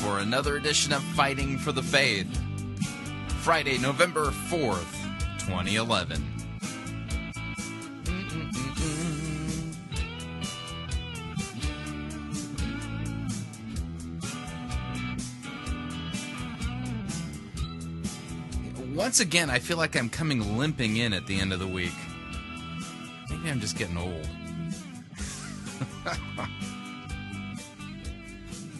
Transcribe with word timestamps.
for 0.00 0.20
another 0.20 0.56
edition 0.56 0.94
of 0.94 1.02
Fighting 1.02 1.58
for 1.58 1.72
the 1.72 1.82
Faith. 1.82 2.26
Friday, 3.42 3.76
November 3.76 4.30
4th, 4.30 4.96
2011. 5.38 6.24
Once 18.94 19.20
again, 19.20 19.50
I 19.50 19.58
feel 19.58 19.76
like 19.76 19.96
I'm 19.96 20.08
coming 20.08 20.56
limping 20.56 20.96
in 20.96 21.12
at 21.12 21.26
the 21.26 21.38
end 21.38 21.52
of 21.52 21.58
the 21.58 21.68
week. 21.68 21.92
Maybe 23.28 23.50
I'm 23.50 23.60
just 23.60 23.76
getting 23.76 23.98
old. 23.98 24.26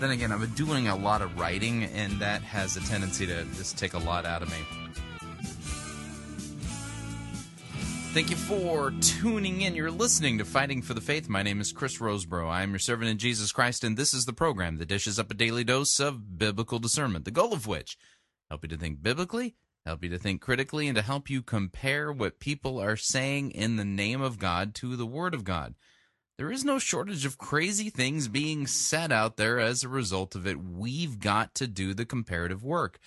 then 0.00 0.10
again, 0.10 0.32
I've 0.32 0.40
been 0.40 0.50
doing 0.54 0.88
a 0.88 0.96
lot 0.96 1.20
of 1.20 1.38
writing, 1.38 1.84
and 1.84 2.18
that 2.20 2.40
has 2.42 2.76
a 2.76 2.80
tendency 2.80 3.26
to 3.26 3.44
just 3.56 3.76
take 3.76 3.92
a 3.92 3.98
lot 3.98 4.24
out 4.24 4.42
of 4.42 4.48
me. 4.50 4.56
Thank 8.12 8.30
you 8.30 8.36
for 8.36 8.92
tuning 9.02 9.60
in. 9.60 9.76
You're 9.76 9.90
listening 9.90 10.38
to 10.38 10.44
Fighting 10.44 10.82
for 10.82 10.94
the 10.94 11.00
Faith. 11.00 11.28
My 11.28 11.42
name 11.42 11.60
is 11.60 11.70
Chris 11.70 11.98
Rosebrough. 11.98 12.48
I 12.48 12.62
am 12.62 12.70
your 12.70 12.78
servant 12.78 13.10
in 13.10 13.18
Jesus 13.18 13.52
Christ, 13.52 13.84
and 13.84 13.96
this 13.96 14.14
is 14.14 14.24
the 14.24 14.32
program 14.32 14.78
that 14.78 14.88
dishes 14.88 15.18
up 15.18 15.30
a 15.30 15.34
daily 15.34 15.64
dose 15.64 16.00
of 16.00 16.38
biblical 16.38 16.78
discernment, 16.78 17.24
the 17.24 17.30
goal 17.30 17.52
of 17.52 17.66
which 17.66 17.96
help 18.48 18.64
you 18.64 18.68
to 18.70 18.76
think 18.76 19.02
biblically, 19.02 19.54
help 19.86 20.02
you 20.02 20.10
to 20.10 20.18
think 20.18 20.40
critically, 20.40 20.88
and 20.88 20.96
to 20.96 21.02
help 21.02 21.30
you 21.30 21.40
compare 21.40 22.10
what 22.10 22.40
people 22.40 22.80
are 22.80 22.96
saying 22.96 23.50
in 23.52 23.76
the 23.76 23.84
name 23.84 24.22
of 24.22 24.38
God 24.38 24.74
to 24.76 24.96
the 24.96 25.06
Word 25.06 25.34
of 25.34 25.44
God. 25.44 25.74
There 26.40 26.50
is 26.50 26.64
no 26.64 26.78
shortage 26.78 27.26
of 27.26 27.36
crazy 27.36 27.90
things 27.90 28.26
being 28.26 28.66
said 28.66 29.12
out 29.12 29.36
there 29.36 29.60
as 29.60 29.84
a 29.84 29.90
result 29.90 30.34
of 30.34 30.46
it. 30.46 30.56
We've 30.58 31.18
got 31.18 31.54
to 31.56 31.66
do 31.66 31.92
the 31.92 32.06
comparative 32.06 32.64
work. 32.64 32.98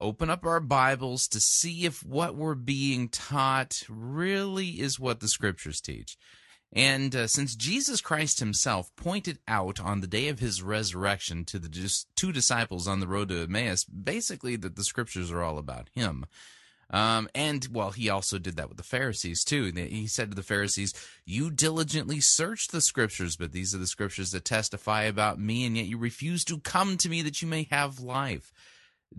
Open 0.00 0.30
up 0.30 0.44
our 0.44 0.58
Bibles 0.58 1.28
to 1.28 1.38
see 1.38 1.84
if 1.84 2.04
what 2.04 2.34
we're 2.34 2.56
being 2.56 3.08
taught 3.08 3.84
really 3.88 4.80
is 4.80 4.98
what 4.98 5.20
the 5.20 5.28
scriptures 5.28 5.80
teach. 5.80 6.18
And 6.72 7.14
uh, 7.14 7.28
since 7.28 7.54
Jesus 7.54 8.00
Christ 8.00 8.40
himself 8.40 8.90
pointed 8.96 9.38
out 9.46 9.78
on 9.78 10.00
the 10.00 10.08
day 10.08 10.26
of 10.26 10.40
his 10.40 10.60
resurrection 10.60 11.44
to 11.44 11.60
the 11.60 11.68
two 12.16 12.32
disciples 12.32 12.88
on 12.88 12.98
the 12.98 13.06
road 13.06 13.28
to 13.28 13.42
Emmaus, 13.42 13.84
basically 13.84 14.56
that 14.56 14.74
the 14.74 14.82
scriptures 14.82 15.30
are 15.30 15.40
all 15.40 15.58
about 15.58 15.88
him. 15.94 16.26
Um, 16.90 17.28
and 17.34 17.66
well, 17.72 17.90
he 17.90 18.08
also 18.08 18.38
did 18.38 18.56
that 18.56 18.68
with 18.68 18.78
the 18.78 18.84
Pharisees 18.84 19.44
too. 19.44 19.72
He 19.74 20.06
said 20.06 20.30
to 20.30 20.36
the 20.36 20.42
Pharisees, 20.42 20.94
"You 21.24 21.50
diligently 21.50 22.20
search 22.20 22.68
the 22.68 22.80
scriptures, 22.80 23.36
but 23.36 23.52
these 23.52 23.74
are 23.74 23.78
the 23.78 23.88
scriptures 23.88 24.30
that 24.30 24.44
testify 24.44 25.02
about 25.02 25.40
me, 25.40 25.64
and 25.64 25.76
yet 25.76 25.86
you 25.86 25.98
refuse 25.98 26.44
to 26.44 26.60
come 26.60 26.96
to 26.98 27.08
me 27.08 27.22
that 27.22 27.42
you 27.42 27.48
may 27.48 27.66
have 27.70 27.98
life." 27.98 28.52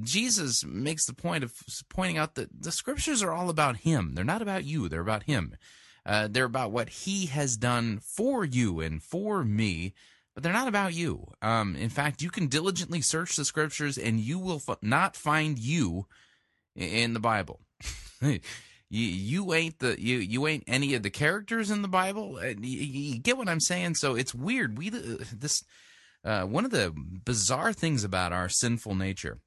Jesus 0.01 0.63
makes 0.63 1.05
the 1.05 1.13
point 1.13 1.43
of 1.43 1.53
pointing 1.89 2.17
out 2.17 2.35
that 2.35 2.49
the 2.61 2.71
scriptures 2.71 3.23
are 3.23 3.31
all 3.31 3.49
about 3.49 3.77
him. 3.77 4.13
They're 4.13 4.23
not 4.23 4.41
about 4.41 4.63
you. 4.63 4.87
They're 4.87 5.01
about 5.01 5.23
him. 5.23 5.55
Uh, 6.05 6.27
they're 6.29 6.45
about 6.45 6.71
what 6.71 6.89
he 6.89 7.25
has 7.25 7.57
done 7.57 7.99
for 7.99 8.45
you 8.45 8.79
and 8.79 9.03
for 9.03 9.43
me, 9.43 9.93
but 10.33 10.43
they're 10.43 10.53
not 10.53 10.67
about 10.67 10.93
you. 10.93 11.27
Um, 11.41 11.75
in 11.75 11.89
fact, 11.89 12.21
you 12.21 12.29
can 12.29 12.47
diligently 12.47 13.01
search 13.01 13.35
the 13.35 13.43
scriptures, 13.43 13.97
and 13.97 14.19
you 14.19 14.39
will 14.39 14.61
f- 14.67 14.77
not 14.81 15.17
find 15.17 15.59
you 15.59 16.05
in 16.77 17.13
the 17.13 17.19
Bible. 17.19 17.59
you, 18.21 18.39
you 18.89 19.53
ain't 19.53 19.79
the 19.79 19.99
you 19.99 20.17
you 20.17 20.47
ain't 20.47 20.63
any 20.67 20.93
of 20.93 21.03
the 21.03 21.09
characters 21.09 21.71
in 21.71 21.81
the 21.81 21.87
Bible. 21.87 22.37
Uh, 22.41 22.53
you, 22.59 22.79
you 22.79 23.19
get 23.19 23.37
what 23.37 23.49
I'm 23.49 23.59
saying? 23.59 23.95
So 23.95 24.15
it's 24.15 24.33
weird. 24.33 24.77
We 24.77 24.89
uh, 24.89 25.25
this 25.35 25.63
uh, 26.23 26.43
one 26.43 26.65
of 26.65 26.71
the 26.71 26.93
bizarre 26.95 27.73
things 27.73 28.03
about 28.03 28.33
our 28.33 28.49
sinful 28.49 28.95
nature 28.95 29.39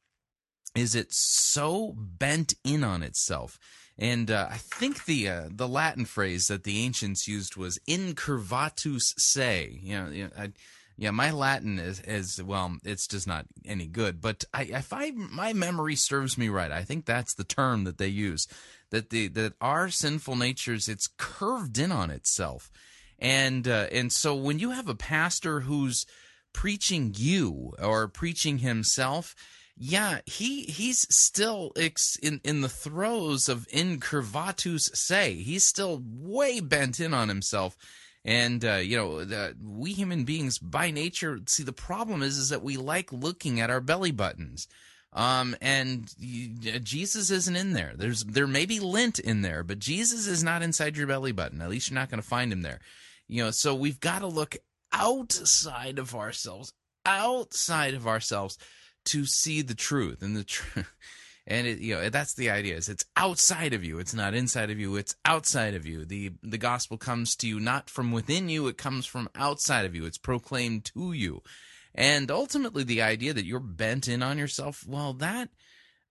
is 0.74 0.94
it's 0.94 1.18
so 1.18 1.94
bent 1.96 2.54
in 2.64 2.84
on 2.84 3.02
itself. 3.02 3.58
And 3.98 4.30
uh, 4.30 4.48
I 4.50 4.56
think 4.56 5.04
the 5.04 5.28
uh, 5.28 5.48
the 5.50 5.68
Latin 5.68 6.06
phrase 6.06 6.46
that 6.46 6.64
the 6.64 6.82
ancients 6.84 7.28
used 7.28 7.56
was 7.56 7.78
incurvatus 7.88 9.12
se. 9.18 9.78
You 9.82 9.98
know, 9.98 10.08
you 10.10 10.24
know 10.24 10.30
I, 10.38 10.52
yeah, 11.00 11.12
my 11.12 11.30
Latin 11.30 11.78
is, 11.78 11.98
is 12.00 12.42
well, 12.42 12.76
it's 12.84 13.06
just 13.06 13.26
not 13.26 13.46
any 13.64 13.86
good. 13.86 14.20
But 14.20 14.44
I, 14.52 14.64
if 14.64 14.92
I 14.92 15.12
my 15.12 15.54
memory 15.54 15.96
serves 15.96 16.36
me 16.36 16.50
right, 16.50 16.70
I 16.70 16.82
think 16.82 17.06
that's 17.06 17.32
the 17.32 17.42
term 17.42 17.84
that 17.84 17.96
they 17.96 18.08
use. 18.08 18.46
That 18.90 19.08
the 19.08 19.28
that 19.28 19.54
our 19.62 19.88
sinful 19.88 20.36
natures, 20.36 20.88
it's 20.88 21.08
curved 21.16 21.78
in 21.78 21.90
on 21.90 22.10
itself, 22.10 22.70
and 23.18 23.66
uh, 23.66 23.86
and 23.90 24.12
so 24.12 24.34
when 24.34 24.58
you 24.58 24.72
have 24.72 24.90
a 24.90 24.94
pastor 24.94 25.60
who's 25.60 26.04
preaching 26.52 27.14
you 27.16 27.72
or 27.82 28.06
preaching 28.06 28.58
himself, 28.58 29.34
yeah, 29.78 30.18
he 30.26 30.64
he's 30.64 31.06
still 31.08 31.72
ex, 31.76 32.16
in 32.16 32.42
in 32.44 32.60
the 32.60 32.68
throes 32.68 33.48
of 33.48 33.66
incurvatus 33.68 34.94
se. 34.94 35.36
He's 35.36 35.64
still 35.64 36.02
way 36.04 36.60
bent 36.60 37.00
in 37.00 37.14
on 37.14 37.30
himself 37.30 37.74
and 38.24 38.64
uh, 38.64 38.74
you 38.76 38.96
know 38.96 39.54
we 39.62 39.92
human 39.92 40.24
beings 40.24 40.58
by 40.58 40.90
nature 40.90 41.40
see 41.46 41.62
the 41.62 41.72
problem 41.72 42.22
is 42.22 42.36
is 42.36 42.50
that 42.50 42.62
we 42.62 42.76
like 42.76 43.12
looking 43.12 43.60
at 43.60 43.70
our 43.70 43.80
belly 43.80 44.10
buttons. 44.12 44.68
Um, 45.12 45.56
and 45.60 46.08
jesus 46.84 47.30
isn't 47.30 47.56
in 47.56 47.72
there. 47.72 47.94
There's 47.96 48.24
there 48.24 48.46
may 48.46 48.64
be 48.64 48.78
lint 48.78 49.18
in 49.18 49.42
there 49.42 49.64
but 49.64 49.78
jesus 49.78 50.26
is 50.26 50.44
not 50.44 50.62
inside 50.62 50.96
your 50.96 51.06
belly 51.06 51.32
button. 51.32 51.60
At 51.60 51.70
least 51.70 51.90
you're 51.90 51.98
not 51.98 52.10
going 52.10 52.22
to 52.22 52.28
find 52.28 52.52
him 52.52 52.62
there. 52.62 52.80
You 53.26 53.44
know 53.44 53.50
so 53.50 53.74
we've 53.74 54.00
got 54.00 54.20
to 54.20 54.28
look 54.28 54.56
outside 54.92 55.98
of 55.98 56.14
ourselves 56.14 56.72
outside 57.06 57.94
of 57.94 58.06
ourselves 58.06 58.58
to 59.06 59.24
see 59.24 59.62
the 59.62 59.74
truth. 59.74 60.22
And 60.22 60.36
the 60.36 60.44
truth 60.44 60.86
and 61.46 61.66
it, 61.66 61.78
you 61.78 61.94
know 61.94 62.08
that's 62.10 62.34
the 62.34 62.50
idea 62.50 62.76
is 62.76 62.88
it's 62.88 63.04
outside 63.16 63.72
of 63.72 63.84
you 63.84 63.98
it's 63.98 64.14
not 64.14 64.34
inside 64.34 64.70
of 64.70 64.78
you 64.78 64.96
it's 64.96 65.16
outside 65.24 65.74
of 65.74 65.86
you 65.86 66.04
the 66.04 66.32
the 66.42 66.58
gospel 66.58 66.96
comes 66.96 67.34
to 67.36 67.48
you 67.48 67.58
not 67.58 67.90
from 67.90 68.12
within 68.12 68.48
you 68.48 68.66
it 68.68 68.76
comes 68.76 69.06
from 69.06 69.28
outside 69.34 69.84
of 69.84 69.94
you 69.94 70.04
it's 70.04 70.18
proclaimed 70.18 70.84
to 70.84 71.12
you 71.12 71.42
and 71.94 72.30
ultimately 72.30 72.84
the 72.84 73.02
idea 73.02 73.32
that 73.32 73.44
you're 73.44 73.60
bent 73.60 74.06
in 74.08 74.22
on 74.22 74.38
yourself 74.38 74.84
well 74.86 75.12
that 75.12 75.48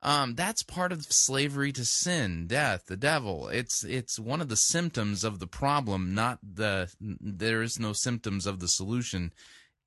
um, 0.02 0.36
that's 0.36 0.64
part 0.64 0.94
of 0.94 1.06
slavery 1.10 1.74
to 1.74 1.84
sin, 1.84 2.48
death, 2.48 2.86
the 2.88 2.96
devil. 2.96 3.50
It's 3.50 3.84
it's 3.84 4.18
one 4.18 4.40
of 4.40 4.48
the 4.48 4.56
symptoms 4.56 5.26
of 5.26 5.40
the 5.40 5.48
problem, 5.48 6.16
not 6.16 6.40
the. 6.42 6.90
There 7.02 7.62
is 7.62 7.80
no 7.80 7.92
symptoms 7.92 8.46
of 8.46 8.60
the 8.60 8.70
solution. 8.70 9.34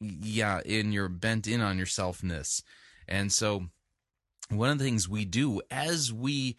Yeah, 0.00 0.60
in 0.66 0.92
your 0.92 1.08
bent 1.08 1.46
in 1.46 1.62
on 1.62 1.78
yourselfness, 1.78 2.62
and 3.08 3.32
so 3.32 3.68
one 4.56 4.70
of 4.70 4.78
the 4.78 4.84
things 4.84 5.08
we 5.08 5.24
do 5.24 5.60
as 5.70 6.12
we 6.12 6.56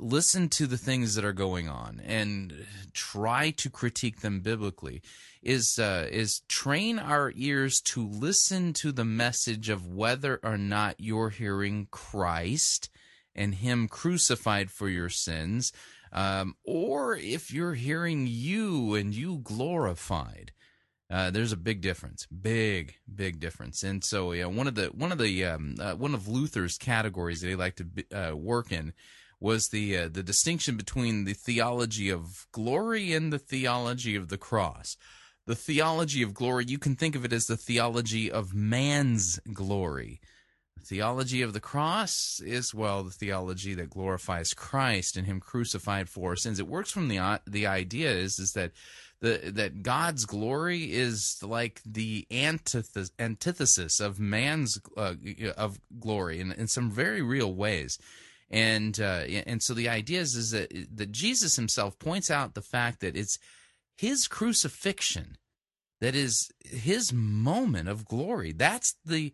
listen 0.00 0.48
to 0.48 0.66
the 0.66 0.78
things 0.78 1.14
that 1.14 1.24
are 1.24 1.32
going 1.32 1.68
on 1.68 2.00
and 2.04 2.66
try 2.92 3.50
to 3.50 3.70
critique 3.70 4.20
them 4.20 4.40
biblically 4.40 5.02
is 5.42 5.78
uh, 5.78 6.08
is 6.10 6.40
train 6.48 6.98
our 6.98 7.32
ears 7.36 7.80
to 7.80 8.06
listen 8.06 8.72
to 8.72 8.90
the 8.90 9.04
message 9.04 9.68
of 9.68 9.86
whether 9.86 10.40
or 10.42 10.58
not 10.58 10.96
you're 10.98 11.30
hearing 11.30 11.86
Christ 11.90 12.90
and 13.34 13.54
Him 13.54 13.86
crucified 13.86 14.70
for 14.70 14.88
your 14.88 15.10
sins, 15.10 15.72
um, 16.12 16.56
or 16.64 17.16
if 17.16 17.52
you're 17.52 17.74
hearing 17.74 18.26
you 18.26 18.94
and 18.94 19.14
you 19.14 19.38
glorified. 19.38 20.52
Uh, 21.08 21.30
there's 21.30 21.52
a 21.52 21.56
big 21.56 21.80
difference, 21.80 22.26
big, 22.26 22.96
big 23.12 23.38
difference. 23.38 23.84
And 23.84 24.02
so, 24.02 24.32
know, 24.32 24.48
one 24.48 24.66
of 24.66 24.74
the 24.74 24.86
one 24.86 25.12
of 25.12 25.18
the 25.18 25.44
um, 25.44 25.76
uh, 25.80 25.94
one 25.94 26.14
of 26.14 26.26
Luther's 26.26 26.76
categories 26.76 27.40
that 27.40 27.48
he 27.48 27.54
liked 27.54 27.78
to 27.78 27.84
be, 27.84 28.04
uh, 28.12 28.34
work 28.34 28.72
in 28.72 28.92
was 29.38 29.68
the 29.68 29.96
uh, 29.96 30.08
the 30.08 30.22
distinction 30.22 30.76
between 30.76 31.24
the 31.24 31.34
theology 31.34 32.10
of 32.10 32.46
glory 32.50 33.12
and 33.12 33.32
the 33.32 33.38
theology 33.38 34.16
of 34.16 34.28
the 34.28 34.38
cross. 34.38 34.96
The 35.46 35.54
theology 35.54 36.22
of 36.22 36.34
glory, 36.34 36.64
you 36.66 36.78
can 36.78 36.96
think 36.96 37.14
of 37.14 37.24
it 37.24 37.32
as 37.32 37.46
the 37.46 37.56
theology 37.56 38.28
of 38.28 38.52
man's 38.52 39.38
glory. 39.52 40.20
The 40.76 40.84
theology 40.84 41.40
of 41.40 41.52
the 41.52 41.60
cross 41.60 42.40
is 42.44 42.74
well 42.74 43.04
the 43.04 43.12
theology 43.12 43.74
that 43.74 43.90
glorifies 43.90 44.54
Christ 44.54 45.16
and 45.16 45.24
Him 45.24 45.38
crucified 45.38 46.08
for 46.08 46.30
our 46.30 46.36
sins. 46.36 46.58
It 46.58 46.66
works 46.66 46.90
from 46.90 47.06
the 47.06 47.18
uh, 47.18 47.38
the 47.46 47.68
idea 47.68 48.10
is 48.10 48.40
is 48.40 48.54
that 48.54 48.72
the 49.20 49.50
that 49.54 49.82
God's 49.82 50.24
glory 50.24 50.92
is 50.92 51.38
like 51.42 51.80
the 51.84 52.26
antithesis, 52.30 53.10
antithesis 53.18 54.00
of 54.00 54.20
man's 54.20 54.78
uh, 54.96 55.14
of 55.56 55.78
glory 55.98 56.40
in, 56.40 56.52
in 56.52 56.68
some 56.68 56.90
very 56.90 57.22
real 57.22 57.54
ways. 57.54 57.98
And 58.50 58.98
uh, 59.00 59.24
and 59.46 59.62
so 59.62 59.74
the 59.74 59.88
idea 59.88 60.20
is, 60.20 60.36
is 60.36 60.50
that 60.52 60.70
that 60.94 61.12
Jesus 61.12 61.56
himself 61.56 61.98
points 61.98 62.30
out 62.30 62.54
the 62.54 62.62
fact 62.62 63.00
that 63.00 63.16
it's 63.16 63.38
his 63.96 64.28
crucifixion 64.28 65.36
that 66.00 66.14
is 66.14 66.50
his 66.64 67.12
moment 67.12 67.88
of 67.88 68.04
glory. 68.04 68.52
That's 68.52 68.94
the 69.04 69.32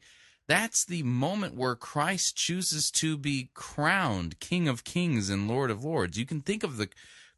that's 0.49 0.85
the 0.85 1.03
moment 1.03 1.57
where 1.57 1.77
Christ 1.77 2.37
chooses 2.37 2.91
to 2.93 3.17
be 3.17 3.51
crowned 3.55 4.41
King 4.41 4.69
of 4.69 4.85
Kings 4.85 5.31
and 5.31 5.49
Lord 5.49 5.71
of 5.71 5.85
Lords. 5.85 6.19
You 6.19 6.27
can 6.27 6.41
think 6.41 6.63
of 6.63 6.77
the 6.77 6.89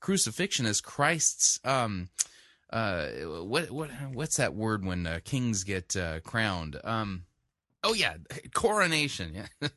crucifixion 0.00 0.66
as 0.66 0.80
Christ's 0.80 1.58
um, 1.64 2.08
uh, 2.74 3.06
what 3.44 3.70
what 3.70 3.90
what's 4.12 4.36
that 4.36 4.54
word 4.54 4.84
when 4.84 5.06
uh, 5.06 5.20
kings 5.24 5.62
get 5.62 5.96
uh, 5.96 6.18
crowned? 6.20 6.78
Um, 6.82 7.24
oh 7.84 7.94
yeah, 7.94 8.16
coronation. 8.52 9.46
Yeah. 9.62 9.68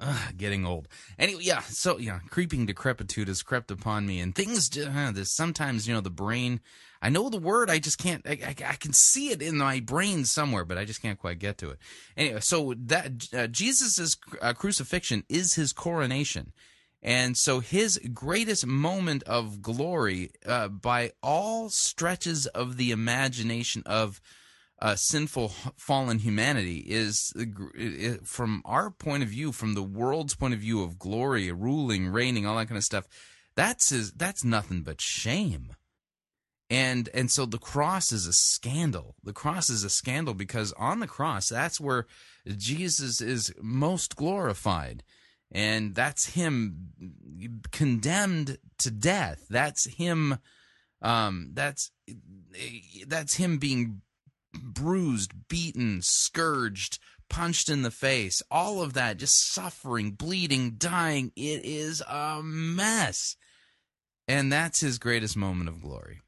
Getting 0.36 0.66
old. 0.66 0.88
Anyway, 1.18 1.42
yeah. 1.44 1.60
So 1.60 1.98
yeah, 1.98 2.20
creeping 2.30 2.64
decrepitude 2.64 3.28
has 3.28 3.42
crept 3.42 3.70
upon 3.70 4.06
me, 4.06 4.18
and 4.18 4.34
things. 4.34 4.70
Uh, 4.76 5.12
this 5.12 5.30
sometimes 5.30 5.86
you 5.86 5.94
know 5.94 6.00
the 6.00 6.10
brain. 6.10 6.60
I 7.02 7.10
know 7.10 7.28
the 7.28 7.38
word, 7.38 7.68
I 7.68 7.80
just 7.80 7.98
can't. 7.98 8.26
I, 8.26 8.38
I, 8.46 8.54
I, 8.64 8.74
can 8.76 8.92
see 8.92 9.30
it 9.30 9.42
in 9.42 9.58
my 9.58 9.80
brain 9.80 10.24
somewhere, 10.24 10.64
but 10.64 10.78
I 10.78 10.84
just 10.84 11.02
can't 11.02 11.18
quite 11.18 11.40
get 11.40 11.58
to 11.58 11.70
it. 11.70 11.78
Anyway, 12.16 12.38
so 12.40 12.74
that 12.76 13.28
uh, 13.36 13.48
Jesus's 13.48 14.16
uh, 14.40 14.52
crucifixion 14.52 15.24
is 15.28 15.54
his 15.54 15.72
coronation, 15.72 16.52
and 17.02 17.36
so 17.36 17.58
his 17.60 17.98
greatest 18.14 18.64
moment 18.64 19.24
of 19.24 19.60
glory, 19.60 20.30
uh, 20.46 20.68
by 20.68 21.12
all 21.22 21.68
stretches 21.68 22.46
of 22.46 22.76
the 22.76 22.92
imagination 22.92 23.82
of 23.86 24.20
uh, 24.80 24.94
sinful, 24.94 25.48
fallen 25.76 26.20
humanity, 26.20 26.78
is 26.78 27.32
from 28.24 28.62
our 28.64 28.90
point 28.90 29.22
of 29.22 29.28
view, 29.30 29.50
from 29.52 29.74
the 29.74 29.82
world's 29.82 30.34
point 30.34 30.54
of 30.54 30.60
view 30.60 30.82
of 30.82 30.98
glory, 30.98 31.50
ruling, 31.50 32.08
reigning, 32.08 32.46
all 32.46 32.56
that 32.56 32.68
kind 32.68 32.78
of 32.78 32.84
stuff. 32.84 33.08
That's 33.56 33.90
his, 33.90 34.12
that's 34.12 34.44
nothing 34.44 34.82
but 34.82 35.00
shame. 35.00 35.74
And 36.70 37.10
and 37.12 37.30
so 37.30 37.44
the 37.44 37.58
cross 37.58 38.12
is 38.12 38.26
a 38.26 38.32
scandal. 38.32 39.14
The 39.22 39.34
cross 39.34 39.68
is 39.68 39.84
a 39.84 39.90
scandal 39.90 40.32
because 40.32 40.72
on 40.78 41.00
the 41.00 41.06
cross, 41.06 41.50
that's 41.50 41.78
where 41.78 42.06
Jesus 42.56 43.20
is 43.20 43.52
most 43.60 44.16
glorified 44.16 45.02
and 45.52 45.94
that's 45.94 46.30
him 46.30 46.88
condemned 47.70 48.58
to 48.78 48.90
death. 48.90 49.44
That's 49.50 49.84
him. 49.84 50.38
Um, 51.02 51.50
that's 51.52 51.90
that's 53.06 53.34
him 53.34 53.58
being 53.58 54.00
bruised, 54.54 55.48
beaten, 55.48 56.00
scourged, 56.02 56.98
punched 57.28 57.68
in 57.68 57.82
the 57.82 57.90
face. 57.90 58.42
All 58.50 58.82
of 58.82 58.94
that, 58.94 59.18
just 59.18 59.52
suffering, 59.52 60.12
bleeding, 60.12 60.76
dying. 60.78 61.32
It 61.36 61.64
is 61.64 62.02
a 62.08 62.40
mess, 62.42 63.36
and 64.26 64.50
that's 64.50 64.80
his 64.80 64.98
greatest 64.98 65.36
moment 65.36 65.68
of 65.68 65.82
glory. 65.82 66.20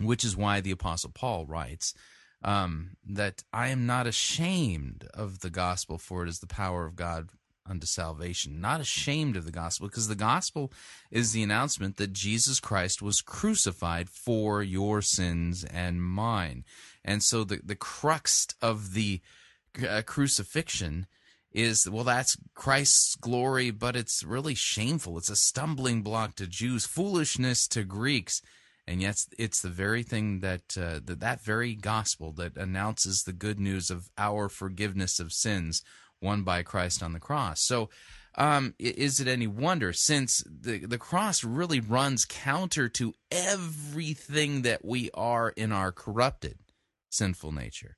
Which 0.00 0.24
is 0.24 0.36
why 0.36 0.60
the 0.60 0.72
Apostle 0.72 1.12
Paul 1.14 1.46
writes. 1.46 1.94
Um, 2.42 2.98
that 3.06 3.42
I 3.54 3.68
am 3.68 3.86
not 3.86 4.06
ashamed 4.06 5.08
of 5.14 5.40
the 5.40 5.48
gospel, 5.48 5.96
for 5.96 6.22
it 6.22 6.28
is 6.28 6.40
the 6.40 6.46
power 6.46 6.84
of 6.84 6.94
God 6.94 7.30
unto 7.66 7.86
salvation, 7.86 8.60
not 8.60 8.80
ashamed 8.80 9.36
of 9.36 9.44
the 9.44 9.52
gospel, 9.52 9.88
because 9.88 10.08
the 10.08 10.14
gospel 10.14 10.72
is 11.10 11.32
the 11.32 11.42
announcement 11.42 11.96
that 11.96 12.12
Jesus 12.12 12.60
Christ 12.60 13.02
was 13.02 13.20
crucified 13.20 14.08
for 14.08 14.62
your 14.62 15.02
sins 15.02 15.64
and 15.64 16.02
mine. 16.02 16.64
And 17.04 17.22
so 17.22 17.44
the, 17.44 17.60
the 17.64 17.76
crux 17.76 18.46
of 18.60 18.94
the 18.94 19.20
uh, 19.88 20.02
crucifixion 20.06 21.06
is 21.54 21.88
well 21.88 22.04
that's 22.04 22.36
Christ's 22.54 23.14
glory 23.14 23.70
but 23.70 23.96
it's 23.96 24.24
really 24.24 24.54
shameful. 24.54 25.16
It's 25.18 25.30
a 25.30 25.36
stumbling 25.36 26.02
block 26.02 26.34
to 26.36 26.46
Jews 26.46 26.84
foolishness 26.84 27.68
to 27.68 27.84
Greeks. 27.84 28.42
And 28.86 29.00
yet 29.00 29.24
it's 29.38 29.62
the 29.62 29.70
very 29.70 30.02
thing 30.02 30.40
that 30.40 30.76
uh, 30.76 31.00
that 31.04 31.20
that 31.20 31.40
very 31.40 31.74
gospel 31.74 32.32
that 32.32 32.56
announces 32.56 33.22
the 33.22 33.32
good 33.32 33.58
news 33.58 33.90
of 33.90 34.10
our 34.18 34.48
forgiveness 34.48 35.18
of 35.18 35.32
sins 35.32 35.82
won 36.24 36.42
by 36.42 36.62
Christ 36.62 37.02
on 37.02 37.12
the 37.12 37.20
cross. 37.20 37.62
So, 37.62 37.90
um, 38.36 38.74
is 38.80 39.20
it 39.20 39.28
any 39.28 39.46
wonder 39.46 39.92
since 39.92 40.42
the 40.46 40.78
the 40.78 40.98
cross 40.98 41.44
really 41.44 41.78
runs 41.78 42.24
counter 42.24 42.88
to 42.88 43.14
everything 43.30 44.62
that 44.62 44.84
we 44.84 45.10
are 45.14 45.50
in 45.50 45.70
our 45.70 45.92
corrupted, 45.92 46.58
sinful 47.10 47.52
nature? 47.52 47.96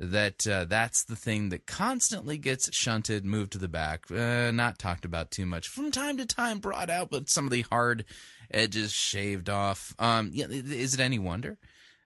That 0.00 0.46
uh, 0.46 0.64
that's 0.64 1.04
the 1.04 1.16
thing 1.16 1.50
that 1.50 1.66
constantly 1.66 2.38
gets 2.38 2.74
shunted, 2.74 3.24
moved 3.24 3.52
to 3.52 3.58
the 3.58 3.68
back, 3.68 4.10
uh, 4.10 4.50
not 4.50 4.78
talked 4.78 5.04
about 5.04 5.30
too 5.30 5.46
much. 5.46 5.68
From 5.68 5.90
time 5.92 6.16
to 6.18 6.26
time, 6.26 6.58
brought 6.58 6.90
out, 6.90 7.10
but 7.10 7.30
some 7.30 7.44
of 7.44 7.52
the 7.52 7.62
hard 7.62 8.04
edges 8.50 8.92
shaved 8.92 9.48
off. 9.48 9.94
Um, 9.98 10.30
yeah, 10.34 10.46
is 10.48 10.92
it 10.92 11.00
any 11.00 11.18
wonder? 11.18 11.56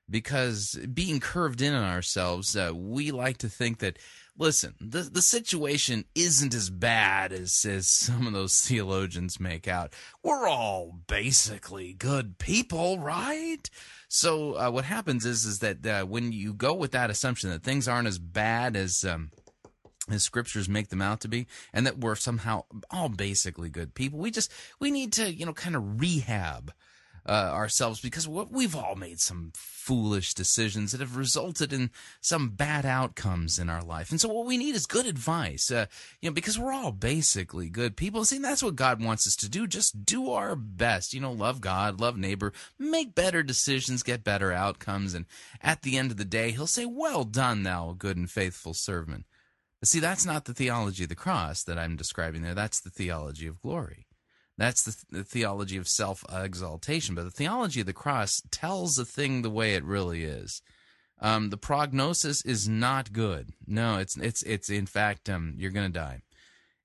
Because 0.09 0.79
being 0.93 1.21
curved 1.21 1.63
in 1.63 1.73
on 1.73 1.85
ourselves, 1.85 2.55
uh, 2.55 2.73
we 2.75 3.13
like 3.13 3.39
to 3.39 3.49
think 3.49 3.79
that 3.79 3.99
listen, 4.39 4.75
the 4.81 5.03
the 5.03 5.23
situation 5.23 6.05
isn't 6.15 6.55
as 6.55 6.71
bad 6.71 7.33
as 7.33 7.65
as 7.65 7.87
some 7.87 8.27
of 8.27 8.33
those 8.33 8.61
theologians 8.61 9.41
make 9.41 9.69
out. 9.69 9.93
We're 10.23 10.49
all 10.49 10.99
basically 11.07 11.93
good 11.95 12.39
people, 12.39 12.99
right? 12.99 13.69
So 14.09 14.55
uh, 14.55 14.71
what 14.71 14.85
happens 14.85 15.25
is 15.25 15.45
is 15.45 15.59
that 15.61 15.87
uh, 15.87 16.05
when 16.05 16.33
you 16.33 16.53
go 16.53 16.75
with 16.75 16.93
that 16.93 17.11
assumption 17.11 17.51
that 17.51 17.63
things 17.63 17.87
aren't 17.87 18.09
as 18.09 18.19
bad 18.19 18.77
as 18.77 19.05
um, 19.05 19.31
as 20.11 20.23
scriptures 20.23 20.69
make 20.69 20.89
them 20.89 21.03
out 21.03 21.21
to 21.21 21.29
be 21.29 21.47
and 21.73 21.87
that 21.87 21.99
we're 21.99 22.17
somehow 22.17 22.65
all 22.91 23.09
basically 23.09 23.71
good 23.71 23.95
people 23.95 24.19
we 24.19 24.31
just 24.31 24.51
we 24.81 24.91
need 24.91 25.13
to 25.13 25.33
you 25.33 25.47
know 25.47 25.53
kind 25.53 25.77
of 25.77 26.01
rehab 26.01 26.73
uh, 27.31 27.53
ourselves 27.53 28.01
because 28.01 28.27
what 28.27 28.51
we've 28.51 28.75
all 28.75 28.97
made 28.97 29.21
some 29.21 29.53
foolish 29.55 30.35
decisions 30.35 30.91
that 30.91 31.01
have 31.01 31.17
resulted 31.17 31.73
in 31.73 31.91
some 32.21 32.49
bad 32.49 32.85
outcomes 32.85 33.57
in 33.57 33.71
our 33.71 33.83
life. 33.85 34.11
And 34.11 34.21
so 34.21 34.29
what 34.29 34.47
we 34.47 34.59
need 34.59 34.75
is 34.75 34.85
good 34.85 35.07
advice, 35.07 35.71
uh, 35.71 35.87
you 36.21 36.29
know, 36.29 36.35
because 36.35 36.59
we're 36.59 36.73
all 36.73 36.91
basically 36.91 37.69
good 37.69 37.97
people. 37.97 38.25
See, 38.25 38.39
that's 38.39 38.65
what 38.65 38.75
God 38.75 39.01
wants 39.01 39.29
us 39.29 39.37
to 39.37 39.49
do. 39.49 39.69
Just 39.69 40.05
do 40.05 40.33
our 40.33 40.57
best, 40.57 41.15
you 41.15 41.21
know, 41.21 41.31
love 41.31 41.61
God, 41.61 42.01
love 42.01 42.19
neighbor, 42.19 42.53
make 42.81 43.15
better 43.15 43.45
decisions, 43.45 44.03
get 44.03 44.25
better 44.25 44.53
outcomes. 44.53 45.15
And 45.15 45.27
at 45.63 45.83
the 45.83 45.97
end 45.97 46.11
of 46.11 46.17
the 46.17 46.25
day, 46.25 46.51
he'll 46.51 46.67
say, 46.67 46.85
well 46.85 47.23
done, 47.23 47.63
thou 47.63 47.95
good 47.97 48.17
and 48.17 48.29
faithful 48.29 48.75
servant. 48.75 49.25
See, 49.85 50.01
that's 50.01 50.27
not 50.27 50.47
the 50.47 50.55
theology 50.55 51.05
of 51.05 51.09
the 51.09 51.15
cross 51.15 51.63
that 51.63 51.79
I'm 51.79 51.95
describing 51.95 52.43
there. 52.43 52.55
That's 52.55 52.81
the 52.81 52.91
theology 52.91 53.47
of 53.47 53.63
glory. 53.63 54.07
That's 54.61 54.83
the, 54.83 55.21
the 55.21 55.25
theology 55.25 55.79
of 55.79 55.89
self 55.89 56.23
exaltation. 56.31 57.15
But 57.15 57.25
the 57.25 57.31
theology 57.31 57.81
of 57.81 57.87
the 57.87 57.95
cross 57.95 58.43
tells 58.51 58.97
the 58.97 59.07
thing 59.07 59.41
the 59.41 59.49
way 59.49 59.73
it 59.73 59.83
really 59.83 60.23
is. 60.25 60.61
Um, 61.19 61.49
the 61.49 61.57
prognosis 61.57 62.45
is 62.45 62.69
not 62.69 63.15
good. 63.15 63.55
No, 63.67 63.97
it's 63.97 64.19
it's 64.19 64.43
it's 64.43 64.69
in 64.69 64.85
fact 64.85 65.31
um, 65.31 65.55
you're 65.57 65.71
going 65.71 65.91
to 65.91 65.99
die, 65.99 66.21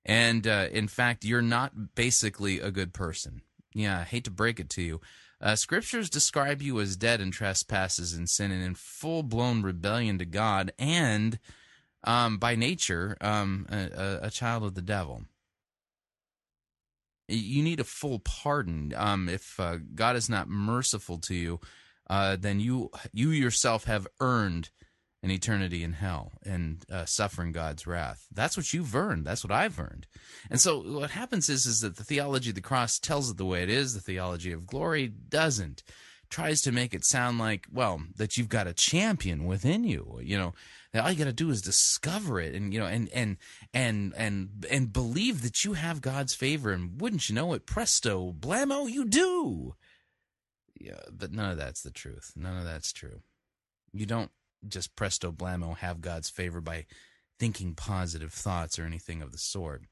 and 0.06 0.46
uh, 0.46 0.68
in 0.72 0.88
fact 0.88 1.26
you're 1.26 1.42
not 1.42 1.94
basically 1.94 2.60
a 2.60 2.70
good 2.70 2.94
person. 2.94 3.42
Yeah, 3.74 4.00
I 4.00 4.04
hate 4.04 4.24
to 4.24 4.30
break 4.30 4.58
it 4.58 4.70
to 4.70 4.82
you. 4.82 5.02
Uh, 5.38 5.54
scriptures 5.54 6.08
describe 6.08 6.62
you 6.62 6.80
as 6.80 6.96
dead 6.96 7.20
in 7.20 7.30
trespasses 7.30 8.14
and 8.14 8.26
sin 8.26 8.52
and 8.52 8.62
in 8.62 8.74
full 8.74 9.22
blown 9.22 9.60
rebellion 9.60 10.16
to 10.16 10.24
God, 10.24 10.72
and 10.78 11.38
um, 12.04 12.38
by 12.38 12.56
nature 12.56 13.18
um, 13.20 13.66
a, 13.68 14.20
a 14.22 14.30
child 14.30 14.64
of 14.64 14.74
the 14.74 14.80
devil 14.80 15.26
you 17.28 17.62
need 17.62 17.80
a 17.80 17.84
full 17.84 18.18
pardon. 18.20 18.92
Um, 18.96 19.28
if 19.28 19.58
uh, 19.58 19.78
God 19.94 20.16
is 20.16 20.28
not 20.28 20.48
merciful 20.48 21.18
to 21.18 21.34
you, 21.34 21.60
uh, 22.08 22.36
then 22.38 22.60
you 22.60 22.90
you 23.12 23.30
yourself 23.30 23.84
have 23.84 24.06
earned 24.20 24.70
an 25.22 25.30
eternity 25.30 25.82
in 25.82 25.94
hell 25.94 26.32
and 26.44 26.84
uh, 26.92 27.04
suffering 27.04 27.50
God's 27.50 27.86
wrath. 27.86 28.26
That's 28.32 28.56
what 28.56 28.72
you've 28.72 28.94
earned. 28.94 29.26
That's 29.26 29.42
what 29.42 29.50
I've 29.52 29.80
earned. 29.80 30.06
And 30.50 30.60
so 30.60 30.80
what 30.82 31.10
happens 31.10 31.48
is 31.48 31.66
is 31.66 31.80
that 31.80 31.96
the 31.96 32.04
theology 32.04 32.50
of 32.50 32.54
the 32.54 32.60
cross 32.60 32.98
tells 32.98 33.30
it 33.30 33.36
the 33.36 33.44
way 33.44 33.62
it 33.62 33.70
is. 33.70 33.94
The 33.94 34.00
theology 34.00 34.52
of 34.52 34.66
glory 34.66 35.08
doesn't. 35.08 35.82
tries 36.28 36.60
to 36.62 36.72
make 36.72 36.94
it 36.94 37.04
sound 37.04 37.38
like, 37.38 37.66
well, 37.72 38.02
that 38.16 38.36
you've 38.36 38.48
got 38.48 38.66
a 38.66 38.72
champion 38.72 39.44
within 39.44 39.84
you. 39.84 40.18
You 40.22 40.38
know, 40.38 40.54
that 40.96 41.04
all 41.04 41.12
you 41.12 41.18
got 41.18 41.24
to 41.24 41.32
do 41.34 41.50
is 41.50 41.60
discover 41.60 42.40
it, 42.40 42.54
and 42.54 42.72
you 42.72 42.80
know, 42.80 42.86
and 42.86 43.10
and 43.10 43.36
and 43.74 44.14
and 44.16 44.66
and 44.70 44.92
believe 44.94 45.42
that 45.42 45.62
you 45.62 45.74
have 45.74 46.00
God's 46.00 46.34
favor, 46.34 46.72
and 46.72 46.98
wouldn't 46.98 47.28
you 47.28 47.34
know 47.34 47.52
it, 47.52 47.66
presto, 47.66 48.32
blammo, 48.32 48.90
you 48.90 49.04
do. 49.04 49.74
Yeah, 50.80 51.00
but 51.12 51.32
none 51.32 51.50
of 51.50 51.58
that's 51.58 51.82
the 51.82 51.90
truth. 51.90 52.32
None 52.34 52.56
of 52.56 52.64
that's 52.64 52.94
true. 52.94 53.20
You 53.92 54.06
don't 54.06 54.30
just 54.66 54.96
presto 54.96 55.32
blammo 55.32 55.76
have 55.76 56.00
God's 56.00 56.30
favor 56.30 56.62
by 56.62 56.86
thinking 57.38 57.74
positive 57.74 58.32
thoughts 58.32 58.78
or 58.78 58.84
anything 58.84 59.20
of 59.20 59.32
the 59.32 59.38
sort. 59.38 59.82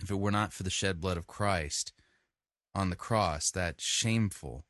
If 0.00 0.12
it 0.12 0.18
were 0.20 0.30
not 0.30 0.52
for 0.52 0.62
the 0.62 0.70
shed 0.70 1.00
blood 1.00 1.16
of 1.16 1.26
Christ 1.26 1.92
on 2.72 2.90
the 2.90 2.96
cross, 2.96 3.50
that 3.50 3.80
shameful, 3.80 4.64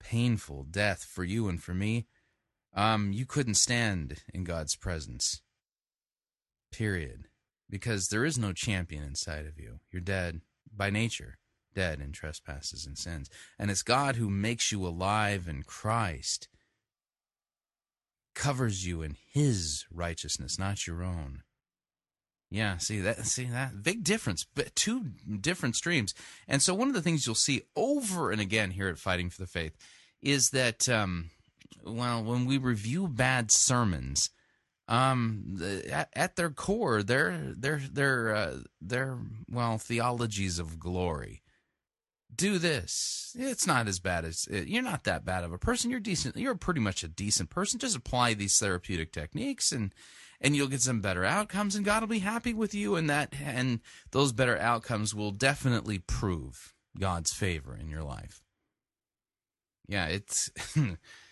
painful 0.00 0.64
death 0.70 1.04
for 1.04 1.22
you 1.22 1.48
and 1.48 1.62
for 1.62 1.74
me, 1.74 2.06
um, 2.74 3.12
you 3.12 3.24
couldn't 3.24 3.54
stand 3.54 4.22
in 4.32 4.44
God's 4.44 4.76
presence. 4.76 5.40
Period. 6.72 7.28
Because 7.70 8.08
there 8.08 8.24
is 8.24 8.38
no 8.38 8.52
champion 8.52 9.02
inside 9.02 9.46
of 9.46 9.58
you. 9.58 9.80
You're 9.90 10.02
dead 10.02 10.40
by 10.76 10.90
nature, 10.90 11.38
dead 11.74 12.00
in 12.00 12.12
trespasses 12.12 12.84
and 12.84 12.98
sins. 12.98 13.30
And 13.58 13.70
it's 13.70 13.82
God 13.82 14.16
who 14.16 14.28
makes 14.28 14.70
you 14.70 14.86
alive 14.86 15.46
in 15.48 15.62
Christ, 15.62 16.48
covers 18.34 18.86
you 18.86 19.02
in 19.02 19.16
His 19.32 19.86
righteousness, 19.90 20.58
not 20.58 20.86
your 20.86 21.02
own. 21.02 21.42
Yeah, 22.50 22.76
see 22.76 23.00
that 23.00 23.24
see 23.26 23.46
that 23.46 23.82
big 23.82 24.04
difference, 24.04 24.44
but 24.54 24.76
two 24.76 25.06
different 25.40 25.74
streams. 25.74 26.14
And 26.46 26.62
so 26.62 26.74
one 26.74 26.88
of 26.88 26.94
the 26.94 27.02
things 27.02 27.26
you'll 27.26 27.34
see 27.34 27.62
over 27.74 28.30
and 28.30 28.40
again 28.40 28.72
here 28.72 28.88
at 28.88 28.98
Fighting 28.98 29.30
for 29.30 29.40
the 29.40 29.48
Faith 29.48 29.76
is 30.22 30.50
that 30.50 30.88
um, 30.88 31.30
well, 31.82 32.22
when 32.22 32.44
we 32.46 32.58
review 32.58 33.08
bad 33.08 33.50
sermons, 33.50 34.30
um, 34.86 35.58
at, 35.90 36.10
at 36.14 36.36
their 36.36 36.50
core, 36.50 37.02
they're 37.02 37.54
they're 37.56 37.80
they're 37.90 38.34
uh, 38.34 38.58
they're 38.80 39.18
well 39.50 39.78
theologies 39.78 40.58
of 40.58 40.78
glory. 40.78 41.42
Do 42.34 42.58
this. 42.58 43.34
It's 43.38 43.66
not 43.66 43.86
as 43.86 44.00
bad 44.00 44.24
as 44.24 44.48
uh, 44.52 44.56
you're 44.56 44.82
not 44.82 45.04
that 45.04 45.24
bad 45.24 45.44
of 45.44 45.52
a 45.52 45.58
person. 45.58 45.90
You're 45.90 46.00
decent. 46.00 46.36
You're 46.36 46.54
pretty 46.54 46.80
much 46.80 47.02
a 47.02 47.08
decent 47.08 47.48
person. 47.48 47.78
Just 47.78 47.96
apply 47.96 48.34
these 48.34 48.58
therapeutic 48.58 49.12
techniques 49.12 49.72
and 49.72 49.94
and 50.40 50.54
you'll 50.54 50.68
get 50.68 50.82
some 50.82 51.00
better 51.00 51.24
outcomes 51.24 51.74
and 51.74 51.84
God 51.84 52.02
will 52.02 52.08
be 52.08 52.18
happy 52.18 52.52
with 52.52 52.74
you 52.74 52.96
and 52.96 53.08
that 53.08 53.32
and 53.42 53.80
those 54.10 54.32
better 54.32 54.58
outcomes 54.58 55.14
will 55.14 55.30
definitely 55.30 55.98
prove 55.98 56.74
God's 56.98 57.32
favor 57.32 57.74
in 57.74 57.88
your 57.88 58.02
life. 58.02 58.42
Yeah, 59.88 60.06
it's 60.06 60.50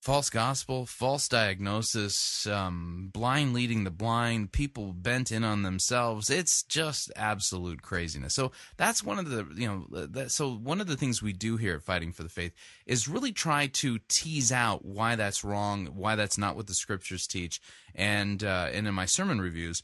false 0.00 0.30
gospel, 0.30 0.86
false 0.86 1.28
diagnosis, 1.28 2.46
um, 2.46 3.10
blind 3.12 3.52
leading 3.52 3.84
the 3.84 3.90
blind, 3.90 4.50
people 4.50 4.92
bent 4.94 5.30
in 5.30 5.44
on 5.44 5.62
themselves. 5.62 6.30
It's 6.30 6.62
just 6.62 7.12
absolute 7.16 7.82
craziness. 7.82 8.34
So 8.34 8.50
that's 8.78 9.04
one 9.04 9.18
of 9.18 9.28
the 9.28 9.46
you 9.54 9.66
know 9.66 10.06
that, 10.06 10.30
so 10.30 10.54
one 10.54 10.80
of 10.80 10.86
the 10.86 10.96
things 10.96 11.22
we 11.22 11.32
do 11.32 11.56
here 11.56 11.74
at 11.74 11.82
Fighting 11.82 12.12
for 12.12 12.22
the 12.22 12.28
Faith 12.28 12.54
is 12.86 13.08
really 13.08 13.32
try 13.32 13.66
to 13.66 13.98
tease 14.08 14.50
out 14.50 14.84
why 14.84 15.16
that's 15.16 15.44
wrong, 15.44 15.86
why 15.94 16.16
that's 16.16 16.38
not 16.38 16.56
what 16.56 16.66
the 16.66 16.74
scriptures 16.74 17.26
teach, 17.26 17.60
and 17.94 18.42
uh, 18.42 18.68
and 18.72 18.88
in 18.88 18.94
my 18.94 19.06
sermon 19.06 19.40
reviews. 19.40 19.82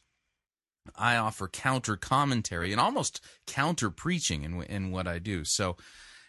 I 0.95 1.17
offer 1.17 1.49
counter 1.49 1.97
commentary 1.97 2.71
and 2.71 2.81
almost 2.81 3.21
counter 3.47 3.91
preaching 3.91 4.45
in 4.45 4.63
in 4.63 4.93
what 4.93 5.09
I 5.09 5.19
do. 5.19 5.45
So, 5.45 5.77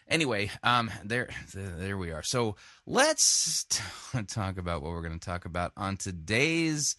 Anyway, 0.08 0.50
um, 0.62 0.90
there, 1.04 1.28
there 1.52 1.98
we 1.98 2.12
are. 2.12 2.22
So 2.22 2.56
let's 2.86 3.64
t- 3.64 3.82
talk 4.26 4.56
about 4.56 4.82
what 4.82 4.92
we're 4.92 5.02
going 5.02 5.18
to 5.18 5.24
talk 5.24 5.44
about 5.44 5.72
on 5.76 5.96
today's 5.96 6.96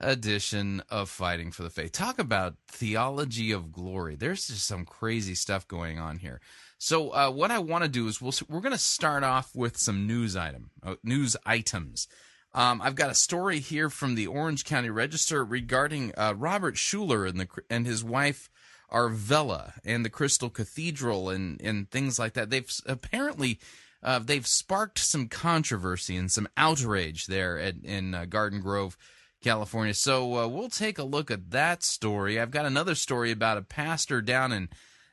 edition 0.00 0.82
of 0.90 1.08
Fighting 1.08 1.50
for 1.50 1.62
the 1.62 1.70
Faith. 1.70 1.92
Talk 1.92 2.18
about 2.18 2.56
theology 2.68 3.52
of 3.52 3.72
glory. 3.72 4.16
There's 4.16 4.46
just 4.48 4.66
some 4.66 4.84
crazy 4.84 5.34
stuff 5.34 5.66
going 5.66 5.98
on 5.98 6.18
here. 6.18 6.40
So 6.78 7.10
uh, 7.10 7.30
what 7.30 7.50
I 7.50 7.58
want 7.58 7.84
to 7.84 7.88
do 7.90 8.06
is 8.06 8.20
we'll, 8.20 8.34
we're 8.48 8.60
going 8.60 8.72
to 8.72 8.78
start 8.78 9.24
off 9.24 9.54
with 9.54 9.78
some 9.78 10.06
news 10.06 10.36
item 10.36 10.70
uh, 10.82 10.96
news 11.02 11.36
items. 11.46 12.06
Um, 12.52 12.80
I've 12.82 12.94
got 12.94 13.10
a 13.10 13.14
story 13.14 13.60
here 13.60 13.90
from 13.90 14.14
the 14.14 14.26
Orange 14.26 14.64
County 14.64 14.90
Register 14.90 15.44
regarding 15.44 16.12
uh, 16.16 16.34
Robert 16.36 16.74
Schuller 16.74 17.28
and 17.28 17.40
the 17.40 17.48
and 17.70 17.86
his 17.86 18.04
wife 18.04 18.50
Arvella 18.92 19.72
and 19.84 20.04
the 20.04 20.10
Crystal 20.10 20.50
Cathedral 20.50 21.30
and, 21.30 21.60
and 21.60 21.90
things 21.90 22.18
like 22.18 22.34
that. 22.34 22.50
They've 22.50 22.70
apparently 22.86 23.58
uh, 24.02 24.20
they've 24.20 24.46
sparked 24.46 24.98
some 24.98 25.28
controversy 25.28 26.16
and 26.16 26.30
some 26.30 26.48
outrage 26.56 27.26
there 27.26 27.58
at, 27.58 27.76
in 27.82 28.14
uh, 28.14 28.24
Garden 28.26 28.60
Grove, 28.60 28.96
California. 29.42 29.94
So 29.94 30.38
uh, 30.38 30.46
we'll 30.48 30.68
take 30.68 30.98
a 30.98 31.04
look 31.04 31.30
at 31.30 31.50
that 31.50 31.82
story. 31.82 32.38
I've 32.38 32.50
got 32.50 32.66
another 32.66 32.94
story 32.94 33.30
about 33.32 33.58
a 33.58 33.62
pastor 33.62 34.20
down 34.20 34.52
in 34.52 34.68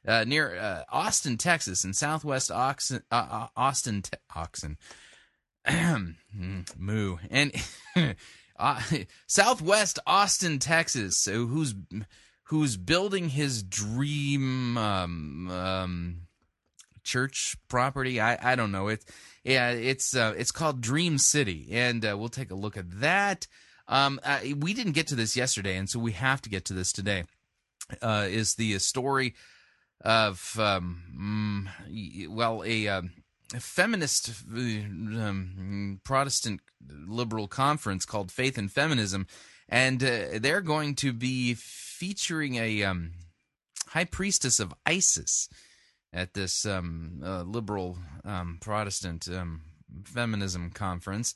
uh, 0.08 0.25
near 0.25 0.56
uh, 0.56 0.84
Austin, 0.92 1.38
Texas, 1.38 1.86
in 1.86 1.94
Southwest 1.94 2.51
Oxen, 2.51 3.03
uh, 3.10 3.48
Austin, 3.56 4.01
te- 4.01 4.18
Oxen, 4.36 4.77
moo, 6.77 7.18
and 7.32 7.53
Southwest 9.27 10.00
Austin, 10.06 10.60
Texas, 10.60 11.25
who's 11.25 11.74
who's 12.53 12.77
building 12.77 13.29
his 13.29 13.63
dream 13.63 14.77
um, 14.77 15.50
um, 15.50 16.17
church 17.03 17.55
property. 17.67 18.22
I, 18.22 18.51
I 18.51 18.55
don't 18.55 18.72
know. 18.72 18.89
It's 18.89 19.03
yeah, 19.43 19.72
it's 19.72 20.15
uh, 20.15 20.36
it's 20.38 20.51
called 20.51 20.79
Dream 20.79 21.17
City, 21.17 21.69
and 21.72 22.05
uh, 22.05 22.15
we'll 22.15 22.29
take 22.29 22.51
a 22.51 22.55
look 22.55 22.77
at 22.77 23.00
that. 23.00 23.48
Um, 23.88 24.19
uh, 24.24 24.41
we 24.60 24.75
didn't 24.75 24.91
get 24.91 25.07
to 25.07 25.15
this 25.15 25.36
yesterday, 25.36 25.77
and 25.77 25.89
so 25.89 25.98
we 25.98 26.12
have 26.12 26.43
to 26.43 26.50
get 26.50 26.65
to 26.65 26.74
this 26.74 26.93
today. 26.93 27.24
Uh, 28.03 28.27
is 28.29 28.53
the 28.53 28.77
story 28.77 29.33
of 30.01 30.55
um, 30.60 31.65
mm, 31.89 32.27
well 32.27 32.63
a, 32.63 32.88
uh, 32.88 33.01
a 33.55 33.60
feminist 33.60 34.29
um, 34.53 36.00
Protestant 36.03 36.62
liberal 36.88 37.48
conference 37.48 38.05
called 38.05 38.31
Faith 38.31 38.60
and 38.60 38.72
Feminism, 38.72 39.25
and 39.67 40.03
uh, 40.03 40.38
they're 40.39 40.62
going 40.62 40.93
to 40.95 41.13
be 41.13 41.55
featuring 42.03 42.55
a 42.55 42.83
um, 42.83 43.12
high 43.88 44.03
priestess 44.03 44.60
of 44.60 44.74
Isis 44.86 45.48
at 46.12 46.33
this 46.33 46.65
um, 46.65 47.22
uh, 47.24 47.43
liberal 47.43 47.98
um, 48.25 48.57
Protestant 48.60 49.29
um, 49.29 49.62
feminism 50.03 50.69
conference. 50.72 51.33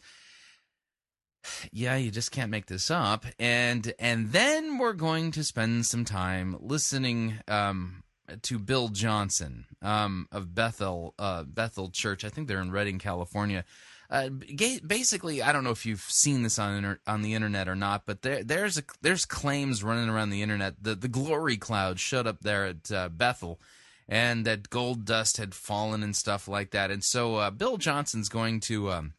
Yeah, 1.71 1.95
you 1.95 2.11
just 2.11 2.33
can't 2.33 2.51
make 2.51 2.65
this 2.65 2.91
up. 2.91 3.25
And 3.39 3.93
and 3.97 4.33
then 4.33 4.77
we're 4.77 4.91
going 4.91 5.31
to 5.31 5.43
spend 5.45 5.85
some 5.85 6.03
time 6.03 6.57
listening 6.59 7.35
um, 7.47 8.03
to 8.41 8.59
Bill 8.59 8.89
Johnson 8.89 9.67
um, 9.81 10.27
of 10.33 10.53
Bethel 10.53 11.13
uh, 11.17 11.43
Bethel 11.43 11.91
Church. 11.91 12.25
I 12.25 12.29
think 12.29 12.49
they're 12.49 12.59
in 12.59 12.71
Redding, 12.71 12.99
California. 12.99 13.63
Uh, 14.09 14.29
basically, 14.29 15.41
I 15.41 15.51
don't 15.51 15.65
know 15.65 15.71
if 15.71 15.85
you've 15.85 15.99
seen 15.99 16.43
this 16.43 16.57
on 16.57 16.75
inter- 16.77 16.99
on 17.05 17.21
the 17.21 17.33
internet 17.33 17.67
or 17.67 17.75
not, 17.75 18.03
but 18.05 18.21
there 18.21 18.41
there's 18.41 18.77
a 18.77 18.83
there's 19.01 19.25
claims 19.25 19.83
running 19.83 20.07
around 20.07 20.29
the 20.29 20.41
internet 20.41 20.81
that 20.83 21.01
the 21.01 21.09
glory 21.09 21.57
cloud 21.57 21.99
showed 21.99 22.25
up 22.25 22.39
there 22.39 22.65
at 22.65 22.91
uh, 22.91 23.09
Bethel, 23.09 23.59
and 24.07 24.45
that 24.45 24.69
gold 24.69 25.03
dust 25.03 25.37
had 25.37 25.53
fallen 25.53 26.03
and 26.03 26.15
stuff 26.15 26.47
like 26.47 26.71
that. 26.71 26.89
And 26.89 27.03
so 27.03 27.35
uh, 27.35 27.51
Bill 27.51 27.75
Johnson's 27.75 28.29
going 28.29 28.61
to 28.61 28.91
um, 28.91 29.13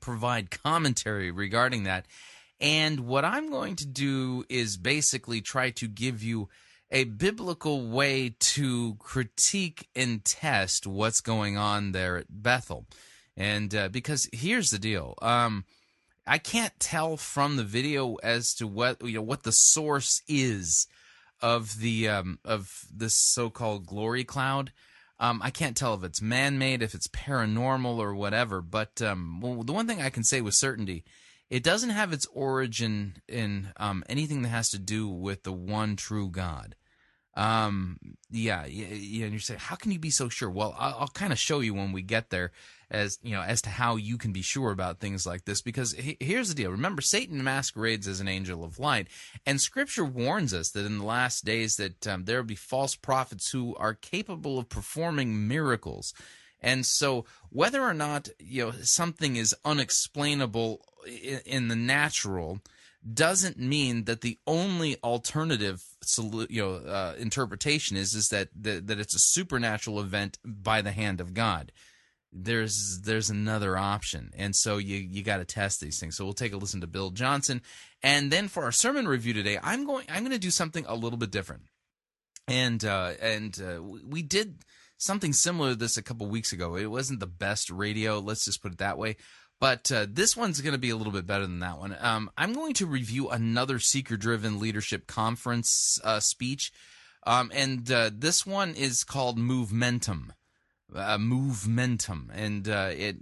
provide 0.00 0.50
commentary 0.50 1.30
regarding 1.30 1.84
that. 1.84 2.06
And 2.60 3.00
what 3.00 3.24
I'm 3.24 3.50
going 3.50 3.76
to 3.76 3.86
do 3.86 4.44
is 4.48 4.76
basically 4.76 5.40
try 5.40 5.70
to 5.70 5.88
give 5.88 6.22
you 6.22 6.48
a 6.90 7.04
biblical 7.04 7.88
way 7.88 8.34
to 8.38 8.94
critique 8.96 9.88
and 9.96 10.24
test 10.24 10.86
what's 10.86 11.20
going 11.20 11.56
on 11.56 11.92
there 11.92 12.18
at 12.18 12.26
Bethel. 12.28 12.86
And 13.36 13.74
uh, 13.74 13.88
because 13.88 14.28
here's 14.32 14.70
the 14.70 14.78
deal, 14.78 15.14
um, 15.22 15.64
I 16.26 16.38
can't 16.38 16.78
tell 16.78 17.16
from 17.16 17.56
the 17.56 17.64
video 17.64 18.16
as 18.16 18.54
to 18.54 18.66
what 18.66 19.02
you 19.02 19.14
know 19.14 19.22
what 19.22 19.42
the 19.42 19.52
source 19.52 20.22
is 20.28 20.86
of 21.40 21.78
the 21.78 22.08
um, 22.08 22.38
of 22.44 22.86
this 22.94 23.14
so-called 23.14 23.86
glory 23.86 24.24
cloud. 24.24 24.72
Um, 25.18 25.40
I 25.42 25.50
can't 25.50 25.76
tell 25.76 25.94
if 25.94 26.02
it's 26.02 26.20
man-made, 26.20 26.82
if 26.82 26.94
it's 26.94 27.08
paranormal, 27.08 27.98
or 27.98 28.14
whatever. 28.14 28.60
But 28.60 29.00
um, 29.00 29.40
well, 29.40 29.62
the 29.62 29.72
one 29.72 29.86
thing 29.86 30.02
I 30.02 30.10
can 30.10 30.24
say 30.24 30.40
with 30.40 30.54
certainty, 30.54 31.04
it 31.48 31.62
doesn't 31.62 31.90
have 31.90 32.12
its 32.12 32.26
origin 32.32 33.14
in 33.28 33.72
um, 33.76 34.04
anything 34.08 34.42
that 34.42 34.48
has 34.48 34.68
to 34.70 34.78
do 34.78 35.08
with 35.08 35.44
the 35.44 35.52
one 35.52 35.96
true 35.96 36.28
God. 36.28 36.74
Um, 37.34 37.98
yeah, 38.30 38.66
yeah, 38.66 39.24
and 39.24 39.32
you 39.32 39.38
say, 39.38 39.56
how 39.58 39.76
can 39.76 39.90
you 39.90 39.98
be 39.98 40.10
so 40.10 40.28
sure? 40.28 40.50
Well, 40.50 40.74
I'll, 40.78 40.96
I'll 41.00 41.08
kind 41.08 41.32
of 41.32 41.38
show 41.38 41.60
you 41.60 41.72
when 41.72 41.92
we 41.92 42.02
get 42.02 42.30
there 42.30 42.52
as 42.92 43.18
you 43.22 43.32
know 43.32 43.42
as 43.42 43.62
to 43.62 43.70
how 43.70 43.96
you 43.96 44.16
can 44.18 44.32
be 44.32 44.42
sure 44.42 44.70
about 44.70 45.00
things 45.00 45.26
like 45.26 45.44
this. 45.44 45.62
Because 45.62 45.92
he, 45.92 46.16
here's 46.20 46.48
the 46.48 46.54
deal. 46.54 46.70
Remember 46.70 47.02
satan 47.02 47.42
masquerades 47.42 48.06
as 48.06 48.20
an 48.20 48.28
angel 48.28 48.62
of 48.62 48.78
light. 48.78 49.08
And 49.44 49.60
scripture 49.60 50.04
warns 50.04 50.54
us 50.54 50.70
that 50.70 50.86
in 50.86 50.98
the 50.98 51.04
last 51.04 51.44
days 51.44 51.76
that 51.76 52.06
um, 52.06 52.26
there 52.26 52.36
will 52.36 52.44
be 52.44 52.54
false 52.54 52.94
prophets 52.94 53.50
who 53.50 53.74
are 53.76 53.94
capable 53.94 54.58
of 54.58 54.68
performing 54.68 55.48
miracles. 55.48 56.14
And 56.60 56.86
so, 56.86 57.24
whether 57.50 57.82
or 57.82 57.94
not 57.94 58.28
you 58.38 58.66
know 58.66 58.72
something 58.82 59.34
is 59.36 59.56
unexplainable 59.64 60.84
in, 61.06 61.40
in 61.44 61.68
the 61.68 61.76
natural 61.76 62.60
doesn't 63.14 63.58
mean 63.58 64.04
that 64.04 64.20
the 64.20 64.38
only 64.46 64.96
alternative 65.02 65.82
you 66.48 66.62
know 66.62 66.74
uh, 66.74 67.14
interpretation 67.18 67.96
is 67.96 68.14
is 68.14 68.28
that, 68.28 68.48
that 68.54 68.86
that 68.86 69.00
it's 69.00 69.14
a 69.14 69.18
supernatural 69.18 69.98
event 69.98 70.38
by 70.44 70.82
the 70.82 70.92
hand 70.92 71.20
of 71.20 71.34
God. 71.34 71.72
There's 72.32 73.00
there's 73.02 73.30
another 73.30 73.76
option, 73.76 74.30
and 74.36 74.56
so 74.56 74.78
you 74.78 74.96
you 74.96 75.22
got 75.22 75.38
to 75.38 75.44
test 75.44 75.80
these 75.80 76.00
things. 76.00 76.16
So 76.16 76.24
we'll 76.24 76.32
take 76.32 76.52
a 76.52 76.56
listen 76.56 76.80
to 76.80 76.86
Bill 76.86 77.10
Johnson, 77.10 77.60
and 78.02 78.30
then 78.30 78.48
for 78.48 78.64
our 78.64 78.72
sermon 78.72 79.06
review 79.06 79.34
today, 79.34 79.58
I'm 79.62 79.84
going 79.84 80.06
I'm 80.08 80.20
going 80.20 80.32
to 80.32 80.38
do 80.38 80.50
something 80.50 80.86
a 80.88 80.94
little 80.94 81.18
bit 81.18 81.30
different, 81.30 81.64
and 82.48 82.82
uh, 82.84 83.12
and 83.20 83.60
uh, 83.60 83.82
we 83.82 84.22
did 84.22 84.64
something 84.96 85.32
similar 85.32 85.70
to 85.70 85.76
this 85.76 85.96
a 85.96 86.02
couple 86.02 86.26
weeks 86.28 86.52
ago. 86.52 86.76
It 86.76 86.86
wasn't 86.86 87.20
the 87.20 87.26
best 87.26 87.70
radio, 87.70 88.18
let's 88.18 88.44
just 88.44 88.62
put 88.62 88.72
it 88.72 88.78
that 88.78 88.98
way. 88.98 89.16
But 89.60 89.92
uh, 89.92 90.06
this 90.10 90.36
one's 90.36 90.60
going 90.60 90.72
to 90.72 90.78
be 90.78 90.90
a 90.90 90.96
little 90.96 91.12
bit 91.12 91.26
better 91.26 91.46
than 91.46 91.60
that 91.60 91.78
one. 91.78 91.96
Um, 92.00 92.30
I'm 92.36 92.52
going 92.52 92.74
to 92.74 92.86
review 92.86 93.28
another 93.28 93.78
seeker 93.78 94.16
driven 94.16 94.58
leadership 94.58 95.06
conference 95.06 96.00
uh, 96.02 96.18
speech. 96.18 96.72
Um, 97.24 97.52
and 97.54 97.88
uh, 97.90 98.10
this 98.12 98.44
one 98.44 98.74
is 98.74 99.04
called 99.04 99.38
Movementum. 99.38 100.30
Uh, 100.94 101.18
Movementum. 101.18 102.28
And 102.32 102.68
uh, 102.68 102.90
it, 102.92 103.16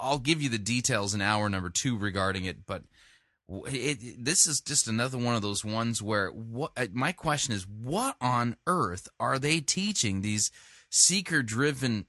I'll 0.00 0.18
give 0.18 0.40
you 0.40 0.48
the 0.48 0.58
details 0.58 1.14
in 1.14 1.20
hour 1.20 1.48
number 1.48 1.70
two 1.70 1.98
regarding 1.98 2.44
it. 2.44 2.64
But 2.66 2.84
it, 3.48 4.24
this 4.24 4.46
is 4.46 4.60
just 4.60 4.88
another 4.88 5.18
one 5.18 5.34
of 5.34 5.42
those 5.42 5.64
ones 5.64 6.00
where 6.00 6.28
what, 6.30 6.72
uh, 6.76 6.86
my 6.92 7.12
question 7.12 7.54
is 7.54 7.66
what 7.66 8.16
on 8.20 8.56
earth 8.66 9.08
are 9.18 9.38
they 9.38 9.60
teaching 9.60 10.20
these 10.20 10.50
seeker 10.90 11.42
driven? 11.42 12.06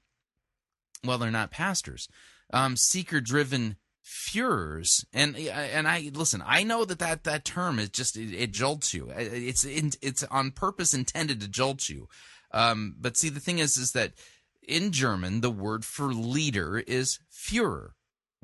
Well, 1.03 1.17
they're 1.17 1.31
not 1.31 1.51
pastors 1.51 2.07
um, 2.53 2.75
seeker 2.75 3.21
driven 3.21 3.77
Führers 4.05 5.03
and 5.11 5.35
and 5.35 5.85
I 5.85 6.11
listen 6.13 6.41
I 6.45 6.63
know 6.63 6.85
that 6.85 6.99
that, 6.99 7.25
that 7.25 7.43
term 7.43 7.77
is 7.77 7.89
just 7.89 8.15
it, 8.15 8.33
it 8.33 8.51
jolts 8.53 8.93
you 8.93 9.11
it's 9.13 9.65
it's 9.65 10.23
on 10.23 10.51
purpose 10.51 10.93
intended 10.93 11.41
to 11.41 11.47
jolt 11.49 11.89
you 11.89 12.07
um, 12.51 12.95
but 12.97 13.17
see 13.17 13.27
the 13.27 13.41
thing 13.41 13.59
is 13.59 13.75
is 13.75 13.91
that 13.91 14.13
in 14.67 14.91
German 14.91 15.41
the 15.41 15.51
word 15.51 15.85
for 15.85 16.13
leader 16.13 16.77
is 16.77 17.19
Führer 17.31 17.91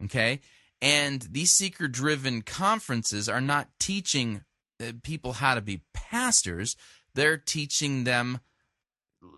okay 0.03 0.39
and 0.81 1.21
these 1.31 1.51
seeker 1.51 1.87
driven 1.87 2.41
conferences 2.41 3.29
are 3.29 3.41
not 3.41 3.69
teaching 3.79 4.43
uh, 4.81 4.93
people 5.03 5.33
how 5.33 5.55
to 5.55 5.61
be 5.61 5.81
pastors 5.93 6.75
they're 7.15 7.37
teaching 7.37 8.05
them 8.05 8.39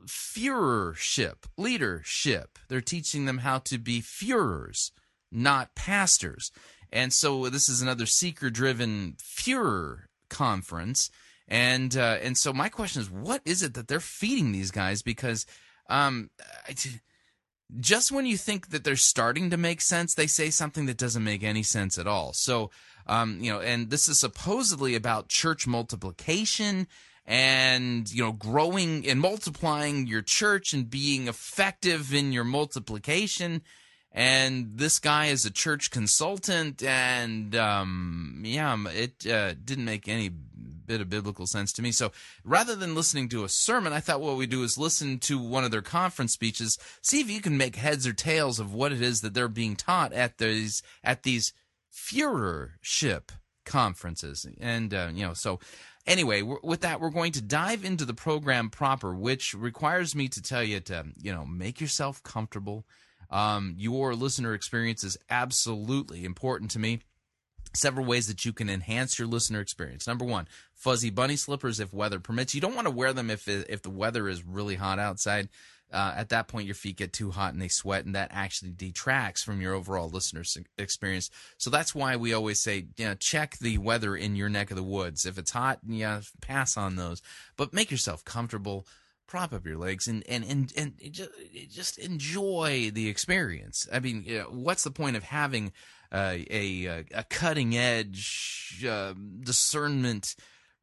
Führership, 0.08 1.46
leadership. 1.58 2.58
They're 2.68 2.82
teaching 2.82 3.26
them 3.26 3.40
how 3.40 3.60
to 3.60 3.78
be 3.78 4.02
Führers, 4.02 4.92
not 5.32 5.76
pastors. 5.76 6.52
And 6.92 7.12
so 7.14 7.50
this 7.50 7.70
is 7.70 7.82
another 7.82 8.06
seeker-driven 8.06 9.18
Führer 9.20 10.04
conference. 10.30 11.10
And 11.48 11.96
uh, 11.96 12.18
and 12.22 12.38
so 12.38 12.52
my 12.54 12.70
question 12.70 13.02
is, 13.02 13.12
what 13.12 13.42
is 13.46 13.62
it 13.62 13.76
that 13.76 13.88
they're 13.88 14.00
feeding 14.00 14.52
these 14.52 14.72
guys? 14.72 15.04
Because 15.04 15.46
um, 15.90 16.30
just 17.80 18.12
when 18.12 18.26
you 18.26 18.38
think 18.38 18.70
that 18.70 18.84
they're 18.84 18.96
starting 18.96 19.50
to 19.50 19.58
make 19.58 19.82
sense, 19.82 20.14
they 20.14 20.28
say 20.28 20.50
something 20.50 20.86
that 20.86 20.98
doesn't 20.98 21.24
make 21.24 21.44
any 21.44 21.64
sense 21.64 21.98
at 21.98 22.08
all. 22.08 22.34
So 22.34 22.72
um, 23.08 23.40
you 23.42 23.52
know, 23.52 23.60
and 23.60 23.90
this 23.90 24.08
is 24.08 24.20
supposedly 24.20 24.96
about 24.96 25.30
church 25.30 25.68
multiplication 25.68 26.88
and 27.26 28.12
you 28.12 28.24
know 28.24 28.32
growing 28.32 29.08
and 29.08 29.20
multiplying 29.20 30.08
your 30.08 30.22
church 30.22 30.74
and 30.74 30.90
being 30.90 31.28
effective 31.28 32.14
in 32.14 32.32
your 32.32 32.44
multiplication 32.44 33.64
and 34.12 34.78
this 34.78 35.00
guy 35.00 35.26
is 35.26 35.44
a 35.44 35.52
church 35.52 35.90
consultant 35.90 36.84
and 36.84 37.56
um, 37.56 38.44
yeah 38.46 38.78
it 38.90 39.26
uh, 39.26 39.56
didn't 39.64 39.86
make 39.86 40.08
any 40.08 40.30
bit 40.86 41.02
of 41.02 41.10
biblical 41.10 41.46
sense 41.46 41.72
to 41.74 41.82
me 41.82 41.92
so 41.92 42.12
rather 42.44 42.76
than 42.76 42.96
listening 42.96 43.30
to 43.30 43.44
a 43.44 43.50
sermon 43.50 43.94
i 43.94 44.00
thought 44.00 44.22
what 44.22 44.38
we 44.38 44.48
do 44.48 44.64
is 44.64 44.78
listen 44.78 45.20
to 45.20 45.40
one 45.40 45.64
of 45.64 45.72
their 45.72 45.82
conference 45.82 46.34
speeches 46.34 46.78
see 47.02 47.20
if 47.22 47.30
you 47.30 47.42
can 47.42 47.58
make 47.58 47.76
heads 47.76 48.06
or 48.08 48.14
tails 48.14 48.60
of 48.60 48.74
what 48.74 48.92
it 48.92 49.02
is 49.02 49.22
that 49.22 49.34
they're 49.34 49.48
being 49.48 49.76
taught 49.76 50.14
at 50.14 50.38
these 50.38 50.82
at 51.04 51.24
these 51.24 51.54
Führership 51.94 53.30
conferences 53.66 54.46
and 54.60 54.94
uh, 54.94 55.10
you 55.14 55.26
know 55.26 55.34
so 55.34 55.60
Anyway, 56.08 56.44
with 56.44 56.82
that, 56.82 57.02
we're 57.02 57.10
going 57.10 57.32
to 57.32 57.42
dive 57.42 57.84
into 57.84 58.06
the 58.06 58.14
program 58.14 58.70
proper, 58.70 59.16
which 59.16 59.56
requires 59.56 60.14
me 60.14 60.28
to 60.28 60.42
tell 60.42 60.64
you 60.64 60.80
to, 60.80 61.04
you 61.20 61.34
know, 61.34 61.46
make 61.46 61.82
yourself 61.82 62.22
comfortable. 62.22 62.86
Um, 63.32 63.74
your 63.78 64.14
listener 64.14 64.54
experience 64.54 65.04
is 65.04 65.18
absolutely 65.32 66.24
important 66.24 66.70
to 66.72 66.80
me. 66.80 67.00
Several 67.76 68.06
ways 68.06 68.28
that 68.28 68.46
you 68.46 68.54
can 68.54 68.70
enhance 68.70 69.20
your 69.20 69.28
listener 69.28 69.60
experience. 69.60 70.08
Number 70.08 70.26
one, 70.26 70.48
fuzzy 70.74 71.10
bunny 71.10 71.36
slippers 71.36 71.80
if 71.80 71.94
weather 71.94 72.20
permits. 72.20 72.56
You 72.56 72.62
don't 72.62 72.76
want 72.76 72.88
to 72.88 72.94
wear 72.94 73.14
them 73.14 73.30
if 73.30 73.48
if 73.48 73.82
the 73.82 73.90
weather 73.90 74.28
is 74.28 74.46
really 74.46 74.76
hot 74.76 75.00
outside 75.00 75.50
uh, 75.92 76.14
at 76.18 76.30
that 76.30 76.48
point 76.48 76.66
your 76.66 76.76
feet 76.76 76.98
get 76.98 77.14
too 77.14 77.32
hot 77.32 77.54
and 77.54 77.62
they 77.62 77.68
sweat, 77.68 78.06
and 78.06 78.16
that 78.16 78.32
actually 78.34 78.72
detracts 78.72 79.44
from 79.44 79.62
your 79.62 79.74
overall 79.74 80.10
listener 80.10 80.44
experience. 80.78 81.30
So 81.58 81.70
that's 81.70 81.94
why 81.94 82.16
we 82.16 82.34
always 82.34 82.60
say, 82.60 82.88
you 82.98 83.06
know, 83.06 83.16
check 83.16 83.58
the 83.60 83.78
weather 83.78 84.16
in 84.16 84.36
your 84.36 84.50
neck 84.50 84.72
of 84.72 84.78
the 84.78 84.84
woods. 84.84 85.26
If 85.26 85.38
it's 85.38 85.52
hot, 85.52 85.80
yeah, 85.88 86.22
pass 86.42 86.76
on 86.76 86.96
those, 86.96 87.22
but 87.56 87.74
make 87.74 87.92
yourself 87.92 88.26
comfortable. 88.26 88.86
Prop 89.28 89.54
up 89.54 89.66
your 89.66 89.78
legs 89.78 90.08
and 90.08 90.24
and 90.28 90.44
and 90.44 90.72
and 90.78 90.94
just 91.72 91.98
enjoy 91.98 92.92
the 92.94 93.10
experience. 93.10 93.88
I 93.92 94.00
mean, 94.00 94.24
you 94.26 94.40
know, 94.40 94.50
what's 94.52 94.84
the 94.84 94.92
point 94.92 95.16
of 95.16 95.24
having 95.24 95.72
a 96.16 97.04
a 97.14 97.24
cutting 97.30 97.76
edge 97.78 98.86
uh, 98.88 99.14
discernment? 99.42 100.36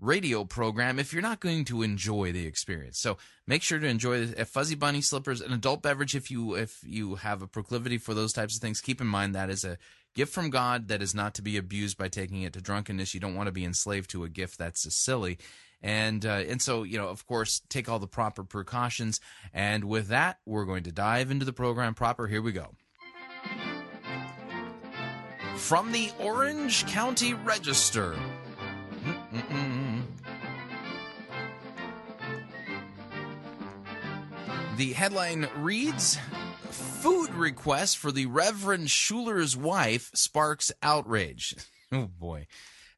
radio 0.03 0.45
program 0.45 0.99
if 0.99 1.13
you're 1.13 1.23
not 1.23 1.39
going 1.41 1.65
to 1.65 1.83
enjoy 1.83 2.33
the 2.33 2.45
experience. 2.45 2.99
So 2.99 3.17
make 3.47 3.63
sure 3.63 3.79
to 3.79 3.87
enjoy 3.87 4.33
a 4.37 4.45
fuzzy 4.45 4.75
bunny 4.75 5.01
slippers, 5.01 5.41
an 5.41 5.53
adult 5.53 5.81
beverage 5.81 6.17
if 6.17 6.31
you 6.31 6.55
if 6.55 6.81
you 6.85 7.15
have 7.15 7.41
a 7.41 7.47
proclivity 7.47 7.99
for 7.99 8.13
those 8.13 8.33
types 8.33 8.57
of 8.57 8.61
things. 8.61 8.81
Keep 8.81 9.01
in 9.01 9.07
mind 9.07 9.35
that 9.35 9.49
is 9.49 9.65
a 9.65 9.79
gift 10.15 10.35
from 10.35 10.51
God 10.51 10.89
that 10.89 11.01
is 11.03 11.15
not 11.15 11.35
to 11.35 11.43
be 11.43 11.57
abused 11.57 11.97
by 11.97 12.09
taking 12.09 12.43
it 12.43 12.53
to 12.55 12.61
drunkenness. 12.61 13.15
You 13.15 13.21
don't 13.21 13.37
want 13.37 13.47
to 13.47 13.53
be 13.53 13.65
enslaved 13.65 14.11
to 14.11 14.25
a 14.25 14.29
gift 14.29 14.59
that's 14.59 14.93
silly. 14.95 15.39
And 15.81 16.27
uh, 16.27 16.43
and 16.49 16.61
so 16.61 16.83
you 16.83 16.99
know, 16.99 17.09
of 17.09 17.27
course, 17.27 17.63
take 17.69 17.89
all 17.89 17.99
the 17.99 18.07
proper 18.07 18.45
precautions. 18.45 19.21
And 19.55 19.85
with 19.85 20.09
that, 20.09 20.39
we're 20.45 20.65
going 20.65 20.83
to 20.85 20.93
dive 20.93 21.31
into 21.31 21.45
the 21.45 21.53
program 21.53 21.95
proper. 21.95 22.27
Here 22.27 22.43
we 22.43 22.53
go. 22.53 22.75
From 25.57 25.93
the 25.93 26.11
Orange 26.19 26.87
County 26.87 27.35
Register. 27.35 28.17
Mm-mm-mm. 29.33 30.03
The 34.77 34.93
headline 34.93 35.49
reads 35.57 36.19
Food 36.71 37.31
request 37.35 37.99
for 37.99 38.11
the 38.13 38.27
Reverend 38.27 38.91
Schuller's 38.91 39.57
wife 39.57 40.11
sparks 40.15 40.73
outrage. 40.83 41.57
Oh 41.95 42.07
boy. 42.19 42.47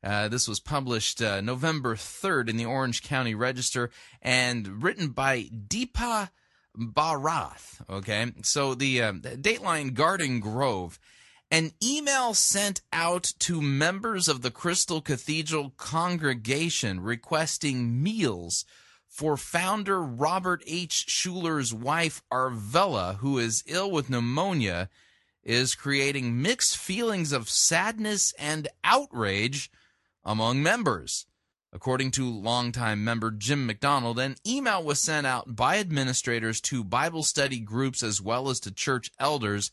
Uh, 0.04 0.28
this 0.28 0.46
was 0.46 0.60
published 0.60 1.20
uh, 1.20 1.40
November 1.40 1.96
3rd 1.96 2.48
in 2.48 2.56
the 2.56 2.64
Orange 2.64 3.02
County 3.02 3.34
Register 3.34 3.90
and 4.22 4.84
written 4.84 5.08
by 5.08 5.48
Deepa 5.66 6.30
Bharath. 6.78 7.80
Okay, 7.90 8.30
so 8.42 8.76
the 8.76 9.02
uh, 9.02 9.12
Dateline 9.14 9.94
Garden 9.94 10.38
Grove. 10.38 11.00
An 11.54 11.70
email 11.80 12.34
sent 12.34 12.80
out 12.92 13.32
to 13.38 13.62
members 13.62 14.26
of 14.26 14.42
the 14.42 14.50
Crystal 14.50 15.00
Cathedral 15.00 15.70
congregation 15.76 16.98
requesting 16.98 18.02
meals 18.02 18.64
for 19.06 19.36
founder 19.36 20.02
Robert 20.02 20.64
H. 20.66 21.04
Schuller's 21.06 21.72
wife, 21.72 22.24
Arvella, 22.28 23.18
who 23.18 23.38
is 23.38 23.62
ill 23.68 23.88
with 23.88 24.10
pneumonia, 24.10 24.88
is 25.44 25.76
creating 25.76 26.42
mixed 26.42 26.76
feelings 26.76 27.30
of 27.30 27.48
sadness 27.48 28.34
and 28.36 28.66
outrage 28.82 29.70
among 30.24 30.60
members. 30.60 31.24
According 31.72 32.10
to 32.12 32.28
longtime 32.28 33.04
member 33.04 33.30
Jim 33.30 33.64
McDonald, 33.64 34.18
an 34.18 34.34
email 34.44 34.82
was 34.82 35.00
sent 35.00 35.24
out 35.24 35.54
by 35.54 35.78
administrators 35.78 36.60
to 36.62 36.82
Bible 36.82 37.22
study 37.22 37.60
groups 37.60 38.02
as 38.02 38.20
well 38.20 38.48
as 38.48 38.58
to 38.58 38.72
church 38.72 39.12
elders 39.20 39.70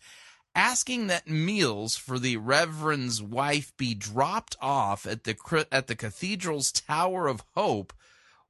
asking 0.53 1.07
that 1.07 1.27
meals 1.27 1.95
for 1.95 2.19
the 2.19 2.37
reverend's 2.37 3.21
wife 3.21 3.75
be 3.77 3.93
dropped 3.93 4.55
off 4.61 5.05
at 5.05 5.23
the 5.23 5.65
at 5.71 5.87
the 5.87 5.95
cathedral's 5.95 6.71
Tower 6.71 7.27
of 7.27 7.43
Hope 7.55 7.93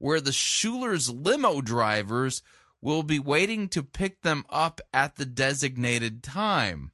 where 0.02 0.20
the 0.20 0.32
Schuller's 0.32 1.12
limo 1.12 1.62
drivers 1.62 2.42
will 2.82 3.04
be 3.04 3.20
waiting 3.20 3.70
to 3.70 3.84
pick 3.84 4.24
them 4.24 4.44
up 4.50 4.82
at 4.92 5.16
the 5.16 5.26
designated 5.26 6.24
time. 6.24 6.92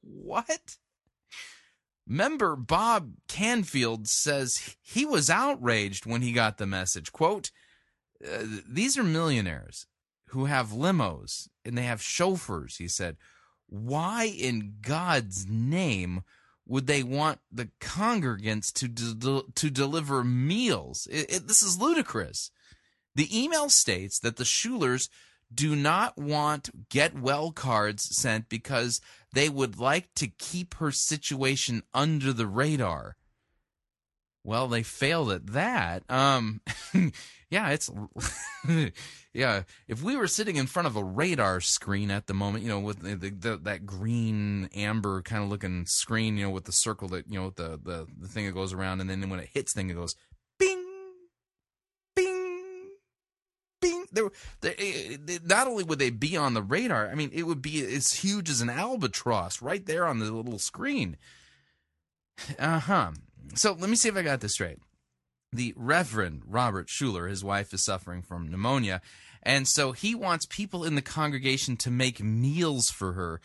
what? 0.00 0.78
Member 2.06 2.56
Bob 2.56 3.12
Canfield 3.28 4.08
says 4.08 4.76
he 4.80 5.04
was 5.04 5.28
outraged 5.28 6.06
when 6.06 6.22
he 6.22 6.32
got 6.32 6.56
the 6.56 6.66
message. 6.66 7.12
Quote, 7.12 7.50
uh, 8.24 8.44
these 8.66 8.96
are 8.96 9.02
millionaires 9.02 9.86
who 10.28 10.46
have 10.46 10.68
limos 10.68 11.48
and 11.64 11.76
they 11.76 11.82
have 11.82 12.00
chauffeurs. 12.00 12.76
He 12.76 12.88
said, 12.88 13.16
Why 13.68 14.24
in 14.24 14.76
God's 14.80 15.46
name 15.48 16.22
would 16.66 16.86
they 16.86 17.02
want 17.02 17.38
the 17.50 17.70
congregants 17.80 18.72
to, 18.74 18.88
de- 18.88 19.52
to 19.54 19.70
deliver 19.70 20.24
meals? 20.24 21.06
It, 21.10 21.32
it, 21.32 21.48
this 21.48 21.62
is 21.62 21.80
ludicrous. 21.80 22.50
The 23.14 23.28
email 23.36 23.68
states 23.68 24.18
that 24.20 24.36
the 24.36 24.44
Schullers 24.44 25.08
do 25.52 25.76
not 25.76 26.18
want 26.18 26.88
get 26.88 27.18
well 27.18 27.52
cards 27.52 28.16
sent 28.16 28.48
because 28.48 29.00
they 29.32 29.48
would 29.48 29.78
like 29.78 30.12
to 30.14 30.26
keep 30.26 30.74
her 30.74 30.90
situation 30.90 31.82
under 31.94 32.32
the 32.32 32.46
radar. 32.46 33.16
Well, 34.46 34.68
they 34.68 34.84
failed 34.84 35.32
at 35.32 35.48
that. 35.48 36.04
Um, 36.08 36.60
yeah, 37.50 37.70
it's 37.70 37.90
yeah. 39.34 39.62
If 39.88 40.04
we 40.04 40.14
were 40.14 40.28
sitting 40.28 40.54
in 40.54 40.68
front 40.68 40.86
of 40.86 40.94
a 40.94 41.02
radar 41.02 41.60
screen 41.60 42.12
at 42.12 42.28
the 42.28 42.32
moment, 42.32 42.62
you 42.62 42.70
know, 42.70 42.78
with 42.78 43.00
the, 43.00 43.28
the, 43.30 43.56
that 43.64 43.84
green 43.84 44.70
amber 44.72 45.20
kind 45.22 45.42
of 45.42 45.50
looking 45.50 45.84
screen, 45.86 46.36
you 46.36 46.44
know, 46.44 46.50
with 46.50 46.64
the 46.64 46.70
circle 46.70 47.08
that 47.08 47.26
you 47.28 47.40
know, 47.40 47.50
the 47.50 47.80
the 47.82 48.06
the 48.20 48.28
thing 48.28 48.46
that 48.46 48.52
goes 48.52 48.72
around, 48.72 49.00
and 49.00 49.10
then 49.10 49.28
when 49.28 49.40
it 49.40 49.50
hits, 49.52 49.72
thing 49.72 49.90
it 49.90 49.94
goes 49.94 50.14
bing, 50.60 50.84
bing, 52.14 52.90
bing. 53.80 54.06
There, 54.12 54.30
there, 54.60 54.74
eh, 54.78 55.16
eh, 55.28 55.38
not 55.44 55.66
only 55.66 55.82
would 55.82 55.98
they 55.98 56.10
be 56.10 56.36
on 56.36 56.54
the 56.54 56.62
radar, 56.62 57.08
I 57.08 57.16
mean, 57.16 57.30
it 57.32 57.48
would 57.48 57.62
be 57.62 57.84
as 57.84 58.12
huge 58.12 58.48
as 58.48 58.60
an 58.60 58.70
albatross 58.70 59.60
right 59.60 59.84
there 59.84 60.06
on 60.06 60.20
the 60.20 60.30
little 60.30 60.60
screen. 60.60 61.16
Uh 62.60 62.78
huh. 62.78 63.10
So 63.54 63.72
let 63.72 63.88
me 63.88 63.96
see 63.96 64.08
if 64.08 64.16
I 64.16 64.22
got 64.22 64.40
this 64.40 64.54
straight. 64.54 64.78
The 65.52 65.72
Reverend 65.76 66.42
Robert 66.46 66.88
Schuller, 66.88 67.28
his 67.28 67.44
wife 67.44 67.72
is 67.72 67.82
suffering 67.82 68.22
from 68.22 68.50
pneumonia, 68.50 69.00
and 69.42 69.66
so 69.68 69.92
he 69.92 70.14
wants 70.14 70.46
people 70.46 70.84
in 70.84 70.96
the 70.96 71.02
congregation 71.02 71.76
to 71.78 71.90
make 71.90 72.22
meals 72.22 72.90
for 72.90 73.12
her. 73.12 73.40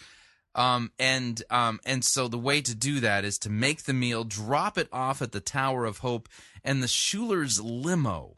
Um, 0.53 0.91
and 0.99 1.41
um, 1.49 1.79
and 1.85 2.03
so 2.03 2.27
the 2.27 2.37
way 2.37 2.61
to 2.61 2.75
do 2.75 2.99
that 2.99 3.23
is 3.23 3.37
to 3.39 3.49
make 3.49 3.83
the 3.83 3.93
meal, 3.93 4.23
drop 4.23 4.77
it 4.77 4.89
off 4.91 5.21
at 5.21 5.31
the 5.31 5.39
Tower 5.39 5.85
of 5.85 5.99
Hope, 5.99 6.27
and 6.63 6.83
the 6.83 6.87
Schuller's 6.87 7.61
limo 7.61 8.35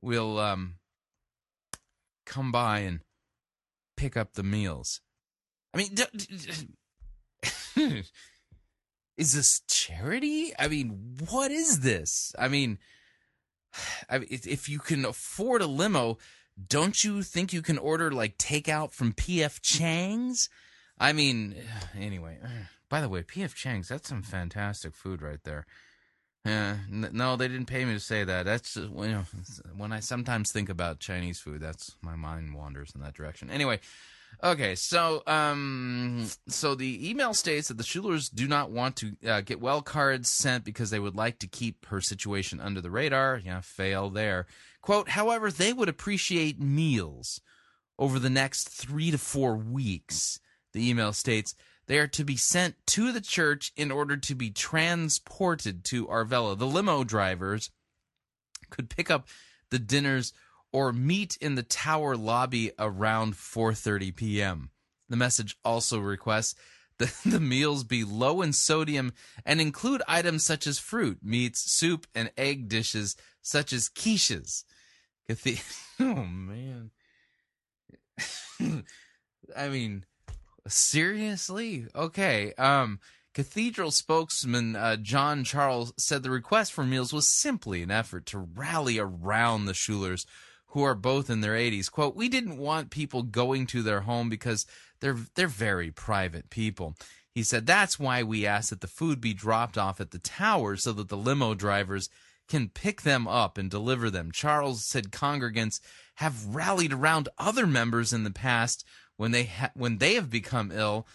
will 0.00 0.40
um, 0.40 0.76
come 2.26 2.50
by 2.50 2.80
and 2.80 3.00
pick 3.96 4.16
up 4.16 4.32
the 4.32 4.42
meals. 4.42 5.00
I 5.72 5.78
mean, 5.78 5.94
is 9.16 9.32
this 9.32 9.60
charity? 9.68 10.52
I 10.58 10.68
mean, 10.68 11.16
what 11.28 11.50
is 11.50 11.80
this? 11.80 12.34
I 12.38 12.48
mean, 12.48 12.78
I 14.10 14.16
if 14.28 14.68
you 14.68 14.78
can 14.78 15.04
afford 15.04 15.62
a 15.62 15.66
limo, 15.66 16.18
don't 16.68 17.02
you 17.02 17.22
think 17.22 17.52
you 17.52 17.62
can 17.62 17.78
order 17.78 18.10
like 18.10 18.38
takeout 18.38 18.92
from 18.92 19.12
PF 19.12 19.60
Chang's? 19.62 20.48
I 20.98 21.12
mean, 21.12 21.56
anyway. 21.98 22.38
By 22.88 23.00
the 23.00 23.08
way, 23.08 23.22
PF 23.22 23.54
Chang's 23.54 23.88
that's 23.88 24.08
some 24.08 24.22
fantastic 24.22 24.94
food 24.94 25.22
right 25.22 25.42
there. 25.44 25.64
Yeah, 26.44 26.78
no, 26.90 27.36
they 27.36 27.46
didn't 27.46 27.66
pay 27.66 27.84
me 27.84 27.94
to 27.94 28.00
say 28.00 28.24
that. 28.24 28.44
That's 28.44 28.76
uh, 28.76 28.80
just, 28.80 28.92
you 28.94 29.08
know, 29.12 29.24
when 29.76 29.92
I 29.92 30.00
sometimes 30.00 30.50
think 30.50 30.68
about 30.68 30.98
Chinese 30.98 31.38
food, 31.38 31.60
that's 31.60 31.94
my 32.02 32.16
mind 32.16 32.54
wanders 32.54 32.92
in 32.94 33.00
that 33.02 33.14
direction. 33.14 33.48
Anyway, 33.48 33.78
Okay, 34.42 34.74
so 34.74 35.22
um, 35.26 36.28
so 36.48 36.74
the 36.74 37.08
email 37.08 37.32
states 37.32 37.68
that 37.68 37.76
the 37.78 37.84
Schullers 37.84 38.32
do 38.32 38.48
not 38.48 38.70
want 38.70 38.96
to 38.96 39.12
uh, 39.26 39.40
get 39.40 39.60
well 39.60 39.82
cards 39.82 40.28
sent 40.28 40.64
because 40.64 40.90
they 40.90 40.98
would 40.98 41.14
like 41.14 41.38
to 41.40 41.46
keep 41.46 41.86
her 41.86 42.00
situation 42.00 42.60
under 42.60 42.80
the 42.80 42.90
radar. 42.90 43.40
Yeah, 43.44 43.60
fail 43.60 44.10
there. 44.10 44.46
Quote, 44.80 45.10
however, 45.10 45.50
they 45.50 45.72
would 45.72 45.88
appreciate 45.88 46.60
meals 46.60 47.40
over 47.98 48.18
the 48.18 48.30
next 48.30 48.68
three 48.68 49.10
to 49.12 49.18
four 49.18 49.56
weeks. 49.56 50.40
The 50.72 50.88
email 50.88 51.12
states 51.12 51.54
they 51.86 51.98
are 51.98 52.08
to 52.08 52.24
be 52.24 52.36
sent 52.36 52.76
to 52.88 53.12
the 53.12 53.20
church 53.20 53.72
in 53.76 53.90
order 53.90 54.16
to 54.16 54.34
be 54.34 54.50
transported 54.50 55.84
to 55.84 56.06
Arvella. 56.06 56.58
The 56.58 56.66
limo 56.66 57.04
drivers 57.04 57.70
could 58.70 58.88
pick 58.88 59.10
up 59.10 59.28
the 59.70 59.78
dinners 59.78 60.32
or 60.72 60.92
meet 60.92 61.36
in 61.40 61.54
the 61.54 61.62
tower 61.62 62.16
lobby 62.16 62.72
around 62.78 63.34
4:30 63.34 64.16
p.m. 64.16 64.70
The 65.08 65.16
message 65.16 65.56
also 65.64 65.98
requests 65.98 66.54
that 66.98 67.14
the 67.24 67.40
meals 67.40 67.84
be 67.84 68.04
low 68.04 68.42
in 68.42 68.52
sodium 68.52 69.12
and 69.44 69.60
include 69.60 70.02
items 70.06 70.44
such 70.44 70.66
as 70.66 70.78
fruit, 70.78 71.18
meats, 71.22 71.70
soup, 71.72 72.06
and 72.14 72.30
egg 72.36 72.68
dishes 72.68 73.16
such 73.40 73.72
as 73.72 73.88
quiches. 73.88 74.64
Oh 76.00 76.24
man. 76.24 76.90
I 79.56 79.68
mean, 79.68 80.04
seriously? 80.66 81.86
Okay. 81.94 82.52
Um 82.54 82.98
Cathedral 83.34 83.90
spokesman 83.90 84.76
uh, 84.76 84.96
John 84.96 85.42
Charles 85.44 85.94
said 85.96 86.22
the 86.22 86.30
request 86.30 86.72
for 86.72 86.84
meals 86.84 87.14
was 87.14 87.26
simply 87.26 87.82
an 87.82 87.90
effort 87.90 88.26
to 88.26 88.38
rally 88.38 88.98
around 88.98 89.64
the 89.64 89.72
Schullers 89.72 90.26
who 90.72 90.82
are 90.82 90.94
both 90.94 91.30
in 91.30 91.40
their 91.40 91.54
80s. 91.54 91.90
Quote, 91.90 92.16
"We 92.16 92.28
didn't 92.28 92.58
want 92.58 92.90
people 92.90 93.22
going 93.22 93.66
to 93.68 93.82
their 93.82 94.02
home 94.02 94.28
because 94.28 94.66
they're 95.00 95.18
they're 95.34 95.48
very 95.48 95.90
private 95.90 96.50
people." 96.50 96.96
He 97.30 97.42
said 97.42 97.66
that's 97.66 97.98
why 97.98 98.22
we 98.22 98.46
asked 98.46 98.70
that 98.70 98.80
the 98.82 98.86
food 98.86 99.20
be 99.20 99.32
dropped 99.32 99.78
off 99.78 100.00
at 100.00 100.10
the 100.10 100.18
tower 100.18 100.76
so 100.76 100.92
that 100.92 101.08
the 101.08 101.16
limo 101.16 101.54
drivers 101.54 102.10
can 102.48 102.68
pick 102.68 103.02
them 103.02 103.26
up 103.26 103.56
and 103.56 103.70
deliver 103.70 104.10
them. 104.10 104.32
Charles 104.32 104.84
said 104.84 105.10
congregants 105.10 105.80
have 106.16 106.54
rallied 106.54 106.92
around 106.92 107.28
other 107.38 107.66
members 107.66 108.12
in 108.12 108.24
the 108.24 108.30
past 108.30 108.84
when 109.16 109.30
they 109.30 109.44
ha- 109.44 109.70
when 109.74 109.98
they 109.98 110.14
have 110.14 110.28
become 110.28 110.70
ill. 110.72 111.06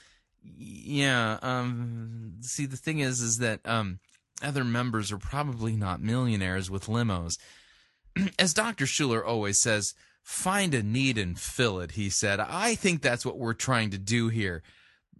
Yeah, 0.41 1.37
um 1.41 2.37
see 2.41 2.65
the 2.65 2.77
thing 2.77 2.99
is 2.99 3.21
is 3.21 3.39
that 3.39 3.59
um 3.65 3.99
other 4.41 4.63
members 4.63 5.11
are 5.11 5.17
probably 5.17 5.75
not 5.75 6.01
millionaires 6.01 6.69
with 6.69 6.85
limos. 6.85 7.37
as 8.39 8.53
Dr. 8.53 8.85
Schuller 8.85 9.25
always 9.25 9.59
says, 9.59 9.93
find 10.23 10.73
a 10.73 10.83
need 10.83 11.17
and 11.17 11.39
fill 11.39 11.79
it, 11.79 11.91
he 11.91 12.09
said. 12.09 12.39
I 12.39 12.75
think 12.75 13.01
that's 13.01 13.25
what 13.25 13.37
we're 13.37 13.53
trying 13.53 13.91
to 13.91 13.97
do 13.97 14.27
here. 14.29 14.63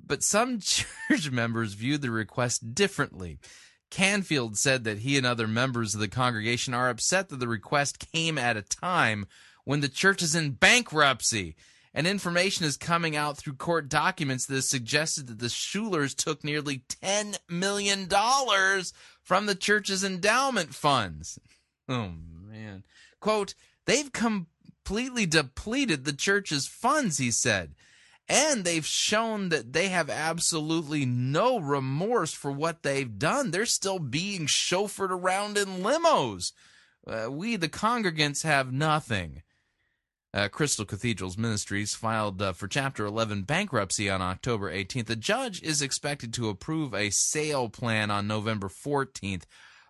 But 0.05 0.23
some 0.23 0.59
church 0.61 1.31
members 1.31 1.73
viewed 1.73 2.01
the 2.01 2.11
request 2.11 2.75
differently. 2.75 3.39
Canfield 3.89 4.57
said 4.57 4.83
that 4.83 4.99
he 4.99 5.17
and 5.17 5.25
other 5.25 5.47
members 5.47 5.93
of 5.93 6.01
the 6.01 6.09
congregation 6.09 6.73
are 6.73 6.89
upset 6.89 7.29
that 7.29 7.39
the 7.39 7.47
request 7.47 8.11
came 8.11 8.37
at 8.37 8.57
a 8.57 8.61
time 8.61 9.27
when 9.63 9.79
the 9.81 9.89
church 9.89 10.21
is 10.21 10.35
in 10.35 10.51
bankruptcy. 10.51 11.55
And 11.93 12.05
information 12.05 12.65
is 12.65 12.77
coming 12.77 13.15
out 13.15 13.37
through 13.37 13.55
court 13.55 13.89
documents 13.89 14.45
that 14.45 14.55
has 14.55 14.67
suggested 14.67 15.27
that 15.27 15.39
the 15.39 15.47
Schullers 15.47 16.15
took 16.15 16.43
nearly 16.43 16.83
$10 17.01 17.37
million 17.49 18.07
from 19.23 19.45
the 19.45 19.55
church's 19.55 20.03
endowment 20.03 20.75
funds. 20.75 21.39
Oh, 21.89 22.11
man. 22.57 22.83
Quote, 23.19 23.53
they've 23.85 24.11
completely 24.11 25.25
depleted 25.25 26.05
the 26.05 26.13
church's 26.13 26.67
funds, 26.67 27.17
he 27.17 27.31
said. 27.31 27.75
And 28.29 28.65
they've 28.65 28.85
shown 28.85 29.49
that 29.49 29.71
they 29.71 29.87
have 29.87 30.09
absolutely 30.09 31.05
no 31.05 31.59
remorse 31.59 32.33
for 32.33 32.51
what 32.51 32.83
they've 32.83 33.17
done. 33.17 33.51
They're 33.51 33.65
still 33.65 33.99
being 33.99 34.47
chauffeured 34.47 35.11
around 35.11 35.57
in 35.57 35.81
limos. 35.81 36.51
Uh, 37.05 37.31
we, 37.31 37.55
the 37.55 37.69
congregants, 37.69 38.43
have 38.43 38.73
nothing. 38.73 39.43
Uh, 40.33 40.49
Crystal 40.49 40.83
Cathedral's 40.83 41.37
Ministries 41.37 41.95
filed 41.95 42.41
uh, 42.41 42.51
for 42.51 42.67
Chapter 42.67 43.05
11 43.05 43.43
bankruptcy 43.43 44.09
on 44.09 44.21
October 44.21 44.69
18th. 44.69 45.05
The 45.05 45.15
judge 45.15 45.63
is 45.63 45.81
expected 45.81 46.33
to 46.33 46.49
approve 46.49 46.93
a 46.93 47.11
sale 47.11 47.69
plan 47.69 48.11
on 48.11 48.27
November 48.27 48.67
14th. 48.67 49.43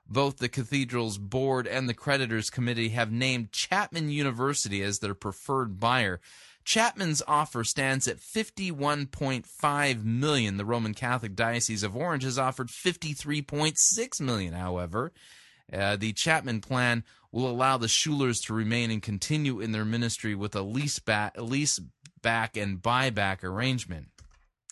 Both 0.09 0.37
the 0.37 0.49
cathedral's 0.49 1.17
board 1.17 1.67
and 1.67 1.89
the 1.89 1.93
creditors 1.93 2.49
committee 2.49 2.89
have 2.89 3.11
named 3.11 3.51
Chapman 3.51 4.09
University 4.09 4.81
as 4.81 4.99
their 4.99 5.13
preferred 5.13 5.79
buyer. 5.79 6.21
Chapman's 6.63 7.21
offer 7.27 7.63
stands 7.63 8.07
at 8.07 8.19
51.5 8.19 10.03
million. 10.03 10.57
The 10.57 10.65
Roman 10.65 10.93
Catholic 10.93 11.35
Diocese 11.35 11.83
of 11.83 11.95
Orange 11.95 12.23
has 12.23 12.37
offered 12.37 12.67
53.6 12.67 14.21
million. 14.21 14.53
However, 14.53 15.11
uh, 15.71 15.95
the 15.95 16.13
Chapman 16.13 16.61
plan 16.61 17.03
will 17.31 17.49
allow 17.49 17.77
the 17.77 17.87
Schullers 17.87 18.45
to 18.45 18.53
remain 18.53 18.91
and 18.91 19.01
continue 19.01 19.59
in 19.59 19.71
their 19.71 19.85
ministry 19.85 20.35
with 20.35 20.55
a 20.55 20.61
lease 20.61 20.99
back, 20.99 21.39
lease 21.39 21.79
back 22.21 22.57
and 22.57 22.81
buyback 22.81 23.43
arrangement 23.43 24.07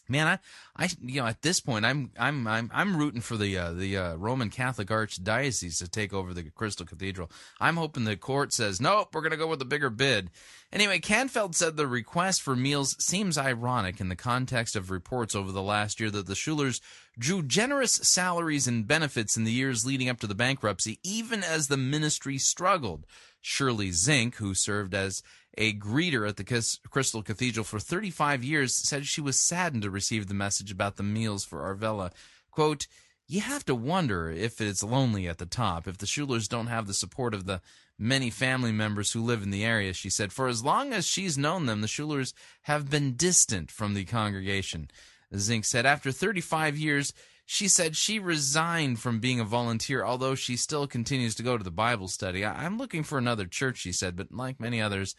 man, 0.08 0.28
I, 0.28 0.40
I, 0.84 0.90
you 1.02 1.22
know, 1.22 1.28
at 1.28 1.42
this 1.42 1.60
point, 1.60 1.86
I'm, 1.86 2.12
I'm, 2.18 2.48
I'm, 2.48 2.70
I'm 2.74 2.98
rooting 2.98 3.22
for 3.22 3.38
the, 3.38 3.58
uh, 3.58 3.74
the 3.74 3.98
uh, 3.98 4.16
Roman 4.16 4.50
Catholic 4.50 4.90
Archdiocese 4.90 5.80
to 5.80 5.88
take 5.88 6.14
over 6.14 6.34
the 6.34 6.44
Crystal 6.44 6.86
Cathedral. 6.86 7.32
I'm 7.60 7.78
hoping 7.78 8.04
the 8.04 8.16
court 8.16 8.54
says 8.54 8.82
nope, 8.82 9.10
we're 9.14 9.22
going 9.22 9.32
to 9.32 9.38
go 9.38 9.48
with 9.48 9.60
the 9.60 9.66
bigger 9.66 9.90
bid. 9.90 10.30
Anyway, 10.72 11.00
Canfield 11.00 11.56
said 11.56 11.78
the 11.78 11.88
request 11.88 12.42
for 12.42 12.56
meals 12.56 12.96
seems 13.00 13.38
ironic 13.38 14.02
in 14.02 14.10
the 14.10 14.16
context 14.16 14.76
of 14.76 14.92
reports 14.92 15.34
over 15.34 15.52
the 15.52 15.62
last 15.62 16.00
year 16.00 16.12
that 16.12 16.28
the 16.28 16.34
Schullers 16.34 16.82
drew 17.18 17.42
generous 17.42 17.94
salaries 17.94 18.68
and 18.68 18.88
benefits 18.88 19.38
in 19.38 19.46
the 19.46 19.52
years 19.52 19.86
leading 19.86 20.10
up 20.10 20.20
to 20.20 20.28
the 20.28 20.36
bankruptcy, 20.36 21.00
even 21.04 21.44
as 21.44 21.68
the 21.68 21.78
ministry 21.78 22.38
struggled. 22.38 23.06
Shirley 23.46 23.92
Zink, 23.92 24.38
who 24.38 24.56
served 24.56 24.96
as 24.96 25.22
a 25.56 25.72
greeter 25.74 26.28
at 26.28 26.38
the 26.38 26.80
Crystal 26.90 27.22
Cathedral 27.22 27.64
for 27.64 27.80
35 27.80 28.44
years, 28.44 28.76
said 28.76 29.06
she 29.06 29.22
was 29.22 29.40
saddened 29.40 29.84
to 29.84 29.92
receive 29.92 30.26
the 30.26 30.34
message 30.34 30.72
about 30.72 30.96
the 30.96 31.04
meals 31.04 31.46
for 31.46 31.60
Arvella. 31.60 32.12
Quote, 32.50 32.88
you 33.28 33.42
have 33.42 33.64
to 33.66 33.76
wonder 33.76 34.32
if 34.32 34.60
it's 34.60 34.84
lonely 34.84 35.28
at 35.28 35.38
the 35.38 35.46
top, 35.46 35.88
if 35.88 36.00
the 36.00 36.08
Schullers 36.08 36.50
don't 36.50 36.68
have 36.68 36.88
the 36.88 36.94
support 36.94 37.36
of 37.36 37.46
the 37.46 37.62
many 38.00 38.32
family 38.32 38.72
members 38.72 39.12
who 39.12 39.22
live 39.22 39.44
in 39.44 39.52
the 39.52 39.64
area, 39.64 39.94
she 39.94 40.10
said. 40.10 40.34
For 40.34 40.48
as 40.48 40.64
long 40.64 40.92
as 40.92 41.06
she's 41.06 41.38
known 41.38 41.68
them, 41.68 41.82
the 41.82 41.88
Schullers 41.88 42.34
have 42.64 42.90
been 42.90 43.16
distant 43.16 43.70
from 43.70 43.94
the 43.94 44.06
congregation. 44.06 44.90
Zink 45.36 45.66
said 45.66 45.86
after 45.86 46.12
35 46.12 46.78
years, 46.78 47.14
she 47.46 47.68
said 47.68 47.96
she 47.96 48.18
resigned 48.18 49.00
from 49.00 49.20
being 49.20 49.40
a 49.40 49.46
volunteer, 49.46 50.04
although 50.04 50.36
she 50.36 50.58
still 50.58 50.88
continues 50.88 51.36
to 51.36 51.44
go 51.44 51.58
to 51.58 51.64
the 51.64 51.72
Bible 51.72 52.08
study. 52.08 52.44
I'm 52.44 52.78
looking 52.78 53.04
for 53.04 53.18
another 53.18 53.46
church, 53.46 53.78
she 53.78 53.92
said, 53.92 54.16
but 54.16 54.32
like 54.32 54.60
many 54.60 54.82
others, 54.82 55.16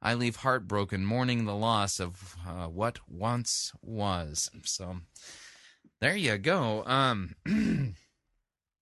I 0.00 0.14
leave 0.14 0.36
heartbroken, 0.36 1.04
mourning 1.04 1.44
the 1.44 1.54
loss 1.54 2.00
of 2.00 2.36
uh, 2.46 2.66
what 2.66 2.98
once 3.08 3.72
was. 3.82 4.50
So 4.64 4.96
there 6.00 6.16
you 6.16 6.38
go. 6.38 6.84
Um, 6.86 7.34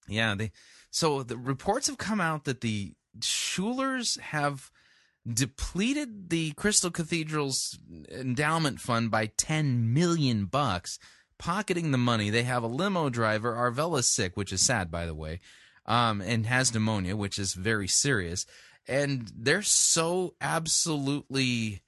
yeah, 0.08 0.34
they. 0.34 0.52
So 0.90 1.24
the 1.24 1.36
reports 1.36 1.88
have 1.88 1.98
come 1.98 2.20
out 2.20 2.44
that 2.44 2.60
the 2.60 2.94
Schullers 3.18 4.18
have 4.20 4.70
depleted 5.26 6.30
the 6.30 6.52
Crystal 6.52 6.90
Cathedral's 6.90 7.78
endowment 8.10 8.80
fund 8.80 9.10
by 9.10 9.26
10 9.26 9.92
million 9.92 10.44
bucks, 10.44 10.98
pocketing 11.38 11.90
the 11.90 11.98
money. 11.98 12.30
They 12.30 12.44
have 12.44 12.62
a 12.62 12.68
limo 12.68 13.08
driver, 13.10 13.54
Arvella's 13.54 14.08
sick, 14.08 14.36
which 14.36 14.52
is 14.52 14.62
sad 14.62 14.90
by 14.90 15.06
the 15.06 15.14
way, 15.14 15.40
um, 15.86 16.20
and 16.20 16.46
has 16.46 16.72
pneumonia, 16.72 17.16
which 17.16 17.38
is 17.38 17.54
very 17.54 17.88
serious. 17.88 18.46
And 18.86 19.30
they're 19.34 19.62
so 19.62 20.34
absolutely 20.40 21.82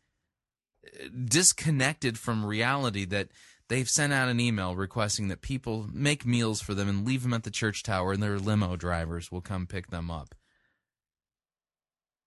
disconnected 1.25 2.19
from 2.19 2.45
reality 2.45 3.05
that 3.07 3.29
they've 3.69 3.89
sent 3.89 4.13
out 4.13 4.29
an 4.29 4.41
email 4.41 4.75
requesting 4.75 5.29
that 5.29 5.43
people 5.43 5.89
make 5.93 6.27
meals 6.27 6.61
for 6.61 6.75
them 6.75 6.89
and 6.89 7.07
leave 7.07 7.23
them 7.23 7.35
at 7.35 7.45
the 7.45 7.51
church 7.51 7.83
tower 7.83 8.13
and 8.13 8.23
their 8.23 8.39
limo 8.39 8.77
drivers 8.77 9.31
will 9.31 9.41
come 9.41 9.67
pick 9.67 9.89
them 9.91 10.11
up. 10.11 10.35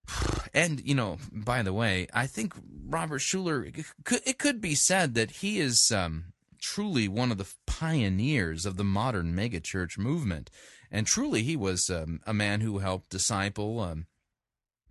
And 0.52 0.82
you 0.84 0.96
know, 0.96 1.20
by 1.32 1.62
the 1.62 1.74
way, 1.74 2.08
I 2.12 2.26
think 2.26 2.56
Robert 2.88 3.22
could, 4.04 4.22
it 4.26 4.40
could 4.40 4.60
be 4.60 4.74
said 4.74 5.14
that 5.14 5.30
he 5.30 5.60
is 5.60 5.92
um, 5.92 6.34
truly 6.60 7.08
one 7.08 7.32
of 7.32 7.38
the 7.38 7.52
pioneers 7.66 8.66
of 8.66 8.78
the 8.78 8.84
modern 8.84 9.36
megachurch 9.36 9.98
movement, 9.98 10.50
and 10.92 11.06
truly 11.06 11.44
he 11.44 11.56
was 11.56 11.90
um, 11.90 12.20
a 12.26 12.34
man 12.34 12.62
who 12.62 12.80
helped 12.80 13.10
disciple 13.10 13.80
um, 13.80 14.08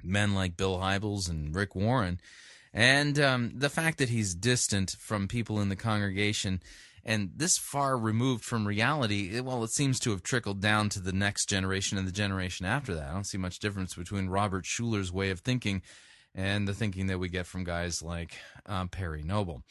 men 0.03 0.35
like 0.35 0.57
Bill 0.57 0.79
Hybels 0.79 1.29
and 1.29 1.55
Rick 1.55 1.75
Warren. 1.75 2.21
And 2.73 3.19
um, 3.19 3.53
the 3.55 3.71
fact 3.71 3.99
that 3.99 4.11
he's 4.11 4.35
distant 4.35 4.93
from 4.99 5.27
people 5.27 5.61
in 5.61 5.69
the 5.69 5.77
congregation 5.77 6.61
and 7.05 7.31
this 7.35 7.57
far 7.57 7.97
removed 7.97 8.45
from 8.45 8.69
reality, 8.69 9.31
it, 9.35 9.45
well, 9.45 9.65
it 9.65 9.71
seems 9.71 9.99
to 10.01 10.11
have 10.11 10.23
trickled 10.23 10.61
down 10.61 10.91
to 10.91 11.01
the 11.01 11.13
next 11.13 11.49
generation 11.49 11.97
and 11.97 12.07
the 12.07 12.13
generation 12.13 12.67
after 12.67 12.95
that. 12.95 13.09
I 13.09 13.13
don't 13.15 13.25
see 13.25 13.39
much 13.39 13.61
difference 13.61 13.95
between 13.95 14.29
Robert 14.29 14.67
Schuller's 14.67 15.11
way 15.11 15.31
of 15.31 15.41
thinking 15.41 15.81
and 16.35 16.69
the 16.69 16.75
thinking 16.75 17.07
that 17.07 17.19
we 17.19 17.31
get 17.31 17.47
from 17.47 17.65
guys 17.65 18.03
like 18.03 18.37
um, 18.67 18.91
Perry 18.91 19.23
Noble. 19.23 19.63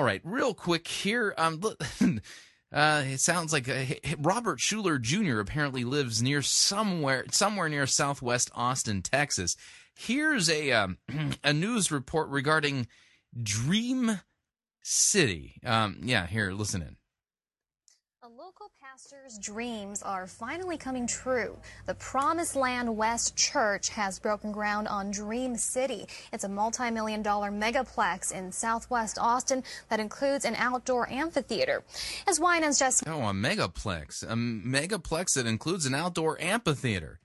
All 0.00 0.06
right, 0.06 0.22
real 0.24 0.54
quick 0.54 0.88
here. 0.88 1.34
Um, 1.36 1.60
uh, 2.72 3.02
it 3.04 3.20
sounds 3.20 3.52
like 3.52 3.68
uh, 3.68 3.84
Robert 4.18 4.58
Schuller 4.58 4.98
Jr. 4.98 5.40
apparently 5.40 5.84
lives 5.84 6.22
near 6.22 6.40
somewhere, 6.40 7.26
somewhere 7.30 7.68
near 7.68 7.86
Southwest 7.86 8.50
Austin, 8.54 9.02
Texas. 9.02 9.58
Here's 9.94 10.48
a 10.48 10.72
um, 10.72 10.96
a 11.44 11.52
news 11.52 11.92
report 11.92 12.30
regarding 12.30 12.86
Dream 13.42 14.22
City. 14.82 15.60
Um, 15.66 16.00
yeah, 16.02 16.26
here, 16.26 16.50
listen 16.52 16.80
in. 16.80 16.96
Local 18.60 18.72
pastor's 18.82 19.38
dreams 19.38 20.02
are 20.02 20.26
finally 20.26 20.76
coming 20.76 21.06
true. 21.06 21.56
The 21.86 21.94
Promised 21.94 22.56
Land 22.56 22.94
West 22.94 23.34
Church 23.34 23.88
has 23.88 24.18
broken 24.18 24.52
ground 24.52 24.86
on 24.86 25.10
Dream 25.10 25.56
City. 25.56 26.06
It's 26.30 26.44
a 26.44 26.48
multi-million 26.48 27.22
dollar 27.22 27.50
megaplex 27.50 28.32
in 28.32 28.52
southwest 28.52 29.16
Austin 29.18 29.62
that 29.88 29.98
includes 29.98 30.44
an 30.44 30.56
outdoor 30.56 31.08
amphitheater. 31.10 31.84
As 32.26 32.38
Winans 32.38 32.78
just... 32.78 33.02
Oh, 33.06 33.22
a 33.22 33.32
megaplex. 33.32 34.24
A 34.24 34.34
megaplex 34.34 35.34
that 35.34 35.46
includes 35.46 35.86
an 35.86 35.94
outdoor 35.94 36.38
amphitheater. 36.38 37.18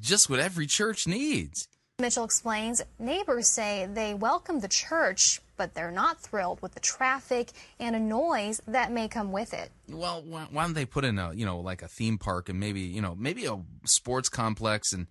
Just 0.00 0.30
what 0.30 0.40
every 0.40 0.66
church 0.66 1.06
needs. 1.06 1.68
Mitchell 1.98 2.24
explains 2.24 2.80
neighbors 2.98 3.48
say 3.48 3.86
they 3.92 4.14
welcome 4.14 4.60
the 4.60 4.68
church, 4.68 5.42
but 5.58 5.74
they're 5.74 5.90
not 5.90 6.18
thrilled 6.18 6.62
with 6.62 6.72
the 6.72 6.80
traffic 6.80 7.50
and 7.78 7.94
a 7.94 8.00
noise 8.00 8.62
that 8.66 8.90
may 8.90 9.08
come 9.08 9.32
with 9.32 9.52
it. 9.52 9.70
Well, 9.90 10.22
why, 10.22 10.46
don't 10.50 10.72
they 10.72 10.86
put 10.86 11.04
in 11.04 11.18
a 11.18 11.34
you 11.34 11.44
know 11.44 11.60
like 11.60 11.82
a 11.82 11.88
theme 11.88 12.16
park 12.16 12.48
and 12.48 12.58
maybe 12.58 12.80
you 12.80 13.02
know 13.02 13.14
maybe 13.18 13.44
a 13.44 13.60
sports 13.84 14.30
complex 14.30 14.94
and 14.94 15.08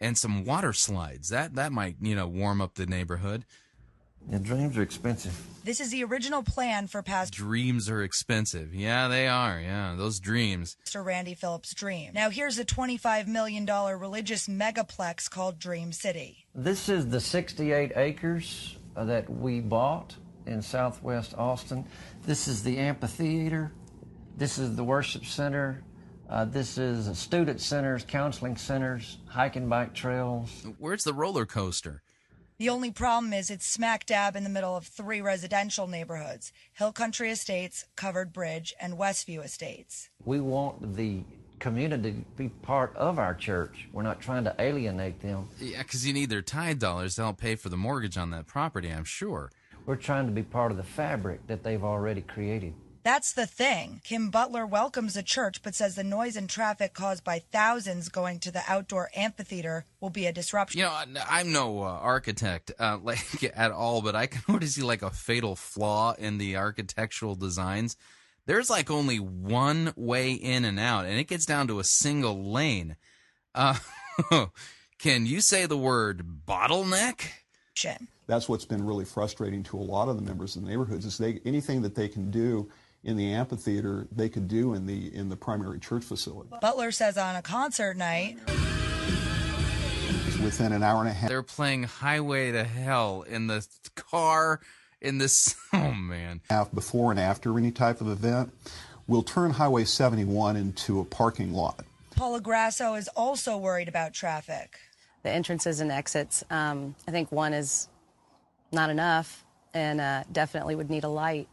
and 0.00 0.18
some 0.18 0.44
water 0.44 0.72
slides 0.72 1.28
that 1.28 1.54
that 1.54 1.70
might 1.70 1.96
you 2.00 2.16
know 2.16 2.26
warm 2.26 2.60
up 2.60 2.74
the 2.74 2.86
neighborhood. 2.86 3.44
Yeah, 4.28 4.38
dreams 4.38 4.76
are 4.76 4.82
expensive. 4.82 5.32
This 5.64 5.80
is 5.80 5.90
the 5.90 6.04
original 6.04 6.42
plan 6.42 6.86
for 6.86 7.02
past 7.02 7.32
Dreams 7.32 7.88
are 7.88 8.02
expensive. 8.02 8.74
Yeah, 8.74 9.08
they 9.08 9.26
are. 9.26 9.58
Yeah, 9.58 9.94
those 9.96 10.20
dreams. 10.20 10.76
Mr. 10.86 11.04
Randy 11.04 11.34
Phillips' 11.34 11.74
dream. 11.74 12.12
Now, 12.14 12.28
here's 12.28 12.58
a 12.58 12.64
$25 12.64 13.26
million 13.26 13.64
religious 13.66 14.46
megaplex 14.46 15.30
called 15.30 15.58
Dream 15.58 15.92
City. 15.92 16.46
This 16.54 16.88
is 16.88 17.08
the 17.08 17.20
68 17.20 17.92
acres 17.96 18.76
that 19.04 19.28
we 19.28 19.60
bought 19.60 20.16
in 20.46 20.62
southwest 20.62 21.34
Austin. 21.36 21.84
This 22.24 22.48
is 22.48 22.62
the 22.62 22.78
amphitheater. 22.78 23.72
This 24.36 24.58
is 24.58 24.76
the 24.76 24.84
worship 24.84 25.24
center. 25.24 25.82
Uh, 26.28 26.44
this 26.44 26.78
is 26.78 27.18
student 27.18 27.60
centers, 27.60 28.04
counseling 28.04 28.56
centers, 28.56 29.18
hiking 29.26 29.68
bike 29.68 29.94
trails. 29.94 30.64
Where's 30.78 31.02
the 31.02 31.12
roller 31.12 31.44
coaster? 31.44 32.02
The 32.58 32.68
only 32.68 32.90
problem 32.90 33.32
is 33.32 33.50
it's 33.50 33.66
smack 33.66 34.04
dab 34.04 34.36
in 34.36 34.44
the 34.44 34.50
middle 34.50 34.76
of 34.76 34.86
three 34.86 35.22
residential 35.22 35.86
neighborhoods 35.86 36.52
Hill 36.74 36.92
Country 36.92 37.30
Estates, 37.30 37.86
Covered 37.96 38.32
Bridge, 38.34 38.74
and 38.78 38.98
Westview 38.98 39.42
Estates. 39.42 40.10
We 40.24 40.40
want 40.40 40.94
the 40.94 41.24
community 41.60 42.12
to 42.12 42.24
be 42.36 42.48
part 42.48 42.96
of 42.96 43.18
our 43.18 43.34
church. 43.34 43.88
We're 43.92 44.02
not 44.02 44.20
trying 44.20 44.44
to 44.44 44.54
alienate 44.58 45.20
them. 45.20 45.48
Yeah, 45.60 45.82
because 45.82 46.06
you 46.06 46.12
need 46.12 46.30
their 46.30 46.42
tithe 46.42 46.80
dollars 46.80 47.14
to 47.16 47.22
help 47.22 47.38
pay 47.38 47.54
for 47.54 47.68
the 47.68 47.76
mortgage 47.76 48.16
on 48.16 48.30
that 48.30 48.46
property, 48.46 48.88
I'm 48.88 49.04
sure. 49.04 49.50
We're 49.86 49.96
trying 49.96 50.26
to 50.26 50.32
be 50.32 50.42
part 50.42 50.72
of 50.72 50.76
the 50.76 50.82
fabric 50.82 51.46
that 51.46 51.62
they've 51.62 51.84
already 51.84 52.22
created. 52.22 52.74
That's 53.02 53.32
the 53.32 53.46
thing. 53.46 54.02
Kim 54.04 54.28
Butler 54.28 54.66
welcomes 54.66 55.14
the 55.14 55.22
church, 55.22 55.62
but 55.62 55.74
says 55.74 55.94
the 55.94 56.04
noise 56.04 56.36
and 56.36 56.50
traffic 56.50 56.92
caused 56.92 57.24
by 57.24 57.38
thousands 57.38 58.10
going 58.10 58.40
to 58.40 58.50
the 58.50 58.62
outdoor 58.68 59.10
amphitheater 59.16 59.86
will 60.00 60.10
be 60.10 60.26
a 60.26 60.32
disruption. 60.32 60.80
You 60.80 60.84
know, 60.84 61.22
I'm 61.26 61.50
no 61.50 61.82
uh, 61.82 61.86
architect 61.86 62.72
uh, 62.78 62.98
like 63.02 63.42
at 63.56 63.72
all, 63.72 64.02
but 64.02 64.14
I 64.14 64.26
can 64.26 64.42
already 64.48 64.66
see 64.66 64.82
like 64.82 65.02
a 65.02 65.10
fatal 65.10 65.56
flaw 65.56 66.14
in 66.18 66.36
the 66.36 66.56
architectural 66.56 67.34
designs. 67.36 67.96
There's 68.50 68.68
like 68.68 68.90
only 68.90 69.18
one 69.18 69.92
way 69.94 70.32
in 70.32 70.64
and 70.64 70.80
out, 70.80 71.04
and 71.04 71.16
it 71.20 71.28
gets 71.28 71.46
down 71.46 71.68
to 71.68 71.78
a 71.78 71.84
single 71.84 72.50
lane. 72.50 72.96
Uh, 73.54 73.76
can 74.98 75.24
you 75.24 75.40
say 75.40 75.66
the 75.66 75.76
word 75.76 76.26
bottleneck? 76.48 77.28
That's 78.26 78.48
what's 78.48 78.64
been 78.64 78.84
really 78.84 79.04
frustrating 79.04 79.62
to 79.62 79.78
a 79.78 79.78
lot 79.78 80.08
of 80.08 80.16
the 80.16 80.22
members 80.22 80.56
of 80.56 80.64
the 80.64 80.68
neighborhoods 80.68 81.06
is 81.06 81.16
they 81.16 81.40
anything 81.44 81.80
that 81.82 81.94
they 81.94 82.08
can 82.08 82.32
do 82.32 82.68
in 83.04 83.16
the 83.16 83.32
amphitheater 83.32 84.08
they 84.10 84.28
could 84.28 84.48
do 84.48 84.74
in 84.74 84.84
the 84.84 85.14
in 85.14 85.28
the 85.28 85.36
primary 85.36 85.78
church 85.78 86.02
facility. 86.02 86.50
Butler 86.60 86.90
says 86.90 87.16
on 87.16 87.36
a 87.36 87.42
concert 87.42 87.96
night 87.96 88.36
within 90.42 90.72
an 90.72 90.82
hour 90.82 91.02
and 91.02 91.08
a 91.08 91.12
half 91.12 91.28
they're 91.28 91.44
playing 91.44 91.84
Highway 91.84 92.50
to 92.50 92.64
Hell 92.64 93.22
in 93.22 93.46
the 93.46 93.64
car 93.94 94.60
in 95.00 95.18
this 95.18 95.56
oh 95.72 95.92
man. 95.92 96.40
Before 96.74 97.10
and 97.10 97.20
after 97.20 97.56
any 97.58 97.70
type 97.70 98.00
of 98.00 98.08
event, 98.08 98.52
we'll 99.06 99.22
turn 99.22 99.52
Highway 99.52 99.84
71 99.84 100.56
into 100.56 101.00
a 101.00 101.04
parking 101.04 101.52
lot. 101.52 101.84
Paula 102.16 102.40
Grasso 102.40 102.94
is 102.94 103.08
also 103.16 103.56
worried 103.56 103.88
about 103.88 104.12
traffic. 104.12 104.78
The 105.22 105.30
entrances 105.30 105.80
and 105.80 105.90
exits, 105.90 106.44
um, 106.50 106.94
I 107.06 107.10
think 107.10 107.30
one 107.30 107.52
is 107.52 107.88
not 108.72 108.90
enough 108.90 109.44
and 109.74 110.00
uh, 110.00 110.24
definitely 110.32 110.74
would 110.74 110.90
need 110.90 111.04
a 111.04 111.08
light. 111.08 111.48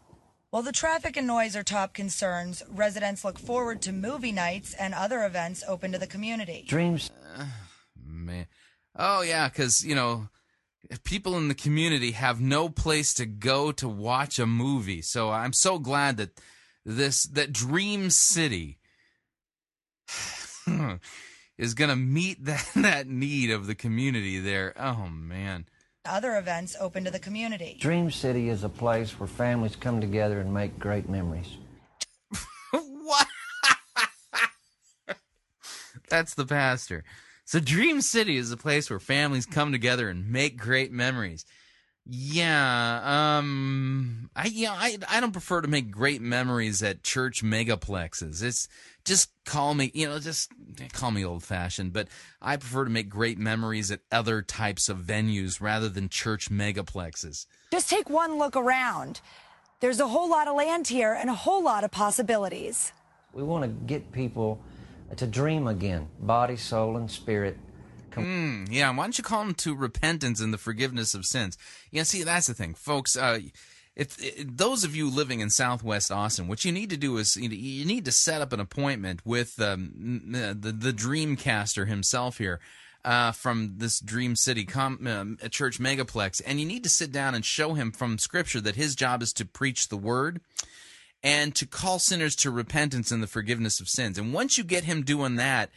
While 0.50 0.64
the 0.64 0.72
traffic 0.72 1.18
and 1.18 1.28
noise 1.28 1.56
are 1.56 1.64
top 1.64 1.94
concerns, 1.94 2.64
residents 2.70 3.26
look 3.26 3.38
forward 3.38 3.82
to 3.84 3.92
movie 3.92 4.32
nights 4.32 4.74
and 4.74 4.94
other 4.94 5.26
events 5.26 5.64
open 5.68 5.92
to 5.92 5.98
the 5.98 6.08
community. 6.08 6.64
Dreams. 6.68 7.12
Uh, 7.38 7.46
man. 8.06 8.48
Oh, 8.96 9.22
yeah, 9.22 9.50
because, 9.50 9.86
you 9.86 9.94
know, 9.94 10.30
people 11.04 11.38
in 11.38 11.48
the 11.48 11.56
community 11.56 12.12
have 12.12 12.40
no 12.40 12.70
place 12.70 13.14
to 13.16 13.26
go 13.26 13.72
to 13.74 13.88
watch 13.88 14.40
a 14.40 14.46
movie. 14.46 15.02
So 15.02 15.32
I'm 15.32 15.54
so 15.54 15.80
glad 15.80 16.18
that 16.18 16.40
this, 16.86 17.24
that 17.24 17.52
Dream 17.52 18.10
City 18.10 18.80
is 21.58 21.74
going 21.74 21.90
to 21.90 21.96
meet 21.96 22.46
that, 22.46 22.70
that 22.76 23.08
need 23.08 23.52
of 23.52 23.68
the 23.68 23.76
community 23.76 24.40
there. 24.40 24.74
Oh, 24.78 25.08
man. 25.08 25.66
Other 26.06 26.38
events 26.38 26.78
open 26.80 27.04
to 27.04 27.12
the 27.12 27.20
community. 27.20 27.78
Dream 27.82 28.10
City 28.12 28.48
is 28.48 28.64
a 28.64 28.70
place 28.70 29.20
where 29.20 29.28
families 29.28 29.76
come 29.76 30.00
together 30.00 30.40
and 30.40 30.54
make 30.54 30.80
great 30.80 31.10
memories. 31.10 31.58
what? 32.72 33.28
That's 36.10 36.34
the 36.34 36.46
pastor. 36.46 37.04
So 37.48 37.62
Dream 37.62 38.02
City 38.02 38.36
is 38.36 38.52
a 38.52 38.58
place 38.58 38.90
where 38.90 39.00
families 39.00 39.46
come 39.46 39.72
together 39.72 40.10
and 40.10 40.30
make 40.30 40.58
great 40.58 40.92
memories. 40.92 41.46
Yeah, 42.06 43.38
um, 43.40 44.30
I 44.36 44.48
yeah, 44.48 44.74
I 44.74 44.98
I 45.10 45.22
don't 45.22 45.32
prefer 45.32 45.62
to 45.62 45.68
make 45.70 45.90
great 45.90 46.22
memories 46.22 46.84
at 46.84 47.04
church 47.04 47.46
megaplexes. 47.46 48.44
It's 48.44 48.68
just 49.06 49.32
call 49.46 49.76
me, 49.76 49.92
you 49.94 50.10
know, 50.10 50.20
just 50.20 50.52
call 50.92 51.12
me 51.12 51.24
old 51.24 51.42
fashioned, 51.42 51.94
but 51.94 52.10
I 52.42 52.58
prefer 52.58 52.84
to 52.84 52.90
make 52.90 53.08
great 53.08 53.38
memories 53.38 53.92
at 53.92 54.02
other 54.12 54.42
types 54.42 54.90
of 54.90 55.00
venues 55.00 55.62
rather 55.62 55.88
than 55.88 56.10
church 56.10 56.52
megaplexes. 56.52 57.46
Just 57.72 57.90
take 57.90 58.10
one 58.10 58.38
look 58.38 58.58
around. 58.58 59.22
There's 59.80 60.02
a 60.02 60.08
whole 60.10 60.30
lot 60.30 60.50
of 60.50 60.56
land 60.58 60.90
here 60.90 61.14
and 61.14 61.30
a 61.30 61.36
whole 61.36 61.64
lot 61.64 61.86
of 61.86 61.92
possibilities. 61.92 62.92
We 63.32 63.44
want 63.44 63.64
to 63.64 63.70
get 63.70 64.12
people 64.12 64.62
to 65.16 65.28
dream 65.28 65.68
again, 65.68 66.08
body, 66.20 66.58
soul, 66.58 66.98
and 66.98 67.10
spirit 67.10 67.58
Mm, 68.24 68.68
yeah, 68.72 68.90
why 68.90 69.04
don't 69.04 69.18
you 69.18 69.24
call 69.24 69.44
them 69.44 69.54
to 69.56 69.76
repentance 69.76 70.42
and 70.42 70.54
the 70.54 70.58
forgiveness 70.58 71.14
of 71.14 71.26
sins? 71.26 71.58
Yeah, 71.92 72.04
see, 72.04 72.24
that's 72.24 72.48
the 72.48 72.54
thing, 72.54 72.74
folks. 72.74 73.16
Uh, 73.16 73.40
if, 73.96 74.22
if, 74.22 74.46
those 74.48 74.84
of 74.84 74.96
you 74.96 75.10
living 75.10 75.40
in 75.40 75.50
Southwest 75.50 76.12
Austin, 76.12 76.48
what 76.48 76.66
you 76.66 76.72
need 76.72 76.90
to 76.90 76.98
do 76.98 77.18
is 77.18 77.36
you 77.36 77.86
need 77.86 78.06
to 78.06 78.12
set 78.12 78.42
up 78.42 78.54
an 78.54 78.60
appointment 78.60 79.26
with 79.26 79.60
um, 79.62 79.92
the 80.32 80.72
the 80.72 80.94
Dreamcaster 80.94 81.88
himself 81.88 82.38
here. 82.38 82.60
Uh, 83.06 83.32
from 83.32 83.76
this 83.78 84.02
Dream 84.02 84.36
City 84.36 84.66
com- 84.66 85.38
uh, 85.42 85.48
Church 85.48 85.80
Megaplex, 85.80 86.42
and 86.46 86.60
you 86.60 86.66
need 86.66 86.84
to 86.84 86.90
sit 86.90 87.10
down 87.10 87.36
and 87.36 87.46
show 87.46 87.74
him 87.74 87.90
from 87.94 88.18
Scripture 88.18 88.60
that 88.60 88.76
his 88.76 88.96
job 88.96 89.22
is 89.22 89.32
to 89.34 89.46
preach 89.46 89.88
the 89.88 89.96
Word 89.96 90.42
and 91.24 91.56
to 91.56 91.66
call 91.66 92.00
sinners 92.00 92.36
to 92.38 92.52
repentance 92.52 93.12
and 93.12 93.22
the 93.22 93.28
forgiveness 93.28 93.80
of 93.80 93.90
sins. 93.90 94.18
And 94.18 94.34
once 94.34 94.58
you 94.58 94.64
get 94.64 94.84
him 94.84 95.04
doing 95.04 95.36
that, 95.36 95.70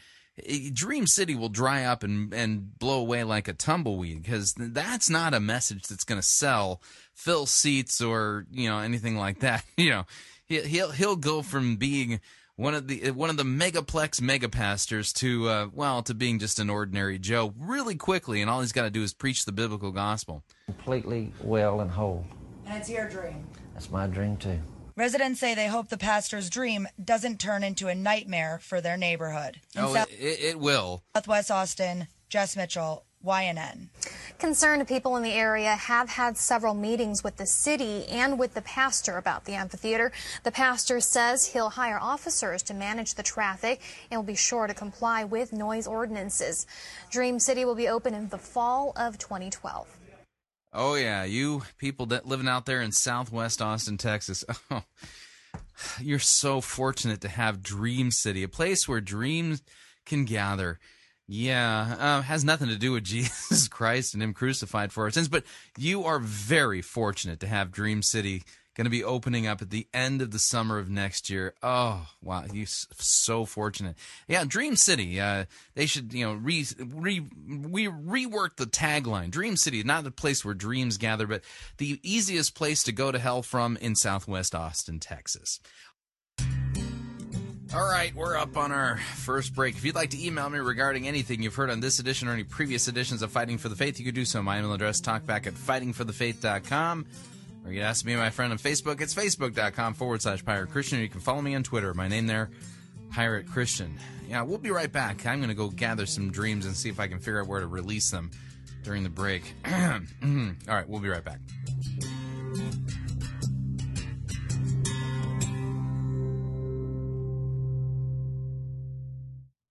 Dream 0.73 1.07
City 1.07 1.35
will 1.35 1.49
dry 1.49 1.85
up 1.85 2.03
and, 2.03 2.33
and 2.33 2.79
blow 2.79 3.01
away 3.01 3.25
like 3.25 3.49
a 3.49 3.53
tumbleweed 3.53 4.23
because 4.23 4.55
that's 4.57 5.11
not 5.11 5.35
a 5.35 5.41
message 5.41 5.89
that's 5.89 6.05
going 6.05 6.21
to 6.21 6.27
sell, 6.27 6.81
fill 7.13 7.47
seats, 7.47 8.01
or 8.01 8.47
you 8.51 8.69
know 8.69 8.79
anything 8.79 9.17
like 9.17 9.41
that. 9.41 9.65
You 9.77 9.91
know, 9.91 10.07
he'll 10.47 10.91
he'll 10.91 11.17
go 11.17 11.43
from 11.43 11.77
being 11.77 12.21
one 12.57 12.75
of 12.75 12.87
the 12.89 13.11
one 13.13 13.31
of 13.31 13.37
the 13.37 13.45
megaplex 13.45 14.21
megapastors 14.21 15.13
to 15.15 15.49
uh, 15.49 15.69
well 15.73 16.03
to 16.03 16.15
being 16.15 16.39
just 16.39 16.59
an 16.59 16.69
ordinary 16.71 17.19
Joe 17.19 17.55
really 17.59 17.97
quickly, 17.97 18.41
and 18.41 18.51
all 18.51 18.61
he's 18.61 18.73
got 18.73 18.83
to 18.83 18.91
do 18.91 19.03
is 19.03 19.15
preach 19.15 19.45
the 19.45 19.53
biblical 19.53 19.91
gospel. 19.91 20.43
Completely 20.67 21.33
well 21.43 21.81
and 21.81 21.91
whole. 21.91 22.25
And 22.67 22.79
it's 22.79 22.91
your 22.91 23.09
dream. 23.09 23.47
That's 23.75 23.91
my 23.91 24.07
dream 24.07 24.37
too. 24.37 24.59
Residents 25.01 25.41
say 25.41 25.55
they 25.55 25.69
hope 25.69 25.89
the 25.89 25.97
pastor's 25.97 26.51
dream 26.51 26.87
doesn't 27.03 27.41
turn 27.41 27.65
into 27.65 27.89
a 27.89 27.95
nightmare 27.95 28.61
for 28.63 28.83
their 28.83 28.99
neighborhood. 28.99 29.59
In 29.75 29.85
oh, 29.85 29.95
South- 29.95 30.13
it, 30.13 30.41
it 30.43 30.61
will. 30.61 31.03
Southwest 31.17 31.51
Austin, 31.51 32.07
Jess 32.29 32.55
Mitchell, 32.55 33.07
YNN. 33.25 33.89
Concerned 34.39 34.87
people 34.87 35.17
in 35.17 35.23
the 35.23 35.33
area 35.33 35.71
have 35.71 36.11
had 36.11 36.37
several 36.37 36.75
meetings 36.75 37.25
with 37.25 37.39
the 37.39 37.47
city 37.47 38.05
and 38.09 38.39
with 38.39 38.53
the 38.53 38.61
pastor 38.61 39.17
about 39.17 39.47
the 39.47 39.55
amphitheater. 39.55 40.13
The 40.43 40.53
pastor 40.53 41.01
says 41.01 41.47
he'll 41.47 41.71
hire 41.71 41.99
officers 41.99 42.63
to 42.65 42.75
manage 42.75 43.15
the 43.15 43.23
traffic 43.23 43.81
and 44.11 44.19
will 44.19 44.27
be 44.27 44.35
sure 44.35 44.67
to 44.67 44.75
comply 44.75 45.25
with 45.25 45.51
noise 45.51 45.87
ordinances. 45.87 46.67
Dream 47.11 47.39
City 47.39 47.65
will 47.65 47.75
be 47.75 47.89
open 47.89 48.13
in 48.13 48.29
the 48.29 48.37
fall 48.37 48.93
of 48.97 49.17
2012. 49.17 50.00
Oh 50.73 50.95
yeah, 50.95 51.25
you 51.25 51.63
people 51.79 52.07
that 52.07 52.27
living 52.27 52.49
out 52.49 52.65
there 52.65 52.81
in 52.81 52.93
Southwest 52.93 53.61
Austin, 53.61 53.97
Texas. 53.99 54.45
Oh, 54.71 54.85
you're 56.01 56.19
so 56.19 56.61
fortunate 56.61 57.23
to 57.23 57.29
have 57.29 57.63
Dream 57.63 58.11
City, 58.11 58.43
a 58.43 58.49
place 58.49 58.87
where 58.87 59.01
dreams 59.01 59.63
can 60.05 60.25
gather. 60.25 60.79
Yeah, 61.27 61.97
uh, 61.99 62.23
has 62.23 62.45
nothing 62.45 62.69
to 62.69 62.77
do 62.77 62.93
with 62.93 63.05
Jesus 63.05 63.67
Christ 63.67 64.15
and 64.15 64.23
Him 64.23 64.35
crucified 64.35 64.93
for 64.93 65.05
our 65.05 65.11
sins, 65.11 65.29
but 65.29 65.45
you 65.79 66.05
are 66.05 66.19
very 66.19 66.83
fortunate 66.83 67.41
to 67.41 67.47
have 67.47 67.73
Dream 67.73 68.03
City 68.03 68.43
going 68.75 68.85
to 68.85 68.91
be 68.91 69.05
opening 69.05 69.47
up 69.47 69.61
at 69.63 69.71
the 69.71 69.87
end 69.93 70.23
of 70.23 70.31
the 70.31 70.39
summer 70.39 70.79
of 70.79 70.89
next 70.89 71.29
year. 71.29 71.55
Oh, 71.63 72.07
wow, 72.23 72.45
you 72.53 72.67
so 72.67 73.45
fortunate. 73.45 73.97
Yeah, 74.29 74.45
Dream 74.47 74.77
City. 74.77 75.21
Uh, 75.21 75.47
they 75.75 75.87
should, 75.87 76.13
you 76.13 76.25
know, 76.25 76.35
re, 76.35 76.65
re, 76.79 77.21
we 77.21 77.87
rework 77.89 78.57
the 78.57 78.67
tagline. 78.67 79.31
Dream 79.31 79.57
City, 79.57 79.83
not 79.83 80.05
the 80.05 80.11
place 80.11 80.45
where 80.45 80.55
dreams 80.55 80.97
gather, 80.99 81.27
but 81.27 81.43
the 81.79 81.99
easiest 82.03 82.55
place 82.55 82.83
to 82.85 82.93
go 82.93 83.11
to 83.13 83.19
hell 83.19 83.43
from 83.43 83.77
in 83.79 83.97
Southwest 83.97 84.55
Austin, 84.55 85.01
Texas. 85.01 85.61
All 87.73 87.89
right, 87.89 88.13
we're 88.17 88.37
up 88.37 88.57
on 88.57 88.73
our 88.73 88.97
first 88.97 89.55
break. 89.55 89.77
If 89.77 89.85
you'd 89.85 89.95
like 89.95 90.11
to 90.11 90.25
email 90.25 90.51
me 90.51 90.59
regarding 90.59 91.07
anything 91.07 91.41
you've 91.41 91.55
heard 91.55 91.71
on 91.71 91.79
this 91.79 92.01
edition 92.01 92.27
or 92.27 92.33
any 92.33 92.43
previous 92.43 92.89
editions 92.89 93.23
of 93.23 93.31
Fighting 93.31 93.59
for 93.59 93.69
the 93.69 93.77
Faith, 93.77 94.01
you 94.01 94.05
could 94.05 94.15
do 94.17 94.25
so. 94.25 94.43
My 94.43 94.59
email 94.59 94.73
address, 94.73 95.01
talkback 95.01 95.47
at 95.47 95.55
fightingforthefaith.com. 95.55 97.07
Or 97.65 97.71
you 97.71 97.81
can 97.81 97.87
ask 97.87 98.05
me 98.05 98.17
my 98.17 98.31
friend 98.31 98.53
on 98.53 98.59
Facebook. 98.59 99.01
It's 99.01 99.15
facebook.com 99.15 99.95
forward 99.95 100.23
slash 100.23 100.45
pirate 100.45 100.71
Christian. 100.71 101.01
You 101.01 101.09
can 101.09 101.21
follow 101.21 101.43
me 101.43 101.55
on 101.55 101.63
Twitter. 101.63 101.93
My 101.95 102.09
name 102.09 102.27
there, 102.27 102.51
Pirate 103.11 103.47
Christian. 103.47 103.99
Yeah, 104.29 104.43
we'll 104.43 104.59
be 104.59 104.71
right 104.71 104.91
back. 104.91 105.27
I'm 105.27 105.39
going 105.39 105.49
to 105.49 105.55
go 105.55 105.69
gather 105.69 106.07
some 106.07 106.31
dreams 106.31 106.67
and 106.67 106.75
see 106.77 106.89
if 106.89 107.01
I 107.01 107.07
can 107.07 107.19
figure 107.19 107.41
out 107.41 107.49
where 107.49 107.61
to 107.61 107.67
release 107.67 108.11
them 108.11 108.31
during 108.83 109.03
the 109.03 109.11
break. 109.11 109.55
All 109.67 110.01
right, 110.69 110.89
we'll 110.89 111.01
be 111.01 111.09
right 111.09 111.25
back. 111.25 111.41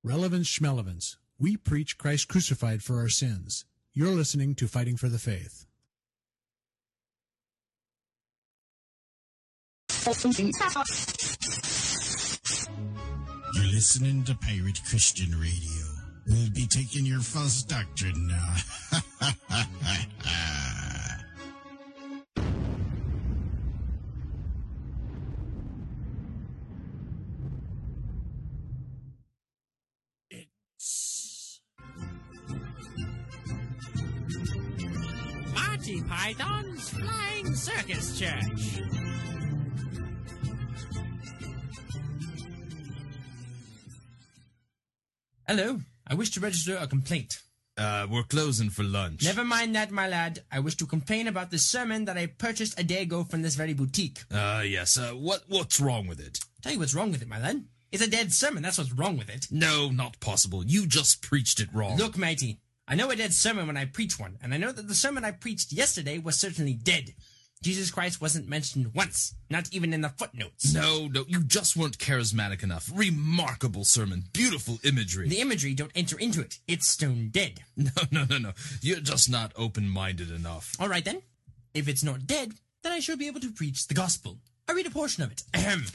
Relevance 0.03 0.47
Schmelevance. 0.47 1.17
We 1.37 1.55
preach 1.55 1.97
Christ 1.97 2.27
crucified 2.27 2.83
for 2.83 2.97
our 2.99 3.09
sins. 3.09 3.65
You're 3.93 4.09
listening 4.09 4.55
to 4.55 4.67
Fighting 4.67 4.97
for 4.97 5.07
the 5.07 5.19
Faith. 5.19 5.65
You're 13.53 13.71
listening 13.71 14.23
to 14.23 14.33
Pirate 14.33 14.81
Christian 14.89 15.39
Radio. 15.39 15.85
We'll 16.25 16.49
be 16.49 16.65
taking 16.65 17.05
your 17.05 17.19
false 17.19 17.61
doctrine 17.61 18.27
now. 18.27 18.55
it's 30.31 31.61
Monty 35.53 36.01
Python's 36.01 36.89
Flying 36.89 37.53
Circus 37.53 38.19
Church. 38.19 38.98
Hello. 45.49 45.79
I 46.05 46.13
wish 46.13 46.29
to 46.33 46.39
register 46.39 46.77
a 46.79 46.85
complaint. 46.85 47.41
Uh, 47.75 48.05
we're 48.07 48.21
closing 48.21 48.69
for 48.69 48.83
lunch. 48.83 49.23
Never 49.23 49.43
mind 49.43 49.75
that, 49.75 49.89
my 49.89 50.07
lad. 50.07 50.43
I 50.51 50.59
wish 50.59 50.75
to 50.75 50.85
complain 50.85 51.27
about 51.27 51.49
the 51.49 51.57
sermon 51.57 52.05
that 52.05 52.19
I 52.19 52.27
purchased 52.27 52.79
a 52.79 52.83
day 52.83 53.01
ago 53.01 53.23
from 53.23 53.41
this 53.41 53.55
very 53.55 53.73
boutique. 53.73 54.19
Uh, 54.31 54.61
yes. 54.63 54.95
Uh, 54.95 55.13
what 55.13 55.45
what's 55.47 55.81
wrong 55.81 56.05
with 56.05 56.19
it? 56.19 56.37
Tell 56.61 56.73
you 56.73 56.77
what's 56.77 56.93
wrong 56.93 57.09
with 57.09 57.23
it, 57.23 57.27
my 57.27 57.39
lad. 57.39 57.65
It's 57.91 58.03
a 58.03 58.07
dead 58.07 58.31
sermon. 58.31 58.61
That's 58.61 58.77
what's 58.77 58.91
wrong 58.91 59.17
with 59.17 59.27
it. 59.27 59.47
No, 59.49 59.89
not 59.89 60.19
possible. 60.19 60.63
You 60.63 60.85
just 60.85 61.23
preached 61.23 61.59
it 61.59 61.69
wrong. 61.73 61.97
Look, 61.97 62.15
matey. 62.15 62.59
I 62.87 62.93
know 62.93 63.09
a 63.09 63.15
dead 63.15 63.33
sermon 63.33 63.65
when 63.65 63.77
I 63.77 63.85
preach 63.85 64.19
one, 64.19 64.37
and 64.43 64.53
I 64.53 64.57
know 64.57 64.71
that 64.71 64.87
the 64.87 64.93
sermon 64.93 65.25
I 65.25 65.31
preached 65.31 65.71
yesterday 65.71 66.19
was 66.19 66.39
certainly 66.39 66.73
dead. 66.75 67.15
Jesus 67.61 67.91
Christ 67.91 68.21
wasn't 68.21 68.47
mentioned 68.47 68.93
once, 68.93 69.35
not 69.49 69.67
even 69.73 69.91
in 69.93 69.99
the 69.99 70.09
footnotes. 70.09 70.73
No, 70.73 71.07
no, 71.07 71.25
you 71.27 71.43
just 71.43 71.75
weren't 71.75 71.97
charismatic 71.97 72.63
enough. 72.63 72.89
Remarkable 72.93 73.83
sermon, 73.83 74.23
beautiful 74.31 74.79
imagery. 74.85 75.27
The 75.27 75.41
imagery 75.41 75.73
don't 75.73 75.91
enter 75.93 76.17
into 76.17 76.39
it. 76.39 76.59
It's 76.67 76.87
stone 76.87 77.29
dead. 77.31 77.59
No, 77.75 77.91
no, 78.11 78.25
no, 78.29 78.37
no. 78.37 78.51
You're 78.81 78.99
just 78.99 79.29
not 79.29 79.51
open-minded 79.55 80.31
enough. 80.31 80.75
All 80.79 80.87
right 80.89 81.03
then. 81.03 81.21
If 81.73 81.87
it's 81.87 82.03
not 82.03 82.27
dead, 82.27 82.53
then 82.83 82.91
I 82.91 82.99
shall 82.99 83.17
be 83.17 83.27
able 83.27 83.39
to 83.41 83.51
preach 83.51 83.87
the 83.87 83.93
gospel. 83.93 84.37
I 84.67 84.73
read 84.73 84.87
a 84.87 84.91
portion 84.91 85.23
of 85.23 85.31
it. 85.31 85.43
Ahem. 85.53 85.85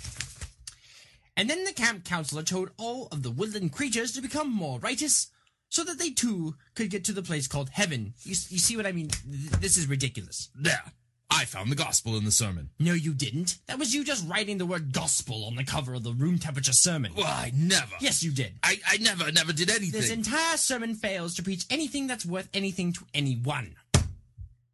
And 1.37 1.51
then 1.51 1.65
the 1.65 1.73
camp 1.73 2.05
counselor 2.05 2.45
told 2.45 2.71
all 2.79 3.09
of 3.11 3.25
the 3.25 3.31
woodland 3.31 3.73
creatures 3.73 4.13
to 4.13 4.21
become 4.23 4.53
more 4.53 4.79
righteous, 4.79 5.31
so 5.69 5.83
that 5.83 5.99
they 5.99 6.11
too 6.11 6.55
could 6.77 6.91
get 6.91 7.05
to 7.07 7.13
the 7.13 7.23
place 7.25 7.49
called 7.49 7.71
heaven. 7.71 8.15
You, 8.23 8.37
you 8.49 8.59
see 8.59 8.77
what 8.77 8.87
I 8.87 8.93
mean? 8.93 9.11
This 9.27 9.77
is 9.77 9.89
ridiculous. 9.89 10.49
Yeah. 10.63 10.79
I 11.31 11.47
found 11.47 11.71
the 11.71 11.77
gospel 11.77 12.17
in 12.17 12.25
the 12.25 12.31
sermon. 12.31 12.71
No, 12.79 12.93
you 12.93 13.13
didn't. 13.13 13.59
That 13.67 13.79
was 13.79 13.95
you 13.95 14.05
just 14.05 14.29
writing 14.29 14.59
the 14.59 14.67
word 14.67 14.93
gospel 14.93 15.45
on 15.47 15.57
the 15.57 15.65
cover 15.65 15.95
of 15.95 16.05
the 16.05 16.13
room 16.13 16.39
temperature 16.39 16.73
sermon. 16.73 17.13
Well, 17.17 17.27
I 17.27 17.51
never. 17.55 17.95
Yes, 18.01 18.23
you 18.23 18.31
did. 18.31 18.53
I, 18.63 18.79
I 18.87 18.99
never, 18.99 19.31
never 19.33 19.53
did 19.53 19.71
anything. 19.71 20.01
This 20.01 20.11
entire 20.11 20.57
sermon 20.57 20.95
fails 20.95 21.35
to 21.37 21.43
preach 21.43 21.65
anything 21.71 22.07
that's 22.07 22.25
worth 22.25 22.49
anything 22.55 22.93
to 22.95 23.01
anyone. 23.15 23.75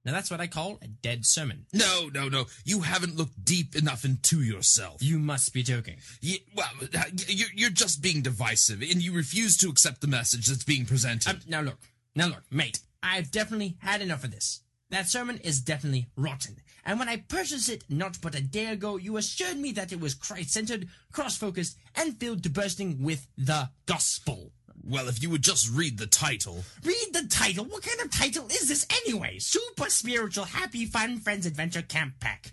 Now 0.04 0.12
that's 0.12 0.30
what 0.30 0.40
I 0.40 0.46
call 0.46 0.78
a 0.82 0.88
dead 0.88 1.26
sermon. 1.26 1.66
No, 1.72 2.10
no, 2.12 2.28
no. 2.28 2.46
You 2.64 2.80
haven't 2.80 3.16
looked 3.16 3.44
deep 3.44 3.76
enough 3.76 4.04
into 4.04 4.40
yourself. 4.42 5.02
You 5.02 5.18
must 5.18 5.52
be 5.52 5.62
joking. 5.62 5.96
You, 6.20 6.38
well, 6.56 6.70
uh, 6.96 7.04
you're, 7.26 7.48
you're 7.54 7.70
just 7.70 8.00
being 8.02 8.22
divisive, 8.22 8.80
and 8.80 9.02
you 9.02 9.14
refuse 9.14 9.56
to 9.58 9.68
accept 9.68 10.00
the 10.00 10.06
message 10.06 10.46
that's 10.46 10.64
being 10.64 10.86
presented. 10.86 11.28
Um, 11.28 11.40
now 11.46 11.60
look, 11.60 11.78
now 12.16 12.28
look, 12.28 12.42
mate. 12.50 12.80
I've 13.02 13.30
definitely 13.30 13.76
had 13.80 14.00
enough 14.00 14.24
of 14.24 14.30
this. 14.30 14.62
That 14.90 15.08
sermon 15.08 15.38
is 15.38 15.60
definitely 15.60 16.08
rotten. 16.16 16.56
And 16.84 16.98
when 16.98 17.08
I 17.08 17.18
purchased 17.18 17.68
it 17.68 17.84
not 17.88 18.20
but 18.20 18.34
a 18.34 18.40
day 18.40 18.66
ago, 18.66 18.96
you 18.96 19.16
assured 19.16 19.56
me 19.56 19.72
that 19.72 19.92
it 19.92 20.00
was 20.00 20.14
Christ-centered, 20.14 20.88
cross-focused, 21.12 21.76
and 21.94 22.18
filled 22.18 22.42
to 22.42 22.50
bursting 22.50 23.02
with 23.02 23.26
the 23.38 23.70
gospel. 23.86 24.50
Well, 24.82 25.08
if 25.08 25.22
you 25.22 25.30
would 25.30 25.42
just 25.42 25.70
read 25.70 25.98
the 25.98 26.06
title. 26.06 26.64
Read 26.82 27.08
the 27.12 27.26
title? 27.28 27.66
What 27.66 27.82
kind 27.82 28.00
of 28.00 28.10
title 28.10 28.46
is 28.46 28.68
this 28.68 28.86
anyway? 29.04 29.38
Super 29.38 29.90
Spiritual 29.90 30.46
Happy 30.46 30.86
Fun 30.86 31.18
Friends 31.18 31.46
Adventure 31.46 31.82
Camp 31.82 32.14
Pack. 32.18 32.52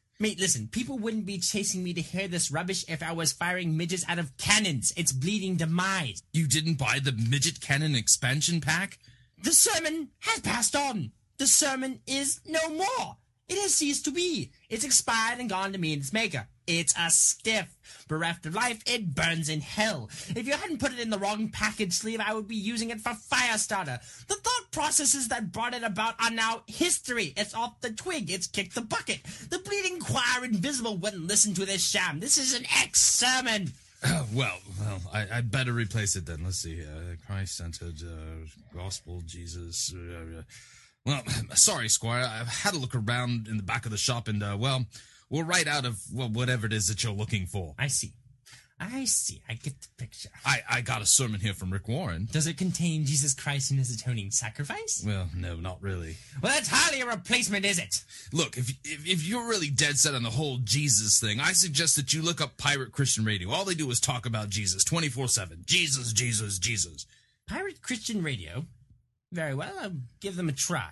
Mate, 0.21 0.39
listen, 0.39 0.67
people 0.67 0.99
wouldn't 0.99 1.25
be 1.25 1.39
chasing 1.39 1.83
me 1.83 1.95
to 1.95 2.01
hear 2.01 2.27
this 2.27 2.51
rubbish 2.51 2.85
if 2.87 3.01
I 3.01 3.11
was 3.11 3.31
firing 3.31 3.75
midgets 3.75 4.05
out 4.07 4.19
of 4.19 4.37
cannons. 4.37 4.93
It's 4.95 5.11
bleeding 5.11 5.55
demise. 5.55 6.21
You 6.31 6.45
didn't 6.45 6.75
buy 6.75 6.99
the 6.99 7.11
midget 7.11 7.59
cannon 7.59 7.95
expansion 7.95 8.61
pack? 8.61 8.99
The 9.41 9.51
sermon 9.51 10.09
has 10.19 10.39
passed 10.41 10.75
on. 10.75 11.11
The 11.39 11.47
sermon 11.47 12.01
is 12.05 12.39
no 12.45 12.69
more. 12.69 13.17
It 13.51 13.59
has 13.59 13.75
ceased 13.75 14.05
to 14.05 14.11
be. 14.11 14.49
It's 14.69 14.85
expired 14.85 15.41
and 15.41 15.49
gone 15.49 15.73
to 15.73 15.77
meet 15.77 15.99
its 15.99 16.13
maker. 16.13 16.47
It's 16.67 16.93
a 16.97 17.09
stiff. 17.09 17.67
Bereft 18.07 18.45
of 18.45 18.55
life, 18.55 18.81
it 18.85 19.13
burns 19.13 19.49
in 19.49 19.59
hell. 19.59 20.09
If 20.29 20.47
you 20.47 20.53
hadn't 20.53 20.79
put 20.79 20.93
it 20.93 21.01
in 21.01 21.09
the 21.09 21.19
wrong 21.19 21.49
package 21.49 21.91
sleeve, 21.91 22.21
I 22.21 22.33
would 22.33 22.47
be 22.47 22.55
using 22.55 22.91
it 22.91 23.01
for 23.01 23.13
fire 23.13 23.57
starter. 23.57 23.99
The 24.29 24.35
thought 24.35 24.71
processes 24.71 25.27
that 25.27 25.51
brought 25.51 25.73
it 25.73 25.83
about 25.83 26.15
are 26.23 26.31
now 26.31 26.63
history. 26.65 27.33
It's 27.35 27.53
off 27.53 27.81
the 27.81 27.91
twig. 27.91 28.31
It's 28.31 28.47
kicked 28.47 28.73
the 28.73 28.81
bucket. 28.81 29.21
The 29.49 29.59
bleeding 29.59 29.99
choir 29.99 30.45
invisible 30.45 30.95
wouldn't 30.95 31.27
listen 31.27 31.53
to 31.55 31.65
this 31.65 31.85
sham. 31.85 32.21
This 32.21 32.37
is 32.37 32.57
an 32.57 32.65
ex-sermon. 32.81 33.73
Uh, 34.01 34.23
well, 34.33 34.59
well, 34.79 35.01
I, 35.13 35.27
I 35.29 35.41
better 35.41 35.73
replace 35.73 36.15
it 36.15 36.25
then. 36.25 36.45
Let's 36.45 36.59
see. 36.59 36.81
Uh, 36.81 37.17
Christ-centered 37.27 38.01
uh, 38.01 38.47
gospel, 38.73 39.21
Jesus. 39.25 39.93
Well, 41.05 41.23
sorry, 41.55 41.89
Squire. 41.89 42.29
I've 42.29 42.47
had 42.47 42.73
a 42.73 42.77
look 42.77 42.95
around 42.95 43.47
in 43.47 43.57
the 43.57 43.63
back 43.63 43.85
of 43.85 43.91
the 43.91 43.97
shop, 43.97 44.27
and 44.27 44.41
uh, 44.43 44.57
well, 44.59 44.85
we're 45.29 45.43
right 45.43 45.67
out 45.67 45.85
of 45.85 45.99
well, 46.13 46.29
whatever 46.29 46.65
it 46.65 46.73
is 46.73 46.87
that 46.87 47.03
you're 47.03 47.13
looking 47.13 47.45
for. 47.45 47.73
I 47.77 47.87
see. 47.87 48.13
I 48.83 49.05
see. 49.05 49.43
I 49.47 49.53
get 49.53 49.79
the 49.79 49.87
picture. 49.97 50.29
I, 50.43 50.61
I 50.67 50.81
got 50.81 51.03
a 51.03 51.05
sermon 51.05 51.39
here 51.39 51.53
from 51.53 51.71
Rick 51.71 51.87
Warren. 51.87 52.27
Does 52.31 52.47
it 52.47 52.57
contain 52.57 53.05
Jesus 53.05 53.35
Christ 53.35 53.69
and 53.69 53.79
his 53.79 53.93
atoning 53.93 54.31
sacrifice? 54.31 55.03
Well, 55.05 55.29
no, 55.35 55.55
not 55.55 55.77
really. 55.83 56.15
Well, 56.41 56.51
that's 56.51 56.69
hardly 56.71 57.01
a 57.01 57.05
replacement, 57.05 57.63
is 57.63 57.77
it? 57.77 58.03
Look, 58.33 58.57
if, 58.57 58.71
if, 58.83 59.07
if 59.07 59.27
you're 59.27 59.47
really 59.47 59.69
dead 59.69 59.99
set 59.99 60.15
on 60.15 60.23
the 60.23 60.31
whole 60.31 60.57
Jesus 60.63 61.19
thing, 61.19 61.39
I 61.39 61.51
suggest 61.51 61.95
that 61.97 62.11
you 62.11 62.23
look 62.23 62.41
up 62.41 62.57
Pirate 62.57 62.91
Christian 62.91 63.23
Radio. 63.23 63.51
All 63.51 63.65
they 63.65 63.75
do 63.75 63.91
is 63.91 63.99
talk 63.99 64.25
about 64.25 64.49
Jesus 64.49 64.83
24 64.83 65.27
7. 65.27 65.63
Jesus, 65.67 66.11
Jesus, 66.11 66.57
Jesus. 66.57 67.05
Pirate 67.47 67.83
Christian 67.83 68.23
Radio? 68.23 68.65
Very 69.31 69.55
well, 69.55 69.73
I'll 69.79 69.93
give 70.19 70.35
them 70.35 70.49
a 70.49 70.53
try. 70.53 70.91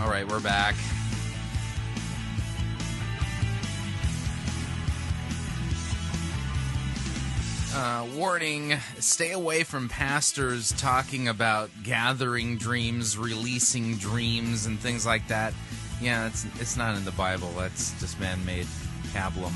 All 0.00 0.08
right, 0.08 0.26
we're 0.28 0.40
back. 0.40 0.74
Uh, 7.74 8.06
warning 8.16 8.76
stay 8.98 9.32
away 9.32 9.62
from 9.62 9.88
pastors 9.88 10.72
talking 10.72 11.28
about 11.28 11.70
gathering 11.82 12.56
dreams, 12.56 13.16
releasing 13.18 13.96
dreams, 13.96 14.66
and 14.66 14.78
things 14.80 15.06
like 15.06 15.26
that. 15.28 15.54
Yeah, 16.00 16.26
it's, 16.26 16.44
it's 16.60 16.76
not 16.76 16.96
in 16.96 17.04
the 17.04 17.12
Bible. 17.12 17.52
That's 17.56 17.98
just 18.00 18.18
man 18.20 18.44
made 18.44 18.66
pablum. 19.12 19.52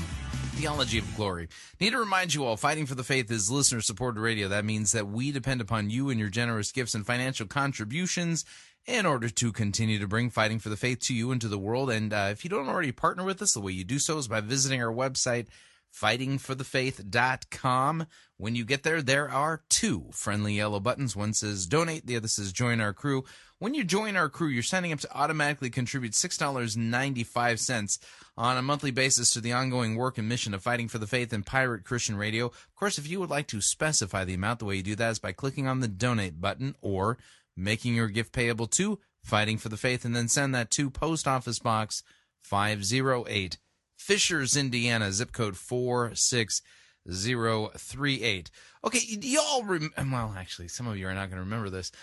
Theology 0.55 0.99
of 0.99 1.15
Glory. 1.15 1.47
Need 1.79 1.91
to 1.91 1.99
remind 1.99 2.33
you 2.33 2.45
all, 2.45 2.57
Fighting 2.57 2.85
for 2.85 2.95
the 2.95 3.03
Faith 3.03 3.29
is 3.31 3.51
listener 3.51 3.81
supported 3.81 4.19
radio. 4.19 4.47
That 4.47 4.65
means 4.65 4.91
that 4.91 5.07
we 5.07 5.31
depend 5.31 5.61
upon 5.61 5.89
you 5.89 6.09
and 6.09 6.19
your 6.19 6.29
generous 6.29 6.71
gifts 6.71 6.93
and 6.93 7.05
financial 7.05 7.47
contributions 7.47 8.45
in 8.85 9.05
order 9.05 9.29
to 9.29 9.51
continue 9.51 9.99
to 9.99 10.07
bring 10.07 10.29
Fighting 10.29 10.59
for 10.59 10.69
the 10.69 10.77
Faith 10.77 10.99
to 11.01 11.13
you 11.13 11.31
and 11.31 11.41
to 11.41 11.47
the 11.47 11.57
world. 11.57 11.89
And 11.89 12.13
uh, 12.13 12.29
if 12.31 12.43
you 12.43 12.49
don't 12.49 12.69
already 12.69 12.91
partner 12.91 13.23
with 13.23 13.41
us, 13.41 13.53
the 13.53 13.61
way 13.61 13.71
you 13.71 13.83
do 13.83 13.99
so 13.99 14.17
is 14.17 14.27
by 14.27 14.41
visiting 14.41 14.81
our 14.81 14.93
website, 14.93 15.47
fightingforthefaith.com. 15.93 18.07
When 18.37 18.55
you 18.55 18.65
get 18.65 18.83
there, 18.83 19.01
there 19.01 19.31
are 19.31 19.63
two 19.69 20.05
friendly 20.11 20.55
yellow 20.55 20.79
buttons. 20.79 21.15
One 21.15 21.33
says 21.33 21.65
donate, 21.65 22.05
the 22.05 22.17
other 22.17 22.27
says 22.27 22.51
join 22.51 22.81
our 22.81 22.93
crew. 22.93 23.23
When 23.63 23.73
you 23.73 23.85
join 23.85 24.17
our 24.17 24.27
crew, 24.27 24.49
you're 24.49 24.61
signing 24.61 24.91
up 24.91 24.99
to 24.99 25.17
automatically 25.17 25.69
contribute 25.69 26.11
$6.95 26.11 27.99
on 28.35 28.57
a 28.57 28.61
monthly 28.61 28.91
basis 28.91 29.29
to 29.29 29.39
the 29.39 29.53
ongoing 29.53 29.95
work 29.95 30.17
and 30.17 30.27
mission 30.27 30.53
of 30.53 30.61
Fighting 30.61 30.89
for 30.89 30.97
the 30.97 31.07
Faith 31.07 31.31
and 31.31 31.45
Pirate 31.45 31.85
Christian 31.85 32.17
Radio. 32.17 32.47
Of 32.47 32.75
course, 32.75 32.97
if 32.97 33.07
you 33.07 33.21
would 33.21 33.29
like 33.29 33.47
to 33.47 33.61
specify 33.61 34.25
the 34.25 34.33
amount, 34.33 34.59
the 34.59 34.65
way 34.65 34.75
you 34.75 34.83
do 34.83 34.97
that 34.97 35.11
is 35.11 35.19
by 35.19 35.31
clicking 35.31 35.65
on 35.65 35.79
the 35.79 35.87
donate 35.87 36.41
button 36.41 36.75
or 36.81 37.17
making 37.55 37.95
your 37.95 38.09
gift 38.09 38.33
payable 38.33 38.67
to 38.67 38.99
Fighting 39.23 39.57
for 39.57 39.69
the 39.69 39.77
Faith 39.77 40.03
and 40.03 40.13
then 40.13 40.27
send 40.27 40.53
that 40.53 40.69
to 40.71 40.89
Post 40.89 41.25
Office 41.25 41.59
Box 41.59 42.03
508. 42.41 43.57
Fishers, 43.95 44.57
Indiana, 44.57 45.13
zip 45.13 45.31
code 45.31 45.55
46038. 45.55 48.51
Okay, 48.83 48.99
y'all, 49.21 49.63
rem- 49.63 49.93
well, 50.11 50.35
actually, 50.37 50.67
some 50.67 50.85
of 50.85 50.97
you 50.97 51.07
are 51.07 51.13
not 51.13 51.29
going 51.29 51.37
to 51.37 51.45
remember 51.45 51.69
this. 51.69 51.93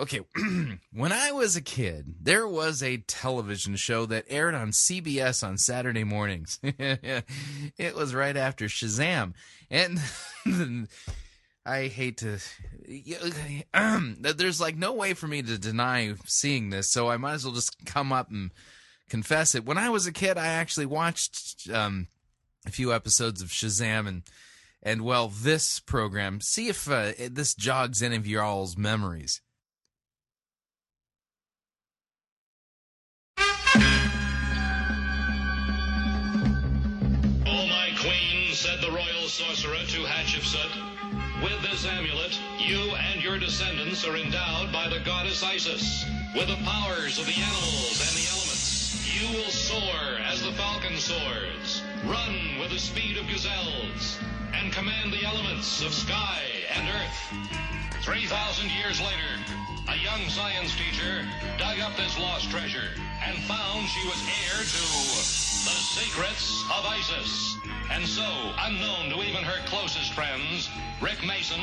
Okay, 0.00 0.20
when 0.94 1.12
I 1.12 1.30
was 1.32 1.56
a 1.56 1.60
kid, 1.60 2.14
there 2.22 2.48
was 2.48 2.82
a 2.82 2.96
television 3.06 3.76
show 3.76 4.06
that 4.06 4.24
aired 4.30 4.54
on 4.54 4.70
CBS 4.70 5.46
on 5.46 5.58
Saturday 5.58 6.04
mornings. 6.04 6.58
it 6.62 7.94
was 7.94 8.14
right 8.14 8.34
after 8.34 8.64
Shazam. 8.64 9.34
And 9.70 10.00
I 11.66 11.88
hate 11.88 12.16
to. 12.18 12.38
There's 14.34 14.60
like 14.60 14.76
no 14.76 14.94
way 14.94 15.12
for 15.12 15.28
me 15.28 15.42
to 15.42 15.58
deny 15.58 16.14
seeing 16.24 16.70
this, 16.70 16.90
so 16.90 17.10
I 17.10 17.18
might 17.18 17.34
as 17.34 17.44
well 17.44 17.54
just 17.54 17.84
come 17.84 18.10
up 18.10 18.30
and 18.30 18.52
confess 19.10 19.54
it. 19.54 19.66
When 19.66 19.76
I 19.76 19.90
was 19.90 20.06
a 20.06 20.12
kid, 20.12 20.38
I 20.38 20.46
actually 20.46 20.86
watched 20.86 21.68
um, 21.68 22.08
a 22.66 22.70
few 22.70 22.94
episodes 22.94 23.42
of 23.42 23.48
Shazam 23.48 24.08
and. 24.08 24.22
And 24.82 25.02
well, 25.02 25.28
this 25.28 25.78
program, 25.78 26.40
see 26.40 26.68
if 26.68 26.90
uh, 26.90 27.12
this 27.30 27.54
jogs 27.54 28.02
any 28.02 28.16
of 28.16 28.26
y'all's 28.26 28.78
memories. 28.78 29.42
Royal 38.90 39.28
sorcerer 39.28 39.84
to 39.86 40.04
Hatshepsut, 40.04 41.42
with 41.42 41.62
this 41.62 41.86
amulet, 41.86 42.38
you 42.58 42.78
and 43.12 43.22
your 43.22 43.38
descendants 43.38 44.06
are 44.06 44.16
endowed 44.16 44.72
by 44.72 44.88
the 44.88 45.00
goddess 45.00 45.42
Isis 45.42 46.04
with 46.34 46.48
the 46.48 46.58
powers 46.64 47.18
of 47.18 47.26
the 47.26 47.34
animals 47.34 48.00
and 48.00 48.16
the 48.16 48.28
elements. 48.30 48.59
You 49.18 49.26
will 49.32 49.50
soar 49.50 50.18
as 50.24 50.40
the 50.42 50.52
falcon 50.52 50.96
soars, 50.96 51.82
run 52.04 52.58
with 52.60 52.70
the 52.70 52.78
speed 52.78 53.16
of 53.16 53.26
gazelles, 53.26 54.20
and 54.54 54.72
command 54.72 55.12
the 55.12 55.24
elements 55.24 55.82
of 55.84 55.92
sky 55.92 56.44
and 56.72 56.88
earth. 56.88 58.04
3,000 58.04 58.70
years 58.70 59.00
later, 59.00 59.32
a 59.88 59.96
young 59.96 60.28
science 60.28 60.76
teacher 60.76 61.26
dug 61.58 61.80
up 61.80 61.96
this 61.96 62.16
lost 62.18 62.50
treasure 62.50 62.94
and 63.26 63.36
found 63.44 63.88
she 63.88 64.06
was 64.06 64.22
heir 64.46 64.62
to 64.62 64.84
the 65.66 65.76
secrets 65.98 66.62
of 66.70 66.86
Isis. 66.86 67.56
And 67.90 68.06
so, 68.06 68.30
unknown 68.58 69.10
to 69.10 69.22
even 69.24 69.42
her 69.42 69.60
closest 69.66 70.12
friends, 70.14 70.70
Rick 71.02 71.26
Mason 71.26 71.60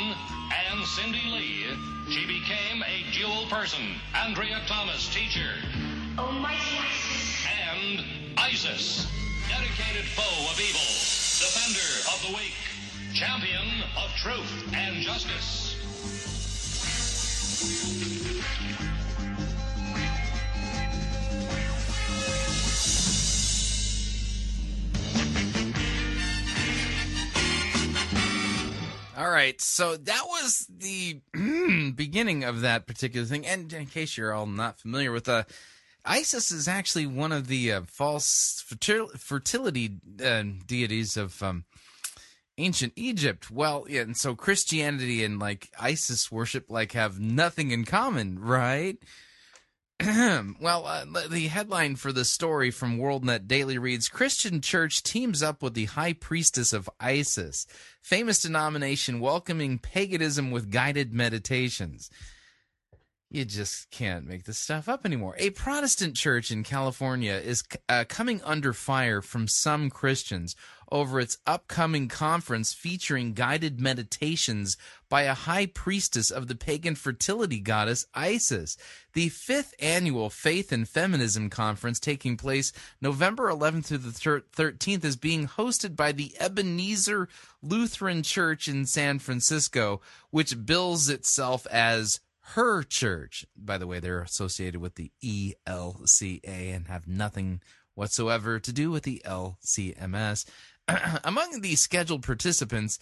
and 0.68 0.86
Cindy 0.86 1.24
Lee, 1.32 1.66
she 2.10 2.28
became 2.28 2.84
a 2.84 3.06
dual 3.14 3.46
person. 3.48 3.96
Andrea 4.14 4.62
Thomas, 4.68 5.08
teacher. 5.14 5.54
Oh, 6.18 6.26
Almighty 6.26 6.78
Isis. 6.78 7.07
And 7.70 8.04
Isis, 8.38 9.08
dedicated 9.50 10.06
foe 10.16 10.52
of 10.52 10.60
evil, 10.60 10.80
defender 11.40 11.90
of 12.14 12.22
the 12.28 12.38
weak, 12.38 12.56
champion 13.14 13.84
of 13.96 14.10
truth 14.18 14.74
and 14.74 15.02
justice. 15.02 15.68
All 29.18 29.32
right, 29.32 29.60
so 29.60 29.98
that 29.98 30.24
was 30.28 30.68
the 30.70 31.22
beginning 31.96 32.44
of 32.44 32.62
that 32.62 32.86
particular 32.86 33.26
thing. 33.26 33.48
And 33.48 33.74
in 33.74 33.88
case 33.88 34.16
you're 34.16 34.32
all 34.32 34.46
not 34.46 34.80
familiar 34.80 35.12
with 35.12 35.28
uh, 35.28 35.46
Isis 36.08 36.52
is 36.52 36.68
actually 36.68 37.06
one 37.06 37.32
of 37.32 37.48
the 37.48 37.72
uh, 37.74 37.82
false 37.88 38.64
fertil- 38.68 39.18
fertility 39.20 40.00
uh, 40.24 40.44
deities 40.66 41.18
of 41.18 41.44
um, 41.44 41.66
ancient 42.58 42.94
Egypt. 42.96 43.52
Well, 43.52 43.86
yeah, 43.90 44.02
and 44.02 44.18
so 44.18 44.34
Christianity 44.34 45.24
and 45.24 45.40
like 45.40 45.70
Isis 45.80 46.32
worship 46.32 46.70
like 46.70 46.94
have 46.94 47.20
nothing 47.20 47.72
in 47.72 47.86
common, 47.86 48.40
right? 48.40 48.98
well, 50.62 50.86
uh, 50.86 51.06
the 51.28 51.48
headline 51.48 51.96
for 51.96 52.12
the 52.12 52.24
story 52.26 52.70
from 52.70 53.00
WorldNet 53.00 53.48
Daily 53.48 53.80
reads 53.80 54.10
Christian 54.10 54.62
Church 54.62 55.02
teams 55.02 55.42
up 55.42 55.64
with 55.64 55.74
the 55.74 55.86
High 55.86 56.14
Priestess 56.14 56.72
of 56.72 56.90
Isis, 57.00 57.66
famous 58.02 58.40
denomination 58.40 59.20
welcoming 59.20 59.80
paganism 59.80 60.52
with 60.52 60.72
guided 60.72 61.14
meditations. 61.14 62.12
You 63.30 63.44
just 63.44 63.92
can't 63.92 64.26
make 64.26 64.46
this 64.46 64.58
stuff 64.58 64.88
up 64.88 65.06
anymore. 65.06 65.36
A 65.38 65.50
Protestant 65.50 66.16
church 66.16 66.50
in 66.50 66.64
California 66.64 67.34
is 67.34 67.62
uh, 67.90 68.06
coming 68.08 68.42
under 68.44 68.72
fire 68.72 69.22
from 69.22 69.50
some 69.50 69.90
Christians 69.90 70.56
over 70.90 71.20
its 71.20 71.38
upcoming 71.46 72.08
conference 72.08 72.72
featuring 72.72 73.34
guided 73.34 73.82
meditations 73.82 74.78
by 75.10 75.24
a 75.24 75.34
high 75.34 75.66
priestess 75.66 76.32
of 76.32 76.48
the 76.48 76.56
pagan 76.56 76.96
fertility 76.96 77.60
goddess 77.60 78.06
Isis. 78.14 78.78
The 79.12 79.28
fifth 79.28 79.74
annual 79.80 80.30
Faith 80.30 80.72
and 80.72 80.88
Feminism 80.88 81.50
Conference, 81.50 82.00
taking 82.00 82.38
place 82.38 82.72
November 83.02 83.52
11th 83.52 83.88
through 83.88 83.98
the 83.98 84.44
13th, 84.72 85.04
is 85.04 85.18
being 85.18 85.50
hosted 85.50 85.98
by 85.98 86.14
the 86.14 86.34
Ebenezer 86.40 87.28
Lutheran 87.62 88.24
Church 88.24 88.70
in 88.70 88.86
San 88.86 89.20
Francisco, 89.20 90.00
which 90.30 90.66
bills 90.66 91.10
itself 91.10 91.68
as 91.68 92.22
her 92.54 92.84
church. 92.84 93.46
By 93.58 93.78
the 93.78 93.88
way, 93.88 94.00
they're 94.00 94.22
associated 94.22 94.80
with 94.80 94.96
the 94.96 95.12
ELCA 95.22 96.76
and 96.76 96.88
have 96.88 97.08
nothing 97.08 97.62
whatsoever 97.94 98.60
to 98.60 98.72
do 98.72 98.90
with 98.90 99.04
the 99.04 99.22
LCMS. 99.26 100.46
Among 101.24 101.62
the 101.62 101.76
scheduled 101.76 102.24
participants 102.24 103.00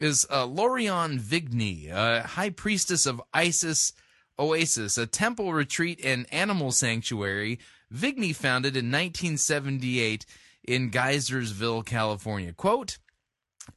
is 0.00 0.26
uh, 0.28 0.46
Loreon 0.46 1.18
Vigne, 1.18 1.88
a 1.90 2.22
high 2.22 2.50
priestess 2.50 3.06
of 3.06 3.22
Isis 3.32 3.92
Oasis, 4.38 4.98
a 4.98 5.06
temple 5.06 5.52
retreat 5.52 6.00
and 6.02 6.26
animal 6.32 6.72
sanctuary 6.72 7.58
Vigne 7.90 8.32
founded 8.32 8.76
in 8.76 8.86
1978 8.86 10.24
in 10.66 10.90
Geyserville, 10.90 11.84
California. 11.84 12.52
Quote, 12.52 12.98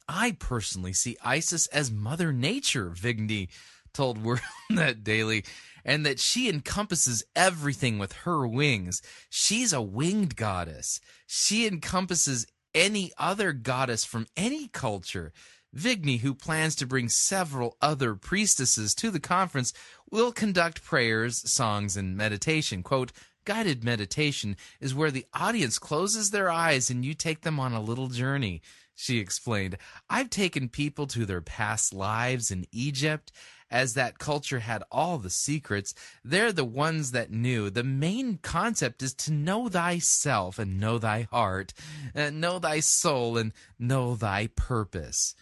I 0.08 0.32
personally 0.32 0.92
see 0.92 1.16
Isis 1.24 1.66
as 1.68 1.90
Mother 1.90 2.32
Nature, 2.32 2.90
Vigne 2.90 3.48
told 3.94 4.22
WorldNet 4.22 5.02
Daily, 5.04 5.44
and 5.84 6.04
that 6.04 6.20
she 6.20 6.48
encompasses 6.48 7.24
everything 7.34 7.98
with 7.98 8.12
her 8.12 8.46
wings. 8.46 9.00
She's 9.30 9.72
a 9.72 9.80
winged 9.80 10.36
goddess. 10.36 11.00
She 11.26 11.66
encompasses 11.66 12.46
any 12.74 13.12
other 13.16 13.52
goddess 13.52 14.04
from 14.04 14.26
any 14.36 14.68
culture. 14.68 15.32
Vigne, 15.72 16.18
who 16.18 16.34
plans 16.34 16.76
to 16.76 16.86
bring 16.86 17.08
several 17.08 17.76
other 17.80 18.14
priestesses 18.14 18.94
to 18.94 19.10
the 19.10 19.20
conference, 19.20 19.72
will 20.10 20.32
conduct 20.32 20.84
prayers, 20.84 21.50
songs, 21.50 21.96
and 21.96 22.16
meditation. 22.16 22.82
Quote, 22.82 23.12
Guided 23.44 23.84
meditation 23.84 24.56
is 24.80 24.94
where 24.94 25.10
the 25.10 25.26
audience 25.34 25.78
closes 25.78 26.30
their 26.30 26.50
eyes 26.50 26.88
and 26.88 27.04
you 27.04 27.12
take 27.12 27.42
them 27.42 27.60
on 27.60 27.72
a 27.72 27.82
little 27.82 28.08
journey, 28.08 28.62
she 28.94 29.18
explained. 29.18 29.76
I've 30.08 30.30
taken 30.30 30.68
people 30.68 31.06
to 31.08 31.26
their 31.26 31.42
past 31.42 31.92
lives 31.92 32.50
in 32.50 32.64
Egypt, 32.72 33.32
as 33.70 33.94
that 33.94 34.18
culture 34.18 34.60
had 34.60 34.82
all 34.90 35.18
the 35.18 35.30
secrets. 35.30 35.94
They're 36.24 36.52
the 36.52 36.64
ones 36.64 37.12
that 37.12 37.30
knew. 37.30 37.70
The 37.70 37.84
main 37.84 38.38
concept 38.38 39.02
is 39.02 39.14
to 39.14 39.32
know 39.32 39.68
thyself 39.68 40.58
and 40.58 40.78
know 40.78 40.98
thy 40.98 41.22
heart, 41.30 41.72
and 42.14 42.40
know 42.40 42.58
thy 42.58 42.80
soul 42.80 43.36
and 43.36 43.52
know 43.78 44.14
thy 44.14 44.48
purpose. 44.48 45.34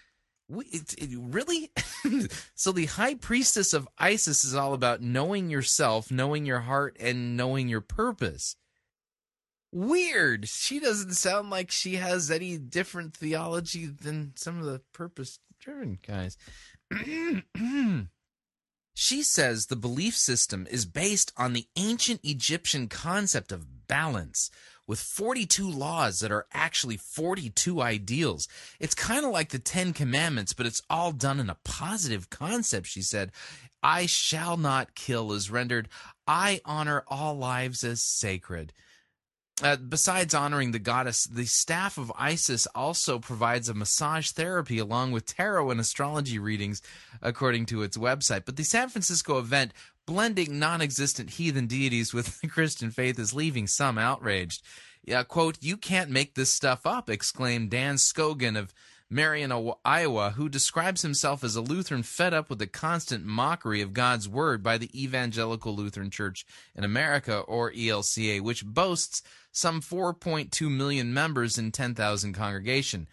We, 0.48 0.66
it, 0.66 0.94
it, 0.98 1.18
really? 1.18 1.70
so 2.54 2.72
the 2.72 2.86
high 2.86 3.14
priestess 3.14 3.72
of 3.72 3.88
Isis 3.98 4.44
is 4.44 4.54
all 4.54 4.74
about 4.74 5.00
knowing 5.00 5.48
yourself, 5.50 6.10
knowing 6.10 6.44
your 6.44 6.60
heart, 6.60 6.96
and 7.00 7.36
knowing 7.36 7.68
your 7.68 7.80
purpose. 7.80 8.56
Weird. 9.72 10.48
She 10.48 10.80
doesn't 10.80 11.14
sound 11.14 11.48
like 11.48 11.70
she 11.70 11.94
has 11.94 12.30
any 12.30 12.58
different 12.58 13.16
theology 13.16 13.86
than 13.86 14.32
some 14.36 14.58
of 14.58 14.66
the 14.66 14.82
purpose 14.92 15.38
driven 15.58 15.98
guys. 16.06 16.36
She 18.94 19.22
says 19.22 19.66
the 19.66 19.76
belief 19.76 20.16
system 20.16 20.66
is 20.70 20.84
based 20.84 21.32
on 21.36 21.54
the 21.54 21.66
ancient 21.76 22.20
Egyptian 22.22 22.88
concept 22.88 23.50
of 23.50 23.88
balance, 23.88 24.50
with 24.86 25.00
42 25.00 25.68
laws 25.68 26.20
that 26.20 26.30
are 26.30 26.46
actually 26.52 26.98
42 26.98 27.80
ideals. 27.80 28.48
It's 28.78 28.94
kind 28.94 29.24
of 29.24 29.32
like 29.32 29.48
the 29.48 29.58
Ten 29.58 29.92
Commandments, 29.92 30.52
but 30.52 30.66
it's 30.66 30.82
all 30.90 31.12
done 31.12 31.40
in 31.40 31.48
a 31.48 31.58
positive 31.64 32.30
concept, 32.30 32.86
she 32.86 33.02
said. 33.02 33.32
I 33.82 34.06
shall 34.06 34.56
not 34.56 34.94
kill 34.94 35.32
is 35.32 35.50
rendered, 35.50 35.88
I 36.26 36.60
honor 36.64 37.02
all 37.08 37.36
lives 37.36 37.82
as 37.82 38.02
sacred. 38.02 38.72
Uh, 39.62 39.76
besides 39.76 40.34
honoring 40.34 40.72
the 40.72 40.78
goddess, 40.78 41.24
the 41.24 41.44
staff 41.44 41.98
of 41.98 42.12
Isis 42.18 42.66
also 42.74 43.18
provides 43.18 43.68
a 43.68 43.74
massage 43.74 44.30
therapy 44.30 44.78
along 44.78 45.12
with 45.12 45.26
tarot 45.26 45.70
and 45.70 45.78
astrology 45.78 46.38
readings, 46.38 46.80
according 47.20 47.66
to 47.66 47.82
its 47.82 47.98
website. 47.98 48.44
But 48.46 48.56
the 48.56 48.64
San 48.64 48.88
Francisco 48.88 49.38
event, 49.38 49.72
blending 50.06 50.58
non 50.58 50.80
existent 50.80 51.30
heathen 51.30 51.66
deities 51.66 52.14
with 52.14 52.40
the 52.40 52.48
Christian 52.48 52.90
faith, 52.90 53.18
is 53.18 53.34
leaving 53.34 53.66
some 53.66 53.98
outraged. 53.98 54.62
Quote, 55.28 55.58
You 55.60 55.76
can't 55.76 56.10
make 56.10 56.34
this 56.34 56.50
stuff 56.50 56.86
up, 56.86 57.10
exclaimed 57.10 57.70
Dan 57.70 57.96
Scogan 57.96 58.56
of 58.56 58.72
Marion, 59.12 59.52
Iowa, 59.84 60.30
who 60.30 60.48
describes 60.48 61.02
himself 61.02 61.44
as 61.44 61.54
a 61.54 61.60
Lutheran 61.60 62.02
fed 62.02 62.32
up 62.32 62.48
with 62.48 62.58
the 62.58 62.66
constant 62.66 63.26
mockery 63.26 63.82
of 63.82 63.92
God's 63.92 64.26
word 64.26 64.62
by 64.62 64.78
the 64.78 64.88
Evangelical 64.98 65.76
Lutheran 65.76 66.08
Church 66.08 66.46
in 66.74 66.82
America, 66.82 67.40
or 67.40 67.70
ELCA, 67.72 68.40
which 68.40 68.64
boasts 68.64 69.22
some 69.52 69.80
4.2 69.80 70.70
million 70.70 71.14
members 71.14 71.58
in 71.58 71.70
10,000 71.70 72.32
congregation. 72.32 73.06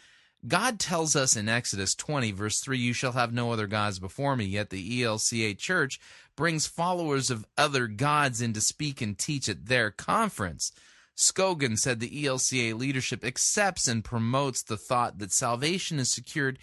God 0.48 0.80
tells 0.80 1.18
us 1.18 1.36
in 1.36 1.50
Exodus 1.50 1.94
20, 1.94 2.32
verse 2.32 2.62
3, 2.62 2.78
You 2.78 2.94
shall 2.94 3.12
have 3.12 3.34
no 3.34 3.52
other 3.52 3.68
gods 3.68 4.00
before 4.00 4.38
me. 4.38 4.46
Yet 4.46 4.70
the 4.70 5.02
ELCA 5.02 5.58
church 5.58 6.00
brings 6.38 6.66
followers 6.66 7.30
of 7.30 7.46
other 7.58 7.88
gods 7.88 8.42
in 8.42 8.54
to 8.54 8.62
speak 8.62 9.02
and 9.02 9.18
teach 9.18 9.50
at 9.50 9.66
their 9.66 9.92
conference. 9.92 10.72
Scogin 11.18 11.78
said 11.78 12.00
the 12.00 12.24
ELCA 12.24 12.74
leadership 12.74 13.26
accepts 13.26 13.90
and 13.90 14.06
promotes 14.06 14.64
the 14.64 14.78
thought 14.78 15.20
that 15.20 15.34
salvation 15.34 16.00
is 16.00 16.14
secured 16.14 16.58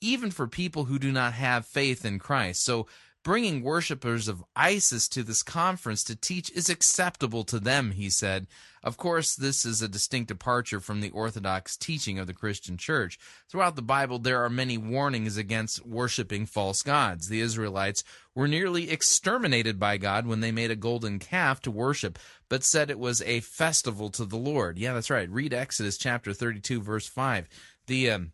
even 0.00 0.30
for 0.30 0.46
people 0.46 0.84
who 0.84 0.98
do 0.98 1.10
not 1.10 1.32
have 1.32 1.66
faith 1.66 2.04
in 2.04 2.20
Christ. 2.20 2.64
So 2.64 2.86
bringing 3.26 3.60
worshippers 3.60 4.28
of 4.28 4.44
ISIS 4.54 5.08
to 5.08 5.24
this 5.24 5.42
conference 5.42 6.04
to 6.04 6.14
teach 6.14 6.48
is 6.52 6.70
acceptable 6.70 7.42
to 7.42 7.58
them, 7.58 7.90
he 7.90 8.08
said. 8.08 8.46
Of 8.84 8.96
course, 8.96 9.34
this 9.34 9.64
is 9.64 9.82
a 9.82 9.88
distinct 9.88 10.28
departure 10.28 10.78
from 10.78 11.00
the 11.00 11.10
orthodox 11.10 11.76
teaching 11.76 12.20
of 12.20 12.28
the 12.28 12.32
Christian 12.32 12.76
church. 12.76 13.18
Throughout 13.50 13.74
the 13.74 13.82
Bible, 13.82 14.20
there 14.20 14.44
are 14.44 14.48
many 14.48 14.78
warnings 14.78 15.36
against 15.36 15.84
worshiping 15.84 16.46
false 16.46 16.82
gods. 16.82 17.26
The 17.26 17.40
Israelites 17.40 18.04
were 18.32 18.46
nearly 18.46 18.92
exterminated 18.92 19.80
by 19.80 19.96
God 19.96 20.28
when 20.28 20.38
they 20.38 20.52
made 20.52 20.70
a 20.70 20.76
golden 20.76 21.18
calf 21.18 21.60
to 21.62 21.70
worship, 21.72 22.20
but 22.48 22.62
said 22.62 22.90
it 22.90 22.98
was 23.00 23.22
a 23.22 23.40
festival 23.40 24.08
to 24.10 24.24
the 24.24 24.36
Lord. 24.36 24.78
Yeah, 24.78 24.94
that's 24.94 25.10
right. 25.10 25.28
Read 25.28 25.52
Exodus 25.52 25.98
chapter 25.98 26.32
32, 26.32 26.80
verse 26.80 27.08
5. 27.08 27.48
The 27.88 28.08
um, 28.08 28.32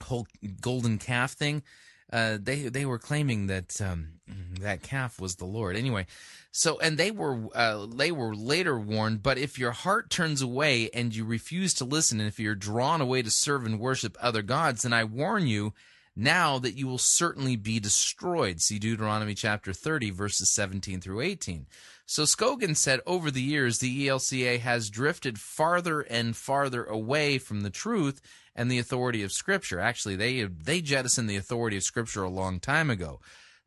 whole 0.00 0.28
golden 0.60 0.98
calf 0.98 1.32
thing 1.32 1.64
uh, 2.12 2.38
they 2.40 2.68
they 2.68 2.86
were 2.86 2.98
claiming 2.98 3.46
that 3.48 3.80
um, 3.80 4.20
that 4.60 4.82
calf 4.82 5.20
was 5.20 5.36
the 5.36 5.44
Lord. 5.44 5.76
Anyway, 5.76 6.06
so 6.52 6.78
and 6.78 6.96
they 6.98 7.10
were 7.10 7.48
uh, 7.54 7.86
they 7.86 8.12
were 8.12 8.34
later 8.34 8.78
warned. 8.78 9.22
But 9.22 9.38
if 9.38 9.58
your 9.58 9.72
heart 9.72 10.10
turns 10.10 10.40
away 10.40 10.88
and 10.94 11.14
you 11.14 11.24
refuse 11.24 11.74
to 11.74 11.84
listen, 11.84 12.20
and 12.20 12.28
if 12.28 12.38
you're 12.38 12.54
drawn 12.54 13.00
away 13.00 13.22
to 13.22 13.30
serve 13.30 13.66
and 13.66 13.80
worship 13.80 14.16
other 14.20 14.42
gods, 14.42 14.82
then 14.82 14.92
I 14.92 15.04
warn 15.04 15.46
you 15.46 15.74
now 16.14 16.58
that 16.58 16.76
you 16.76 16.86
will 16.86 16.98
certainly 16.98 17.56
be 17.56 17.78
destroyed. 17.78 18.60
See 18.60 18.78
Deuteronomy 18.78 19.34
chapter 19.34 19.72
30, 19.72 20.10
verses 20.10 20.48
17 20.48 21.00
through 21.00 21.20
18. 21.20 21.66
So 22.06 22.22
Scogin 22.22 22.76
said 22.76 23.00
over 23.04 23.30
the 23.30 23.42
years, 23.42 23.80
the 23.80 24.06
ELCA 24.06 24.60
has 24.60 24.90
drifted 24.90 25.38
farther 25.38 26.00
and 26.00 26.36
farther 26.36 26.84
away 26.84 27.38
from 27.38 27.60
the 27.60 27.70
truth 27.70 28.22
and 28.56 28.70
the 28.70 28.78
authority 28.78 29.22
of 29.22 29.30
Scripture. 29.30 29.78
Actually, 29.78 30.16
they 30.16 30.42
they 30.42 30.80
jettisoned 30.80 31.30
the 31.30 31.36
authority 31.36 31.76
of 31.76 31.84
Scripture 31.84 32.24
a 32.24 32.30
long 32.30 32.58
time 32.58 32.90
ago. 32.90 33.20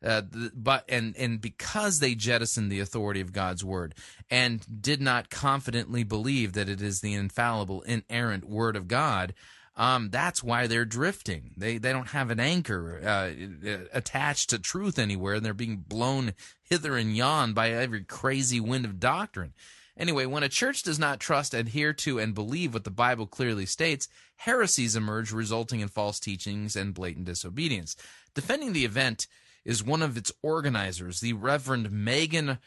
Uh, 0.04 0.22
but 0.54 0.84
and 0.88 1.14
and 1.16 1.40
because 1.40 2.00
they 2.00 2.14
jettisoned 2.14 2.72
the 2.72 2.80
authority 2.80 3.20
of 3.20 3.32
God's 3.32 3.64
word 3.64 3.94
and 4.30 4.82
did 4.82 5.00
not 5.00 5.30
confidently 5.30 6.04
believe 6.04 6.54
that 6.54 6.70
it 6.70 6.80
is 6.82 7.00
the 7.00 7.14
infallible, 7.14 7.82
inerrant 7.82 8.48
word 8.48 8.76
of 8.76 8.88
God, 8.88 9.34
um, 9.76 10.08
that's 10.10 10.42
why 10.42 10.66
they're 10.66 10.86
drifting. 10.86 11.52
They 11.56 11.78
they 11.78 11.92
don't 11.92 12.08
have 12.08 12.30
an 12.30 12.40
anchor 12.40 13.00
uh, 13.02 13.76
attached 13.92 14.50
to 14.50 14.58
truth 14.58 14.98
anywhere, 14.98 15.34
and 15.34 15.44
they're 15.44 15.54
being 15.54 15.84
blown 15.86 16.32
hither 16.62 16.96
and 16.96 17.14
yon 17.14 17.52
by 17.52 17.70
every 17.70 18.04
crazy 18.04 18.58
wind 18.58 18.86
of 18.86 19.00
doctrine. 19.00 19.52
Anyway, 19.96 20.24
when 20.26 20.42
a 20.42 20.48
church 20.48 20.82
does 20.82 20.98
not 20.98 21.20
trust, 21.20 21.52
adhere 21.52 21.92
to, 21.92 22.18
and 22.18 22.34
believe 22.34 22.72
what 22.72 22.84
the 22.84 22.90
Bible 22.90 23.26
clearly 23.26 23.66
states, 23.66 24.08
heresies 24.36 24.96
emerge, 24.96 25.32
resulting 25.32 25.80
in 25.80 25.88
false 25.88 26.18
teachings 26.18 26.76
and 26.76 26.94
blatant 26.94 27.26
disobedience. 27.26 27.96
Defending 28.34 28.72
the 28.72 28.84
event 28.84 29.26
is 29.64 29.84
one 29.84 30.02
of 30.02 30.16
its 30.16 30.32
organizers, 30.42 31.20
the 31.20 31.34
Reverend 31.34 31.90
Megan 31.90 32.58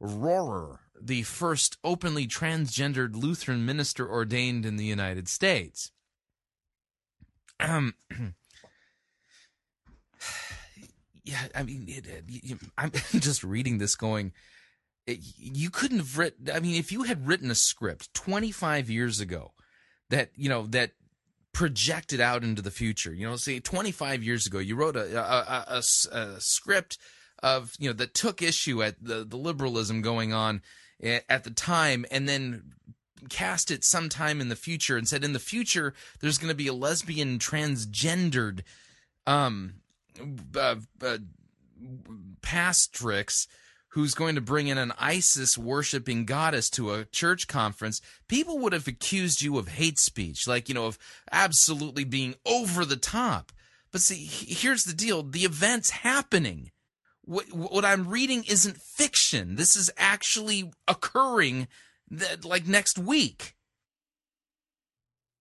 Rohrer, 0.00 0.78
the 1.00 1.22
first 1.22 1.78
openly 1.82 2.26
transgendered 2.26 3.14
Lutheran 3.14 3.64
minister 3.64 4.08
ordained 4.08 4.66
in 4.66 4.76
the 4.76 4.84
United 4.84 5.28
States. 5.28 5.92
Um, 7.60 7.94
yeah, 11.24 11.46
I 11.54 11.62
mean, 11.62 11.84
it, 11.88 12.06
it, 12.06 12.58
I'm 12.76 12.90
just 13.12 13.44
reading 13.44 13.78
this 13.78 13.94
going, 13.94 14.32
you 15.06 15.70
couldn't 15.70 15.98
have 15.98 16.18
written, 16.18 16.50
I 16.52 16.60
mean, 16.60 16.76
if 16.76 16.92
you 16.92 17.02
had 17.04 17.26
written 17.26 17.50
a 17.50 17.56
script 17.56 18.12
25 18.14 18.88
years 18.88 19.20
ago 19.20 19.52
that, 20.10 20.30
you 20.36 20.48
know, 20.48 20.66
that 20.68 20.92
projected 21.52 22.20
out 22.20 22.44
into 22.44 22.62
the 22.62 22.70
future, 22.70 23.12
you 23.12 23.26
know, 23.26 23.36
say 23.36 23.58
25 23.60 24.22
years 24.22 24.46
ago, 24.46 24.58
you 24.58 24.76
wrote 24.76 24.96
a, 24.96 25.18
a, 25.18 25.64
a, 25.68 26.16
a 26.16 26.40
script 26.40 26.98
of, 27.42 27.74
you 27.78 27.88
know, 27.88 27.94
that 27.94 28.14
took 28.14 28.40
issue 28.40 28.82
at 28.82 29.02
the, 29.02 29.24
the 29.24 29.36
liberalism 29.36 30.02
going 30.02 30.32
on 30.32 30.62
at 31.02 31.44
the 31.44 31.50
time 31.50 32.06
and 32.10 32.28
then 32.28 32.74
cast 33.28 33.70
it 33.70 33.84
sometime 33.84 34.40
in 34.40 34.48
the 34.48 34.56
future 34.56 34.96
and 34.96 35.08
said 35.08 35.24
in 35.24 35.32
the 35.32 35.38
future 35.38 35.94
there's 36.20 36.38
going 36.38 36.48
to 36.48 36.54
be 36.54 36.66
a 36.66 36.72
lesbian 36.72 37.38
transgendered 37.38 38.62
um 39.26 39.74
uh, 40.56 40.76
uh, 41.02 41.18
pastrix 42.42 43.46
who's 43.92 44.14
going 44.14 44.34
to 44.34 44.40
bring 44.40 44.68
in 44.68 44.78
an 44.78 44.92
ISIS 44.98 45.58
worshiping 45.58 46.24
goddess 46.24 46.70
to 46.70 46.92
a 46.92 47.04
church 47.04 47.46
conference, 47.46 48.00
people 48.26 48.58
would 48.58 48.72
have 48.72 48.88
accused 48.88 49.42
you 49.42 49.58
of 49.58 49.68
hate 49.68 49.98
speech, 49.98 50.48
like, 50.48 50.68
you 50.68 50.74
know, 50.74 50.86
of 50.86 50.98
absolutely 51.30 52.04
being 52.04 52.34
over 52.46 52.86
the 52.86 52.96
top. 52.96 53.52
But 53.90 54.00
see, 54.00 54.24
here's 54.24 54.84
the 54.84 54.94
deal 54.94 55.22
the 55.22 55.44
event's 55.44 55.90
happening. 55.90 56.70
What, 57.24 57.52
what 57.52 57.84
I'm 57.84 58.08
reading 58.08 58.44
isn't 58.48 58.78
fiction. 58.78 59.56
This 59.56 59.76
is 59.76 59.90
actually 59.98 60.72
occurring 60.88 61.68
that, 62.10 62.44
like 62.44 62.66
next 62.66 62.98
week. 62.98 63.54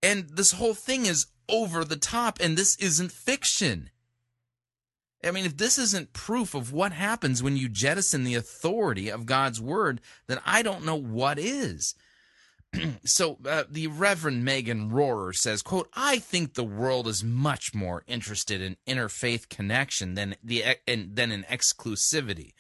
And 0.04 0.30
this 0.30 0.52
whole 0.52 0.74
thing 0.74 1.06
is 1.06 1.28
over 1.48 1.86
the 1.86 1.96
top, 1.96 2.40
and 2.42 2.58
this 2.58 2.76
isn't 2.78 3.12
fiction. 3.12 3.92
I 5.24 5.32
mean, 5.32 5.46
if 5.46 5.58
this 5.58 5.78
isn't 5.78 6.14
proof 6.14 6.56
of 6.56 6.74
what 6.74 6.94
happens 6.94 7.44
when 7.44 7.58
you 7.58 7.70
jettison 7.70 8.24
the 8.24 8.36
authority 8.36 9.10
of 9.10 9.26
God's 9.26 9.62
word, 9.62 10.02
then 10.28 10.40
I 10.46 10.62
don't 10.64 10.86
know 10.86 10.96
what 10.96 11.38
is. 11.38 11.96
so 13.06 13.38
uh, 13.46 13.64
the 13.70 13.88
Reverend 13.88 14.44
Megan 14.44 14.90
Rohrer 14.92 15.36
says, 15.36 15.62
"quote 15.62 15.90
I 15.94 16.20
think 16.20 16.54
the 16.54 16.64
world 16.64 17.08
is 17.08 17.24
much 17.24 17.74
more 17.74 18.04
interested 18.08 18.62
in 18.62 18.78
interfaith 18.88 19.50
connection 19.50 20.16
than 20.16 20.36
the 20.44 20.64
than 20.88 21.32
in 21.32 21.44
exclusivity. 21.44 22.54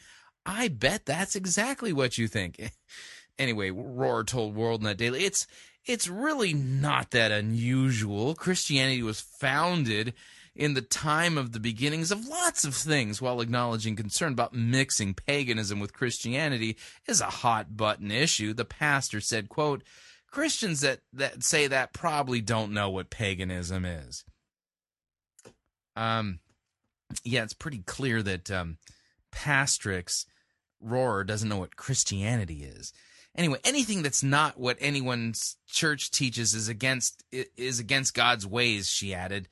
I 0.45 0.67
bet 0.67 1.05
that's 1.05 1.35
exactly 1.35 1.93
what 1.93 2.17
you 2.17 2.27
think." 2.27 2.71
anyway, 3.39 3.69
Rohrer 3.69 4.27
told 4.27 4.55
WorldNet 4.55 4.97
Daily, 4.97 5.23
"It's 5.23 5.47
it's 5.85 6.07
really 6.07 6.53
not 6.53 7.11
that 7.11 7.31
unusual. 7.31 8.35
Christianity 8.35 9.03
was 9.03 9.21
founded." 9.21 10.13
In 10.55 10.73
the 10.73 10.81
time 10.81 11.37
of 11.37 11.53
the 11.53 11.59
beginnings 11.59 12.11
of 12.11 12.27
lots 12.27 12.65
of 12.65 12.75
things 12.75 13.21
while 13.21 13.41
acknowledging 13.41 13.95
concern 13.95 14.33
about 14.33 14.53
mixing 14.53 15.13
paganism 15.13 15.79
with 15.79 15.93
Christianity 15.93 16.77
is 17.07 17.21
a 17.21 17.25
hot 17.25 17.77
button 17.77 18.11
issue. 18.11 18.53
The 18.53 18.65
pastor 18.65 19.21
said, 19.21 19.49
quote, 19.49 19.83
Christians 20.29 20.81
that, 20.81 20.99
that 21.13 21.43
say 21.43 21.67
that 21.67 21.93
probably 21.93 22.41
don't 22.41 22.73
know 22.73 22.89
what 22.89 23.09
paganism 23.09 23.85
is. 23.85 24.23
Um, 25.95 26.39
yeah, 27.23 27.43
it's 27.43 27.53
pretty 27.53 27.79
clear 27.79 28.23
that 28.23 28.49
um, 28.49 28.77
Pastrix 29.33 30.25
Rohrer 30.83 31.25
doesn't 31.25 31.49
know 31.49 31.57
what 31.57 31.75
Christianity 31.75 32.63
is. 32.63 32.93
Anyway, 33.35 33.59
anything 33.63 34.01
that's 34.01 34.23
not 34.23 34.59
what 34.59 34.77
anyone's 34.79 35.55
church 35.67 36.11
teaches 36.11 36.53
is 36.53 36.67
against 36.67 37.23
is 37.31 37.79
against 37.79 38.13
God's 38.13 38.45
ways. 38.45 38.89
She 38.89 39.13
added, 39.13 39.47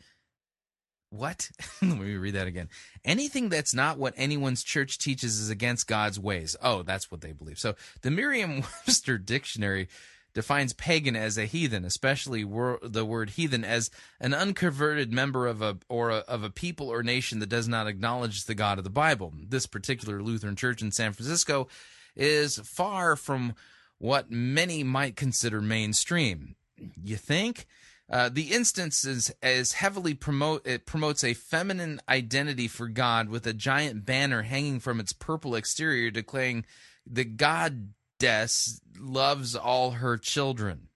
what? 1.09 1.49
Let 1.81 1.97
me 1.97 2.15
read 2.15 2.35
that 2.35 2.47
again. 2.47 2.69
Anything 3.03 3.49
that's 3.49 3.73
not 3.73 3.97
what 3.97 4.13
anyone's 4.17 4.63
church 4.63 4.97
teaches 4.97 5.39
is 5.39 5.49
against 5.49 5.87
God's 5.87 6.19
ways. 6.19 6.55
Oh, 6.61 6.83
that's 6.83 7.11
what 7.11 7.21
they 7.21 7.31
believe. 7.31 7.59
So 7.59 7.75
the 8.01 8.11
Merriam 8.11 8.61
Webster 8.61 9.17
Dictionary 9.17 9.87
defines 10.33 10.73
pagan 10.73 11.15
as 11.15 11.37
a 11.37 11.45
heathen, 11.45 11.83
especially 11.83 12.43
wor- 12.43 12.79
the 12.83 13.03
word 13.03 13.31
heathen 13.31 13.63
as 13.63 13.89
an 14.19 14.33
unconverted 14.33 15.11
member 15.11 15.47
of 15.47 15.61
a 15.61 15.77
or 15.89 16.11
a, 16.11 16.17
of 16.17 16.43
a 16.43 16.49
people 16.49 16.89
or 16.89 17.01
nation 17.01 17.39
that 17.39 17.49
does 17.49 17.67
not 17.67 17.87
acknowledge 17.87 18.45
the 18.45 18.55
God 18.55 18.77
of 18.77 18.83
the 18.83 18.89
Bible. 18.89 19.33
This 19.47 19.65
particular 19.65 20.21
Lutheran 20.21 20.55
church 20.55 20.81
in 20.81 20.91
San 20.91 21.13
Francisco 21.13 21.67
is 22.15 22.59
far 22.59 23.15
from 23.15 23.55
what 23.97 24.31
many 24.31 24.83
might 24.83 25.15
consider 25.15 25.61
mainstream. 25.61 26.55
You 27.03 27.17
think? 27.17 27.65
Uh, 28.09 28.27
the 28.27 28.51
instance 28.51 29.05
is, 29.05 29.31
is 29.43 29.73
heavily 29.73 30.15
promote 30.15 30.65
it 30.65 30.87
promotes 30.87 31.23
a 31.23 31.35
feminine 31.35 32.01
identity 32.09 32.67
for 32.67 32.87
God 32.87 33.29
with 33.29 33.45
a 33.45 33.53
giant 33.53 34.03
banner 34.03 34.41
hanging 34.41 34.79
from 34.79 34.99
its 34.99 35.13
purple 35.13 35.53
exterior 35.53 36.09
declaring 36.09 36.65
the 37.05 37.25
goddess 37.25 38.81
loves 38.99 39.55
all 39.55 39.91
her 39.91 40.17
children. 40.17 40.87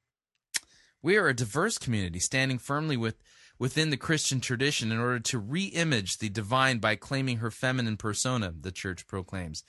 We 1.04 1.18
are 1.18 1.28
a 1.28 1.36
diverse 1.36 1.78
community 1.78 2.20
standing 2.20 2.58
firmly 2.58 2.98
with 2.98 3.22
within 3.60 3.92
the 3.92 3.98
Christian 3.98 4.42
tradition 4.42 4.92
in 4.92 4.98
order 4.98 5.20
to 5.20 5.38
re 5.38 5.66
image 5.66 6.18
the 6.18 6.30
divine 6.30 6.80
by 6.80 6.96
claiming 6.96 7.38
her 7.38 7.52
feminine 7.52 7.98
persona, 7.98 8.54
the 8.60 8.72
church 8.72 9.06
proclaims. 9.06 9.64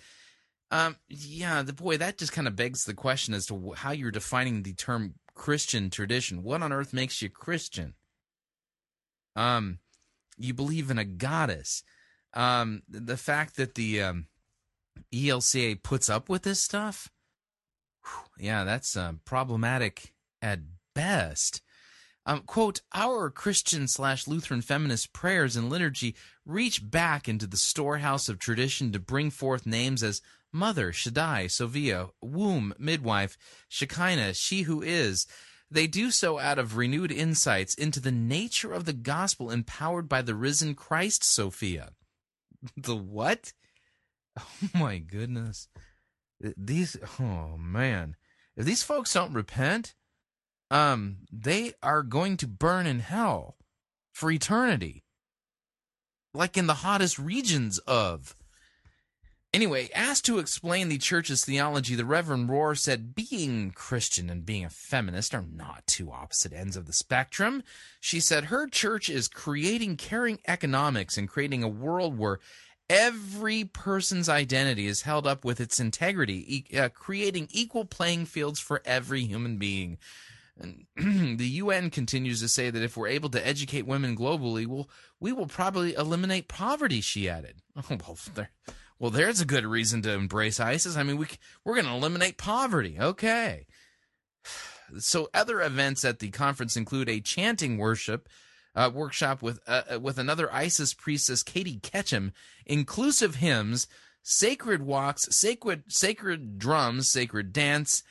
Um, 0.70 0.96
yeah, 1.08 1.62
the 1.62 1.72
boy, 1.72 1.98
that 1.98 2.18
just 2.18 2.32
kind 2.32 2.48
of 2.48 2.56
begs 2.56 2.84
the 2.84 2.94
question 2.94 3.34
as 3.34 3.46
to 3.46 3.74
how 3.76 3.92
you're 3.92 4.10
defining 4.10 4.62
the 4.62 4.72
term 4.72 5.14
Christian 5.34 5.90
tradition. 5.90 6.42
What 6.42 6.62
on 6.62 6.72
earth 6.72 6.92
makes 6.92 7.20
you 7.20 7.28
Christian? 7.28 7.94
Um, 9.36 9.78
you 10.38 10.54
believe 10.54 10.90
in 10.90 10.98
a 10.98 11.04
goddess. 11.04 11.82
Um, 12.32 12.82
the 12.88 13.16
fact 13.16 13.56
that 13.56 13.74
the 13.74 14.02
um, 14.02 14.26
ELCA 15.12 15.82
puts 15.82 16.08
up 16.08 16.28
with 16.28 16.42
this 16.42 16.60
stuff, 16.60 17.10
whew, 18.04 18.46
yeah, 18.46 18.64
that's 18.64 18.96
uh, 18.96 19.12
problematic 19.24 20.14
at 20.42 20.60
best. 20.94 21.62
Um, 22.26 22.40
quote, 22.40 22.80
our 22.94 23.28
Christian 23.30 23.86
slash 23.86 24.26
Lutheran 24.26 24.62
feminist 24.62 25.12
prayers 25.12 25.56
and 25.56 25.68
liturgy 25.68 26.16
reach 26.46 26.90
back 26.90 27.28
into 27.28 27.46
the 27.46 27.56
storehouse 27.56 28.28
of 28.28 28.38
tradition 28.38 28.92
to 28.92 28.98
bring 28.98 29.30
forth 29.30 29.66
names 29.66 30.02
as 30.02 30.22
Mother, 30.54 30.92
Shaddai, 30.92 31.48
Sophia, 31.48 32.10
Womb, 32.22 32.72
Midwife, 32.78 33.36
Shekinah, 33.68 34.34
She 34.34 34.62
Who 34.62 34.80
Is. 34.82 35.26
They 35.68 35.88
do 35.88 36.12
so 36.12 36.38
out 36.38 36.60
of 36.60 36.76
renewed 36.76 37.10
insights 37.10 37.74
into 37.74 37.98
the 37.98 38.12
nature 38.12 38.72
of 38.72 38.84
the 38.84 38.92
gospel 38.92 39.50
empowered 39.50 40.08
by 40.08 40.22
the 40.22 40.36
risen 40.36 40.74
Christ, 40.74 41.24
Sophia. 41.24 41.90
The 42.76 42.96
what? 42.96 43.52
Oh 44.38 44.68
my 44.74 44.96
goodness. 44.98 45.68
These, 46.40 46.96
oh 47.20 47.58
man. 47.58 48.16
If 48.56 48.64
these 48.64 48.82
folks 48.82 49.12
don't 49.12 49.34
repent, 49.34 49.94
um, 50.70 51.18
they 51.30 51.72
are 51.82 52.02
going 52.02 52.36
to 52.38 52.46
burn 52.46 52.86
in 52.86 53.00
hell 53.00 53.56
for 54.12 54.30
eternity. 54.30 55.04
Like 56.32 56.56
in 56.56 56.66
the 56.66 56.74
hottest 56.74 57.18
regions 57.18 57.78
of. 57.80 58.34
Anyway, 59.54 59.88
asked 59.94 60.24
to 60.24 60.40
explain 60.40 60.88
the 60.88 60.98
church's 60.98 61.44
theology, 61.44 61.94
the 61.94 62.04
Reverend 62.04 62.48
Rohr 62.48 62.76
said 62.76 63.14
being 63.14 63.70
Christian 63.70 64.28
and 64.28 64.44
being 64.44 64.64
a 64.64 64.68
feminist 64.68 65.32
are 65.32 65.44
not 65.48 65.86
two 65.86 66.10
opposite 66.10 66.52
ends 66.52 66.76
of 66.76 66.86
the 66.86 66.92
spectrum. 66.92 67.62
She 68.00 68.18
said 68.18 68.46
her 68.46 68.66
church 68.66 69.08
is 69.08 69.28
creating 69.28 69.96
caring 69.96 70.40
economics 70.48 71.16
and 71.16 71.28
creating 71.28 71.62
a 71.62 71.68
world 71.68 72.18
where 72.18 72.40
every 72.90 73.62
person's 73.62 74.28
identity 74.28 74.88
is 74.88 75.02
held 75.02 75.24
up 75.24 75.44
with 75.44 75.60
its 75.60 75.78
integrity, 75.78 76.56
e- 76.56 76.76
uh, 76.76 76.88
creating 76.88 77.46
equal 77.52 77.84
playing 77.84 78.26
fields 78.26 78.58
for 78.58 78.82
every 78.84 79.24
human 79.24 79.56
being. 79.56 79.98
And 80.58 80.86
the 81.38 81.46
UN 81.46 81.90
continues 81.90 82.40
to 82.40 82.48
say 82.48 82.70
that 82.70 82.82
if 82.82 82.96
we're 82.96 83.06
able 83.06 83.30
to 83.30 83.46
educate 83.46 83.86
women 83.86 84.16
globally, 84.16 84.66
we'll, 84.66 84.90
we 85.20 85.30
will 85.30 85.46
probably 85.46 85.94
eliminate 85.94 86.48
poverty, 86.48 87.00
she 87.00 87.28
added. 87.28 87.62
Oh, 87.76 87.84
well, 87.90 88.18
there, 88.34 88.50
well, 88.98 89.10
there's 89.10 89.40
a 89.40 89.46
good 89.46 89.66
reason 89.66 90.02
to 90.02 90.12
embrace 90.12 90.60
ISIS. 90.60 90.96
I 90.96 91.02
mean, 91.02 91.16
we, 91.16 91.26
we're 91.64 91.74
going 91.74 91.86
to 91.86 91.92
eliminate 91.92 92.38
poverty. 92.38 92.96
Okay. 92.98 93.66
So, 94.98 95.30
other 95.32 95.62
events 95.62 96.04
at 96.04 96.18
the 96.18 96.28
conference 96.28 96.76
include 96.76 97.08
a 97.08 97.18
chanting 97.18 97.78
worship 97.78 98.28
uh, 98.76 98.90
workshop 98.92 99.42
with 99.42 99.60
uh, 99.66 99.98
with 100.00 100.18
another 100.18 100.52
ISIS 100.52 100.94
priestess, 100.94 101.42
Katie 101.42 101.80
Ketchum, 101.80 102.32
inclusive 102.66 103.36
hymns, 103.36 103.86
sacred 104.22 104.82
walks, 104.82 105.26
sacred 105.34 105.84
sacred 105.88 106.58
drums, 106.58 107.10
sacred 107.10 107.52
dance, 107.52 108.02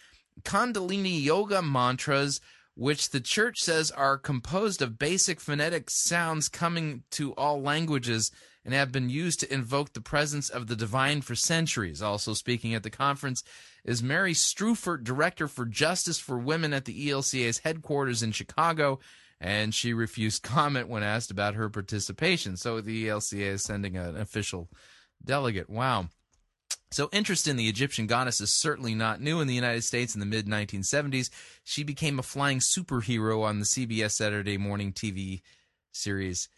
Kundalini 0.43 1.21
yoga 1.21 1.61
mantras, 1.61 2.39
which 2.75 3.09
the 3.09 3.21
church 3.21 3.61
says 3.61 3.91
are 3.91 4.17
composed 4.17 4.81
of 4.81 4.99
basic 4.99 5.39
phonetic 5.39 5.89
sounds 5.89 6.49
coming 6.49 7.03
to 7.11 7.34
all 7.34 7.61
languages 7.61 8.31
and 8.66 8.74
have 8.74 8.91
been 8.91 9.09
used 9.09 9.39
to 9.41 9.53
invoke 9.53 9.93
the 9.93 10.01
presence 10.01 10.49
of 10.49 10.68
the 10.68 10.76
divine 10.76 11.22
for 11.22 11.36
centuries. 11.36 12.01
Also 12.01 12.34
speaking 12.34 12.74
at 12.74 12.84
the 12.84 12.89
conference 12.89 13.43
is 13.84 14.01
Mary 14.01 14.34
Streufert, 14.34 15.03
Director 15.03 15.47
for 15.47 15.66
Justice 15.66 16.20
for 16.20 16.38
Women 16.38 16.74
at 16.74 16.86
the 16.86 17.09
ELCA's 17.09 17.59
headquarters 17.59 18.24
in 18.24 18.32
Chicago, 18.32 18.99
and 19.39 19.74
she 19.74 19.93
refused 19.93 20.43
comment 20.43 20.88
when 20.88 21.03
asked 21.03 21.32
about 21.32 21.55
her 21.55 21.70
participation. 21.70 22.57
So 22.57 22.82
the 22.82 23.07
ELCA 23.07 23.41
is 23.41 23.64
sending 23.64 23.97
an 23.97 24.16
official 24.16 24.70
delegate. 25.24 25.70
Wow. 25.70 26.09
So, 26.91 27.09
interest 27.11 27.47
in 27.47 27.55
the 27.55 27.68
Egyptian 27.68 28.05
goddess 28.05 28.39
is 28.39 28.53
certainly 28.53 28.93
not 28.93 29.20
new 29.20 29.41
in 29.41 29.47
the 29.47 29.55
United 29.55 29.84
States 29.84 30.14
in 30.14 30.20
the 30.20 30.28
mid 30.28 30.45
1970s. 30.45 31.32
She 31.64 31.84
became 31.84 32.20
a 32.20 32.24
flying 32.24 32.59
superhero 32.59 33.43
on 33.43 33.57
the 33.57 33.66
CBS 33.66 34.11
Saturday 34.11 34.59
morning 34.59 34.93
TV 34.93 35.41
series 35.91 36.49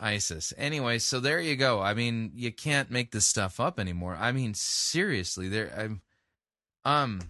ISIS. 0.00 0.52
Anyway, 0.56 0.98
so 0.98 1.20
there 1.20 1.40
you 1.40 1.56
go. 1.56 1.80
I 1.80 1.94
mean, 1.94 2.32
you 2.34 2.52
can't 2.52 2.90
make 2.90 3.10
this 3.10 3.26
stuff 3.26 3.60
up 3.60 3.80
anymore. 3.80 4.16
I 4.18 4.32
mean, 4.32 4.54
seriously, 4.54 5.48
there 5.48 5.72
I'm 5.76 6.02
um 6.84 7.20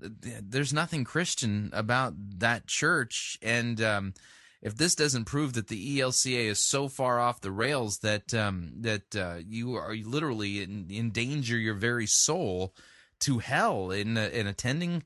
there's 0.00 0.72
nothing 0.72 1.04
Christian 1.04 1.70
about 1.72 2.14
that 2.38 2.66
church 2.66 3.38
and 3.42 3.80
um 3.80 4.14
if 4.60 4.76
this 4.76 4.94
doesn't 4.94 5.26
prove 5.26 5.52
that 5.52 5.68
the 5.68 6.00
ELCA 6.00 6.46
is 6.46 6.64
so 6.64 6.88
far 6.88 7.20
off 7.20 7.40
the 7.40 7.52
rails 7.52 7.98
that 7.98 8.34
um, 8.34 8.72
that 8.80 9.14
uh, 9.14 9.36
you 9.46 9.76
are 9.76 9.94
literally 9.94 10.62
in, 10.62 10.88
endanger 10.90 11.56
your 11.56 11.74
very 11.74 12.06
soul 12.06 12.74
to 13.20 13.38
hell 13.38 13.92
in 13.92 14.18
uh, 14.18 14.30
in 14.32 14.46
attending 14.46 15.04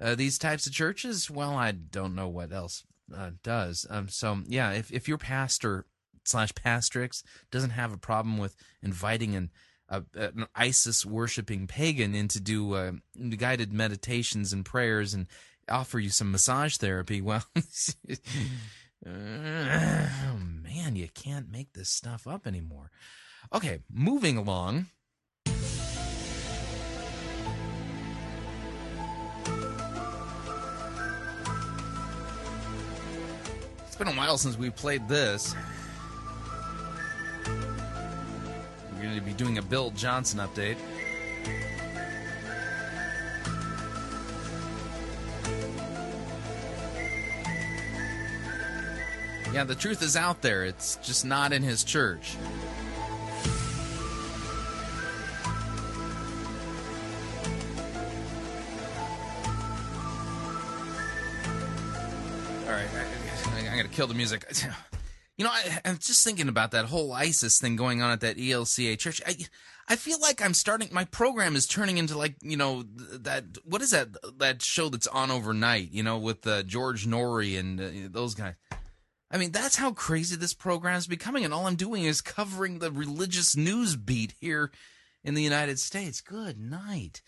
uh, 0.00 0.14
these 0.14 0.38
types 0.38 0.66
of 0.66 0.72
churches, 0.72 1.30
well, 1.30 1.54
I 1.54 1.72
don't 1.72 2.14
know 2.14 2.28
what 2.28 2.52
else 2.52 2.84
uh, 3.14 3.30
does. 3.42 3.86
Um, 3.90 4.08
so 4.08 4.42
yeah, 4.46 4.72
if 4.72 4.92
if 4.92 5.08
your 5.08 5.18
pastor 5.18 5.86
slash 6.24 6.52
pastrix 6.52 7.22
doesn't 7.50 7.70
have 7.70 7.92
a 7.92 7.98
problem 7.98 8.38
with 8.38 8.56
inviting 8.82 9.34
an 9.34 9.50
an 9.88 10.46
ISIS 10.54 11.06
worshiping 11.06 11.66
pagan 11.66 12.14
in 12.14 12.28
to 12.28 12.40
do 12.40 12.74
uh, 12.74 12.92
guided 13.36 13.72
meditations 13.72 14.52
and 14.52 14.64
prayers 14.64 15.14
and 15.14 15.26
offer 15.68 15.98
you 15.98 16.10
some 16.10 16.32
massage 16.32 16.76
therapy. 16.76 17.20
Well, 17.20 17.44
oh 19.06 19.10
man, 20.38 20.96
you 20.96 21.08
can't 21.14 21.50
make 21.50 21.72
this 21.72 21.88
stuff 21.88 22.26
up 22.26 22.46
anymore. 22.46 22.90
Okay, 23.52 23.78
moving 23.92 24.36
along. 24.36 24.86
It's 33.96 34.04
been 34.04 34.14
a 34.14 34.18
while 34.18 34.36
since 34.36 34.58
we 34.58 34.68
played 34.68 35.08
this. 35.08 35.54
We're 37.46 39.02
going 39.02 39.14
to 39.14 39.22
be 39.22 39.32
doing 39.32 39.56
a 39.56 39.62
Bill 39.62 39.90
Johnson 39.92 40.38
update. 40.38 40.76
Yeah, 49.54 49.64
the 49.64 49.74
truth 49.74 50.02
is 50.02 50.14
out 50.14 50.42
there. 50.42 50.66
It's 50.66 50.96
just 50.96 51.24
not 51.24 51.54
in 51.54 51.62
his 51.62 51.82
church. 51.82 52.36
Kill 63.96 64.06
the 64.06 64.14
music. 64.14 64.44
You 65.38 65.44
know, 65.44 65.50
I, 65.50 65.80
am 65.84 65.98
just 65.98 66.24
thinking 66.24 66.48
about 66.48 66.70
that 66.70 66.86
whole 66.86 67.12
ISIS 67.12 67.58
thing 67.58 67.76
going 67.76 68.00
on 68.00 68.10
at 68.10 68.20
that 68.22 68.38
ELCA 68.38 68.98
church. 68.98 69.20
I, 69.26 69.36
I 69.86 69.96
feel 69.96 70.18
like 70.18 70.42
I'm 70.42 70.54
starting. 70.54 70.88
My 70.90 71.04
program 71.04 71.54
is 71.56 71.66
turning 71.66 71.98
into 71.98 72.16
like 72.16 72.36
you 72.40 72.56
know 72.56 72.84
that 73.12 73.44
what 73.62 73.82
is 73.82 73.90
that 73.90 74.16
that 74.38 74.62
show 74.62 74.88
that's 74.88 75.06
on 75.06 75.30
overnight? 75.30 75.92
You 75.92 76.02
know, 76.02 76.16
with 76.16 76.46
uh, 76.46 76.62
George 76.62 77.06
Noory 77.06 77.58
and 77.58 77.78
uh, 77.78 78.08
those 78.10 78.34
guys. 78.34 78.54
I 79.30 79.36
mean, 79.36 79.52
that's 79.52 79.76
how 79.76 79.92
crazy 79.92 80.36
this 80.36 80.54
program 80.54 80.96
is 80.96 81.06
becoming, 81.06 81.44
and 81.44 81.52
all 81.52 81.66
I'm 81.66 81.76
doing 81.76 82.04
is 82.04 82.22
covering 82.22 82.78
the 82.78 82.90
religious 82.90 83.54
news 83.54 83.94
beat 83.94 84.32
here 84.40 84.72
in 85.22 85.34
the 85.34 85.42
United 85.42 85.78
States. 85.78 86.22
Good 86.22 86.58
night. 86.58 87.20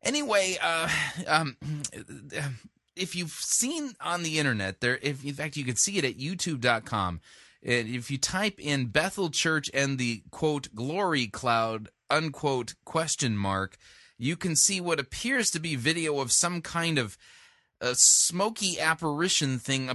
Anyway, 0.00 0.58
uh, 0.62 0.88
um, 1.26 1.56
if 2.96 3.16
you've 3.16 3.30
seen 3.30 3.94
on 4.00 4.22
the 4.22 4.38
internet, 4.38 4.80
there, 4.80 4.98
if 5.02 5.24
in 5.24 5.34
fact 5.34 5.56
you 5.56 5.64
can 5.64 5.76
see 5.76 5.98
it 5.98 6.04
at 6.04 6.18
YouTube.com. 6.18 7.20
And 7.64 7.88
if 7.88 8.10
you 8.10 8.18
type 8.18 8.58
in 8.58 8.86
Bethel 8.86 9.30
Church 9.30 9.70
and 9.72 9.98
the 9.98 10.22
quote 10.30 10.74
glory 10.74 11.26
cloud 11.26 11.88
unquote 12.10 12.74
question 12.84 13.36
mark, 13.36 13.76
you 14.18 14.36
can 14.36 14.56
see 14.56 14.80
what 14.80 15.00
appears 15.00 15.50
to 15.50 15.60
be 15.60 15.76
video 15.76 16.20
of 16.20 16.32
some 16.32 16.60
kind 16.60 16.98
of 16.98 17.16
a 17.80 17.94
smoky 17.96 18.78
apparition 18.78 19.58
thing 19.58 19.90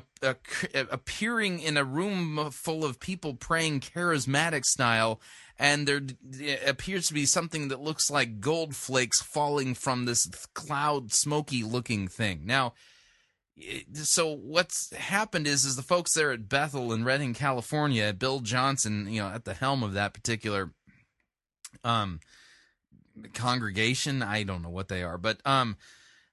appearing 0.73 1.59
in 1.61 1.77
a 1.77 1.85
room 1.85 2.49
full 2.51 2.83
of 2.83 2.99
people 2.99 3.33
praying 3.33 3.79
charismatic 3.79 4.65
style 4.65 5.21
and 5.59 5.87
there 5.87 6.01
appears 6.65 7.07
to 7.07 7.13
be 7.13 7.25
something 7.25 7.67
that 7.69 7.81
looks 7.81 8.11
like 8.11 8.39
gold 8.39 8.75
flakes 8.75 9.21
falling 9.21 9.73
from 9.73 10.05
this 10.05 10.27
cloud 10.53 11.11
smoky 11.11 11.63
looking 11.63 12.07
thing. 12.07 12.41
Now 12.45 12.73
so 13.93 14.35
what's 14.35 14.93
happened 14.95 15.47
is 15.47 15.65
is 15.65 15.75
the 15.75 15.81
folks 15.81 16.13
there 16.13 16.31
at 16.31 16.47
Bethel 16.49 16.93
in 16.93 17.03
Redding, 17.03 17.33
California, 17.33 18.13
Bill 18.13 18.39
Johnson, 18.39 19.07
you 19.11 19.21
know, 19.21 19.29
at 19.29 19.45
the 19.45 19.53
helm 19.53 19.83
of 19.83 19.93
that 19.93 20.13
particular 20.13 20.71
um 21.83 22.19
congregation, 23.33 24.21
I 24.21 24.43
don't 24.43 24.61
know 24.61 24.69
what 24.69 24.89
they 24.89 25.03
are, 25.03 25.17
but 25.17 25.41
um 25.45 25.77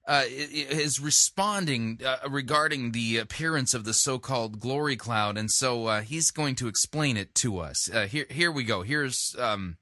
uh, 0.07 0.25
is 0.29 1.01
responding 1.01 2.01
uh, 2.05 2.19
regarding 2.29 2.93
the 2.93 3.19
appearance 3.19 3.73
of 3.73 3.85
the 3.85 3.95
so-called 3.95 4.61
glory 4.61 4.97
cloud, 4.97 5.39
and 5.39 5.51
so 5.51 5.87
uh, 5.87 6.01
he's 6.03 6.31
going 6.31 6.55
to 6.57 6.69
explain 6.69 7.17
it 7.17 7.35
to 7.37 7.59
us. 7.59 7.91
Uh, 7.93 8.07
here, 8.07 8.27
here 8.29 8.53
we 8.53 8.65
go. 8.65 8.83
Here's 8.83 9.35
um, 9.39 9.79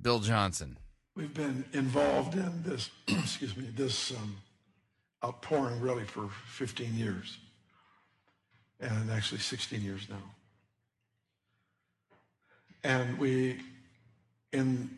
Bill 0.00 0.20
Johnson. 0.20 0.76
We've 1.16 1.32
been 1.32 1.64
involved 1.72 2.34
in 2.34 2.62
this, 2.62 2.90
excuse 3.08 3.56
me, 3.56 3.68
this 3.74 4.10
um, 4.12 4.36
outpouring 5.24 5.80
really 5.80 6.04
for 6.04 6.28
15 6.48 6.94
years, 6.94 7.38
and 8.78 9.10
actually 9.10 9.40
16 9.40 9.80
years 9.80 10.06
now. 10.08 10.22
And 12.82 13.18
we, 13.18 13.60
in 14.52 14.90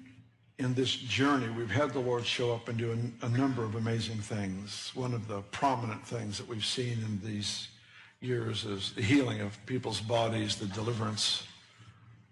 in 0.63 0.75
this 0.75 0.95
journey, 0.95 1.49
we've 1.51 1.71
had 1.71 1.93
the 1.93 1.99
Lord 1.99 2.25
show 2.25 2.53
up 2.53 2.69
and 2.69 2.79
do 2.79 2.93
a, 2.93 3.27
a, 3.27 3.29
number 3.29 3.65
of 3.65 3.75
amazing 3.75 4.19
things. 4.19 4.93
One 4.95 5.13
of 5.13 5.27
the 5.27 5.41
prominent 5.51 6.07
things 6.07 6.39
that 6.39 6.47
we've 6.47 6.65
seen 6.65 6.99
in 7.05 7.21
these 7.25 7.69
years 8.21 8.65
is 8.65 8.93
the 8.93 9.03
healing 9.03 9.41
of 9.41 9.59
people's 9.67 10.01
bodies, 10.01 10.57
the 10.57 10.67
deliverance, 10.67 11.45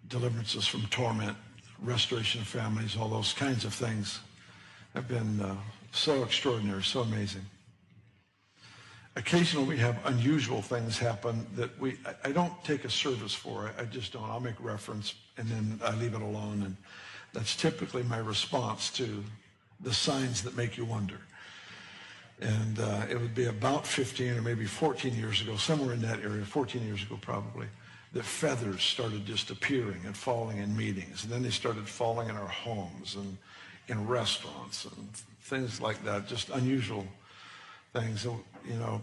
deliverances 0.09 0.67
from 0.67 0.83
torment, 0.87 1.37
restoration 1.83 2.41
of 2.41 2.47
families, 2.47 2.97
all 2.97 3.09
those 3.09 3.33
kinds 3.33 3.65
of 3.65 3.75
things 3.75 4.21
have 4.95 5.09
been 5.09 5.41
uh, 5.41 5.57
so 5.91 6.23
extraordinary, 6.23 6.83
so 6.83 7.01
amazing. 7.01 7.45
Occasionally 9.17 9.67
we 9.67 9.77
have 9.79 9.99
unusual 10.05 10.63
things 10.63 10.97
happen 10.97 11.45
that 11.57 11.77
we, 11.81 11.99
I, 12.07 12.29
I 12.29 12.33
don't 12.33 12.53
take 12.63 12.85
a 12.85 12.91
service 12.91 13.35
for. 13.35 13.73
I, 13.77 13.83
I 13.83 13.85
just 13.87 14.13
don't. 14.13 14.31
I'll 14.31 14.41
make 14.41 14.61
reference 14.61 15.15
and 15.37 15.49
then 15.49 15.81
I 15.85 15.97
leave 15.97 16.15
it 16.15 16.23
alone. 16.23 16.63
And 16.63 16.77
that's 17.33 17.57
typically 17.57 18.03
my 18.03 18.19
response 18.19 18.91
to 18.93 19.25
the 19.81 19.93
signs 19.93 20.43
that 20.43 20.57
make 20.57 20.77
you 20.77 20.85
wonder. 20.85 21.21
And 22.41 22.79
uh, 22.81 23.03
it 23.11 23.21
would 23.21 23.35
be 23.35 23.47
about 23.47 23.87
15 23.87 24.39
or 24.39 24.43
maybe 24.43 24.65
14 24.65 25.15
years 25.15 25.43
ago, 25.43 25.57
somewhere 25.57 25.93
in 25.95 26.01
that 26.03 26.21
area, 26.21 26.45
14 26.45 26.83
years 26.85 27.03
ago 27.03 27.19
probably, 27.21 27.67
that 28.13 28.25
feathers 28.25 28.83
started 28.83 29.27
just 29.27 29.51
appearing 29.51 30.01
and 30.05 30.17
falling 30.17 30.59
in 30.59 30.77
meetings. 30.77 31.25
And 31.25 31.33
then 31.33 31.43
they 31.43 31.51
started 31.51 31.87
falling 31.87 32.29
in 32.29 32.37
our 32.37 32.49
homes 32.49 33.17
and 33.17 33.37
in 33.89 34.07
restaurants 34.07 34.85
and 34.85 35.11
things 35.43 35.81
like 35.81 36.03
that, 36.05 36.27
just 36.27 36.49
unusual 36.51 37.07
things. 37.93 38.23
So, 38.23 38.41
you 38.67 38.75
know, 38.75 39.03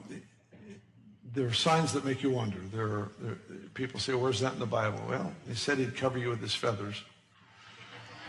there 1.34 1.46
are 1.46 1.54
signs 1.54 1.94
that 1.94 2.06
make 2.06 2.24
you 2.24 2.32
wonder. 2.32 2.58
There 2.74 2.86
are, 2.86 3.12
there, 3.20 3.36
people 3.74 4.00
say, 4.00 4.14
where's 4.14 4.40
that 4.40 4.54
in 4.54 4.60
the 4.60 4.66
Bible? 4.66 5.02
Well, 5.08 5.32
he 5.48 5.56
said 5.56 5.78
he'd 5.78 5.96
cover 5.96 6.18
you 6.18 6.30
with 6.30 6.42
his 6.42 6.56
feathers. 6.56 7.04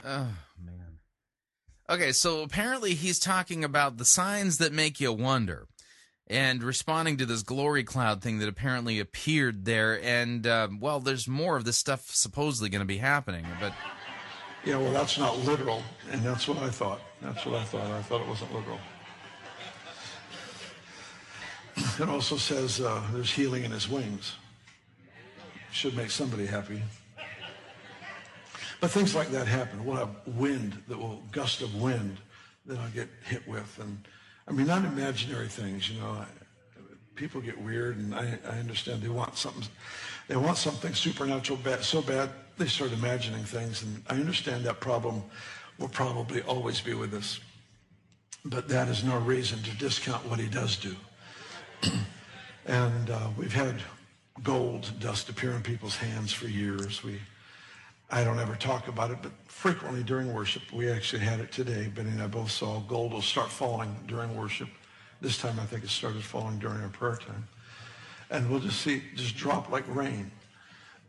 Oh 0.05 0.29
man. 0.65 0.99
Okay, 1.91 2.13
so 2.13 2.43
apparently 2.43 2.95
he's 2.95 3.19
talking 3.19 3.65
about 3.65 3.97
the 3.97 4.05
signs 4.05 4.59
that 4.59 4.73
make 4.73 5.01
you 5.01 5.13
wonder, 5.13 5.67
and 6.27 6.63
responding 6.63 7.17
to 7.17 7.27
this 7.27 7.43
glory 7.43 7.85
cloud 7.85 8.23
thing 8.23 8.39
that 8.39 8.49
apparently 8.49 9.01
appeared 9.01 9.65
there. 9.65 10.01
And 10.03 10.47
uh, 10.47 10.69
well, 10.81 11.01
there's 11.01 11.27
more 11.27 11.57
of 11.57 11.65
this 11.65 11.77
stuff 11.77 12.11
supposedly 12.11 12.69
going 12.69 12.81
to 12.81 12.87
be 12.87 12.99
happening, 12.99 13.47
but. 13.61 13.73
Yeah, 14.65 14.77
well, 14.77 14.93
that's 14.93 15.17
not 15.17 15.39
literal, 15.39 15.83
and 16.11 16.21
that's 16.23 16.49
what 16.49 16.59
I 16.59 16.69
thought. 16.69 17.01
That's 17.23 17.47
what 17.47 17.55
I 17.55 17.65
thought. 17.65 17.91
I 17.91 18.03
thought 18.03 18.21
it 18.21 18.27
wasn't 18.27 18.53
literal. 18.53 18.81
It 22.01 22.09
also 22.09 22.37
says 22.37 22.81
uh, 22.81 23.03
there's 23.13 23.33
healing 23.33 23.65
in 23.65 23.71
his 23.71 23.89
wings. 23.89 24.35
Should 25.71 25.97
make 25.97 26.11
somebody 26.11 26.47
happy. 26.47 26.83
But 28.81 28.91
things 28.91 29.14
like 29.14 29.29
that 29.31 29.47
happen. 29.47 29.85
We'll 29.85 29.97
have 29.97 30.11
wind 30.26 30.81
that 30.89 30.99
will, 30.99 31.22
gust 31.33 31.62
of 31.62 31.74
wind 31.74 32.18
that 32.66 32.79
I'll 32.79 32.91
get 32.91 33.09
hit 33.24 33.47
with. 33.49 33.79
And 33.81 33.99
I 34.47 34.53
mean, 34.53 34.66
not 34.66 34.85
imaginary 34.85 35.49
things, 35.49 35.91
you 35.91 36.01
know. 36.01 36.11
I, 36.11 36.26
people 37.16 37.41
get 37.41 37.61
weird 37.61 37.97
and 37.97 38.14
I, 38.14 38.39
I 38.49 38.59
understand 38.59 39.03
they 39.03 39.09
want 39.09 39.37
something, 39.37 39.66
they 40.29 40.37
want 40.37 40.57
something 40.57 40.95
supernatural 40.95 41.59
bad, 41.59 41.83
so 41.83 42.01
bad 42.01 42.31
they 42.57 42.66
start 42.66 42.93
imagining 42.93 43.43
things. 43.43 43.83
And 43.83 44.03
I 44.09 44.14
understand 44.14 44.64
that 44.64 44.79
problem 44.79 45.24
will 45.79 45.89
probably 45.89 46.43
always 46.43 46.81
be 46.81 46.95
with 46.95 47.14
us. 47.14 47.41
But 48.45 48.68
that 48.68 48.89
is 48.89 49.03
no 49.03 49.18
reason 49.18 49.61
to 49.64 49.76
discount 49.76 50.24
what 50.26 50.39
he 50.39 50.49
does 50.49 50.76
do. 50.76 50.95
and 52.66 53.11
uh, 53.11 53.29
we've 53.37 53.53
had 53.53 53.74
gold 54.45 54.91
dust 55.01 55.29
appear 55.29 55.53
in 55.53 55.62
people's 55.62 55.97
hands 55.97 56.33
for 56.33 56.47
years. 56.47 57.03
We 57.03 57.18
I 58.11 58.25
don't 58.25 58.39
ever 58.39 58.55
talk 58.57 58.89
about 58.89 59.11
it, 59.11 59.19
but 59.23 59.33
frequently 59.47 60.03
during 60.03 60.33
worship, 60.33 60.63
we 60.73 60.91
actually 60.91 61.21
had 61.21 61.41
it 61.41 61.53
today. 61.53 61.89
Benny 61.89 62.11
and 62.11 62.23
I 62.23 62.27
both 62.27 62.51
saw 62.51 62.81
gold 62.81 63.13
will 63.13 63.21
start 63.21 63.51
falling 63.51 63.95
during 64.07 64.35
worship. 64.35 64.69
This 65.21 65.37
time, 65.37 65.59
I 65.61 65.67
think 65.67 65.85
it 65.85 65.91
started 65.91 66.23
falling 66.23 66.59
during 66.59 66.81
our 66.81 66.89
prayer 66.89 67.17
time. 67.17 67.47
And 68.31 68.51
we'll 68.51 68.61
just 68.61 68.81
see, 68.81 69.03
just 69.15 69.37
drop 69.37 69.71
like 69.71 69.85
rain. 69.95 70.31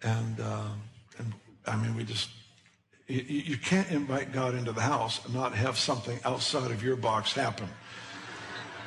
And, 0.03 0.39
uh, 0.41 0.69
and 1.17 1.33
I 1.67 1.77
mean, 1.77 1.95
we 1.95 2.03
just, 2.03 2.29
you, 3.07 3.21
you 3.21 3.57
can't 3.57 3.89
invite 3.91 4.33
God 4.33 4.55
into 4.55 4.71
the 4.71 4.81
house 4.81 5.23
and 5.25 5.33
not 5.33 5.53
have 5.53 5.77
something 5.77 6.19
outside 6.25 6.71
of 6.71 6.83
your 6.83 6.95
box 6.95 7.31
happen. 7.33 7.69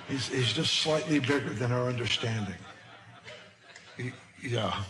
He's, 0.09 0.29
he's 0.29 0.53
just 0.53 0.75
slightly 0.81 1.19
bigger 1.19 1.51
than 1.51 1.73
our 1.73 1.89
understanding. 1.89 2.57
He, 3.97 4.13
yeah. 4.43 4.83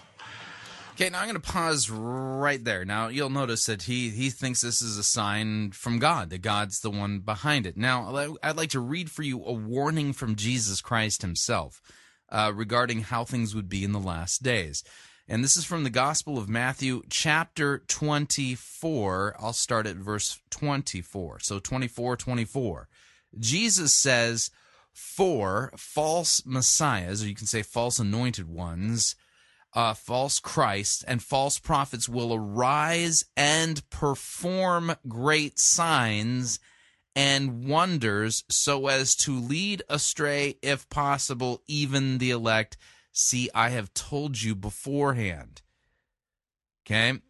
Okay, 0.95 1.09
now 1.09 1.21
I'm 1.21 1.29
going 1.29 1.41
to 1.41 1.53
pause 1.53 1.89
right 1.89 2.63
there. 2.63 2.85
Now 2.85 3.09
you'll 3.09 3.31
notice 3.31 3.65
that 3.65 3.85
he 3.85 4.11
he 4.11 4.29
thinks 4.29 4.61
this 4.61 4.83
is 4.83 4.99
a 4.99 5.03
sign 5.03 5.71
from 5.71 5.99
God, 5.99 6.29
that 6.29 6.43
God's 6.43 6.81
the 6.81 6.91
one 6.91 7.21
behind 7.21 7.67
it. 7.67 7.79
Now 7.79 8.37
I'd 8.43 8.59
like 8.59 8.71
to 8.71 8.81
read 8.81 9.11
for 9.11 9.23
you 9.23 9.43
a 9.43 9.53
warning 9.55 10.13
from 10.13 10.37
Jesus 10.37 10.83
Christ 10.83 11.23
himself 11.23 11.81
uh, 12.29 12.53
regarding 12.55 13.05
how 13.05 13.25
things 13.25 13.55
would 13.55 13.71
be 13.71 13.85
in 13.85 13.93
the 13.93 13.99
last 13.99 14.43
days. 14.43 14.85
And 15.27 15.43
this 15.43 15.57
is 15.57 15.65
from 15.65 15.83
the 15.85 15.91
Gospel 15.91 16.37
of 16.37 16.51
Matthew, 16.51 17.01
chapter 17.09 17.79
24. 17.89 19.37
I'll 19.39 19.55
start 19.55 19.87
at 19.87 19.97
verse 19.97 20.41
24. 20.51 21.41
So 21.41 21.59
24, 21.59 22.19
24. 22.19 22.89
Jesus 23.39 23.95
says, 23.95 24.51
For 24.93 25.73
false 25.75 26.45
messiahs, 26.45 27.25
or 27.25 27.29
you 27.29 27.35
can 27.35 27.47
say 27.47 27.63
false 27.63 27.99
anointed 27.99 28.47
ones, 28.47 29.17
uh, 29.75 29.95
false 29.95 30.39
Christ 30.41 31.05
and 31.07 31.23
false 31.23 31.59
prophets 31.59 32.09
will 32.09 32.35
arise 32.35 33.25
and 33.37 33.89
perform 33.91 34.95
great 35.09 35.59
signs 35.59 36.59
and 37.15 37.67
wonders 37.67 38.45
so 38.49 38.87
as 38.87 39.15
to 39.17 39.39
lead 39.39 39.83
astray, 39.89 40.57
if 40.63 40.89
possible, 40.89 41.63
even 41.67 42.19
the 42.19 42.31
elect. 42.31 42.77
See, 43.13 43.51
I 43.55 43.71
have 43.71 43.93
told 43.93 44.41
you 44.41 44.55
beforehand. 44.55 45.63
Okay. 46.87 47.21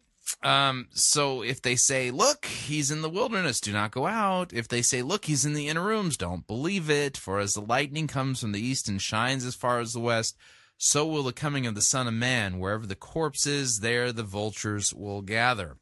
Um, 0.41 0.87
so 0.91 1.41
if 1.43 1.61
they 1.61 1.75
say, 1.75 2.11
look, 2.11 2.45
he's 2.45 2.91
in 2.91 3.01
the 3.01 3.09
wilderness, 3.09 3.59
do 3.59 3.73
not 3.73 3.91
go 3.91 4.07
out. 4.07 4.53
If 4.53 4.69
they 4.69 4.81
say, 4.81 5.01
look, 5.01 5.25
he's 5.25 5.45
in 5.45 5.53
the 5.53 5.67
inner 5.67 5.83
rooms, 5.83 6.15
don't 6.15 6.47
believe 6.47 6.89
it. 6.89 7.17
For 7.17 7.39
as 7.39 7.53
the 7.53 7.61
lightning 7.61 8.07
comes 8.07 8.39
from 8.39 8.53
the 8.53 8.65
east 8.65 8.87
and 8.87 9.01
shines 9.01 9.45
as 9.45 9.55
far 9.55 9.79
as 9.79 9.93
the 9.93 9.99
west, 9.99 10.37
so 10.77 11.05
will 11.05 11.23
the 11.23 11.33
coming 11.33 11.65
of 11.65 11.75
the 11.75 11.81
Son 11.81 12.07
of 12.07 12.13
Man. 12.13 12.59
Wherever 12.59 12.85
the 12.85 12.95
corpse 12.95 13.45
is, 13.45 13.79
there 13.79 14.11
the 14.11 14.23
vultures 14.23 14.93
will 14.93 15.21
gather. 15.21 15.77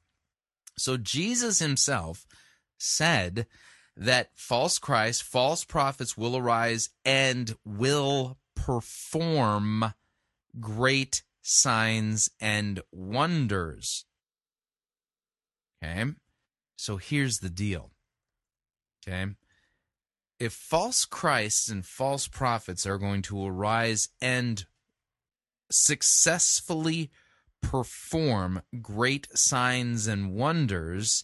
So 0.77 0.97
Jesus 0.97 1.59
himself 1.59 2.25
said 2.77 3.47
that 3.95 4.31
false 4.35 4.79
Christ, 4.79 5.23
false 5.23 5.63
prophets 5.63 6.17
will 6.17 6.37
arise 6.37 6.89
and 7.03 7.55
will 7.65 8.37
perform 8.55 9.93
great 10.59 11.23
signs 11.41 12.29
and 12.39 12.81
wonders. 12.91 14.05
Okay? 15.83 16.11
So 16.75 16.97
here's 16.97 17.39
the 17.39 17.49
deal. 17.49 17.91
Okay? 19.07 19.31
If 20.39 20.53
false 20.53 21.05
Christs 21.05 21.69
and 21.69 21.85
false 21.85 22.27
prophets 22.27 22.85
are 22.85 22.97
going 22.97 23.21
to 23.23 23.45
arise 23.45 24.09
and 24.21 24.65
successfully 25.71 27.09
perform 27.61 28.61
great 28.81 29.27
signs 29.37 30.07
and 30.07 30.33
wonders, 30.33 31.23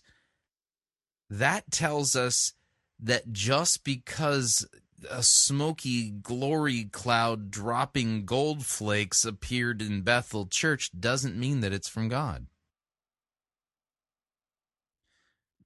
that 1.30 1.70
tells 1.72 2.16
us 2.16 2.54
that 3.00 3.32
just 3.32 3.84
because 3.84 4.68
a 5.10 5.22
smoky 5.22 6.10
glory 6.10 6.86
cloud 6.86 7.52
dropping 7.52 8.26
gold 8.26 8.66
flakes 8.66 9.26
appeared 9.26 9.82
in 9.82 10.02
Bethel 10.02 10.48
Church 10.48 10.90
doesn't 10.98 11.38
mean 11.38 11.60
that 11.62 11.74
it's 11.74 11.90
from 11.90 12.10
God. 12.10 12.48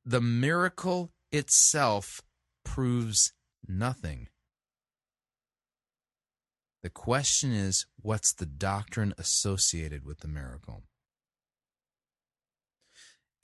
The 0.06 0.22
miracle 0.22 1.12
itself 1.32 2.22
proves 2.66 3.34
nothing. 3.68 4.28
The 6.84 6.90
question 6.90 7.52
is, 7.52 7.86
what's 8.02 8.34
the 8.34 8.46
doctrine 8.46 9.14
associated 9.18 10.04
with 10.04 10.20
the 10.20 10.28
miracle? 10.28 10.84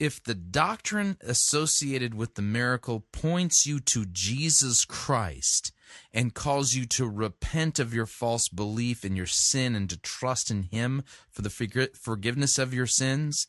If 0.00 0.22
the 0.22 0.34
doctrine 0.34 1.16
associated 1.20 2.14
with 2.14 2.34
the 2.34 2.42
miracle 2.42 3.06
points 3.12 3.66
you 3.66 3.80
to 3.80 4.06
Jesus 4.06 4.84
Christ 4.84 5.72
and 6.12 6.34
calls 6.34 6.74
you 6.74 6.84
to 6.86 7.08
repent 7.08 7.78
of 7.78 7.92
your 7.92 8.06
false 8.06 8.48
belief 8.48 9.04
in 9.04 9.16
your 9.16 9.26
sin 9.26 9.74
and 9.74 9.90
to 9.90 9.98
trust 9.98 10.50
in 10.50 10.64
Him 10.64 11.02
for 11.30 11.42
the 11.42 11.90
forgiveness 11.94 12.58
of 12.58 12.74
your 12.74 12.86
sins, 12.86 13.48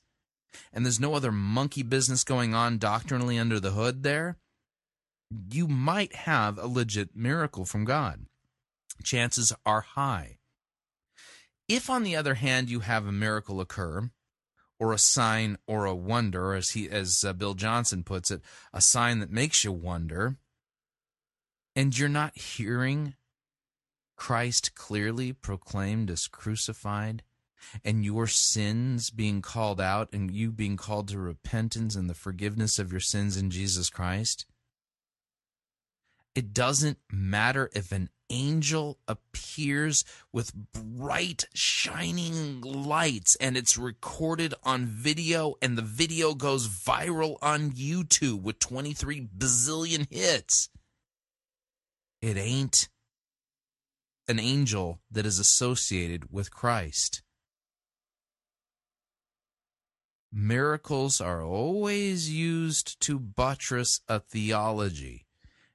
and 0.74 0.86
there's 0.86 1.00
no 1.00 1.14
other 1.14 1.32
monkey 1.32 1.84
business 1.84 2.24
going 2.24 2.56
on 2.56 2.80
doctrinally 2.80 3.38
under 3.38 3.60
the 3.60 3.72
hood 3.72 4.02
there, 4.02 4.38
you 5.52 5.68
might 5.68 6.16
have 6.16 6.58
a 6.58 6.68
legit 6.68 7.16
miracle 7.16 7.66
from 7.66 7.86
God. 7.86 8.26
Chances 9.04 9.54
are 9.66 9.82
high. 9.82 10.38
If, 11.68 11.90
on 11.90 12.04
the 12.04 12.16
other 12.16 12.36
hand, 12.36 12.70
you 12.70 12.80
have 12.82 13.06
a 13.06 13.12
miracle 13.12 13.62
occur, 13.62 14.10
or 14.80 14.94
a 14.94 14.98
sign 14.98 15.58
or 15.68 15.86
a 15.86 15.96
wonder, 15.96 16.54
as 16.54 16.72
he 16.72 16.90
as 16.90 17.24
uh, 17.24 17.34
Bill 17.34 17.54
Johnson 17.54 18.04
puts 18.04 18.32
it, 18.32 18.42
a 18.74 18.82
sign 18.82 19.20
that 19.20 19.32
makes 19.32 19.64
you 19.64 19.72
wonder, 19.72 20.38
and 21.76 21.98
you're 21.98 22.10
not 22.10 22.38
hearing 22.38 23.16
Christ 24.16 24.76
clearly 24.76 25.32
proclaimed 25.32 26.10
as 26.10 26.28
crucified, 26.28 27.24
and 27.86 28.04
your 28.04 28.26
sins 28.28 29.10
being 29.10 29.42
called 29.42 29.80
out, 29.80 30.10
and 30.12 30.32
you 30.32 30.52
being 30.52 30.76
called 30.76 31.08
to 31.10 31.20
repentance 31.20 31.96
and 31.96 32.10
the 32.10 32.14
forgiveness 32.14 32.80
of 32.80 32.92
your 32.92 33.02
sins 33.02 33.38
in 33.38 33.50
Jesus 33.50 33.90
Christ. 33.90 34.46
It 36.36 36.54
doesn't 36.54 37.00
matter 37.12 37.70
if 37.74 37.92
an 37.92 38.10
angel 38.30 39.00
appears 39.08 40.06
with 40.32 40.54
bright, 40.74 41.46
shining 41.54 42.62
lights 42.62 43.36
and 43.36 43.58
it's 43.58 43.78
recorded 43.78 44.54
on 44.64 44.86
video, 44.86 45.56
and 45.62 45.78
the 45.78 45.84
video 45.84 46.34
goes 46.34 46.68
viral 46.68 47.38
on 47.42 47.72
YouTube 47.72 48.42
with 48.42 48.60
23 48.60 49.28
bazillion 49.38 50.08
hits. 50.12 50.70
It 52.22 52.38
ain't 52.38 52.90
an 54.28 54.40
angel 54.40 55.00
that 55.10 55.26
is 55.26 55.40
associated 55.40 56.32
with 56.32 56.52
Christ. 56.52 57.24
Miracles 60.32 61.20
are 61.20 61.44
always 61.44 62.30
used 62.30 63.00
to 63.02 63.18
buttress 63.18 64.02
a 64.08 64.20
theology. 64.20 65.26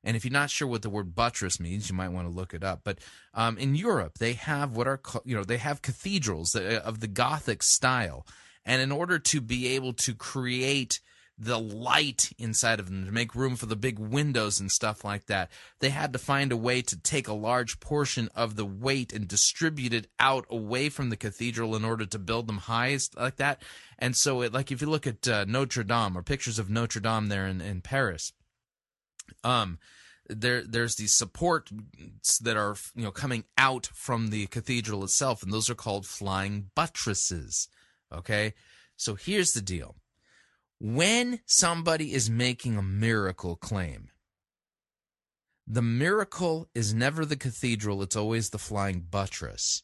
And 0.04 0.16
if 0.16 0.24
you're 0.24 0.32
not 0.32 0.50
sure 0.50 0.68
what 0.68 0.82
the 0.82 0.90
word 0.90 1.14
buttress 1.14 1.58
means, 1.58 1.88
you 1.88 1.96
might 1.96 2.10
want 2.10 2.28
to 2.28 2.34
look 2.34 2.54
it 2.54 2.62
up. 2.62 2.82
But 2.84 2.98
um, 3.32 3.58
in 3.58 3.74
Europe, 3.74 4.18
they 4.18 4.34
have 4.34 4.76
what 4.76 4.86
are 4.86 5.00
you 5.24 5.34
know 5.34 5.44
they 5.44 5.58
have 5.58 5.82
cathedrals 5.82 6.54
of 6.54 7.00
the 7.00 7.08
Gothic 7.08 7.62
style, 7.62 8.26
and 8.64 8.80
in 8.80 8.92
order 8.92 9.18
to 9.18 9.40
be 9.40 9.68
able 9.68 9.92
to 9.94 10.14
create 10.14 11.00
the 11.36 11.58
light 11.58 12.32
inside 12.38 12.78
of 12.78 12.86
them 12.86 13.06
to 13.06 13.12
make 13.12 13.34
room 13.34 13.56
for 13.56 13.66
the 13.66 13.74
big 13.74 13.98
windows 13.98 14.60
and 14.60 14.70
stuff 14.70 15.04
like 15.04 15.26
that. 15.26 15.50
They 15.80 15.90
had 15.90 16.12
to 16.12 16.18
find 16.18 16.52
a 16.52 16.56
way 16.56 16.80
to 16.82 16.96
take 16.96 17.26
a 17.26 17.32
large 17.32 17.80
portion 17.80 18.28
of 18.36 18.54
the 18.54 18.64
weight 18.64 19.12
and 19.12 19.26
distribute 19.26 19.92
it 19.92 20.06
out 20.20 20.46
away 20.48 20.88
from 20.88 21.10
the 21.10 21.16
cathedral 21.16 21.74
in 21.74 21.84
order 21.84 22.06
to 22.06 22.18
build 22.18 22.46
them 22.46 22.58
high 22.58 22.96
like 23.16 23.36
that. 23.36 23.62
And 23.98 24.14
so, 24.14 24.42
it, 24.42 24.52
like 24.52 24.70
if 24.70 24.80
you 24.80 24.88
look 24.88 25.06
at 25.06 25.26
uh, 25.26 25.44
Notre 25.46 25.82
Dame 25.82 26.16
or 26.16 26.22
pictures 26.22 26.58
of 26.58 26.70
Notre 26.70 27.00
Dame 27.00 27.26
there 27.26 27.46
in, 27.46 27.60
in 27.60 27.80
Paris, 27.80 28.32
um, 29.42 29.78
there 30.28 30.62
there's 30.62 30.96
these 30.96 31.14
supports 31.14 31.70
that 32.38 32.56
are 32.56 32.76
you 32.94 33.02
know 33.04 33.10
coming 33.10 33.44
out 33.58 33.86
from 33.92 34.28
the 34.28 34.46
cathedral 34.46 35.04
itself, 35.04 35.42
and 35.42 35.52
those 35.52 35.70
are 35.70 35.74
called 35.74 36.06
flying 36.06 36.70
buttresses. 36.74 37.68
Okay, 38.12 38.54
so 38.96 39.14
here's 39.14 39.52
the 39.52 39.60
deal: 39.60 39.96
when 40.80 41.40
somebody 41.46 42.12
is 42.12 42.30
making 42.30 42.76
a 42.76 42.82
miracle 42.82 43.56
claim, 43.56 44.10
the 45.66 45.82
miracle 45.82 46.68
is 46.74 46.94
never 46.94 47.24
the 47.24 47.36
cathedral; 47.36 48.02
it's 48.02 48.16
always 48.16 48.50
the 48.50 48.58
flying 48.58 49.00
buttress. 49.00 49.82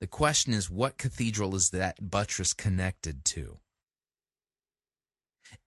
The 0.00 0.06
question 0.06 0.52
is, 0.52 0.68
what 0.68 0.98
cathedral 0.98 1.54
is 1.54 1.70
that 1.70 2.10
buttress 2.10 2.52
connected 2.52 3.24
to? 3.26 3.58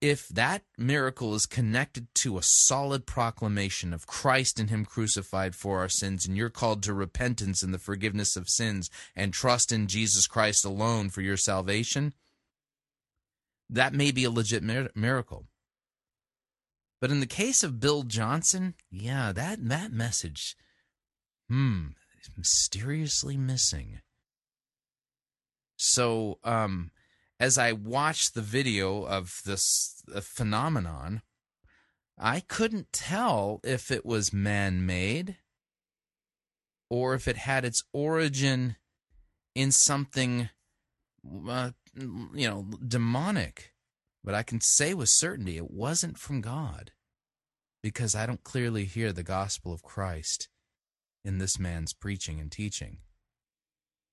If 0.01 0.27
that 0.29 0.63
miracle 0.77 1.33
is 1.33 1.45
connected 1.45 2.07
to 2.15 2.37
a 2.37 2.43
solid 2.43 3.05
proclamation 3.05 3.93
of 3.93 4.07
Christ 4.07 4.59
and 4.59 4.69
Him 4.69 4.85
crucified 4.85 5.55
for 5.55 5.79
our 5.79 5.89
sins, 5.89 6.25
and 6.25 6.37
you're 6.37 6.49
called 6.49 6.83
to 6.83 6.93
repentance 6.93 7.63
and 7.63 7.73
the 7.73 7.79
forgiveness 7.79 8.35
of 8.35 8.49
sins 8.49 8.89
and 9.15 9.33
trust 9.33 9.71
in 9.71 9.87
Jesus 9.87 10.27
Christ 10.27 10.65
alone 10.65 11.09
for 11.09 11.21
your 11.21 11.37
salvation, 11.37 12.13
that 13.69 13.93
may 13.93 14.11
be 14.11 14.23
a 14.23 14.31
legit 14.31 14.63
mir- 14.63 14.91
miracle. 14.95 15.45
But 16.99 17.11
in 17.11 17.19
the 17.19 17.25
case 17.25 17.63
of 17.63 17.79
Bill 17.79 18.03
Johnson, 18.03 18.75
yeah, 18.89 19.31
that, 19.31 19.67
that 19.67 19.91
message, 19.91 20.55
hmm, 21.49 21.87
is 22.19 22.29
mysteriously 22.35 23.37
missing. 23.37 23.99
So, 25.77 26.39
um, 26.43 26.91
as 27.39 27.57
I 27.57 27.71
watched 27.71 28.33
the 28.33 28.41
video 28.41 29.03
of 29.03 29.41
this 29.45 30.01
uh, 30.13 30.21
phenomenon, 30.21 31.21
I 32.17 32.39
couldn't 32.39 32.91
tell 32.91 33.59
if 33.63 33.91
it 33.91 34.05
was 34.05 34.33
man 34.33 34.85
made 34.85 35.37
or 36.89 37.13
if 37.13 37.27
it 37.27 37.37
had 37.37 37.63
its 37.63 37.83
origin 37.93 38.77
in 39.53 39.71
something, 39.71 40.49
uh, 41.47 41.71
you 41.95 42.47
know, 42.47 42.65
demonic. 42.85 43.73
But 44.23 44.33
I 44.33 44.43
can 44.43 44.61
say 44.61 44.93
with 44.93 45.09
certainty 45.09 45.57
it 45.57 45.71
wasn't 45.71 46.17
from 46.17 46.41
God 46.41 46.91
because 47.83 48.15
I 48.15 48.25
don't 48.25 48.43
clearly 48.43 48.85
hear 48.85 49.13
the 49.13 49.23
gospel 49.23 49.73
of 49.73 49.83
Christ 49.83 50.49
in 51.23 51.37
this 51.37 51.59
man's 51.59 51.93
preaching 51.93 52.39
and 52.39 52.51
teaching. 52.51 52.97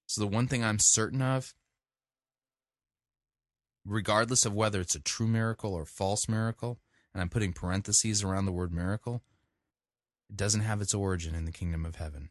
So 0.06 0.20
the 0.20 0.26
one 0.26 0.46
thing 0.46 0.62
I'm 0.62 0.78
certain 0.78 1.22
of 1.22 1.54
regardless 3.84 4.46
of 4.46 4.54
whether 4.54 4.80
it's 4.80 4.94
a 4.94 5.00
true 5.00 5.26
miracle 5.26 5.74
or 5.74 5.84
false 5.84 6.28
miracle, 6.28 6.78
and 7.12 7.20
I'm 7.20 7.28
putting 7.28 7.52
parentheses 7.52 8.22
around 8.22 8.46
the 8.46 8.52
word 8.52 8.72
miracle, 8.72 9.22
it 10.28 10.36
doesn't 10.36 10.62
have 10.62 10.80
its 10.80 10.94
origin 10.94 11.34
in 11.34 11.44
the 11.44 11.52
kingdom 11.52 11.84
of 11.84 11.96
heaven. 11.96 12.30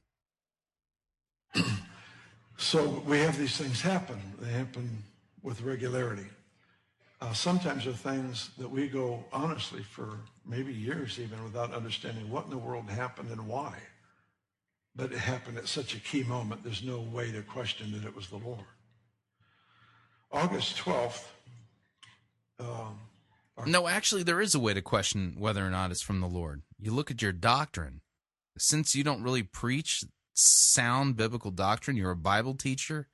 so 2.58 3.04
we 3.06 3.20
have 3.20 3.38
these 3.38 3.58
things 3.58 3.82
happen. 3.82 4.20
They 4.39 4.51
happen 4.51 5.04
with 5.41 5.62
regularity. 5.62 6.26
Uh, 7.22 7.32
sometimes 7.32 7.88
are 7.88 7.93
things 7.93 8.49
that 8.58 8.70
we 8.70 8.88
go 8.88 9.24
honestly 9.32 9.82
for 9.82 10.20
maybe 10.45 10.74
years 10.74 11.20
even 11.20 11.41
without 11.43 11.74
understanding 11.74 12.30
what 12.30 12.45
in 12.45 12.49
the 12.49 12.58
world 12.58 12.89
happened 12.89 13.30
and 13.30 13.47
why. 13.47 13.78
But 14.95 15.12
it 15.12 15.20
happened 15.20 15.58
at 15.58 15.68
such 15.68 15.95
a 15.95 15.99
key 15.99 16.24
moment, 16.24 16.64
there's 16.64 16.84
no 16.84 16.99
way 16.99 17.32
to 17.32 17.41
question 17.41 17.93
that 17.93 18.06
it 18.06 18.16
was 18.16 18.28
the 18.28 18.38
Lord. 18.38 18.66
August 20.32 20.78
12th, 20.78 21.24
um, 22.60 22.99
no, 23.66 23.88
actually, 23.88 24.24
there 24.24 24.41
is 24.41 24.56
a 24.56 24.60
way 24.60 24.74
to 24.74 24.82
question 24.82 25.36
whether 25.38 25.66
or 25.66 25.70
not 25.70 25.91
it's 25.91 26.01
from 26.01 26.22
the 26.22 26.28
Lord. 26.28 26.64
You 26.80 26.91
look 26.91 27.12
at 27.12 27.22
your 27.22 27.32
doctrine. 27.32 28.01
Since 28.58 28.93
you 28.93 29.04
don't 29.04 29.24
really 29.24 29.43
preach 29.43 30.04
sound 30.34 31.16
biblical 31.16 31.51
doctrine, 31.51 31.97
you're 31.97 32.12
a 32.12 32.16
Bible 32.16 32.56
teacher 32.56 33.08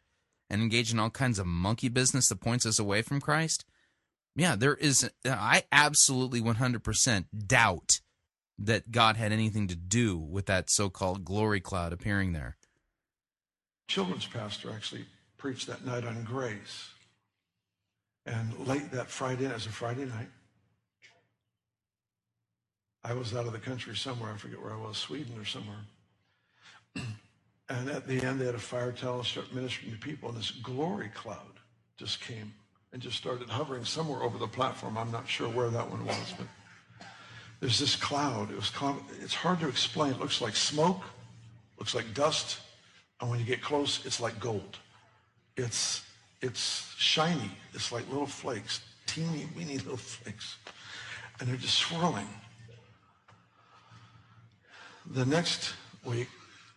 and 0.50 0.62
engage 0.62 0.92
in 0.92 1.00
all 1.00 1.10
kinds 1.10 1.40
of 1.40 1.46
monkey 1.46 1.90
business 1.90 2.28
that 2.30 2.42
points 2.42 2.66
us 2.66 2.80
away 2.80 3.02
from 3.02 3.22
Christ. 3.22 3.66
Yeah, 4.36 4.56
there 4.56 4.76
is. 4.76 5.10
I 5.26 5.64
absolutely 5.72 6.42
100% 6.42 7.26
doubt 7.48 8.00
that 8.58 8.92
God 8.92 9.16
had 9.16 9.32
anything 9.32 9.68
to 9.68 9.76
do 9.76 10.18
with 10.18 10.46
that 10.48 10.70
so 10.70 10.90
called 10.90 11.24
glory 11.24 11.62
cloud 11.62 11.94
appearing 11.94 12.34
there. 12.34 12.58
Children's 13.88 14.28
pastor 14.28 14.72
actually 14.72 15.06
preached 15.38 15.68
that 15.68 15.86
night 15.86 16.06
on 16.06 16.24
grace. 16.24 16.90
And 18.30 18.68
late 18.68 18.92
that 18.92 19.10
Friday, 19.10 19.46
it 19.46 19.54
was 19.54 19.66
a 19.66 19.70
Friday 19.70 20.06
night, 20.06 20.30
I 23.04 23.14
was 23.14 23.36
out 23.36 23.48
of 23.48 23.54
the 23.54 23.60
country 23.60 23.96
somewhere. 23.96 24.32
I 24.32 24.38
forget 24.38 24.62
where 24.62 24.74
I 24.74 24.78
was, 24.78 24.98
Sweden 24.98 25.34
or 25.40 25.46
somewhere. 25.46 25.80
and 27.70 27.90
at 27.90 28.08
the 28.08 28.22
end, 28.22 28.40
they 28.40 28.46
had 28.46 28.54
a 28.54 28.60
fire 28.60 28.92
tunnel 28.92 29.20
and 29.20 29.26
start 29.26 29.54
ministering 29.54 29.94
to 29.94 29.98
people, 29.98 30.30
and 30.30 30.38
this 30.38 30.52
glory 30.52 31.10
cloud 31.16 31.60
just 31.98 32.22
came 32.22 32.54
and 32.94 33.02
just 33.02 33.18
started 33.18 33.50
hovering 33.50 33.84
somewhere 33.84 34.22
over 34.22 34.38
the 34.38 34.48
platform. 34.48 34.98
I'm 34.98 35.12
not 35.12 35.28
sure 35.28 35.50
where 35.50 35.70
that 35.70 35.90
one 35.90 36.06
was, 36.06 36.34
but 36.38 36.48
there's 37.62 37.80
this 37.80 37.96
cloud. 37.96 38.52
It 38.52 38.56
was 38.58 38.72
it's 39.24 39.34
hard 39.34 39.60
to 39.62 39.68
explain. 39.68 40.12
It 40.12 40.20
looks 40.20 40.40
like 40.40 40.56
smoke, 40.56 41.02
looks 41.80 41.96
like 41.96 42.14
dust, 42.14 42.60
and 43.22 43.30
when 43.30 43.40
you 43.40 43.46
get 43.46 43.62
close, 43.62 44.06
it's 44.06 44.20
like 44.20 44.40
gold. 44.40 44.78
It's 45.58 46.04
it's 46.42 46.94
shiny. 46.98 47.52
It's 47.74 47.92
like 47.92 48.08
little 48.10 48.26
flakes, 48.26 48.82
teeny 49.06 49.48
weeny 49.56 49.78
little 49.78 49.98
flakes. 49.98 50.58
And 51.40 51.50
they're 51.50 51.58
just 51.58 51.76
swirling. 51.76 52.28
The 55.12 55.26
next 55.26 55.74
week, 56.06 56.28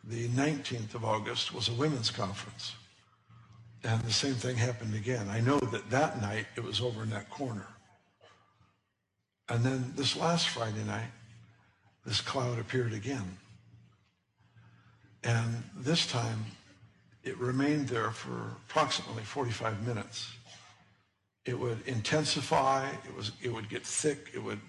the 0.04 0.28
19th 0.28 0.94
of 0.94 1.04
August 1.04 1.54
was 1.54 1.68
a 1.68 1.74
women's 1.74 2.10
conference. 2.10 2.74
And 3.84 4.00
the 4.02 4.12
same 4.12 4.34
thing 4.34 4.56
happened 4.56 4.94
again. 4.94 5.28
I 5.28 5.40
know 5.40 5.58
that 5.58 5.90
that 5.90 6.20
night 6.22 6.46
it 6.56 6.62
was 6.62 6.80
over 6.80 7.02
in 7.02 7.10
that 7.10 7.28
corner. 7.30 7.66
And 9.48 9.64
then 9.64 9.92
this 9.96 10.16
last 10.16 10.48
Friday 10.48 10.84
night, 10.84 11.10
this 12.06 12.20
cloud 12.20 12.58
appeared 12.58 12.92
again. 12.92 13.38
And 15.24 15.62
this 15.76 16.06
time, 16.06 16.46
it 17.24 17.38
remained 17.38 17.88
there 17.88 18.10
for 18.10 18.56
approximately 18.68 19.22
45 19.22 19.86
minutes. 19.86 20.32
It 21.44 21.58
would 21.58 21.78
intensify, 21.86 22.88
it, 22.88 23.16
was, 23.16 23.32
it 23.42 23.52
would 23.52 23.68
get 23.68 23.84
thick, 23.84 24.30
it 24.34 24.42
would 24.42 24.60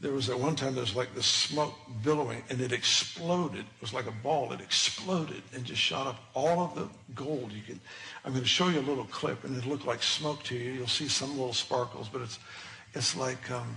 there 0.00 0.12
was 0.12 0.28
at 0.28 0.38
one 0.38 0.54
time 0.54 0.74
there 0.74 0.82
was 0.82 0.94
like 0.94 1.14
this 1.14 1.26
smoke 1.26 1.74
billowing 2.04 2.42
and 2.50 2.60
it 2.60 2.70
exploded. 2.70 3.60
It 3.60 3.80
was 3.80 3.94
like 3.94 4.06
a 4.06 4.12
ball. 4.12 4.52
It 4.52 4.60
exploded 4.60 5.42
and 5.54 5.64
just 5.64 5.80
shot 5.80 6.06
up 6.06 6.22
all 6.34 6.60
of 6.60 6.74
the 6.74 6.88
gold. 7.14 7.50
You 7.50 7.62
can, 7.62 7.80
I'm 8.24 8.32
going 8.32 8.42
to 8.42 8.48
show 8.48 8.68
you 8.68 8.78
a 8.78 8.82
little 8.82 9.04
clip 9.04 9.44
and 9.44 9.56
it 9.56 9.64
looked 9.64 9.86
like 9.86 10.02
smoke 10.02 10.42
to 10.44 10.54
you. 10.54 10.72
You'll 10.72 10.86
see 10.86 11.08
some 11.08 11.30
little 11.30 11.54
sparkles, 11.54 12.08
but 12.10 12.20
it's, 12.20 12.38
it's 12.92 13.16
like, 13.16 13.50
um, 13.50 13.74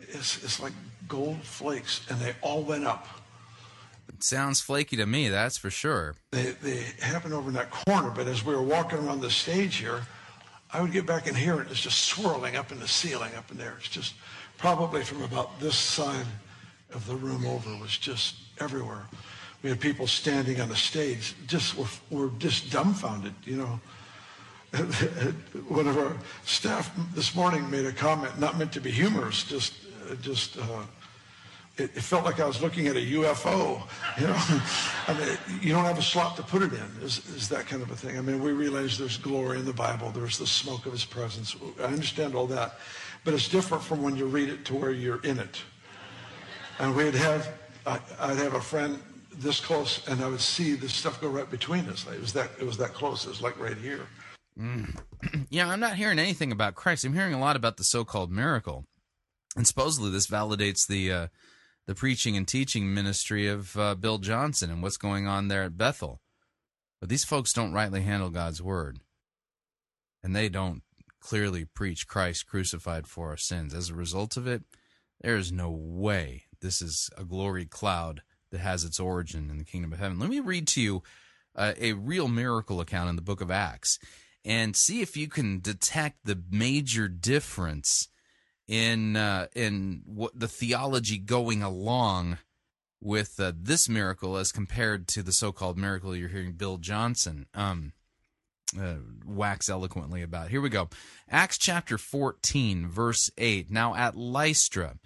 it's, 0.00 0.42
it's 0.42 0.58
like 0.58 0.72
gold 1.06 1.42
flakes 1.42 2.06
and 2.08 2.18
they 2.18 2.34
all 2.40 2.62
went 2.62 2.86
up. 2.86 3.06
Sounds 4.24 4.58
flaky 4.58 4.96
to 4.96 5.04
me, 5.04 5.28
that's 5.28 5.58
for 5.58 5.68
sure. 5.68 6.14
They, 6.30 6.52
they 6.62 6.78
happened 6.98 7.34
over 7.34 7.48
in 7.48 7.54
that 7.56 7.70
corner, 7.70 8.08
but 8.08 8.26
as 8.26 8.42
we 8.42 8.54
were 8.54 8.62
walking 8.62 9.00
around 9.00 9.20
the 9.20 9.28
stage 9.28 9.76
here, 9.76 10.00
I 10.72 10.80
would 10.80 10.92
get 10.92 11.04
back 11.04 11.26
in 11.26 11.34
here 11.34 11.60
and 11.60 11.70
it's 11.70 11.82
just 11.82 12.04
swirling 12.04 12.56
up 12.56 12.72
in 12.72 12.80
the 12.80 12.88
ceiling 12.88 13.34
up 13.36 13.50
in 13.50 13.58
there. 13.58 13.74
It's 13.76 13.90
just, 13.90 14.14
probably 14.56 15.04
from 15.04 15.22
about 15.24 15.60
this 15.60 15.76
side 15.76 16.24
of 16.94 17.06
the 17.06 17.14
room 17.16 17.44
over 17.44 17.70
it 17.70 17.78
was 17.78 17.98
just 17.98 18.36
everywhere. 18.60 19.02
We 19.62 19.68
had 19.68 19.78
people 19.78 20.06
standing 20.06 20.58
on 20.58 20.70
the 20.70 20.76
stage, 20.76 21.34
just 21.46 21.76
were, 21.76 21.84
were 22.08 22.30
just 22.38 22.72
dumbfounded, 22.72 23.34
you 23.44 23.58
know. 23.58 23.80
One 25.68 25.86
of 25.86 25.98
our 25.98 26.16
staff 26.46 26.90
this 27.14 27.34
morning 27.34 27.68
made 27.68 27.84
a 27.84 27.92
comment, 27.92 28.40
not 28.40 28.56
meant 28.56 28.72
to 28.72 28.80
be 28.80 28.90
humorous, 28.90 29.44
just, 29.44 29.74
just, 30.22 30.56
uh, 30.56 30.84
it, 31.76 31.90
it, 31.96 32.02
felt 32.02 32.24
like 32.24 32.40
I 32.40 32.46
was 32.46 32.62
looking 32.62 32.86
at 32.86 32.96
a 32.96 33.00
UFO, 33.00 33.82
you 34.18 34.26
know. 34.26 34.36
I 35.08 35.14
mean, 35.18 35.60
you 35.60 35.72
don't 35.72 35.84
have 35.84 35.98
a 35.98 36.02
slot 36.02 36.36
to 36.36 36.42
put 36.42 36.62
it 36.62 36.72
in, 36.72 37.02
is, 37.02 37.18
is 37.30 37.48
that 37.48 37.66
kind 37.66 37.82
of 37.82 37.90
a 37.90 37.96
thing. 37.96 38.16
I 38.16 38.20
mean, 38.20 38.42
we 38.42 38.52
realize 38.52 38.96
there's 38.96 39.16
glory 39.16 39.58
in 39.58 39.64
the 39.64 39.72
Bible, 39.72 40.10
there's 40.10 40.38
the 40.38 40.46
smoke 40.46 40.86
of 40.86 40.92
his 40.92 41.04
presence. 41.04 41.56
I 41.80 41.84
understand 41.84 42.34
all 42.34 42.46
that. 42.48 42.78
But 43.24 43.34
it's 43.34 43.48
different 43.48 43.82
from 43.82 44.02
when 44.02 44.16
you 44.16 44.26
read 44.26 44.50
it 44.50 44.64
to 44.66 44.74
where 44.74 44.92
you're 44.92 45.22
in 45.22 45.38
it. 45.38 45.62
And 46.78 46.94
we'd 46.94 47.14
have, 47.14 47.48
I'd 47.86 48.38
have 48.38 48.54
a 48.54 48.60
friend 48.60 49.00
this 49.38 49.60
close, 49.60 50.06
and 50.06 50.22
I 50.22 50.28
would 50.28 50.40
see 50.40 50.74
this 50.74 50.94
stuff 50.94 51.20
go 51.20 51.28
right 51.28 51.50
between 51.50 51.88
us. 51.88 52.06
It 52.06 52.20
was 52.20 52.32
that, 52.34 52.50
it 52.60 52.64
was 52.64 52.76
that 52.78 52.94
close. 52.94 53.24
It 53.24 53.30
was 53.30 53.42
like 53.42 53.58
right 53.58 53.76
here. 53.76 54.06
Mm. 54.58 54.96
yeah, 55.50 55.68
I'm 55.68 55.80
not 55.80 55.96
hearing 55.96 56.18
anything 56.18 56.52
about 56.52 56.74
Christ. 56.74 57.04
I'm 57.04 57.14
hearing 57.14 57.34
a 57.34 57.40
lot 57.40 57.56
about 57.56 57.76
the 57.76 57.84
so-called 57.84 58.30
miracle, 58.30 58.84
and 59.56 59.66
supposedly 59.66 60.10
this 60.10 60.26
validates 60.26 60.86
the 60.86 61.12
uh, 61.12 61.26
the 61.86 61.94
preaching 61.94 62.36
and 62.36 62.48
teaching 62.48 62.92
ministry 62.92 63.46
of 63.46 63.76
uh, 63.76 63.94
Bill 63.94 64.18
Johnson 64.18 64.70
and 64.70 64.82
what's 64.82 64.96
going 64.96 65.26
on 65.26 65.48
there 65.48 65.62
at 65.62 65.76
Bethel. 65.76 66.20
But 67.00 67.08
these 67.08 67.24
folks 67.24 67.52
don't 67.52 67.72
rightly 67.72 68.02
handle 68.02 68.30
God's 68.30 68.62
word, 68.62 69.00
and 70.22 70.34
they 70.34 70.48
don't 70.48 70.82
clearly 71.20 71.64
preach 71.64 72.06
Christ 72.06 72.46
crucified 72.46 73.06
for 73.06 73.28
our 73.28 73.36
sins. 73.36 73.74
As 73.74 73.90
a 73.90 73.94
result 73.94 74.36
of 74.36 74.46
it, 74.46 74.62
there 75.20 75.36
is 75.36 75.52
no 75.52 75.70
way 75.70 76.44
this 76.60 76.80
is 76.80 77.10
a 77.16 77.24
glory 77.24 77.66
cloud 77.66 78.22
that 78.50 78.60
has 78.60 78.84
its 78.84 78.98
origin 78.98 79.50
in 79.50 79.58
the 79.58 79.64
kingdom 79.64 79.92
of 79.92 79.98
heaven. 79.98 80.18
Let 80.18 80.30
me 80.30 80.40
read 80.40 80.66
to 80.68 80.80
you 80.80 81.02
uh, 81.54 81.74
a 81.78 81.92
real 81.92 82.28
miracle 82.28 82.80
account 82.80 83.10
in 83.10 83.16
the 83.16 83.22
book 83.22 83.40
of 83.40 83.50
Acts 83.50 83.98
and 84.44 84.74
see 84.74 85.00
if 85.00 85.16
you 85.16 85.28
can 85.28 85.60
detect 85.60 86.24
the 86.24 86.42
major 86.50 87.08
difference 87.08 88.08
in 88.66 89.16
uh, 89.16 89.46
in 89.54 90.02
what 90.06 90.38
the 90.38 90.48
theology 90.48 91.18
going 91.18 91.62
along 91.62 92.38
with 93.00 93.38
uh, 93.38 93.52
this 93.54 93.88
miracle 93.88 94.36
as 94.36 94.50
compared 94.50 95.06
to 95.06 95.22
the 95.22 95.32
so-called 95.32 95.76
miracle 95.76 96.16
you're 96.16 96.28
hearing 96.28 96.52
Bill 96.52 96.78
Johnson. 96.78 97.46
Um, 97.54 97.92
uh, 98.80 98.94
wax 99.24 99.68
eloquently 99.68 100.22
about. 100.22 100.48
Here 100.48 100.60
we 100.60 100.68
go. 100.68 100.88
Acts 101.28 101.58
chapter 101.58 101.98
14, 101.98 102.88
verse 102.88 103.30
8. 103.38 103.70
Now 103.70 103.94
at 103.94 104.16
Lystra, 104.16 104.96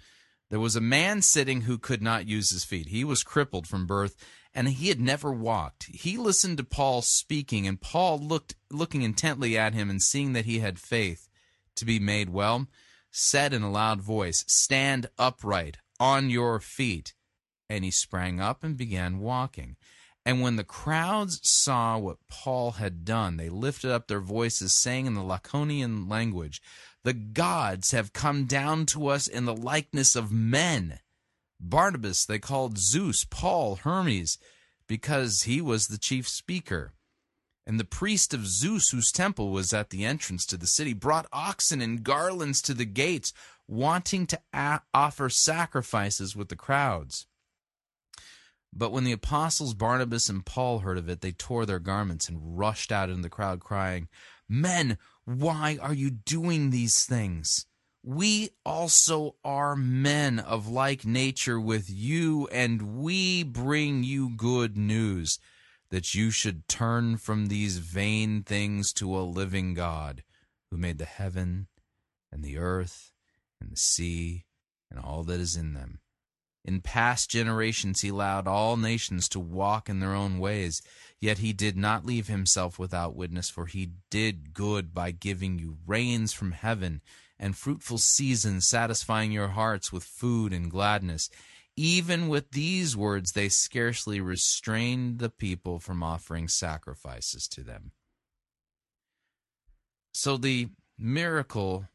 there 0.49 0.59
was 0.59 0.75
a 0.75 0.81
man 0.81 1.21
sitting 1.21 1.61
who 1.61 1.77
could 1.77 2.01
not 2.01 2.27
use 2.27 2.49
his 2.49 2.63
feet. 2.63 2.87
He 2.87 3.03
was 3.03 3.21
crippled 3.21 3.67
from 3.67 3.85
birth 3.85 4.15
and 4.53 4.67
he 4.67 4.87
had 4.87 4.99
never 4.99 5.31
walked. 5.31 5.85
He 5.93 6.17
listened 6.17 6.57
to 6.57 6.63
Paul 6.63 7.01
speaking 7.01 7.67
and 7.67 7.79
Paul 7.79 8.17
looked 8.19 8.55
looking 8.71 9.03
intently 9.03 9.57
at 9.57 9.73
him 9.73 9.89
and 9.89 10.01
seeing 10.01 10.33
that 10.33 10.45
he 10.45 10.59
had 10.59 10.79
faith 10.79 11.29
to 11.75 11.85
be 11.85 11.99
made 11.99 12.29
well, 12.29 12.67
said 13.11 13.53
in 13.53 13.61
a 13.61 13.71
loud 13.71 14.01
voice, 14.01 14.43
"Stand 14.47 15.09
upright 15.17 15.77
on 15.99 16.29
your 16.29 16.59
feet." 16.59 17.13
And 17.69 17.83
he 17.83 17.91
sprang 17.91 18.39
up 18.39 18.63
and 18.63 18.77
began 18.77 19.19
walking. 19.19 19.77
And 20.25 20.41
when 20.41 20.57
the 20.57 20.63
crowds 20.63 21.39
saw 21.43 21.97
what 21.97 22.27
Paul 22.27 22.71
had 22.73 23.05
done, 23.05 23.37
they 23.37 23.49
lifted 23.49 23.91
up 23.91 24.07
their 24.07 24.19
voices, 24.19 24.73
saying 24.73 25.05
in 25.05 25.13
the 25.13 25.23
Lycaonian 25.23 26.09
language, 26.09 26.61
The 27.03 27.13
gods 27.13 27.91
have 27.91 28.13
come 28.13 28.45
down 28.45 28.85
to 28.87 29.07
us 29.07 29.27
in 29.27 29.45
the 29.45 29.55
likeness 29.55 30.15
of 30.15 30.31
men. 30.31 30.99
Barnabas 31.59 32.25
they 32.25 32.39
called 32.39 32.77
Zeus, 32.77 33.25
Paul 33.25 33.77
Hermes, 33.77 34.37
because 34.87 35.43
he 35.43 35.61
was 35.61 35.87
the 35.87 35.97
chief 35.97 36.27
speaker. 36.27 36.93
And 37.69 37.79
the 37.79 37.85
priest 37.85 38.33
of 38.33 38.47
Zeus, 38.47 38.89
whose 38.89 39.11
temple 39.11 39.51
was 39.51 39.73
at 39.73 39.91
the 39.91 40.03
entrance 40.03 40.43
to 40.47 40.57
the 40.57 40.65
city, 40.65 40.91
brought 40.91 41.27
oxen 41.31 41.81
and 41.81 42.03
garlands 42.03 42.63
to 42.63 42.73
the 42.73 42.83
gates, 42.83 43.31
wanting 43.67 44.25
to 44.25 44.39
a- 44.51 44.81
offer 44.91 45.29
sacrifices 45.29 46.35
with 46.35 46.49
the 46.49 46.55
crowds. 46.55 47.27
But 48.73 48.91
when 48.91 49.03
the 49.03 49.11
apostles 49.11 49.75
Barnabas 49.75 50.29
and 50.29 50.43
Paul 50.43 50.79
heard 50.79 50.97
of 50.97 51.07
it, 51.09 51.21
they 51.21 51.31
tore 51.31 51.67
their 51.67 51.77
garments 51.77 52.27
and 52.27 52.57
rushed 52.57 52.91
out 52.91 53.07
into 53.07 53.21
the 53.21 53.29
crowd, 53.29 53.59
crying, 53.59 54.07
Men, 54.47 54.97
why 55.25 55.77
are 55.79 55.93
you 55.93 56.09
doing 56.09 56.71
these 56.71 57.05
things? 57.05 57.67
We 58.01 58.49
also 58.65 59.35
are 59.43 59.75
men 59.75 60.39
of 60.39 60.67
like 60.67 61.05
nature 61.05 61.59
with 61.59 61.87
you, 61.87 62.47
and 62.51 62.97
we 62.97 63.43
bring 63.43 64.03
you 64.03 64.31
good 64.35 64.75
news 64.75 65.37
that 65.91 66.13
you 66.13 66.31
should 66.31 66.67
turn 66.67 67.17
from 67.17 67.47
these 67.47 67.77
vain 67.77 68.43
things 68.43 68.93
to 68.93 69.17
a 69.17 69.21
living 69.21 69.73
God 69.73 70.23
who 70.69 70.77
made 70.77 70.97
the 70.97 71.05
heaven 71.05 71.67
and 72.31 72.43
the 72.43 72.57
earth 72.57 73.11
and 73.59 73.71
the 73.71 73.77
sea 73.77 74.45
and 74.89 74.99
all 74.99 75.23
that 75.23 75.39
is 75.39 75.55
in 75.55 75.73
them 75.73 75.99
in 76.65 76.81
past 76.81 77.29
generations, 77.29 78.01
he 78.01 78.09
allowed 78.09 78.47
all 78.47 78.77
nations 78.77 79.29
to 79.29 79.39
walk 79.39 79.89
in 79.89 79.99
their 79.99 80.13
own 80.13 80.39
ways. 80.39 80.81
Yet 81.19 81.39
he 81.39 81.53
did 81.53 81.77
not 81.77 82.05
leave 82.05 82.27
himself 82.27 82.77
without 82.77 83.15
witness, 83.15 83.49
for 83.49 83.65
he 83.65 83.93
did 84.11 84.53
good 84.53 84.93
by 84.93 85.11
giving 85.11 85.57
you 85.57 85.77
rains 85.87 86.33
from 86.33 86.51
heaven 86.51 87.01
and 87.39 87.55
fruitful 87.55 87.97
seasons, 87.97 88.67
satisfying 88.67 89.31
your 89.31 89.47
hearts 89.49 89.91
with 89.91 90.03
food 90.03 90.51
and 90.51 90.69
gladness. 90.69 91.29
Even 91.81 92.27
with 92.27 92.51
these 92.51 92.97
words, 92.97 93.31
they 93.31 93.47
scarcely 93.47 94.19
restrained 94.19 95.19
the 95.19 95.29
people 95.29 95.79
from 95.79 96.03
offering 96.03 96.49
sacrifices 96.49 97.47
to 97.47 97.63
them. 97.63 97.93
So 100.13 100.35
the 100.35 100.71
miracle 100.97 101.87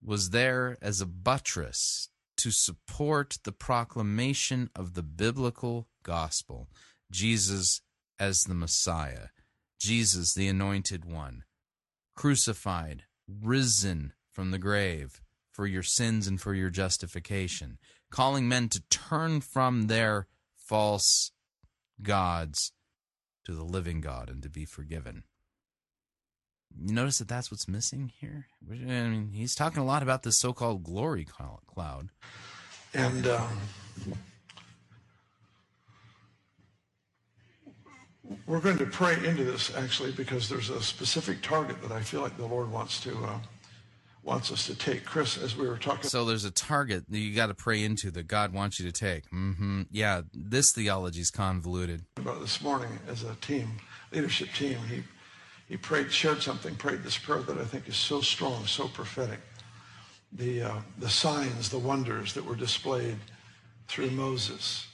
was 0.00 0.30
there 0.30 0.78
as 0.80 1.00
a 1.00 1.06
buttress 1.06 2.10
to 2.36 2.52
support 2.52 3.38
the 3.42 3.50
proclamation 3.50 4.70
of 4.76 4.94
the 4.94 5.02
biblical 5.02 5.88
gospel 6.04 6.68
Jesus 7.10 7.80
as 8.20 8.44
the 8.44 8.54
Messiah, 8.54 9.30
Jesus 9.80 10.32
the 10.32 10.46
Anointed 10.46 11.04
One, 11.04 11.42
crucified, 12.14 13.02
risen 13.26 14.12
from 14.30 14.52
the 14.52 14.58
grave 14.58 15.22
for 15.50 15.66
your 15.66 15.82
sins 15.82 16.28
and 16.28 16.40
for 16.40 16.54
your 16.54 16.70
justification, 16.70 17.78
calling 18.10 18.48
men 18.48 18.68
to 18.70 18.82
turn 18.88 19.40
from 19.40 19.86
their 19.86 20.26
false 20.56 21.32
gods 22.02 22.72
to 23.44 23.52
the 23.52 23.64
living 23.64 24.00
God 24.00 24.28
and 24.28 24.42
to 24.42 24.50
be 24.50 24.64
forgiven. 24.64 25.24
You 26.76 26.92
notice 26.92 27.18
that 27.18 27.28
that's 27.28 27.50
what's 27.50 27.66
missing 27.66 28.12
here. 28.20 28.46
I 28.70 28.74
mean, 28.74 29.30
he's 29.32 29.54
talking 29.54 29.82
a 29.82 29.86
lot 29.86 30.02
about 30.02 30.22
this 30.22 30.38
so-called 30.38 30.84
glory 30.84 31.24
cloud, 31.24 32.10
and 32.94 33.26
um, 33.26 33.58
we're 38.46 38.60
going 38.60 38.78
to 38.78 38.86
pray 38.86 39.14
into 39.26 39.44
this 39.44 39.74
actually 39.76 40.12
because 40.12 40.48
there's 40.48 40.70
a 40.70 40.82
specific 40.82 41.42
target 41.42 41.80
that 41.82 41.90
I 41.90 42.00
feel 42.00 42.20
like 42.20 42.36
the 42.36 42.46
Lord 42.46 42.70
wants 42.70 43.00
to 43.00 43.16
uh, 43.24 43.38
wants 44.22 44.52
us 44.52 44.66
to 44.66 44.74
take. 44.74 45.04
Chris, 45.04 45.38
as 45.38 45.56
we 45.56 45.66
were 45.66 45.78
talking. 45.78 46.08
So 46.08 46.24
there's 46.24 46.44
a 46.44 46.50
target 46.50 47.04
that 47.08 47.18
you 47.18 47.34
got 47.34 47.46
to 47.46 47.54
pray 47.54 47.82
into 47.82 48.10
that 48.12 48.26
God 48.26 48.52
wants 48.52 48.78
you 48.78 48.90
to 48.90 48.92
take. 48.92 49.30
Mm-hmm. 49.30 49.82
Yeah, 49.90 50.22
this 50.32 50.72
theology 50.72 51.20
is 51.20 51.30
convoluted. 51.30 52.04
About 52.16 52.40
this 52.40 52.60
morning 52.60 52.98
as 53.08 53.22
a 53.22 53.34
team, 53.36 53.72
leadership 54.12 54.48
team, 54.54 54.78
he 54.88 55.02
he 55.68 55.76
prayed, 55.76 56.10
shared 56.10 56.42
something, 56.42 56.74
prayed 56.76 57.02
this 57.02 57.18
prayer 57.18 57.40
that 57.42 57.58
I 57.58 57.64
think 57.64 57.88
is 57.88 57.96
so 57.96 58.22
strong, 58.22 58.66
so 58.66 58.88
prophetic. 58.88 59.40
The 60.32 60.62
uh, 60.62 60.74
the 60.98 61.08
signs, 61.08 61.68
the 61.68 61.78
wonders 61.78 62.32
that 62.34 62.44
were 62.44 62.56
displayed 62.56 63.16
through 63.86 64.10
Moses. 64.10 64.86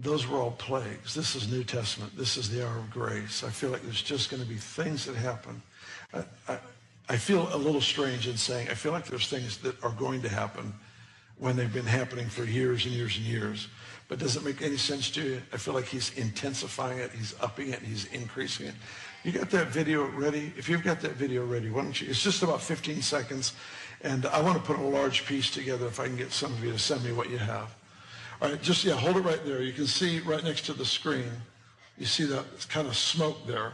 Those 0.00 0.28
were 0.28 0.38
all 0.38 0.52
plagues. 0.52 1.12
This 1.12 1.34
is 1.34 1.50
New 1.50 1.64
Testament. 1.64 2.16
This 2.16 2.36
is 2.36 2.48
the 2.48 2.64
hour 2.64 2.78
of 2.78 2.88
grace. 2.88 3.42
I 3.42 3.50
feel 3.50 3.70
like 3.70 3.82
there's 3.82 4.00
just 4.00 4.30
going 4.30 4.40
to 4.40 4.48
be 4.48 4.54
things 4.54 5.04
that 5.06 5.16
happen. 5.16 5.60
I, 6.14 6.22
I, 6.48 6.58
I 7.08 7.16
feel 7.16 7.48
a 7.54 7.56
little 7.56 7.80
strange 7.80 8.28
in 8.28 8.36
saying 8.36 8.68
I 8.68 8.74
feel 8.74 8.92
like 8.92 9.06
there's 9.06 9.28
things 9.28 9.58
that 9.58 9.82
are 9.82 9.92
going 9.92 10.20
to 10.22 10.28
happen 10.28 10.74
when 11.38 11.56
they've 11.56 11.72
been 11.72 11.86
happening 11.86 12.28
for 12.28 12.44
years 12.44 12.84
and 12.84 12.94
years 12.94 13.16
and 13.16 13.24
years. 13.24 13.68
But 14.08 14.18
does 14.18 14.36
it 14.36 14.44
make 14.44 14.62
any 14.62 14.76
sense 14.76 15.10
to 15.12 15.22
you? 15.22 15.42
I 15.52 15.56
feel 15.56 15.74
like 15.74 15.84
he's 15.84 16.16
intensifying 16.16 16.98
it, 16.98 17.10
he's 17.12 17.34
upping 17.40 17.70
it, 17.70 17.80
he's 17.80 18.06
increasing 18.06 18.66
it. 18.66 18.74
You 19.22 19.32
got 19.32 19.50
that 19.50 19.68
video 19.68 20.06
ready? 20.06 20.52
If 20.56 20.68
you've 20.68 20.82
got 20.82 21.00
that 21.00 21.12
video 21.12 21.44
ready, 21.44 21.70
why 21.70 21.82
don't 21.82 22.00
you? 22.00 22.08
It's 22.08 22.22
just 22.22 22.42
about 22.42 22.62
15 22.62 23.02
seconds, 23.02 23.52
and 24.02 24.26
I 24.26 24.40
want 24.40 24.56
to 24.56 24.62
put 24.62 24.78
a 24.78 24.82
large 24.82 25.26
piece 25.26 25.50
together 25.50 25.86
if 25.86 26.00
I 26.00 26.06
can 26.06 26.16
get 26.16 26.32
some 26.32 26.52
of 26.52 26.64
you 26.64 26.72
to 26.72 26.78
send 26.78 27.04
me 27.04 27.12
what 27.12 27.28
you 27.28 27.38
have. 27.38 27.74
All 28.40 28.48
right, 28.48 28.62
just, 28.62 28.84
yeah, 28.84 28.94
hold 28.94 29.16
it 29.16 29.20
right 29.20 29.44
there. 29.44 29.62
You 29.62 29.72
can 29.72 29.86
see 29.86 30.20
right 30.20 30.42
next 30.42 30.64
to 30.66 30.72
the 30.72 30.84
screen, 30.84 31.30
you 31.98 32.06
see 32.06 32.24
that 32.24 32.44
kind 32.68 32.86
of 32.86 32.96
smoke 32.96 33.46
there. 33.46 33.72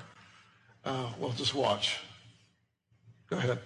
Uh, 0.85 1.11
well, 1.19 1.31
just 1.31 1.55
watch. 1.55 1.99
Go 3.35 3.41
ahead. 3.41 3.59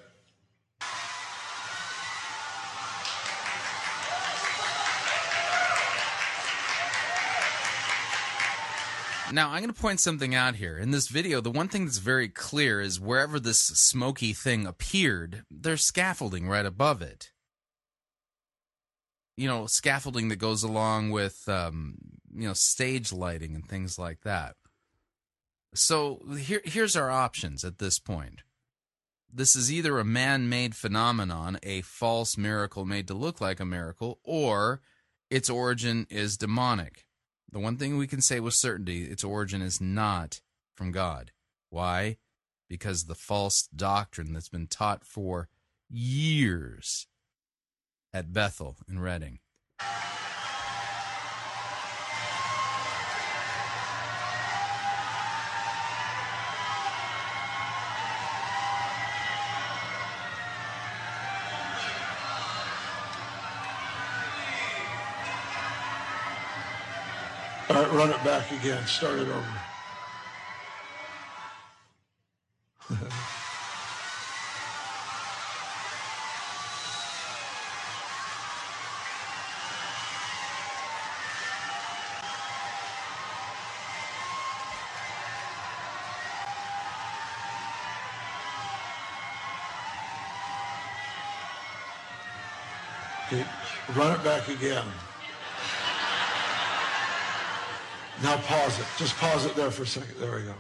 Now, 9.31 9.51
I'm 9.51 9.61
going 9.61 9.73
to 9.73 9.79
point 9.79 10.01
something 10.01 10.35
out 10.35 10.55
here. 10.55 10.79
In 10.79 10.91
this 10.91 11.09
video, 11.09 11.43
the 11.43 11.51
one 11.51 11.69
thing 11.69 11.85
that's 11.85 11.99
very 11.99 12.31
clear 12.31 12.81
is 12.81 12.99
wherever 12.99 13.39
this 13.39 13.61
smoky 13.61 14.33
thing 14.33 14.67
appeared, 14.67 15.45
there's 15.51 15.85
scaffolding 15.85 16.49
right 16.49 16.65
above 16.65 17.03
it. 17.03 17.31
You 19.37 19.49
know, 19.49 19.67
scaffolding 19.67 20.29
that 20.29 20.37
goes 20.37 20.63
along 20.63 21.11
with, 21.11 21.47
um, 21.47 21.97
you 22.35 22.49
know, 22.49 22.55
stage 22.55 23.13
lighting 23.13 23.55
and 23.55 23.69
things 23.69 23.99
like 23.99 24.23
that. 24.23 24.57
So 25.75 26.23
here, 26.39 26.63
here's 26.65 26.97
our 26.97 27.11
options 27.11 27.65
at 27.65 27.79
this 27.79 27.99
point. 27.99 28.41
This 29.33 29.55
is 29.55 29.71
either 29.71 29.99
a 29.99 30.05
man 30.05 30.49
made 30.49 30.75
phenomenon, 30.75 31.59
a 31.63 31.83
false 31.83 32.39
miracle 32.39 32.87
made 32.87 33.07
to 33.09 33.15
look 33.15 33.41
like 33.41 33.61
a 33.61 33.65
miracle, 33.67 34.19
or 34.25 34.81
its 35.31 35.51
origin 35.51 36.07
is 36.09 36.39
demonic. 36.39 37.07
The 37.51 37.59
one 37.59 37.77
thing 37.77 37.97
we 37.97 38.07
can 38.07 38.23
say 38.23 38.41
with 38.41 38.55
certainty, 38.55 39.05
its 39.05 39.25
origin 39.25 39.61
is 39.63 39.81
not 39.81 40.41
from 40.75 40.93
God. 40.93 41.33
Why? 41.71 42.17
Because 42.69 43.05
the 43.05 43.15
false 43.15 43.69
doctrine 43.75 44.33
that's 44.33 44.49
been 44.49 44.67
taught 44.67 45.05
for 45.05 45.49
years 45.91 47.07
at 48.13 48.33
Bethel 48.33 48.77
in 48.89 49.01
Redding. 49.01 49.41
It 68.19 68.25
back 68.25 68.51
again. 68.51 68.85
Start 68.87 69.19
it 69.19 69.29
over. 69.29 69.45
Okay, 93.27 93.45
run 93.95 94.13
it 94.13 94.25
back 94.25 94.49
again. 94.49 94.85
Now 98.23 98.37
pause 98.39 98.79
it. 98.81 98.87
Just 98.97 99.17
pause 99.17 99.47
it 99.47 99.55
there 99.55 99.71
for 99.71 99.85
a 99.85 99.87
second. 99.87 100.15
There 100.19 100.35
we 100.35 100.43
go. 100.43 100.55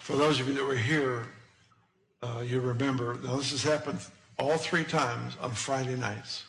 For 0.00 0.16
those 0.16 0.40
of 0.40 0.48
you 0.48 0.54
that 0.54 0.64
were 0.64 0.76
here, 0.76 1.26
uh, 2.22 2.40
you 2.40 2.60
remember, 2.60 3.18
now 3.24 3.36
this 3.36 3.50
has 3.50 3.62
happened 3.62 3.98
all 4.38 4.56
three 4.56 4.84
times 4.84 5.36
on 5.40 5.50
Friday 5.52 5.96
nights, 5.96 6.44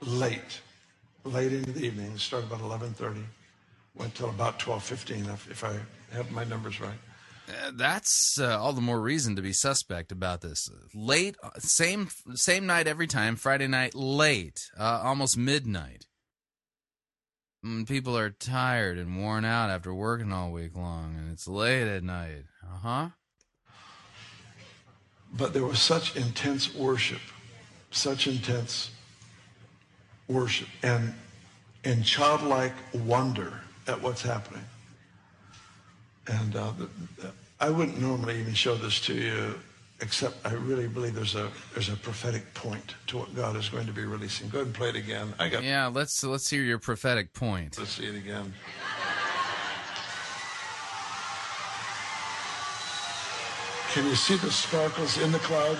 late, 0.00 0.60
late 1.24 1.52
into 1.52 1.72
the 1.72 1.84
evening. 1.84 2.12
It 2.12 2.20
started 2.20 2.50
about 2.52 2.60
11.30, 2.60 3.22
went 3.94 4.14
till 4.14 4.30
about 4.30 4.58
12.15, 4.58 5.50
if, 5.50 5.64
I 5.64 5.78
have 6.12 6.30
my 6.30 6.44
numbers 6.44 6.80
right. 6.80 6.94
Uh, 7.48 7.72
that's 7.74 8.38
uh, 8.40 8.58
all 8.60 8.72
the 8.72 8.80
more 8.80 9.00
reason 9.00 9.34
to 9.34 9.42
be 9.42 9.52
suspect 9.52 10.12
about 10.12 10.40
this. 10.40 10.70
Late, 10.94 11.36
same 11.58 12.08
same 12.34 12.64
night 12.64 12.86
every 12.86 13.08
time. 13.08 13.34
Friday 13.34 13.66
night, 13.66 13.92
late, 13.96 14.70
uh, 14.78 15.00
almost 15.02 15.36
midnight. 15.36 16.06
Mm, 17.64 17.86
people 17.86 18.16
are 18.16 18.30
tired 18.30 18.96
and 18.96 19.20
worn 19.20 19.44
out 19.44 19.68
after 19.68 19.92
working 19.92 20.32
all 20.32 20.50
week 20.50 20.74
long, 20.74 21.14
and 21.18 21.30
it's 21.30 21.46
late 21.46 21.88
at 21.88 22.02
night. 22.02 22.44
Uh 22.64 22.78
huh. 22.78 23.08
But 25.32 25.52
there 25.52 25.64
was 25.64 25.80
such 25.80 26.16
intense 26.16 26.74
worship, 26.74 27.20
such 27.90 28.26
intense 28.26 28.90
worship, 30.26 30.68
and 30.82 31.14
and 31.84 32.04
childlike 32.04 32.72
wonder 32.94 33.60
at 33.86 34.00
what's 34.00 34.22
happening. 34.22 34.64
And 36.26 36.56
uh, 36.56 36.72
I 37.58 37.70
wouldn't 37.70 38.00
normally 38.00 38.40
even 38.40 38.54
show 38.54 38.74
this 38.74 39.00
to 39.02 39.14
you, 39.14 39.60
except 40.00 40.46
I 40.46 40.52
really 40.54 40.88
believe 40.88 41.14
there's 41.14 41.34
a 41.34 41.50
there's 41.74 41.88
a 41.88 41.96
prophetic 41.96 42.52
point 42.54 42.94
to 43.08 43.18
what 43.18 43.34
God 43.34 43.56
is 43.56 43.68
going 43.68 43.86
to 43.86 43.92
be 43.92 44.04
releasing. 44.04 44.48
Go 44.48 44.58
ahead 44.58 44.66
and 44.66 44.74
play 44.74 44.88
it 44.90 44.96
again. 44.96 45.32
I 45.38 45.48
got. 45.48 45.62
Yeah, 45.62 45.86
let's 45.86 46.22
let's 46.24 46.48
hear 46.48 46.62
your 46.62 46.78
prophetic 46.78 47.32
point. 47.32 47.78
Let's 47.78 47.92
see 47.92 48.06
it 48.06 48.16
again. 48.16 48.54
Can 53.92 54.06
you 54.06 54.14
see 54.14 54.36
the 54.36 54.50
sparkles 54.50 55.18
in 55.18 55.32
the 55.32 55.38
cloud? 55.40 55.78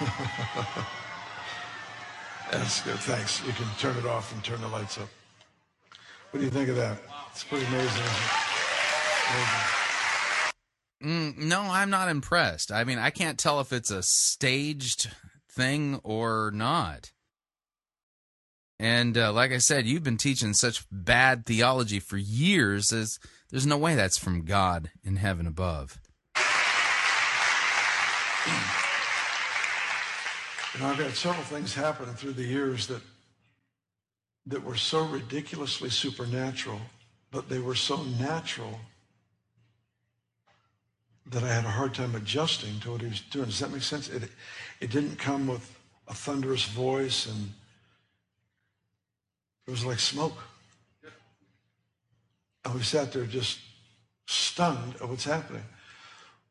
That's 2.52 2.82
good. 2.82 2.98
Thanks. 2.98 3.44
You 3.46 3.52
can 3.52 3.66
turn 3.78 3.96
it 3.96 4.06
off 4.06 4.32
and 4.32 4.42
turn 4.42 4.60
the 4.60 4.68
lights 4.68 4.98
up. 4.98 5.08
What 6.30 6.40
do 6.40 6.44
you 6.44 6.50
think 6.50 6.68
of 6.68 6.76
that? 6.76 6.98
It's 7.32 7.44
pretty 7.44 7.66
amazing. 7.66 8.02
Mm, 11.02 11.38
no, 11.38 11.62
I'm 11.62 11.90
not 11.90 12.08
impressed. 12.08 12.70
I 12.70 12.84
mean, 12.84 12.98
I 12.98 13.10
can't 13.10 13.38
tell 13.38 13.60
if 13.60 13.72
it's 13.72 13.90
a 13.90 14.02
staged 14.02 15.10
thing 15.50 16.00
or 16.04 16.50
not. 16.52 17.12
And 18.78 19.16
uh, 19.16 19.32
like 19.32 19.52
I 19.52 19.58
said, 19.58 19.86
you've 19.86 20.02
been 20.02 20.16
teaching 20.16 20.54
such 20.54 20.84
bad 20.90 21.46
theology 21.46 22.00
for 22.00 22.16
years. 22.16 22.90
There's, 22.90 23.18
there's 23.50 23.66
no 23.66 23.78
way 23.78 23.94
that's 23.94 24.18
from 24.18 24.44
God 24.44 24.90
in 25.04 25.16
heaven 25.16 25.46
above. 25.46 25.98
Know, 30.78 30.86
I've 30.86 30.96
had 30.96 31.14
several 31.14 31.42
things 31.44 31.74
happen 31.74 32.06
through 32.14 32.34
the 32.34 32.44
years 32.44 32.86
that 32.86 33.02
that 34.46 34.64
were 34.64 34.76
so 34.76 35.04
ridiculously 35.04 35.90
supernatural, 35.90 36.80
but 37.30 37.48
they 37.48 37.58
were 37.58 37.74
so 37.74 38.02
natural 38.18 38.80
that 41.26 41.42
I 41.42 41.48
had 41.48 41.64
a 41.64 41.70
hard 41.70 41.94
time 41.94 42.14
adjusting 42.14 42.80
to 42.80 42.92
what 42.92 43.00
he 43.00 43.08
was 43.08 43.20
doing. 43.20 43.46
Does 43.46 43.58
that 43.58 43.72
make 43.72 43.82
sense? 43.82 44.08
It 44.08 44.30
it 44.80 44.90
didn't 44.90 45.16
come 45.16 45.46
with 45.46 45.78
a 46.08 46.14
thunderous 46.14 46.64
voice 46.64 47.26
and 47.26 47.52
it 49.66 49.70
was 49.70 49.84
like 49.84 49.98
smoke. 49.98 50.38
And 52.64 52.74
we 52.74 52.82
sat 52.82 53.12
there 53.12 53.24
just 53.24 53.58
stunned 54.26 54.94
at 54.96 55.08
what's 55.08 55.24
happening. 55.24 55.64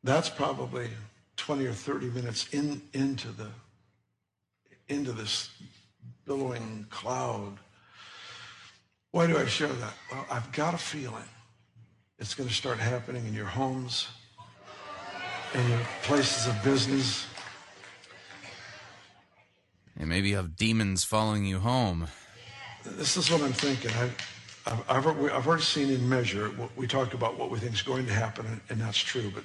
That's 0.02 0.28
probably 0.28 0.88
20 1.36 1.66
or 1.66 1.72
30 1.72 2.06
minutes 2.10 2.48
in 2.52 2.82
into 2.92 3.28
the 3.28 3.48
into 4.90 5.12
this 5.12 5.50
billowing 6.26 6.86
cloud. 6.90 7.56
Why 9.12 9.26
do 9.26 9.38
I 9.38 9.46
share 9.46 9.68
that? 9.68 9.94
Well, 10.10 10.26
I've 10.30 10.50
got 10.52 10.74
a 10.74 10.78
feeling 10.78 11.24
it's 12.18 12.34
going 12.34 12.48
to 12.48 12.54
start 12.54 12.78
happening 12.78 13.26
in 13.26 13.32
your 13.32 13.46
homes, 13.46 14.08
in 15.54 15.68
your 15.70 15.80
places 16.02 16.46
of 16.46 16.62
business. 16.62 17.26
And 19.98 20.08
maybe 20.08 20.28
you 20.28 20.36
have 20.36 20.54
demons 20.54 21.02
following 21.02 21.46
you 21.46 21.60
home. 21.60 22.08
This 22.84 23.16
is 23.16 23.30
what 23.30 23.42
I'm 23.42 23.52
thinking. 23.52 23.90
I, 23.92 24.10
I've, 24.66 24.90
I've, 24.90 25.06
I've 25.06 25.46
already 25.46 25.62
seen 25.62 25.90
in 25.90 26.06
measure, 26.06 26.50
we 26.76 26.86
talked 26.86 27.14
about 27.14 27.38
what 27.38 27.50
we 27.50 27.58
think 27.58 27.72
is 27.72 27.82
going 27.82 28.06
to 28.06 28.12
happen, 28.12 28.60
and 28.68 28.80
that's 28.80 28.98
true, 28.98 29.30
but 29.34 29.44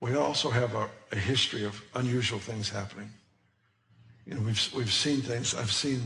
we 0.00 0.14
also 0.14 0.50
have 0.50 0.74
a, 0.74 0.88
a 1.12 1.16
history 1.16 1.64
of 1.64 1.82
unusual 1.94 2.38
things 2.38 2.68
happening. 2.68 3.10
You 4.26 4.34
know, 4.34 4.40
we've, 4.40 4.72
we've 4.74 4.92
seen 4.92 5.20
things. 5.20 5.54
I've 5.54 5.72
seen, 5.72 6.00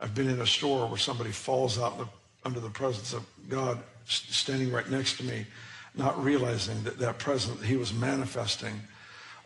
I've 0.00 0.14
been 0.14 0.28
in 0.28 0.40
a 0.40 0.46
store 0.46 0.86
where 0.86 0.98
somebody 0.98 1.30
falls 1.30 1.78
out 1.78 1.98
the, 1.98 2.08
under 2.44 2.60
the 2.60 2.70
presence 2.70 3.12
of 3.12 3.24
God 3.48 3.78
standing 4.06 4.72
right 4.72 4.88
next 4.90 5.18
to 5.18 5.24
me, 5.24 5.46
not 5.94 6.22
realizing 6.22 6.82
that 6.84 6.98
that 6.98 7.18
presence 7.18 7.62
he 7.62 7.76
was 7.76 7.92
manifesting 7.92 8.80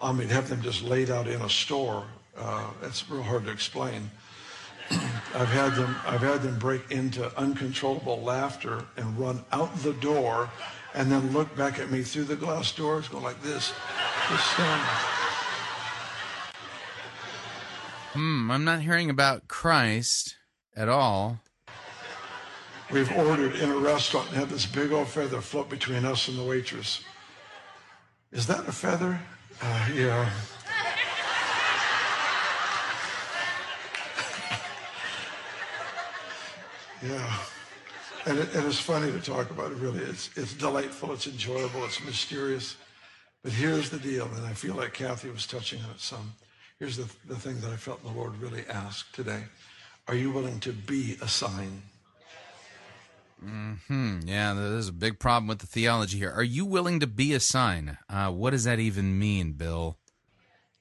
on 0.01 0.17
me, 0.17 0.27
to 0.27 0.35
have 0.35 0.49
them 0.49 0.63
just 0.63 0.83
laid 0.83 1.11
out 1.11 1.29
in 1.29 1.41
a 1.43 1.49
store, 1.49 2.05
uh, 2.39 2.71
it's 2.83 3.09
real 3.11 3.23
hard 3.23 3.45
to 3.45 3.51
explain. 3.51 4.11
I've 4.91 5.49
had 5.49 5.75
them 5.75 5.95
I've 6.07 6.21
had 6.21 6.43
them 6.43 6.59
break 6.59 6.91
into 6.91 7.31
uncontrollable 7.39 8.21
laughter 8.23 8.85
and 8.97 9.19
run 9.19 9.45
out 9.53 9.75
the 9.77 9.93
door 9.95 10.51
and 10.95 11.11
then 11.11 11.33
look 11.33 11.55
back 11.57 11.79
at 11.79 11.91
me 11.91 12.03
through 12.03 12.25
the 12.25 12.37
glass 12.37 12.73
doors, 12.73 13.09
go 13.09 13.19
like 13.19 13.41
this. 13.43 13.73
Just 14.29 14.53
stunned. 14.53 15.20
Hmm, 18.13 18.51
I'm 18.51 18.65
not 18.65 18.81
hearing 18.81 19.09
about 19.09 19.47
Christ 19.47 20.37
at 20.77 20.89
all. 20.89 21.39
We've 22.91 23.11
ordered 23.17 23.55
in 23.55 23.71
a 23.71 23.77
restaurant 23.77 24.29
and 24.31 24.37
had 24.37 24.49
this 24.49 24.67
big 24.67 24.91
old 24.91 25.07
feather 25.07 25.41
float 25.41 25.71
between 25.71 26.05
us 26.05 26.27
and 26.27 26.37
the 26.37 26.43
waitress. 26.43 27.05
Is 28.33 28.49
that 28.49 28.67
a 28.67 28.73
feather? 28.73 29.21
Uh, 29.63 29.89
yeah. 29.95 30.29
Yeah. 37.03 37.39
And, 38.27 38.39
it, 38.39 38.55
and, 38.55 38.67
it's 38.67 38.81
funny 38.81 39.11
to 39.11 39.21
talk 39.21 39.51
about 39.51 39.71
it, 39.71 39.79
really. 39.79 40.01
It's, 40.01 40.31
it's 40.37 40.53
delightful, 40.53 41.13
it's 41.13 41.27
enjoyable, 41.27 41.85
it's 41.85 42.05
mysterious. 42.05 42.77
But 43.43 43.53
here's 43.53 43.89
the 43.89 43.99
deal, 43.99 44.29
and 44.37 44.45
I 44.45 44.53
feel 44.53 44.75
like 44.75 44.93
Kathy 44.95 45.31
was 45.31 45.47
touching 45.47 45.81
on 45.83 45.91
it 45.91 46.01
some. 46.01 46.35
Here's 46.81 46.97
the, 46.97 47.09
the 47.29 47.37
thing 47.37 47.61
that 47.61 47.71
I 47.71 47.77
felt 47.77 48.03
the 48.03 48.09
Lord 48.09 48.41
really 48.41 48.65
asked 48.67 49.15
today. 49.15 49.45
Are 50.09 50.15
you 50.15 50.31
willing 50.31 50.61
to 50.61 50.73
be 50.73 51.19
a 51.21 51.29
sign? 51.29 51.83
Hmm. 53.39 54.21
Yeah, 54.25 54.55
there's 54.55 54.89
a 54.89 54.93
big 54.93 55.19
problem 55.19 55.47
with 55.47 55.59
the 55.59 55.67
theology 55.67 56.17
here. 56.17 56.31
Are 56.31 56.43
you 56.43 56.65
willing 56.65 56.99
to 57.01 57.07
be 57.07 57.35
a 57.35 57.41
sign? 57.41 57.99
Uh, 58.09 58.31
what 58.31 58.51
does 58.51 58.65
that 58.65 58.79
even 58.79 59.19
mean, 59.19 59.53
Bill? 59.53 59.99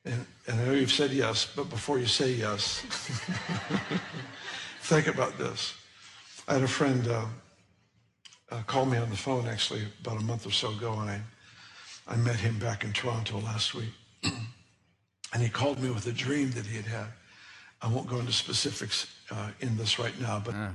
And, 0.05 0.25
and 0.47 0.61
I 0.61 0.65
know 0.65 0.71
you've 0.71 0.91
said 0.91 1.11
yes, 1.11 1.45
but 1.53 1.69
before 1.69 1.99
you 1.99 2.05
say 2.05 2.31
yes, 2.31 2.79
think 4.81 5.07
about 5.07 5.37
this. 5.37 5.73
I 6.47 6.53
had 6.53 6.63
a 6.63 6.67
friend 6.67 7.05
uh, 7.09 7.25
uh, 8.51 8.61
call 8.63 8.85
me 8.85 8.97
on 8.97 9.09
the 9.09 9.17
phone 9.17 9.49
actually 9.49 9.85
about 10.01 10.21
a 10.21 10.23
month 10.23 10.47
or 10.47 10.51
so 10.51 10.71
ago, 10.71 10.93
and 10.93 11.09
I, 11.09 11.21
I 12.07 12.15
met 12.15 12.37
him 12.37 12.57
back 12.57 12.85
in 12.85 12.93
Toronto 12.93 13.39
last 13.39 13.75
week. 13.75 13.91
and 15.33 15.41
he 15.41 15.49
called 15.49 15.81
me 15.81 15.89
with 15.89 16.07
a 16.07 16.11
dream 16.11 16.51
that 16.51 16.65
he 16.65 16.77
had 16.77 16.85
had. 16.85 17.07
I 17.81 17.87
won't 17.87 18.07
go 18.07 18.17
into 18.17 18.33
specifics 18.33 19.07
uh, 19.31 19.51
in 19.61 19.77
this 19.77 19.99
right 19.99 20.19
now, 20.19 20.41
but 20.43 20.53
uh, 20.53 20.71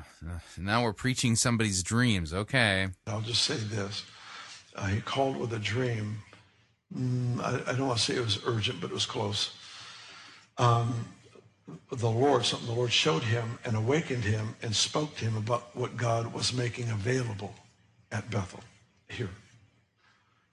now 0.57 0.83
we're 0.83 0.95
preaching 0.95 1.37
somebody's 1.37 1.83
dreams. 1.83 2.33
Okay, 2.33 2.89
I'll 3.07 3.21
just 3.21 3.43
say 3.43 3.57
this: 3.57 4.05
uh, 4.77 4.87
he 4.87 5.01
called 5.01 5.37
with 5.37 5.53
a 5.53 5.59
dream. 5.59 6.19
Mm, 6.97 7.41
I, 7.41 7.71
I, 7.71 7.75
don't 7.75 7.89
want 7.89 7.99
to 7.99 8.05
say 8.05 8.15
it 8.15 8.25
was 8.25 8.41
urgent, 8.47 8.81
but 8.81 8.91
it 8.91 8.95
was 8.95 9.05
close. 9.05 9.55
Um, 10.57 11.09
the 11.91 12.11
Lord, 12.11 12.45
something 12.45 12.69
the 12.69 12.75
Lord 12.75 12.93
showed 12.93 13.23
him 13.23 13.59
and 13.65 13.77
awakened 13.77 14.25
him 14.25 14.55
and 14.63 14.75
spoke 14.75 15.17
to 15.17 15.25
him 15.25 15.37
about 15.37 15.75
what 15.77 15.97
God 15.97 16.33
was 16.33 16.53
making 16.53 16.91
available 16.91 17.55
at 18.13 18.31
Bethel 18.31 18.61
here. 19.09 19.31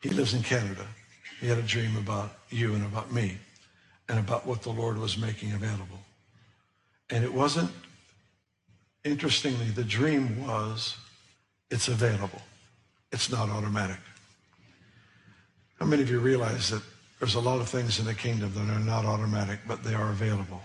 He 0.01 0.09
lives 0.09 0.33
in 0.33 0.41
Canada. 0.41 0.87
He 1.39 1.47
had 1.47 1.57
a 1.57 1.63
dream 1.63 1.95
about 1.97 2.31
you 2.49 2.73
and 2.73 2.85
about 2.85 3.11
me 3.11 3.37
and 4.11 4.19
about 4.19 4.45
what 4.45 4.61
the 4.61 4.69
Lord 4.69 4.97
was 4.97 5.17
making 5.17 5.53
available. 5.53 5.99
And 7.09 7.23
it 7.23 7.33
wasn't, 7.33 7.71
interestingly, 9.05 9.67
the 9.67 9.85
dream 9.85 10.45
was 10.45 10.97
it's 11.69 11.87
available. 11.87 12.41
It's 13.13 13.31
not 13.31 13.49
automatic. 13.49 13.99
How 15.79 15.85
many 15.85 16.01
of 16.01 16.09
you 16.09 16.19
realize 16.19 16.69
that 16.71 16.83
there's 17.19 17.35
a 17.35 17.39
lot 17.39 17.61
of 17.61 17.69
things 17.69 17.99
in 17.99 18.05
the 18.05 18.13
kingdom 18.13 18.51
that 18.53 18.69
are 18.69 18.79
not 18.79 19.05
automatic, 19.05 19.59
but 19.65 19.81
they 19.81 19.93
are 19.93 20.09
available? 20.09 20.61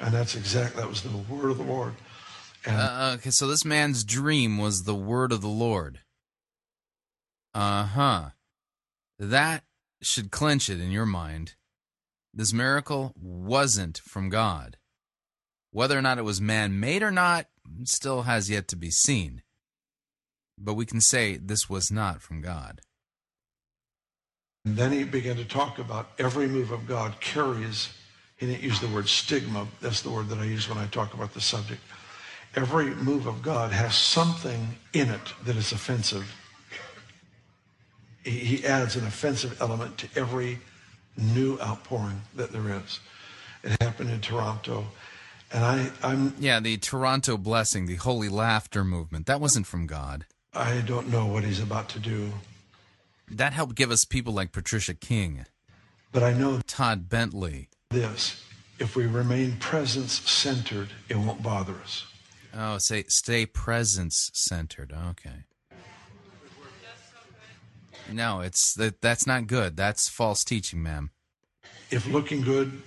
And 0.00 0.14
that's 0.14 0.36
exactly, 0.36 0.80
that 0.80 0.88
was 0.88 1.02
the 1.02 1.16
word 1.34 1.50
of 1.50 1.58
the 1.58 1.64
Lord. 1.64 1.94
And, 2.64 2.76
uh, 2.76 3.16
okay, 3.18 3.30
so 3.30 3.48
this 3.48 3.64
man's 3.64 4.04
dream 4.04 4.58
was 4.58 4.84
the 4.84 4.94
word 4.94 5.32
of 5.32 5.40
the 5.40 5.48
Lord. 5.48 6.00
Uh 7.52 7.84
huh. 7.84 8.30
That 9.18 9.64
should 10.00 10.30
clinch 10.30 10.70
it 10.70 10.80
in 10.80 10.92
your 10.92 11.06
mind. 11.06 11.54
This 12.34 12.52
miracle 12.52 13.14
wasn't 13.16 13.98
from 13.98 14.28
God. 14.28 14.76
Whether 15.70 15.98
or 15.98 16.02
not 16.02 16.18
it 16.18 16.24
was 16.24 16.40
man 16.40 16.80
made 16.80 17.02
or 17.02 17.10
not 17.10 17.46
still 17.84 18.22
has 18.22 18.50
yet 18.50 18.68
to 18.68 18.76
be 18.76 18.90
seen. 18.90 19.42
But 20.58 20.74
we 20.74 20.86
can 20.86 21.00
say 21.00 21.36
this 21.36 21.68
was 21.68 21.90
not 21.90 22.22
from 22.22 22.40
God. 22.40 22.80
And 24.64 24.76
then 24.76 24.92
he 24.92 25.04
began 25.04 25.36
to 25.36 25.44
talk 25.44 25.78
about 25.78 26.10
every 26.18 26.46
move 26.46 26.70
of 26.70 26.86
God 26.86 27.20
carries 27.20 27.90
he 28.36 28.46
didn't 28.46 28.62
use 28.62 28.80
the 28.80 28.88
word 28.88 29.08
stigma. 29.08 29.66
That's 29.80 30.02
the 30.02 30.10
word 30.10 30.28
that 30.28 30.38
I 30.38 30.44
use 30.44 30.68
when 30.68 30.78
I 30.78 30.86
talk 30.86 31.14
about 31.14 31.32
the 31.34 31.40
subject. 31.40 31.80
Every 32.56 32.94
move 32.94 33.26
of 33.26 33.42
God 33.42 33.72
has 33.72 33.94
something 33.94 34.76
in 34.92 35.08
it 35.08 35.32
that 35.44 35.56
is 35.56 35.72
offensive. 35.72 36.30
He 38.24 38.64
adds 38.64 38.96
an 38.96 39.06
offensive 39.06 39.60
element 39.60 39.98
to 39.98 40.08
every 40.16 40.58
new 41.16 41.58
outpouring 41.60 42.22
that 42.34 42.52
there 42.52 42.68
is. 42.68 43.00
It 43.62 43.80
happened 43.82 44.10
in 44.10 44.20
Toronto. 44.20 44.86
And 45.52 45.64
I, 45.64 45.90
I'm 46.02 46.34
Yeah, 46.38 46.60
the 46.60 46.76
Toronto 46.76 47.36
blessing, 47.36 47.86
the 47.86 47.96
holy 47.96 48.28
laughter 48.28 48.84
movement. 48.84 49.26
That 49.26 49.40
wasn't 49.40 49.66
from 49.66 49.86
God. 49.86 50.26
I 50.52 50.80
don't 50.80 51.10
know 51.10 51.26
what 51.26 51.44
he's 51.44 51.60
about 51.60 51.88
to 51.90 51.98
do. 51.98 52.32
That 53.30 53.52
helped 53.52 53.74
give 53.74 53.90
us 53.90 54.04
people 54.04 54.32
like 54.32 54.52
Patricia 54.52 54.94
King. 54.94 55.46
But 56.12 56.22
I 56.22 56.32
know 56.32 56.60
Todd 56.66 57.08
Bentley 57.08 57.68
this 57.90 58.44
if 58.78 58.96
we 58.96 59.06
remain 59.06 59.56
presence 59.58 60.20
centered, 60.28 60.88
it 61.08 61.16
won't 61.16 61.42
bother 61.42 61.74
us. 61.82 62.06
Oh, 62.56 62.78
say 62.78 63.04
stay 63.08 63.46
presence 63.46 64.30
centered. 64.34 64.92
Okay. 64.92 65.44
No, 68.10 68.40
it's 68.40 68.74
that 68.74 69.00
that's 69.00 69.26
not 69.26 69.46
good. 69.46 69.76
That's 69.76 70.08
false 70.08 70.44
teaching, 70.44 70.82
ma'am. 70.82 71.10
If 71.90 72.06
looking 72.06 72.42
good 72.42 72.82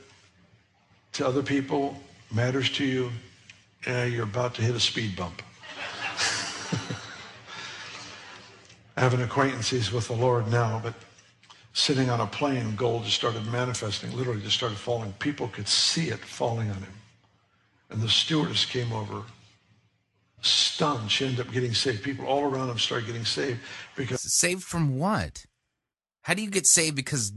to 1.14 1.26
other 1.28 1.44
people 1.44 1.98
matters 2.32 2.70
to 2.72 2.86
you, 2.86 3.12
eh, 3.86 4.06
you're 4.06 4.24
about 4.24 4.54
to 4.56 4.62
hit 4.62 4.76
a 4.76 4.80
speed 4.80 5.16
bump. 5.16 5.42
I 8.98 9.02
have 9.02 9.14
an 9.14 9.22
acquaintances 9.22 9.92
with 9.92 10.08
the 10.08 10.14
Lord 10.14 10.48
now, 10.52 10.80
but 10.84 10.94
sitting 11.74 12.10
on 12.10 12.20
a 12.20 12.28
plane, 12.28 12.76
gold 12.76 13.06
just 13.06 13.16
started 13.16 13.46
manifesting, 13.52 14.16
literally 14.16 14.42
just 14.42 14.56
started 14.56 14.78
falling. 14.78 15.14
People 15.20 15.48
could 15.48 15.68
see 15.68 16.10
it 16.10 16.20
falling 16.20 16.70
on 16.70 16.78
him. 16.78 16.94
And 17.90 18.02
the 18.02 18.10
stewardess 18.10 18.66
came 18.66 18.92
over, 18.92 19.22
stunned. 20.42 21.12
She 21.12 21.26
ended 21.26 21.46
up 21.46 21.52
getting 21.52 21.74
saved. 21.74 22.04
People 22.04 22.26
all 22.26 22.44
around 22.44 22.70
him 22.70 22.78
started 22.78 23.08
getting 23.08 23.26
saved 23.26 23.60
because 23.96 24.22
saved 24.22 24.64
from 24.64 24.98
what? 24.98 25.46
How 26.24 26.34
do 26.34 26.42
you 26.42 26.50
get 26.50 26.68
saved 26.68 26.96
because 26.96 27.32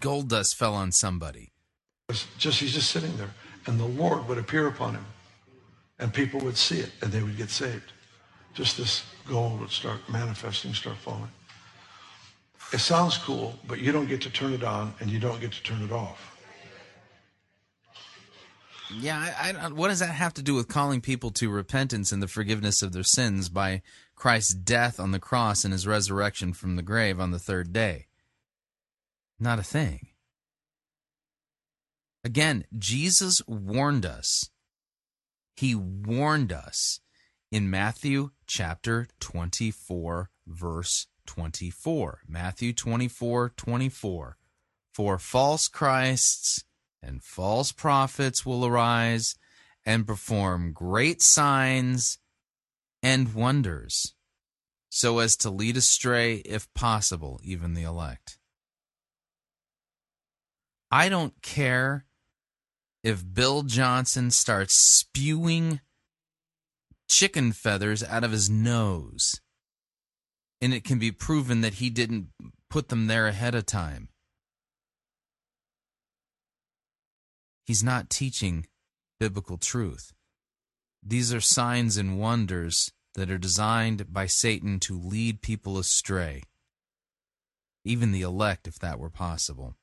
gold 0.00 0.28
dust 0.28 0.56
fell 0.56 0.74
on 0.74 0.92
somebody? 0.92 1.52
Just 2.38 2.60
he's 2.60 2.74
just 2.74 2.90
sitting 2.90 3.16
there, 3.16 3.30
and 3.66 3.78
the 3.78 3.86
Lord 3.86 4.28
would 4.28 4.38
appear 4.38 4.66
upon 4.66 4.94
him, 4.94 5.06
and 5.98 6.12
people 6.12 6.40
would 6.40 6.56
see 6.56 6.78
it, 6.78 6.90
and 7.00 7.10
they 7.12 7.22
would 7.22 7.36
get 7.36 7.50
saved. 7.50 7.92
Just 8.52 8.76
this 8.76 9.04
gold 9.26 9.60
would 9.60 9.70
start 9.70 10.00
manifesting, 10.10 10.74
start 10.74 10.96
falling. 10.98 11.30
It 12.72 12.80
sounds 12.80 13.18
cool, 13.18 13.58
but 13.68 13.80
you 13.80 13.92
don't 13.92 14.08
get 14.08 14.20
to 14.22 14.30
turn 14.30 14.52
it 14.52 14.64
on 14.64 14.94
and 15.00 15.10
you 15.10 15.18
don't 15.18 15.40
get 15.40 15.52
to 15.52 15.62
turn 15.62 15.82
it 15.82 15.92
off. 15.92 16.31
Yeah, 19.00 19.34
I, 19.38 19.52
I, 19.52 19.68
what 19.68 19.88
does 19.88 20.00
that 20.00 20.06
have 20.14 20.34
to 20.34 20.42
do 20.42 20.54
with 20.54 20.68
calling 20.68 21.00
people 21.00 21.30
to 21.32 21.50
repentance 21.50 22.12
and 22.12 22.22
the 22.22 22.28
forgiveness 22.28 22.82
of 22.82 22.92
their 22.92 23.02
sins 23.02 23.48
by 23.48 23.82
Christ's 24.14 24.54
death 24.54 25.00
on 25.00 25.12
the 25.12 25.18
cross 25.18 25.64
and 25.64 25.72
his 25.72 25.86
resurrection 25.86 26.52
from 26.52 26.76
the 26.76 26.82
grave 26.82 27.18
on 27.18 27.30
the 27.30 27.38
third 27.38 27.72
day? 27.72 28.06
Not 29.40 29.58
a 29.58 29.64
thing. 29.64 30.08
Again, 32.24 32.64
Jesus 32.78 33.42
warned 33.46 34.06
us 34.06 34.50
He 35.56 35.74
warned 35.74 36.52
us 36.52 37.00
in 37.50 37.70
Matthew 37.70 38.30
chapter 38.46 39.08
24, 39.20 40.30
verse 40.46 41.06
24. 41.26 42.20
Matthew 42.28 42.72
24, 42.72 43.50
24. 43.56 44.36
For 44.92 45.18
false 45.18 45.68
Christs 45.68 46.64
and 47.02 47.22
false 47.22 47.72
prophets 47.72 48.46
will 48.46 48.64
arise 48.64 49.34
and 49.84 50.06
perform 50.06 50.72
great 50.72 51.20
signs 51.20 52.18
and 53.02 53.34
wonders, 53.34 54.14
so 54.88 55.18
as 55.18 55.36
to 55.36 55.50
lead 55.50 55.76
astray, 55.76 56.36
if 56.36 56.72
possible, 56.74 57.40
even 57.42 57.74
the 57.74 57.82
elect. 57.82 58.38
I 60.90 61.08
don't 61.08 61.40
care 61.42 62.04
if 63.02 63.24
Bill 63.34 63.62
Johnson 63.62 64.30
starts 64.30 64.74
spewing 64.74 65.80
chicken 67.08 67.52
feathers 67.52 68.04
out 68.04 68.24
of 68.24 68.30
his 68.30 68.48
nose 68.48 69.40
and 70.62 70.72
it 70.72 70.84
can 70.84 71.00
be 71.00 71.10
proven 71.10 71.60
that 71.60 71.74
he 71.74 71.90
didn't 71.90 72.28
put 72.70 72.88
them 72.88 73.08
there 73.08 73.26
ahead 73.26 73.56
of 73.56 73.66
time. 73.66 74.08
He's 77.64 77.82
not 77.82 78.10
teaching 78.10 78.66
biblical 79.20 79.58
truth. 79.58 80.12
These 81.02 81.32
are 81.32 81.40
signs 81.40 81.96
and 81.96 82.18
wonders 82.18 82.92
that 83.14 83.30
are 83.30 83.38
designed 83.38 84.12
by 84.12 84.26
Satan 84.26 84.80
to 84.80 84.98
lead 84.98 85.42
people 85.42 85.78
astray, 85.78 86.42
even 87.84 88.12
the 88.12 88.22
elect, 88.22 88.66
if 88.66 88.78
that 88.78 88.98
were 88.98 89.10
possible. 89.10 89.76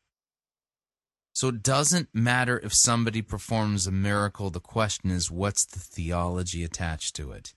So 1.34 1.50
it 1.50 1.64
doesn't 1.64 2.10
matter 2.14 2.60
if 2.64 2.74
somebody 2.74 3.22
performs 3.22 3.88
a 3.88 3.92
miracle, 3.92 4.50
the 4.50 4.60
question 4.60 5.12
is 5.12 5.32
what's 5.32 5.64
the 5.64 5.80
theology 5.80 6.64
attached 6.64 7.16
to 7.16 7.32
it? 7.32 7.54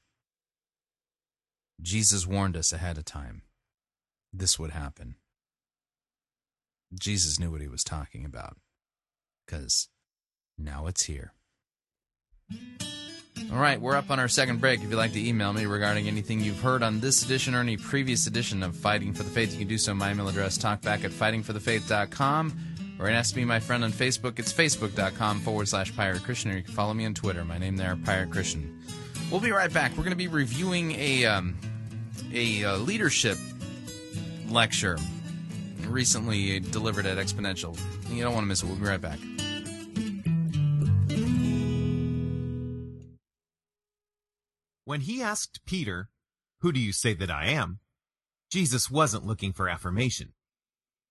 Jesus 1.81 2.27
warned 2.27 2.57
us 2.57 2.73
ahead 2.73 2.99
of 2.99 3.05
time 3.05 3.43
this 4.32 4.59
would 4.59 4.70
happen. 4.70 5.16
Jesus 6.94 7.39
knew 7.39 7.51
what 7.51 7.61
he 7.61 7.69
was 7.69 7.85
talking 7.85 8.24
about 8.24 8.57
because 9.44 9.89
now 10.65 10.87
it's 10.87 11.03
here. 11.03 11.33
All 13.53 13.59
right, 13.59 13.81
we're 13.81 13.97
up 13.97 14.11
on 14.11 14.19
our 14.19 14.29
second 14.29 14.61
break. 14.61 14.83
If 14.83 14.91
you'd 14.91 14.97
like 14.97 15.13
to 15.13 15.27
email 15.27 15.53
me 15.53 15.67
regarding 15.67 16.09
anything 16.09 16.41
you've 16.41 16.61
heard 16.61 16.83
on 16.83 17.01
this 17.01 17.23
edition 17.23 17.55
or 17.55 17.61
any 17.61 17.77
previous 17.77 18.27
edition 18.27 18.63
of 18.63 18.75
Fighting 18.75 19.13
for 19.13 19.25
the 19.25 19.31
Faith, 19.31 19.53
you 19.53 19.59
can 19.59 19.69
do 19.69 19.79
so. 19.79 19.95
My 19.95 20.13
email 20.13 20.29
address, 20.29 20.57
talkback 20.57 21.05
at 21.05 21.11
fightingforthefaith.com. 21.11 22.59
Or 22.99 23.09
ask 23.09 23.35
me, 23.35 23.45
my 23.45 23.59
friend, 23.59 23.85
on 23.85 23.93
Facebook. 23.93 24.39
It's 24.39 24.53
facebook.com 24.53 25.41
forward 25.41 25.69
slash 25.69 25.95
Pirate 25.97 26.23
Christian. 26.23 26.53
Or 26.53 26.57
you 26.57 26.63
can 26.63 26.73
follow 26.73 26.95
me 26.95 27.05
on 27.05 27.15
Twitter. 27.15 27.45
My 27.45 27.59
name 27.59 27.77
there, 27.77 27.97
Pirate 28.05 28.31
Christian. 28.31 28.81
We'll 29.31 29.41
be 29.41 29.51
right 29.51 29.73
back. 29.73 29.91
We're 29.93 30.05
going 30.05 30.11
to 30.11 30.17
be 30.17 30.29
reviewing 30.29 30.93
a, 30.93 31.25
um, 31.25 31.59
a 32.33 32.65
uh, 32.65 32.77
leadership 32.77 33.39
lecture 34.49 34.99
recently 35.87 36.61
delivered 36.61 37.07
at 37.07 37.19
Exponential. 37.19 37.79
You 38.11 38.23
don't 38.23 38.35
want 38.35 38.45
to 38.45 38.49
miss 38.49 38.63
it. 38.63 38.67
We'll 38.67 38.77
be 38.77 38.85
right 38.85 39.01
back. 39.01 39.19
When 44.85 45.03
he 45.03 45.23
asked 45.23 45.65
Peter, 45.65 46.11
Who 46.61 46.73
do 46.73 46.81
you 46.81 46.93
say 46.93 47.15
that 47.15 47.31
I 47.31 47.47
am? 47.47 47.79
Jesus 48.51 48.91
wasn't 48.91 49.27
looking 49.27 49.53
for 49.53 49.69
affirmation. 49.69 50.33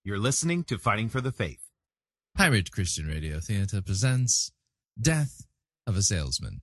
You're 0.04 0.18
listening 0.18 0.64
to 0.64 0.78
Fighting 0.78 1.08
for 1.08 1.20
the 1.20 1.32
Faith. 1.32 1.70
Pirate 2.36 2.70
Christian 2.70 3.06
Radio 3.06 3.40
Theater 3.40 3.82
presents 3.82 4.52
Death 5.00 5.46
of 5.86 5.96
a 5.96 6.02
Salesman. 6.02 6.60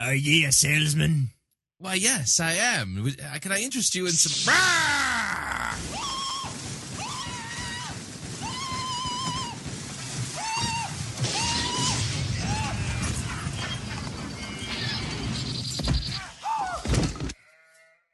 Are 0.00 0.14
ye 0.14 0.44
a 0.44 0.52
salesman? 0.52 1.30
Why, 1.78 1.94
yes, 1.94 2.38
I 2.40 2.52
am. 2.52 3.06
Uh, 3.06 3.38
Can 3.40 3.52
I 3.52 3.60
interest 3.60 3.94
you 3.94 4.06
in 4.06 4.12
some. 4.12 4.54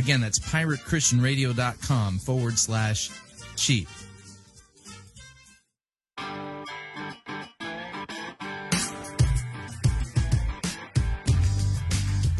Again, 0.00 0.22
that's 0.22 0.38
piratechristianradio.com 0.38 2.18
forward 2.20 2.58
slash 2.58 3.10
cheap. 3.54 3.86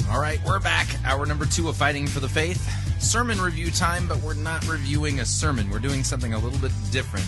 All 0.09 0.19
right, 0.19 0.41
we're 0.47 0.59
back. 0.59 0.89
Hour 1.05 1.27
number 1.27 1.45
two 1.45 1.69
of 1.69 1.77
Fighting 1.77 2.07
for 2.07 2.21
the 2.21 2.29
Faith. 2.31 2.67
Sermon 2.99 3.39
review 3.39 3.71
time, 3.71 4.09
but 4.09 4.17
we're 4.23 4.33
not 4.33 4.67
reviewing 4.67 5.21
a 5.21 5.27
sermon. 5.27 5.69
We're 5.69 5.81
doing 5.81 6.03
something 6.03 6.33
a 6.33 6.39
little 6.39 6.59
bit 6.61 6.73
different. 6.91 7.27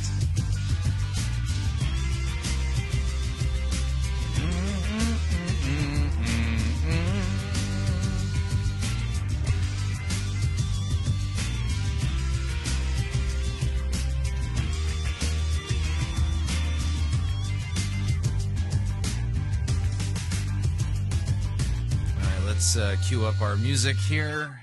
Up 23.20 23.42
our 23.42 23.56
music 23.56 23.96
here. 23.96 24.62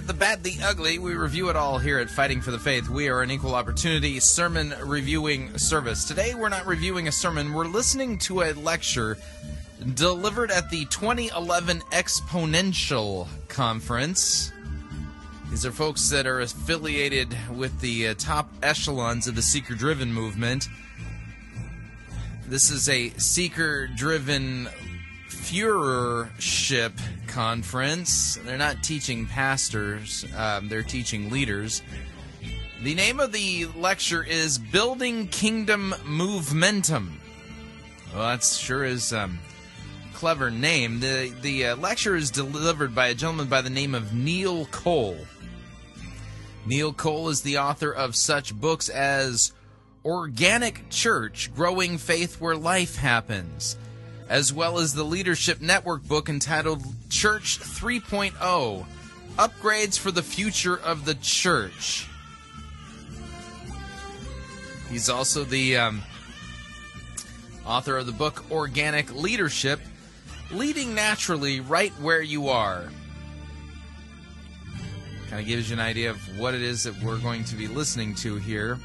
Good, 0.00 0.08
the 0.08 0.12
bad, 0.12 0.42
the 0.42 0.56
ugly, 0.64 0.98
we 0.98 1.14
review 1.14 1.50
it 1.50 1.54
all 1.54 1.78
here 1.78 2.00
at 2.00 2.10
Fighting 2.10 2.40
for 2.40 2.50
the 2.50 2.58
Faith. 2.58 2.88
We 2.88 3.08
are 3.08 3.22
an 3.22 3.30
equal 3.30 3.54
opportunity 3.54 4.18
sermon 4.18 4.74
reviewing 4.82 5.56
service. 5.56 6.04
Today, 6.04 6.34
we're 6.34 6.48
not 6.48 6.66
reviewing 6.66 7.06
a 7.06 7.12
sermon, 7.12 7.52
we're 7.52 7.66
listening 7.66 8.18
to 8.18 8.42
a 8.42 8.54
lecture 8.54 9.16
delivered 9.94 10.50
at 10.50 10.68
the 10.68 10.84
2011 10.86 11.78
Exponential 11.92 13.28
Conference. 13.46 14.50
These 15.50 15.64
are 15.64 15.70
folks 15.70 16.10
that 16.10 16.26
are 16.26 16.40
affiliated 16.40 17.36
with 17.54 17.78
the 17.78 18.08
uh, 18.08 18.14
top 18.18 18.50
echelons 18.64 19.28
of 19.28 19.36
the 19.36 19.42
seeker 19.42 19.76
driven 19.76 20.12
movement. 20.12 20.66
This 22.48 22.68
is 22.72 22.88
a 22.88 23.10
seeker 23.10 23.86
driven 23.86 24.68
Führership 25.44 26.92
conference. 27.26 28.38
They're 28.44 28.56
not 28.56 28.82
teaching 28.82 29.26
pastors, 29.26 30.24
um, 30.34 30.70
they're 30.70 30.82
teaching 30.82 31.28
leaders. 31.28 31.82
The 32.82 32.94
name 32.94 33.20
of 33.20 33.32
the 33.32 33.66
lecture 33.76 34.24
is 34.24 34.58
Building 34.58 35.28
Kingdom 35.28 35.94
Movementum. 36.06 37.12
Well, 38.14 38.22
that 38.22 38.42
sure 38.42 38.84
is 38.84 39.12
um, 39.12 39.38
clever 40.14 40.50
name. 40.50 41.00
The 41.00 41.34
the 41.42 41.66
uh, 41.66 41.76
lecture 41.76 42.16
is 42.16 42.30
delivered 42.30 42.94
by 42.94 43.08
a 43.08 43.14
gentleman 43.14 43.48
by 43.48 43.60
the 43.60 43.70
name 43.70 43.94
of 43.94 44.14
Neil 44.14 44.64
Cole. 44.66 45.18
Neil 46.64 46.94
Cole 46.94 47.28
is 47.28 47.42
the 47.42 47.58
author 47.58 47.92
of 47.92 48.16
such 48.16 48.54
books 48.54 48.88
as 48.88 49.52
Organic 50.06 50.88
Church: 50.88 51.50
Growing 51.54 51.98
Faith 51.98 52.40
Where 52.40 52.56
Life 52.56 52.96
Happens, 52.96 53.76
as 54.28 54.52
well 54.52 54.78
as 54.78 54.94
the 54.94 55.04
Leadership 55.04 55.60
Network 55.60 56.06
book 56.06 56.28
entitled 56.28 56.82
Church 57.10 57.58
3.0: 57.58 58.86
Upgrades 59.36 59.98
for 59.98 60.10
the 60.10 60.22
Future 60.22 60.78
of 60.78 61.04
the 61.04 61.14
Church. 61.16 62.08
He's 64.88 65.08
also 65.08 65.44
the 65.44 65.76
um, 65.76 66.02
author 67.66 67.96
of 67.96 68.06
the 68.06 68.12
book 68.12 68.44
Organic 68.50 69.12
Leadership 69.14 69.80
Leading 70.50 70.94
Naturally 70.94 71.60
Right 71.60 71.92
Where 72.00 72.22
You 72.22 72.48
Are. 72.48 72.84
Kind 75.28 75.40
of 75.40 75.46
gives 75.46 75.70
you 75.70 75.74
an 75.74 75.80
idea 75.80 76.10
of 76.10 76.38
what 76.38 76.54
it 76.54 76.62
is 76.62 76.84
that 76.84 77.00
we're 77.02 77.18
going 77.18 77.44
to 77.44 77.56
be 77.56 77.66
listening 77.66 78.14
to 78.16 78.36
here. 78.36 78.78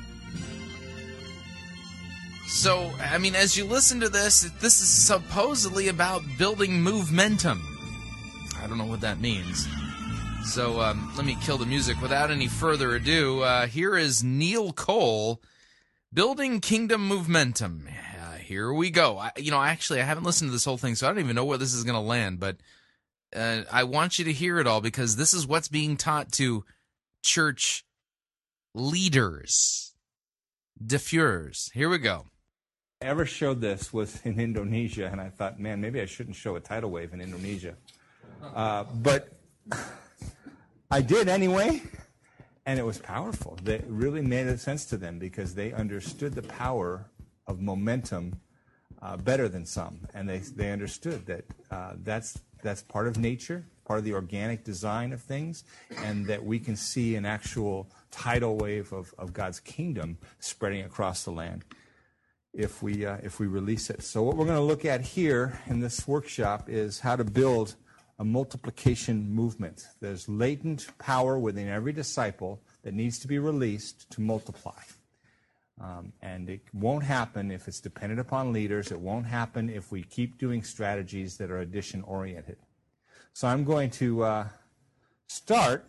So, 2.49 2.91
I 2.99 3.19
mean, 3.19 3.35
as 3.35 3.55
you 3.55 3.63
listen 3.63 3.99
to 3.99 4.09
this, 4.09 4.41
this 4.59 4.81
is 4.81 4.89
supposedly 4.89 5.87
about 5.87 6.23
building 6.39 6.81
momentum. 6.81 7.61
I 8.61 8.65
don't 8.65 8.79
know 8.79 8.87
what 8.87 9.01
that 9.01 9.21
means. 9.21 9.67
So, 10.43 10.81
um, 10.81 11.13
let 11.15 11.27
me 11.27 11.37
kill 11.41 11.59
the 11.59 11.67
music 11.67 12.01
without 12.01 12.31
any 12.31 12.47
further 12.47 12.95
ado. 12.95 13.41
Uh, 13.41 13.67
here 13.67 13.95
is 13.95 14.23
Neil 14.23 14.73
Cole 14.73 15.41
Building 16.11 16.59
Kingdom 16.59 17.07
Movementum. 17.07 17.87
Uh, 17.87 18.37
here 18.37 18.73
we 18.73 18.89
go. 18.89 19.19
I, 19.19 19.31
you 19.37 19.51
know, 19.51 19.61
actually, 19.61 20.01
I 20.01 20.05
haven't 20.05 20.23
listened 20.23 20.49
to 20.49 20.53
this 20.53 20.65
whole 20.65 20.77
thing, 20.77 20.95
so 20.95 21.07
I 21.07 21.11
don't 21.11 21.23
even 21.23 21.35
know 21.35 21.45
where 21.45 21.59
this 21.59 21.75
is 21.75 21.83
going 21.83 21.93
to 21.93 22.01
land, 22.01 22.39
but 22.39 22.57
uh, 23.33 23.61
I 23.71 23.83
want 23.83 24.17
you 24.17 24.25
to 24.25 24.33
hear 24.33 24.57
it 24.57 24.65
all 24.65 24.81
because 24.81 25.15
this 25.15 25.35
is 25.35 25.45
what's 25.45 25.67
being 25.67 25.97
taught 25.97 26.31
to 26.33 26.65
church 27.21 27.85
leaders, 28.73 29.93
differs. 30.83 31.69
Here 31.75 31.89
we 31.89 31.99
go. 31.99 32.25
I 33.01 33.05
ever 33.05 33.25
showed 33.25 33.61
this 33.61 33.93
was 33.93 34.19
in 34.25 34.39
Indonesia, 34.39 35.07
and 35.09 35.21
I 35.21 35.29
thought, 35.29 35.57
man, 35.57 35.79
maybe 35.79 36.01
I 36.01 36.05
shouldn't 36.05 36.35
show 36.35 36.57
a 36.57 36.59
tidal 36.59 36.91
wave 36.91 37.13
in 37.13 37.21
Indonesia. 37.21 37.75
Uh, 38.53 38.83
but 38.83 39.29
I 40.91 41.01
did 41.01 41.29
anyway 41.29 41.81
and 42.65 42.77
it 42.77 42.83
was 42.83 42.99
powerful. 42.99 43.57
It 43.65 43.83
really 43.87 44.21
made 44.21 44.59
sense 44.59 44.85
to 44.85 44.97
them 44.97 45.17
because 45.17 45.55
they 45.55 45.73
understood 45.73 46.35
the 46.35 46.43
power 46.43 47.09
of 47.47 47.61
momentum 47.61 48.41
uh, 49.01 49.17
better 49.17 49.49
than 49.49 49.65
some, 49.65 50.01
and 50.13 50.29
they 50.29 50.37
they 50.37 50.71
understood 50.71 51.25
that 51.25 51.45
uh, 51.71 51.93
that's 52.03 52.37
that's 52.61 52.83
part 52.83 53.07
of 53.07 53.17
nature, 53.17 53.65
part 53.85 53.97
of 53.97 54.05
the 54.05 54.13
organic 54.13 54.63
design 54.63 55.13
of 55.13 55.21
things, 55.21 55.63
and 56.03 56.27
that 56.27 56.43
we 56.43 56.59
can 56.59 56.75
see 56.75 57.15
an 57.15 57.25
actual 57.25 57.89
tidal 58.11 58.57
wave 58.57 58.93
of, 58.93 59.15
of 59.17 59.33
God's 59.33 59.59
kingdom 59.59 60.17
spreading 60.39 60.83
across 60.83 61.23
the 61.23 61.31
land 61.31 61.63
if 62.59 62.83
we 62.83 63.05
uh, 63.05 63.17
if 63.23 63.39
we 63.39 63.47
release 63.47 63.89
it. 63.89 64.03
So 64.03 64.21
what 64.21 64.35
we're 64.35 64.45
going 64.45 64.57
to 64.57 64.63
look 64.63 64.83
at 64.83 65.01
here 65.01 65.59
in 65.67 65.79
this 65.79 66.07
workshop 66.07 66.69
is 66.69 66.99
how 66.99 67.15
to 67.15 67.23
build 67.23 67.75
a 68.19 68.25
multiplication 68.25 69.31
movement. 69.31 69.87
There's 70.01 70.27
latent 70.27 70.87
power 70.97 71.39
within 71.39 71.69
every 71.69 71.93
disciple 71.93 72.61
that 72.83 72.93
needs 72.93 73.17
to 73.19 73.27
be 73.27 73.39
released 73.39 74.09
to 74.11 74.21
multiply. 74.21 74.81
Um, 75.79 76.11
and 76.21 76.49
it 76.49 76.59
won't 76.73 77.05
happen 77.05 77.49
if 77.49 77.69
it's 77.69 77.79
dependent 77.79 78.19
upon 78.19 78.51
leaders. 78.51 78.91
It 78.91 78.99
won't 78.99 79.25
happen 79.25 79.69
if 79.69 79.89
we 79.89 80.03
keep 80.03 80.37
doing 80.37 80.61
strategies 80.61 81.37
that 81.37 81.49
are 81.49 81.59
addition 81.59 82.01
oriented. 82.01 82.57
So 83.31 83.47
I'm 83.47 83.63
going 83.63 83.89
to 83.91 84.23
uh, 84.23 84.47
start 85.27 85.87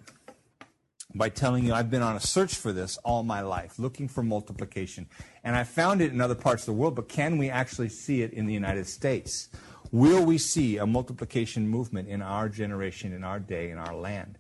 by 1.15 1.29
telling 1.29 1.65
you 1.65 1.73
I've 1.73 1.91
been 1.91 2.03
on 2.03 2.17
a 2.17 2.21
search 2.21 2.55
for 2.55 2.73
this 2.73 2.97
all 2.99 3.23
my 3.23 3.41
life, 3.41 3.79
looking 3.79 4.09
for 4.09 4.23
multiplication. 4.23 5.09
And 5.43 5.57
I 5.57 5.65
found 5.65 6.01
it 6.01 6.13
in 6.13 6.21
other 6.21 6.35
parts 6.35 6.63
of 6.63 6.67
the 6.67 6.81
world, 6.81 6.97
but 6.97 7.09
can 7.09 7.39
we 7.39 7.51
actually 7.51 7.89
see 7.89 8.23
it 8.23 8.33
in 8.33 8.47
the 8.47 8.55
United 8.55 8.87
States? 8.87 9.49
Will 9.93 10.25
we 10.25 10.39
see 10.39 10.77
a 10.77 10.87
multiplication 10.87 11.69
movement 11.69 12.09
in 12.09 12.23
our 12.23 12.49
generation, 12.49 13.13
in 13.13 13.25
our 13.25 13.41
day, 13.41 13.71
in 13.71 13.79
our 13.79 13.95
land? 13.95 14.39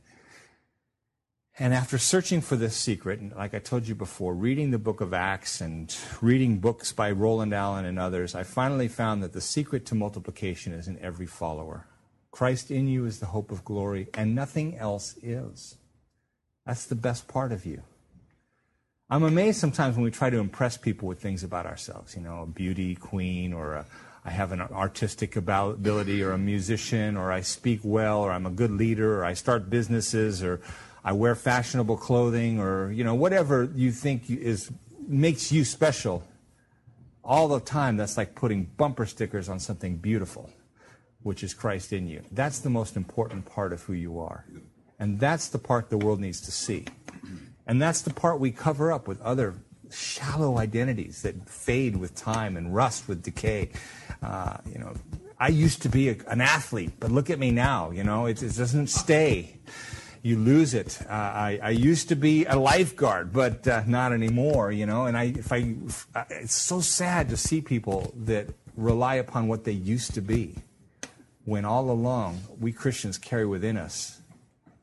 And 1.58 1.74
after 1.74 1.98
searching 1.98 2.40
for 2.40 2.56
this 2.56 2.76
secret, 2.76 3.20
and 3.20 3.32
like 3.32 3.52
I 3.52 3.58
told 3.58 3.86
you 3.86 3.94
before, 3.94 4.34
reading 4.34 4.70
the 4.70 4.78
book 4.78 5.00
of 5.00 5.12
Acts 5.12 5.60
and 5.60 5.94
reading 6.22 6.58
books 6.58 6.92
by 6.92 7.10
Roland 7.10 7.52
Allen 7.52 7.84
and 7.84 7.98
others, 7.98 8.34
I 8.34 8.44
finally 8.44 8.88
found 8.88 9.22
that 9.22 9.32
the 9.32 9.40
secret 9.40 9.84
to 9.86 9.94
multiplication 9.94 10.72
is 10.72 10.88
in 10.88 10.98
every 11.00 11.26
follower. 11.26 11.86
Christ 12.30 12.70
in 12.70 12.86
you 12.86 13.04
is 13.04 13.18
the 13.18 13.26
hope 13.26 13.50
of 13.50 13.64
glory, 13.64 14.08
and 14.14 14.34
nothing 14.34 14.78
else 14.78 15.16
is. 15.20 15.76
That's 16.66 16.86
the 16.86 16.94
best 16.94 17.28
part 17.28 17.52
of 17.52 17.64
you. 17.64 17.82
I'm 19.12 19.24
amazed 19.24 19.58
sometimes 19.58 19.96
when 19.96 20.04
we 20.04 20.12
try 20.12 20.30
to 20.30 20.38
impress 20.38 20.76
people 20.76 21.08
with 21.08 21.20
things 21.20 21.42
about 21.42 21.66
ourselves, 21.66 22.14
you 22.14 22.22
know, 22.22 22.42
a 22.42 22.46
beauty 22.46 22.94
queen 22.94 23.52
or 23.52 23.74
a, 23.74 23.86
I 24.24 24.30
have 24.30 24.52
an 24.52 24.60
artistic 24.60 25.34
ability 25.34 26.22
or 26.22 26.30
a 26.30 26.38
musician 26.38 27.16
or 27.16 27.32
I 27.32 27.40
speak 27.40 27.80
well 27.82 28.20
or 28.20 28.30
I'm 28.30 28.46
a 28.46 28.50
good 28.50 28.70
leader 28.70 29.18
or 29.18 29.24
I 29.24 29.34
start 29.34 29.68
businesses 29.68 30.44
or 30.44 30.60
I 31.02 31.12
wear 31.12 31.34
fashionable 31.34 31.96
clothing 31.96 32.60
or 32.60 32.92
you 32.92 33.02
know 33.02 33.14
whatever 33.14 33.68
you 33.74 33.90
think 33.90 34.30
is 34.30 34.70
makes 35.08 35.50
you 35.50 35.64
special. 35.64 36.22
All 37.24 37.48
the 37.48 37.60
time 37.60 37.96
that's 37.96 38.16
like 38.16 38.34
putting 38.34 38.64
bumper 38.64 39.06
stickers 39.06 39.48
on 39.48 39.58
something 39.58 39.96
beautiful, 39.96 40.50
which 41.22 41.42
is 41.42 41.52
Christ 41.52 41.92
in 41.92 42.06
you. 42.06 42.22
That's 42.30 42.60
the 42.60 42.70
most 42.70 42.96
important 42.96 43.44
part 43.46 43.72
of 43.72 43.82
who 43.82 43.92
you 43.92 44.20
are. 44.20 44.44
And 45.00 45.18
that's 45.18 45.48
the 45.48 45.58
part 45.58 45.88
the 45.88 45.98
world 45.98 46.20
needs 46.20 46.42
to 46.42 46.52
see. 46.52 46.84
And 47.66 47.80
that's 47.80 48.02
the 48.02 48.12
part 48.12 48.38
we 48.38 48.50
cover 48.50 48.92
up 48.92 49.08
with 49.08 49.20
other 49.22 49.54
shallow 49.90 50.58
identities 50.58 51.22
that 51.22 51.48
fade 51.48 51.96
with 51.96 52.14
time 52.14 52.56
and 52.56 52.74
rust 52.74 53.08
with 53.08 53.22
decay. 53.22 53.70
Uh, 54.22 54.58
you 54.70 54.78
know, 54.78 54.92
I 55.38 55.48
used 55.48 55.82
to 55.82 55.88
be 55.88 56.10
a, 56.10 56.16
an 56.28 56.40
athlete, 56.40 56.92
but 57.00 57.10
look 57.10 57.30
at 57.30 57.38
me 57.38 57.50
now. 57.50 57.90
You 57.90 58.04
know, 58.04 58.26
it, 58.26 58.42
it 58.42 58.54
doesn't 58.56 58.88
stay. 58.88 59.56
You 60.22 60.36
lose 60.36 60.74
it. 60.74 60.98
Uh, 61.08 61.12
I, 61.12 61.60
I, 61.62 61.70
used 61.70 62.10
to 62.10 62.14
be 62.14 62.44
a 62.44 62.56
lifeguard, 62.56 63.32
but 63.32 63.66
uh, 63.66 63.84
not 63.86 64.12
anymore. 64.12 64.70
You 64.70 64.84
know, 64.84 65.06
and 65.06 65.16
I, 65.16 65.24
if 65.24 65.50
I, 65.50 65.76
if, 65.86 66.06
uh, 66.14 66.24
it's 66.28 66.54
so 66.54 66.80
sad 66.80 67.30
to 67.30 67.38
see 67.38 67.62
people 67.62 68.12
that 68.16 68.48
rely 68.76 69.14
upon 69.14 69.48
what 69.48 69.64
they 69.64 69.72
used 69.72 70.12
to 70.14 70.20
be, 70.20 70.56
when 71.46 71.64
all 71.64 71.90
along 71.90 72.40
we 72.58 72.70
Christians 72.70 73.16
carry 73.16 73.46
within 73.46 73.78
us 73.78 74.19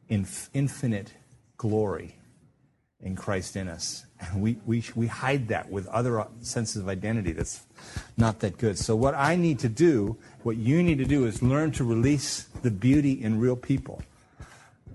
inf- 0.10 0.50
infinite 0.54 1.14
glory 1.58 2.16
in 3.02 3.16
Christ 3.16 3.56
in 3.56 3.68
us. 3.68 4.06
And 4.20 4.42
we, 4.42 4.58
we, 4.66 4.84
we 4.96 5.08
hide 5.08 5.50
that 5.50 5.70
with 5.70 5.88
other 5.88 6.20
uh, 6.20 6.28
senses 6.42 6.82
of 6.82 6.90
identity 6.90 7.32
that's 7.32 7.62
not 8.18 8.40
that 8.40 8.58
good. 8.58 8.80
So, 8.80 8.96
what 8.96 9.14
I 9.14 9.36
need 9.36 9.60
to 9.60 9.70
do, 9.70 10.18
what 10.42 10.58
you 10.58 10.82
need 10.82 10.98
to 10.98 11.06
do, 11.06 11.26
is 11.26 11.44
learn 11.44 11.72
to 11.74 11.84
release 11.84 12.44
the 12.64 12.72
beauty 12.72 13.12
in 13.12 13.40
real 13.40 13.56
people 13.56 14.02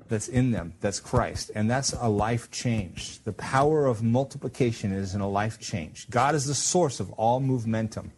that's 0.08 0.28
in 0.28 0.50
them, 0.50 0.74
that's 0.80 0.98
Christ. 0.98 1.52
And 1.54 1.70
that's 1.70 1.92
a 1.92 2.08
life 2.08 2.50
change. 2.50 3.22
The 3.24 3.32
power 3.32 3.86
of 3.86 4.02
multiplication 4.02 4.92
is 4.92 5.14
in 5.14 5.20
a 5.20 5.28
life 5.28 5.60
change. 5.60 6.10
God 6.10 6.34
is 6.34 6.46
the 6.46 6.54
source 6.54 7.00
of 7.00 7.12
all 7.12 7.40
momentum. 7.40 8.12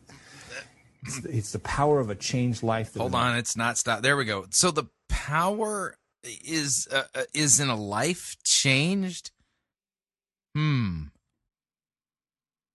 It's 1.02 1.20
the, 1.20 1.36
it's 1.36 1.52
the 1.52 1.58
power 1.58 2.00
of 2.00 2.08
a 2.08 2.14
changed 2.14 2.62
life. 2.62 2.94
Hold 2.94 3.14
on, 3.14 3.36
it's 3.36 3.56
not 3.56 3.76
stop. 3.76 4.00
There 4.00 4.16
we 4.16 4.24
go. 4.24 4.46
So 4.50 4.70
the 4.70 4.84
power 5.08 5.96
is 6.24 6.88
uh, 6.90 7.05
uh 7.14 7.22
is 7.32 7.60
in 7.60 7.68
a 7.68 7.76
life 7.76 8.36
changed. 8.44 9.30
Hmm. 10.55 11.05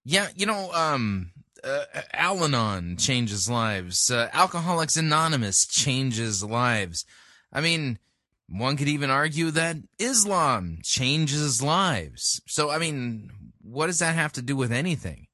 Yeah, 0.05 0.27
you 0.35 0.45
know, 0.45 0.71
um, 0.73 1.31
uh, 1.63 1.85
Al 2.13 2.43
Anon 2.43 2.97
changes 2.97 3.49
lives. 3.49 4.09
Uh, 4.09 4.29
Alcoholics 4.33 4.97
Anonymous 4.97 5.65
changes 5.65 6.43
lives. 6.43 7.05
I 7.51 7.61
mean, 7.61 7.99
one 8.47 8.77
could 8.77 8.87
even 8.87 9.09
argue 9.09 9.51
that 9.51 9.77
Islam 9.99 10.79
changes 10.83 11.61
lives. 11.61 12.41
So, 12.47 12.69
I 12.69 12.79
mean, 12.79 13.29
what 13.61 13.87
does 13.87 13.99
that 13.99 14.15
have 14.15 14.33
to 14.33 14.41
do 14.41 14.55
with 14.55 14.71
anything? 14.71 15.27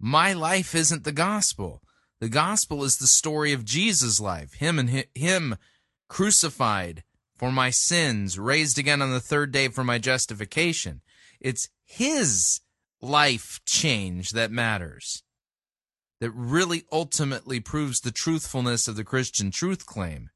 My 0.00 0.32
life 0.32 0.74
isn't 0.74 1.04
the 1.04 1.12
gospel. 1.12 1.82
The 2.20 2.28
gospel 2.28 2.84
is 2.84 2.98
the 2.98 3.06
story 3.06 3.52
of 3.52 3.64
Jesus' 3.64 4.20
life, 4.20 4.54
him 4.54 4.78
and 4.78 5.04
him 5.14 5.56
crucified 6.08 7.04
for 7.42 7.50
my 7.50 7.70
sins, 7.70 8.38
raised 8.38 8.78
again 8.78 9.02
on 9.02 9.10
the 9.10 9.18
third 9.18 9.50
day 9.50 9.66
for 9.66 9.82
my 9.82 9.98
justification. 9.98 11.00
It's 11.40 11.68
his 11.84 12.60
life 13.00 13.60
change 13.66 14.30
that 14.30 14.52
matters, 14.52 15.24
that 16.20 16.30
really 16.30 16.84
ultimately 16.92 17.58
proves 17.58 18.00
the 18.00 18.12
truthfulness 18.12 18.86
of 18.86 18.94
the 18.94 19.02
Christian 19.02 19.50
truth 19.50 19.86
claim. 19.86 20.30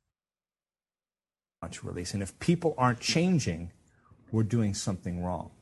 Release. 1.84 2.12
And 2.12 2.24
if 2.24 2.36
people 2.40 2.74
aren't 2.76 2.98
changing, 2.98 3.70
we're 4.32 4.42
doing 4.42 4.74
something 4.74 5.22
wrong. 5.22 5.52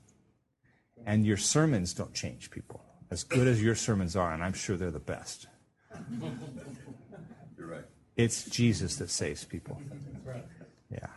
And 1.05 1.27
your 1.27 1.37
sermons 1.37 1.93
don't 1.93 2.15
change 2.15 2.51
people. 2.51 2.83
As 3.11 3.23
good 3.23 3.47
as 3.47 3.63
your 3.63 3.75
sermons 3.75 4.17
are, 4.17 4.33
and 4.33 4.43
I'm 4.43 4.55
sure 4.55 4.79
they're 4.79 4.91
the 4.91 4.99
best. 4.99 5.47
You're 7.59 7.67
right. 7.67 7.85
It's 8.17 8.45
Jesus 8.47 8.97
that 8.97 9.11
saves 9.11 9.45
people. 9.45 9.83
Yeah. 10.91 11.09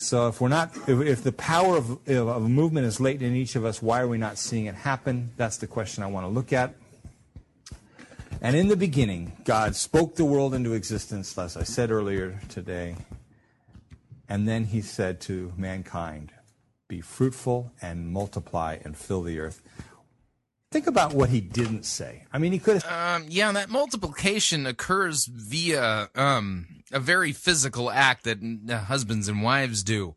So 0.00 0.28
if 0.28 0.40
we're 0.40 0.48
not, 0.48 0.76
if, 0.88 1.00
if 1.00 1.24
the 1.24 1.32
power 1.32 1.76
of, 1.76 2.08
of 2.08 2.28
a 2.28 2.40
movement 2.40 2.86
is 2.86 3.00
latent 3.00 3.24
in 3.24 3.34
each 3.34 3.56
of 3.56 3.64
us, 3.64 3.82
why 3.82 4.00
are 4.00 4.06
we 4.06 4.16
not 4.16 4.38
seeing 4.38 4.66
it 4.66 4.76
happen? 4.76 5.32
That's 5.36 5.56
the 5.56 5.66
question 5.66 6.04
I 6.04 6.06
want 6.06 6.24
to 6.24 6.28
look 6.28 6.52
at. 6.52 6.74
And 8.40 8.54
in 8.54 8.68
the 8.68 8.76
beginning, 8.76 9.32
God 9.44 9.74
spoke 9.74 10.14
the 10.14 10.24
world 10.24 10.54
into 10.54 10.72
existence, 10.72 11.36
as 11.36 11.56
I 11.56 11.64
said 11.64 11.90
earlier 11.90 12.38
today. 12.48 12.94
And 14.28 14.46
then 14.46 14.66
he 14.66 14.82
said 14.82 15.20
to 15.22 15.52
mankind, 15.56 16.30
Be 16.86 17.00
fruitful 17.00 17.72
and 17.82 18.08
multiply 18.08 18.78
and 18.84 18.96
fill 18.96 19.22
the 19.22 19.40
earth. 19.40 19.60
Think 20.70 20.86
about 20.86 21.14
what 21.14 21.30
he 21.30 21.40
didn't 21.40 21.84
say. 21.84 22.24
I 22.30 22.38
mean, 22.38 22.52
he 22.52 22.58
could 22.58 22.82
have. 22.82 23.22
Um, 23.22 23.26
yeah, 23.30 23.50
that 23.52 23.70
multiplication 23.70 24.66
occurs 24.66 25.24
via 25.24 26.10
um, 26.14 26.66
a 26.92 27.00
very 27.00 27.32
physical 27.32 27.90
act 27.90 28.24
that 28.24 28.38
uh, 28.68 28.78
husbands 28.78 29.28
and 29.28 29.42
wives 29.42 29.82
do. 29.82 30.14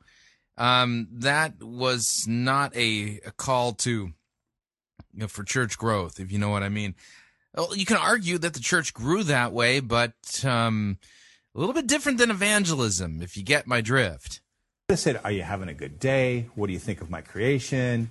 Um, 0.58 1.08
that 1.12 1.64
was 1.64 2.26
not 2.28 2.76
a, 2.76 3.22
a 3.26 3.32
call 3.32 3.72
to 3.74 3.92
you 3.92 4.14
know, 5.14 5.28
for 5.28 5.44
church 5.44 5.78
growth, 5.78 6.20
if 6.20 6.32
you 6.32 6.38
know 6.38 6.50
what 6.50 6.64
I 6.64 6.70
mean. 6.70 6.96
Well, 7.56 7.76
you 7.76 7.86
can 7.86 7.98
argue 7.98 8.38
that 8.38 8.54
the 8.54 8.60
church 8.60 8.94
grew 8.94 9.24
that 9.24 9.54
way, 9.54 9.80
but 9.80 10.14
um, 10.46 10.98
a 11.56 11.60
little 11.60 11.74
bit 11.74 11.88
different 11.88 12.18
than 12.18 12.30
evangelism, 12.30 13.22
if 13.22 13.36
you 13.36 13.44
get 13.44 13.68
my 13.68 13.82
drift. 13.82 14.42
I 14.90 14.96
said, 14.96 15.20
Are 15.24 15.32
you 15.32 15.44
having 15.44 15.70
a 15.70 15.74
good 15.74 16.00
day? 16.00 16.50
What 16.56 16.68
do 16.68 16.74
you 16.74 16.80
think 16.80 17.02
of 17.02 17.10
my 17.10 17.22
creation? 17.22 18.10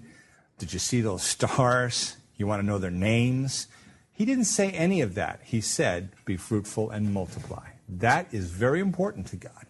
Did 0.59 0.73
you 0.73 0.79
see 0.79 1.01
those 1.01 1.23
stars? 1.23 2.17
You 2.41 2.47
want 2.47 2.63
to 2.63 2.67
know 2.67 2.79
their 2.79 2.91
names? 2.91 3.69
He 4.13 4.25
didn't 4.25 4.45
say 4.45 4.71
any 4.71 5.03
of 5.03 5.15
that. 5.15 5.41
He 5.45 5.61
said, 5.61 6.11
Be 6.25 6.37
fruitful 6.37 6.91
and 6.91 7.13
multiply. 7.13 7.69
That 7.89 8.33
is 8.33 8.51
very 8.51 8.81
important 8.81 9.27
to 9.29 9.37
God. 9.37 9.67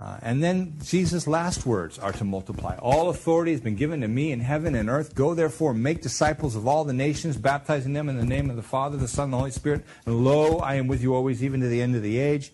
Uh, 0.00 0.18
and 0.22 0.42
then 0.42 0.78
Jesus' 0.82 1.26
last 1.26 1.64
words 1.64 1.98
are 1.98 2.12
to 2.12 2.24
multiply. 2.24 2.76
All 2.78 3.10
authority 3.10 3.52
has 3.52 3.60
been 3.60 3.76
given 3.76 4.00
to 4.00 4.08
me 4.08 4.32
in 4.32 4.40
heaven 4.40 4.74
and 4.74 4.88
earth. 4.88 5.14
Go 5.14 5.34
therefore 5.34 5.74
make 5.74 6.02
disciples 6.02 6.56
of 6.56 6.66
all 6.66 6.84
the 6.84 6.92
nations, 6.92 7.36
baptizing 7.36 7.92
them 7.92 8.08
in 8.08 8.16
the 8.16 8.24
name 8.24 8.50
of 8.50 8.56
the 8.56 8.62
Father, 8.62 8.96
the 8.96 9.06
Son, 9.06 9.24
and 9.24 9.34
the 9.34 9.36
Holy 9.36 9.50
Spirit. 9.50 9.84
And 10.06 10.24
lo, 10.24 10.58
I 10.58 10.74
am 10.74 10.88
with 10.88 11.02
you 11.02 11.14
always, 11.14 11.44
even 11.44 11.60
to 11.60 11.68
the 11.68 11.82
end 11.82 11.94
of 11.94 12.02
the 12.02 12.18
age. 12.18 12.50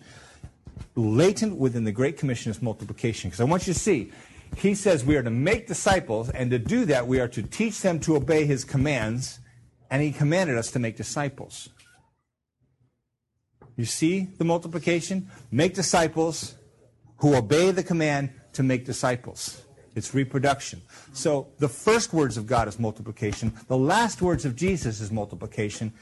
Latent 0.96 1.56
within 1.56 1.84
the 1.84 1.92
Great 1.92 2.18
Commission 2.18 2.50
is 2.50 2.60
multiplication. 2.60 3.30
Because 3.30 3.40
I 3.40 3.44
want 3.44 3.66
you 3.66 3.72
to 3.72 3.78
see, 3.78 4.12
he 4.56 4.74
says 4.74 5.04
we 5.04 5.16
are 5.16 5.22
to 5.22 5.30
make 5.30 5.66
disciples, 5.66 6.30
and 6.30 6.50
to 6.50 6.58
do 6.58 6.84
that, 6.86 7.06
we 7.06 7.20
are 7.20 7.28
to 7.28 7.42
teach 7.42 7.80
them 7.80 8.00
to 8.00 8.16
obey 8.16 8.44
his 8.44 8.64
commands, 8.64 9.40
and 9.90 10.02
he 10.02 10.12
commanded 10.12 10.56
us 10.56 10.70
to 10.72 10.78
make 10.78 10.96
disciples. 10.96 11.68
You 13.76 13.84
see 13.84 14.28
the 14.38 14.44
multiplication? 14.44 15.30
Make 15.52 15.74
disciples 15.74 16.56
who 17.18 17.36
obey 17.36 17.70
the 17.70 17.82
command 17.82 18.30
to 18.54 18.62
make 18.62 18.84
disciples. 18.84 19.62
It's 19.94 20.14
reproduction. 20.14 20.82
So 21.12 21.48
the 21.58 21.68
first 21.68 22.12
words 22.12 22.36
of 22.36 22.46
God 22.46 22.68
is 22.68 22.78
multiplication. 22.78 23.52
The 23.68 23.76
last 23.76 24.22
words 24.22 24.44
of 24.44 24.56
Jesus 24.56 25.00
is 25.00 25.10
multiplication. 25.10 25.92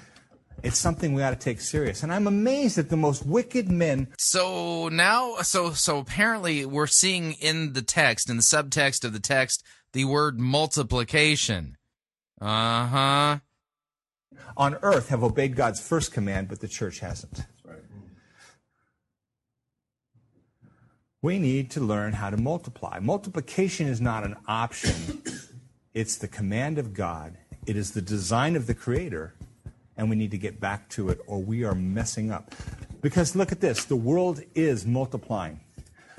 It's 0.63 0.79
something 0.79 1.13
we 1.13 1.23
ought 1.23 1.31
to 1.31 1.37
take 1.37 1.61
serious. 1.61 2.03
And 2.03 2.13
I'm 2.13 2.27
amazed 2.27 2.79
at 2.79 2.89
the 2.89 2.97
most 2.97 3.25
wicked 3.27 3.71
men. 3.71 4.09
So 4.19 4.89
now, 4.89 5.37
so 5.43 5.73
so 5.73 5.99
apparently, 5.99 6.65
we're 6.65 6.87
seeing 6.87 7.33
in 7.33 7.73
the 7.75 7.83
text, 7.83 8.31
in 8.31 8.37
the 8.37 8.43
subtext 8.43 9.05
of 9.05 9.13
the 9.13 9.21
text, 9.21 9.63
the 9.93 10.05
word 10.05 10.41
multiplication. 10.41 11.77
Uh 12.41 12.87
huh. 12.87 13.39
On 14.57 14.77
earth 14.83 15.09
have 15.11 15.23
obeyed 15.23 15.57
God's 15.57 15.81
first 15.81 16.13
command, 16.13 16.49
but 16.49 16.61
the 16.61 16.69
church 16.69 17.01
hasn't. 17.01 17.43
We 21.23 21.39
need 21.39 21.71
to 21.73 21.81
learn 21.81 22.13
how 22.13 22.31
to 22.31 22.37
multiply. 22.37 22.99
Multiplication 23.01 23.89
is 23.89 24.01
not 24.01 24.25
an 24.25 24.37
option, 24.47 25.23
it's 25.93 26.17
the 26.17 26.29
command 26.29 26.79
of 26.79 26.95
God, 26.95 27.37
it 27.67 27.77
is 27.77 27.93
the 27.93 28.03
design 28.03 28.55
of 28.55 28.67
the 28.67 28.75
Creator, 28.75 29.35
and 29.97 30.11
we 30.11 30.17
need 30.17 30.31
to 30.31 30.39
get 30.39 30.61
back 30.61 30.89
to 30.91 31.09
it 31.09 31.21
or 31.27 31.43
we 31.43 31.65
are 31.65 31.75
messing 31.75 32.31
up. 32.31 32.55
Because 33.01 33.37
look 33.37 33.53
at 33.53 33.61
this 33.61 33.85
the 33.85 33.97
world 33.97 34.43
is 34.55 34.87
multiplying. 34.87 35.61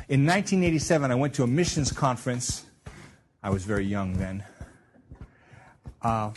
In 0.09 0.25
1987, 0.25 1.11
I 1.11 1.15
went 1.15 1.33
to 1.35 1.43
a 1.43 1.47
missions 1.47 1.91
conference. 1.91 2.65
I 3.43 3.49
was 3.49 3.65
very 3.65 3.85
young 3.85 4.13
then. 4.13 4.43
Uh, 6.01 6.31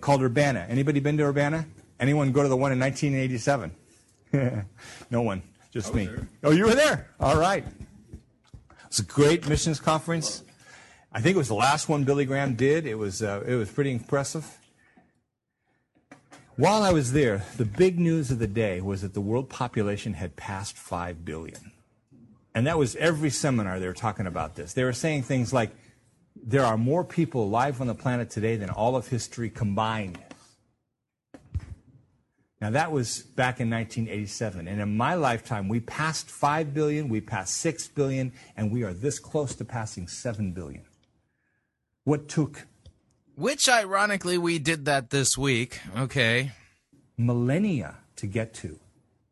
called 0.00 0.22
Urbana. 0.22 0.66
Anybody 0.68 1.00
been 1.00 1.16
to 1.18 1.24
Urbana? 1.24 1.66
Anyone 1.98 2.32
go 2.32 2.42
to 2.42 2.48
the 2.48 2.56
one 2.56 2.72
in 2.72 2.78
1987? 2.80 3.70
no 5.10 5.22
one, 5.22 5.42
just 5.70 5.94
me. 5.94 6.06
there. 6.06 6.28
Oh, 6.42 6.50
you 6.50 6.64
were 6.64 6.74
there. 6.74 7.08
All 7.20 7.38
right. 7.38 7.64
It's 8.86 8.98
a 8.98 9.04
great 9.04 9.48
missions 9.48 9.80
conference. 9.80 10.42
I 11.12 11.20
think 11.20 11.36
it 11.36 11.38
was 11.38 11.48
the 11.48 11.54
last 11.54 11.88
one 11.88 12.04
Billy 12.04 12.24
Graham 12.24 12.54
did. 12.56 12.86
It 12.86 12.96
was 12.96 13.22
uh, 13.22 13.42
it 13.46 13.54
was 13.54 13.70
pretty 13.70 13.92
impressive. 13.92 14.58
While 16.56 16.84
I 16.84 16.92
was 16.92 17.12
there, 17.12 17.44
the 17.56 17.64
big 17.64 17.98
news 17.98 18.30
of 18.30 18.38
the 18.38 18.46
day 18.46 18.80
was 18.80 19.02
that 19.02 19.12
the 19.12 19.20
world 19.20 19.48
population 19.48 20.14
had 20.14 20.36
passed 20.36 20.76
5 20.76 21.24
billion. 21.24 21.72
And 22.54 22.64
that 22.68 22.78
was 22.78 22.94
every 22.94 23.30
seminar 23.30 23.80
they 23.80 23.88
were 23.88 23.92
talking 23.92 24.28
about 24.28 24.54
this. 24.54 24.72
They 24.72 24.84
were 24.84 24.92
saying 24.92 25.24
things 25.24 25.52
like, 25.52 25.72
there 26.36 26.64
are 26.64 26.78
more 26.78 27.02
people 27.02 27.42
alive 27.42 27.80
on 27.80 27.88
the 27.88 27.94
planet 27.94 28.30
today 28.30 28.54
than 28.54 28.70
all 28.70 28.94
of 28.94 29.08
history 29.08 29.50
combined. 29.50 30.18
Now, 32.60 32.70
that 32.70 32.92
was 32.92 33.22
back 33.22 33.58
in 33.58 33.68
1987. 33.68 34.68
And 34.68 34.80
in 34.80 34.96
my 34.96 35.14
lifetime, 35.14 35.66
we 35.68 35.80
passed 35.80 36.30
5 36.30 36.72
billion, 36.72 37.08
we 37.08 37.20
passed 37.20 37.56
6 37.56 37.88
billion, 37.88 38.32
and 38.56 38.70
we 38.70 38.84
are 38.84 38.94
this 38.94 39.18
close 39.18 39.56
to 39.56 39.64
passing 39.64 40.06
7 40.06 40.52
billion. 40.52 40.84
What 42.04 42.28
took 42.28 42.66
Which, 43.36 43.68
ironically, 43.68 44.38
we 44.38 44.58
did 44.58 44.84
that 44.84 45.10
this 45.10 45.36
week. 45.36 45.80
Okay. 45.96 46.52
millennia 47.16 47.96
to 48.16 48.26
get 48.26 48.54
to 48.54 48.78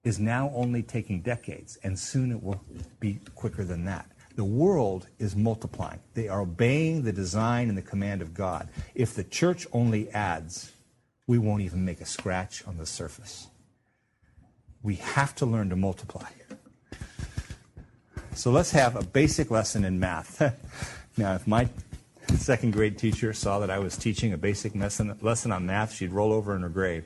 is 0.02 0.18
now 0.18 0.50
only 0.54 0.82
taking 0.82 1.20
decades, 1.20 1.78
and 1.84 1.96
soon 1.96 2.32
it 2.32 2.42
will 2.42 2.60
be 2.98 3.20
quicker 3.36 3.64
than 3.64 3.84
that. 3.84 4.10
The 4.34 4.44
world 4.44 5.06
is 5.18 5.36
multiplying. 5.36 6.00
They 6.14 6.28
are 6.28 6.40
obeying 6.40 7.02
the 7.02 7.12
design 7.12 7.68
and 7.68 7.78
the 7.78 7.82
command 7.82 8.22
of 8.22 8.34
God. 8.34 8.68
If 8.94 9.14
the 9.14 9.24
church 9.24 9.66
only 9.72 10.10
adds, 10.10 10.72
we 11.26 11.38
won't 11.38 11.62
even 11.62 11.84
make 11.84 12.00
a 12.00 12.06
scratch 12.06 12.66
on 12.66 12.78
the 12.78 12.86
surface. 12.86 13.46
We 14.82 14.96
have 14.96 15.34
to 15.36 15.46
learn 15.46 15.70
to 15.70 15.76
multiply. 15.76 16.26
So 18.34 18.50
let's 18.50 18.72
have 18.72 18.96
a 18.96 19.04
basic 19.04 19.50
lesson 19.50 19.84
in 19.84 20.00
math. 20.00 20.40
now, 21.16 21.34
if 21.34 21.46
my 21.46 21.68
second 22.28 22.72
grade 22.72 22.98
teacher 22.98 23.32
saw 23.32 23.58
that 23.58 23.70
I 23.70 23.78
was 23.78 23.96
teaching 23.96 24.32
a 24.32 24.38
basic 24.38 24.74
lesson, 24.74 25.16
lesson 25.20 25.52
on 25.52 25.66
math, 25.66 25.92
she'd 25.92 26.12
roll 26.12 26.32
over 26.32 26.54
in 26.56 26.62
her 26.62 26.68
grave. 26.68 27.04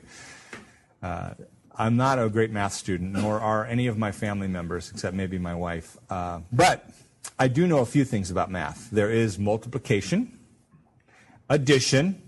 Uh, 1.01 1.31
I'm 1.75 1.95
not 1.95 2.17
a 2.17 2.27
great 2.29 2.51
math 2.51 2.73
student, 2.73 3.13
nor 3.13 3.39
are 3.39 3.65
any 3.65 3.87
of 3.87 3.97
my 3.97 4.11
family 4.11 4.47
members, 4.47 4.89
except 4.91 5.15
maybe 5.15 5.37
my 5.37 5.53
wife. 5.53 5.97
Uh, 6.09 6.39
but 6.51 6.89
I 7.37 7.47
do 7.47 7.67
know 7.67 7.79
a 7.79 7.85
few 7.85 8.03
things 8.03 8.31
about 8.31 8.49
math. 8.49 8.89
There 8.89 9.11
is 9.11 9.37
multiplication, 9.37 10.39
addition, 11.49 12.21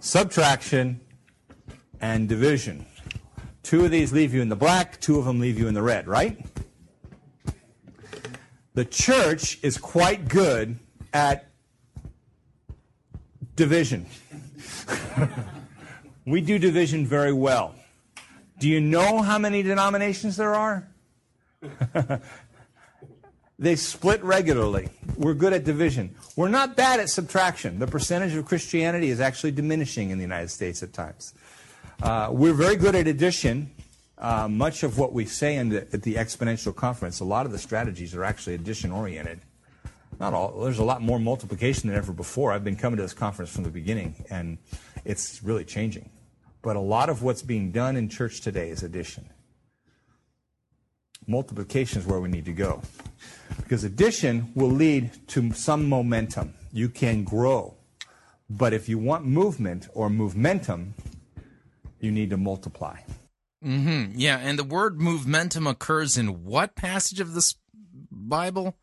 subtraction, 0.00 1.00
and 2.00 2.28
division. 2.28 2.84
Two 3.62 3.84
of 3.84 3.90
these 3.90 4.12
leave 4.12 4.34
you 4.34 4.42
in 4.42 4.48
the 4.48 4.56
black, 4.56 5.00
two 5.00 5.18
of 5.18 5.24
them 5.24 5.40
leave 5.40 5.58
you 5.58 5.68
in 5.68 5.74
the 5.74 5.82
red, 5.82 6.06
right? 6.06 6.44
The 8.74 8.84
church 8.84 9.58
is 9.62 9.78
quite 9.78 10.28
good 10.28 10.78
at 11.12 11.49
division. 13.60 14.06
we 16.24 16.40
do 16.40 16.58
division 16.58 17.06
very 17.06 17.34
well. 17.34 17.74
Do 18.58 18.66
you 18.70 18.80
know 18.80 19.20
how 19.20 19.38
many 19.38 19.62
denominations 19.62 20.38
there 20.38 20.54
are? 20.54 20.88
they 23.58 23.76
split 23.76 24.24
regularly. 24.24 24.88
We're 25.18 25.34
good 25.34 25.52
at 25.52 25.64
division. 25.64 26.14
We're 26.36 26.48
not 26.48 26.74
bad 26.74 27.00
at 27.00 27.10
subtraction. 27.10 27.78
The 27.78 27.86
percentage 27.86 28.34
of 28.34 28.46
Christianity 28.46 29.10
is 29.10 29.20
actually 29.20 29.50
diminishing 29.50 30.08
in 30.08 30.16
the 30.16 30.22
United 30.22 30.48
States 30.48 30.82
at 30.82 30.94
times. 30.94 31.34
Uh, 32.02 32.30
we're 32.32 32.54
very 32.54 32.76
good 32.76 32.94
at 32.94 33.06
addition. 33.06 33.70
Uh, 34.16 34.48
much 34.48 34.82
of 34.84 34.98
what 34.98 35.12
we 35.12 35.26
say 35.26 35.62
the, 35.64 35.82
at 35.92 36.02
the 36.02 36.14
exponential 36.14 36.74
conference, 36.74 37.20
a 37.20 37.24
lot 37.26 37.44
of 37.44 37.52
the 37.52 37.58
strategies 37.58 38.14
are 38.14 38.24
actually 38.24 38.54
addition 38.54 38.90
oriented. 38.90 39.40
Not 40.20 40.34
all. 40.34 40.60
There's 40.60 40.78
a 40.78 40.84
lot 40.84 41.00
more 41.00 41.18
multiplication 41.18 41.88
than 41.88 41.96
ever 41.96 42.12
before. 42.12 42.52
I've 42.52 42.62
been 42.62 42.76
coming 42.76 42.98
to 42.98 43.02
this 43.02 43.14
conference 43.14 43.50
from 43.50 43.64
the 43.64 43.70
beginning, 43.70 44.26
and 44.28 44.58
it's 45.04 45.42
really 45.42 45.64
changing. 45.64 46.10
But 46.60 46.76
a 46.76 46.80
lot 46.80 47.08
of 47.08 47.22
what's 47.22 47.40
being 47.40 47.72
done 47.72 47.96
in 47.96 48.10
church 48.10 48.42
today 48.42 48.68
is 48.68 48.82
addition. 48.82 49.30
Multiplication 51.26 52.00
is 52.00 52.06
where 52.06 52.20
we 52.20 52.28
need 52.28 52.44
to 52.44 52.52
go. 52.52 52.82
Because 53.56 53.82
addition 53.82 54.52
will 54.54 54.70
lead 54.70 55.10
to 55.28 55.52
some 55.52 55.88
momentum. 55.88 56.52
You 56.70 56.90
can 56.90 57.24
grow. 57.24 57.76
But 58.50 58.74
if 58.74 58.90
you 58.90 58.98
want 58.98 59.24
movement 59.24 59.88
or 59.94 60.10
movementum, 60.10 60.90
you 61.98 62.10
need 62.10 62.28
to 62.30 62.36
multiply. 62.36 62.98
Mm-hmm. 63.64 64.18
Yeah, 64.18 64.38
and 64.38 64.58
the 64.58 64.64
word 64.64 64.98
movementum 64.98 65.68
occurs 65.68 66.18
in 66.18 66.44
what 66.44 66.74
passage 66.74 67.20
of 67.20 67.32
this 67.32 67.54
Bible? 68.10 68.76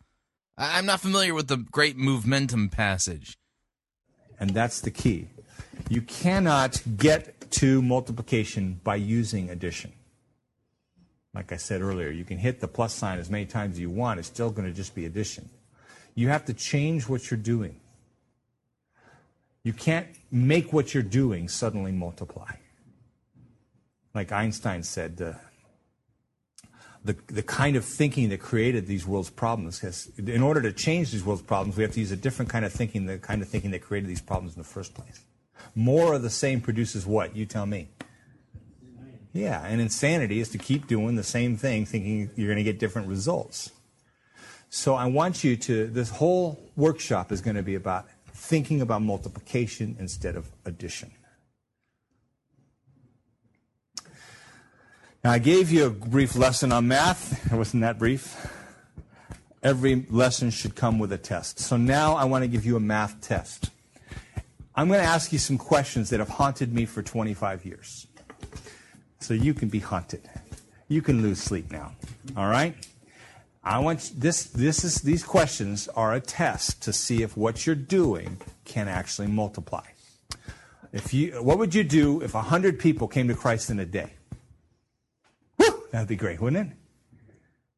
I'm 0.57 0.85
not 0.85 1.01
familiar 1.01 1.33
with 1.33 1.47
the 1.47 1.57
great 1.57 1.97
movementum 1.97 2.71
passage. 2.71 3.37
And 4.39 4.51
that's 4.51 4.81
the 4.81 4.91
key. 4.91 5.29
You 5.89 6.01
cannot 6.01 6.81
get 6.97 7.51
to 7.51 7.81
multiplication 7.81 8.79
by 8.83 8.95
using 8.95 9.49
addition. 9.49 9.93
Like 11.33 11.51
I 11.51 11.57
said 11.57 11.81
earlier, 11.81 12.09
you 12.09 12.25
can 12.25 12.39
hit 12.39 12.59
the 12.59 12.67
plus 12.67 12.93
sign 12.93 13.19
as 13.19 13.29
many 13.29 13.45
times 13.45 13.75
as 13.75 13.79
you 13.79 13.91
want, 13.91 14.19
it's 14.19 14.27
still 14.27 14.49
going 14.49 14.67
to 14.67 14.73
just 14.73 14.95
be 14.95 15.05
addition. 15.05 15.49
You 16.15 16.29
have 16.29 16.45
to 16.45 16.53
change 16.53 17.07
what 17.07 17.29
you're 17.29 17.37
doing. 17.37 17.79
You 19.63 19.73
can't 19.73 20.07
make 20.31 20.73
what 20.73 20.93
you're 20.93 21.03
doing 21.03 21.47
suddenly 21.47 21.91
multiply. 21.91 22.53
Like 24.15 24.31
Einstein 24.31 24.81
said, 24.81 25.21
uh, 25.21 25.33
the, 27.07 27.15
the 27.27 27.41
kind 27.41 27.75
of 27.75 27.85
thinking 27.85 28.29
that 28.29 28.41
created 28.41 28.85
these 28.85 29.07
world's 29.07 29.29
problems 29.29 29.79
has, 29.79 30.11
in 30.17 30.41
order 30.41 30.61
to 30.61 30.73
change 30.73 31.11
these 31.11 31.23
world's 31.23 31.41
problems, 31.41 31.77
we 31.77 31.83
have 31.83 31.93
to 31.93 31.99
use 31.99 32.11
a 32.11 32.17
different 32.17 32.51
kind 32.51 32.65
of 32.65 32.73
thinking, 32.73 33.05
the 33.05 33.17
kind 33.17 33.41
of 33.41 33.47
thinking 33.47 33.71
that 33.71 33.81
created 33.81 34.09
these 34.09 34.21
problems 34.21 34.55
in 34.55 34.61
the 34.61 34.67
first 34.67 34.93
place. 34.93 35.21
More 35.73 36.13
of 36.13 36.21
the 36.21 36.29
same 36.29 36.59
produces 36.59 37.05
what? 37.05 37.35
You 37.35 37.45
tell 37.45 37.65
me. 37.65 37.87
Yeah, 39.33 39.63
and 39.65 39.79
insanity 39.79 40.39
is 40.39 40.49
to 40.49 40.57
keep 40.57 40.87
doing 40.87 41.15
the 41.15 41.23
same 41.23 41.57
thing, 41.57 41.85
thinking 41.85 42.29
you're 42.35 42.47
going 42.47 42.57
to 42.57 42.63
get 42.63 42.79
different 42.79 43.07
results. 43.07 43.71
So 44.69 44.95
I 44.95 45.05
want 45.05 45.43
you 45.43 45.55
to, 45.55 45.87
this 45.87 46.09
whole 46.09 46.59
workshop 46.75 47.31
is 47.31 47.39
going 47.39 47.55
to 47.55 47.63
be 47.63 47.75
about 47.75 48.07
thinking 48.33 48.81
about 48.81 49.01
multiplication 49.01 49.95
instead 49.99 50.35
of 50.35 50.49
addition. 50.65 51.11
I 55.29 55.39
gave 55.39 55.71
you 55.71 55.85
a 55.85 55.89
brief 55.89 56.35
lesson 56.35 56.71
on 56.71 56.87
math. 56.87 57.51
It 57.51 57.55
wasn't 57.57 57.81
that 57.81 57.97
brief. 57.97 58.35
Every 59.63 60.05
lesson 60.09 60.51
should 60.51 60.75
come 60.75 60.99
with 60.99 61.11
a 61.11 61.17
test. 61.17 61.59
So 61.59 61.75
now 61.75 62.15
I 62.15 62.25
want 62.25 62.43
to 62.43 62.47
give 62.47 62.65
you 62.65 62.75
a 62.75 62.79
math 62.79 63.19
test. 63.19 63.71
I'm 64.75 64.87
going 64.87 64.99
to 64.99 65.05
ask 65.05 65.33
you 65.33 65.39
some 65.39 65.57
questions 65.57 66.11
that 66.11 66.19
have 66.19 66.29
haunted 66.29 66.71
me 66.71 66.85
for 66.85 67.01
25 67.01 67.65
years. 67.65 68.07
So 69.19 69.33
you 69.33 69.53
can 69.53 69.69
be 69.69 69.79
haunted. 69.79 70.29
You 70.87 71.01
can 71.01 71.21
lose 71.21 71.39
sleep 71.41 71.71
now. 71.71 71.93
All 72.37 72.47
right? 72.47 72.75
I 73.63 73.79
want 73.79 74.11
this 74.15 74.45
this 74.45 74.85
is 74.85 75.01
these 75.01 75.23
questions 75.23 75.89
are 75.89 76.13
a 76.13 76.21
test 76.21 76.81
to 76.83 76.93
see 76.93 77.21
if 77.21 77.35
what 77.35 77.65
you're 77.65 77.75
doing 77.75 78.39
can 78.63 78.87
actually 78.87 79.27
multiply. 79.27 79.83
If 80.93 81.13
you 81.13 81.43
what 81.43 81.57
would 81.57 81.75
you 81.75 81.83
do 81.83 82.21
if 82.21 82.33
100 82.33 82.79
people 82.79 83.09
came 83.09 83.27
to 83.27 83.35
Christ 83.35 83.69
in 83.69 83.79
a 83.79 83.85
day? 83.85 84.13
That'd 85.91 86.07
be 86.07 86.15
great, 86.15 86.41
wouldn't 86.41 86.71
it? 86.71 86.77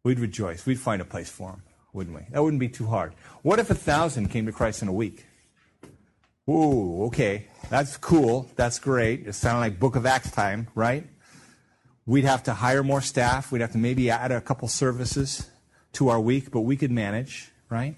We'd 0.03 0.19
rejoice. 0.19 0.65
We'd 0.65 0.79
find 0.79 1.01
a 1.01 1.05
place 1.05 1.29
for 1.29 1.51
them, 1.51 1.63
wouldn't 1.93 2.15
we? 2.15 2.23
That 2.31 2.43
wouldn't 2.43 2.59
be 2.59 2.69
too 2.69 2.87
hard. 2.87 3.13
What 3.41 3.59
if 3.59 3.69
a 3.69 3.75
thousand 3.75 4.29
came 4.29 4.45
to 4.45 4.51
Christ 4.51 4.81
in 4.81 4.87
a 4.87 4.93
week? 4.93 5.25
Ooh, 6.49 7.03
okay. 7.05 7.47
That's 7.69 7.97
cool. 7.97 8.49
That's 8.55 8.79
great. 8.79 9.27
It 9.27 9.33
sounded 9.33 9.59
like 9.59 9.79
Book 9.79 9.95
of 9.95 10.05
Acts 10.05 10.31
time, 10.31 10.67
right? 10.73 11.05
We'd 12.05 12.25
have 12.25 12.43
to 12.43 12.53
hire 12.53 12.81
more 12.81 13.01
staff. 13.01 13.51
We'd 13.51 13.61
have 13.61 13.73
to 13.73 13.77
maybe 13.77 14.09
add 14.09 14.31
a 14.31 14.41
couple 14.41 14.67
services 14.67 15.47
to 15.93 16.09
our 16.09 16.19
week, 16.19 16.49
but 16.49 16.61
we 16.61 16.75
could 16.75 16.91
manage, 16.91 17.51
right? 17.69 17.95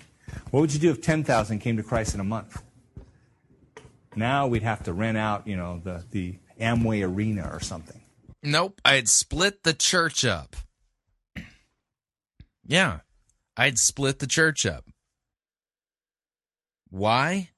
What 0.50 0.60
would 0.60 0.74
you 0.74 0.80
do 0.80 0.92
if 0.92 1.02
10,000 1.02 1.60
came 1.60 1.78
to 1.78 1.84
Christ 1.84 2.14
in 2.14 2.20
a 2.20 2.26
month? 2.26 2.62
Now 4.16 4.48
we'd 4.48 4.64
have 4.64 4.84
to 4.84 4.94
rent 4.94 5.18
out, 5.18 5.48
you 5.48 5.56
know, 5.56 5.80
the, 5.82 6.04
the 6.12 6.36
Amway 6.60 7.08
Arena 7.08 7.50
or 7.52 7.62
something. 7.62 8.01
Nope, 8.43 8.81
I'd 8.84 9.07
split 9.07 9.63
the 9.63 9.73
church 9.73 10.26
up. 10.26 10.55
Yeah, 12.63 12.99
I'd 13.57 13.80
split 13.80 14.19
the 14.19 14.27
church 14.27 14.65
up. 14.65 14.85
Why? 16.89 17.49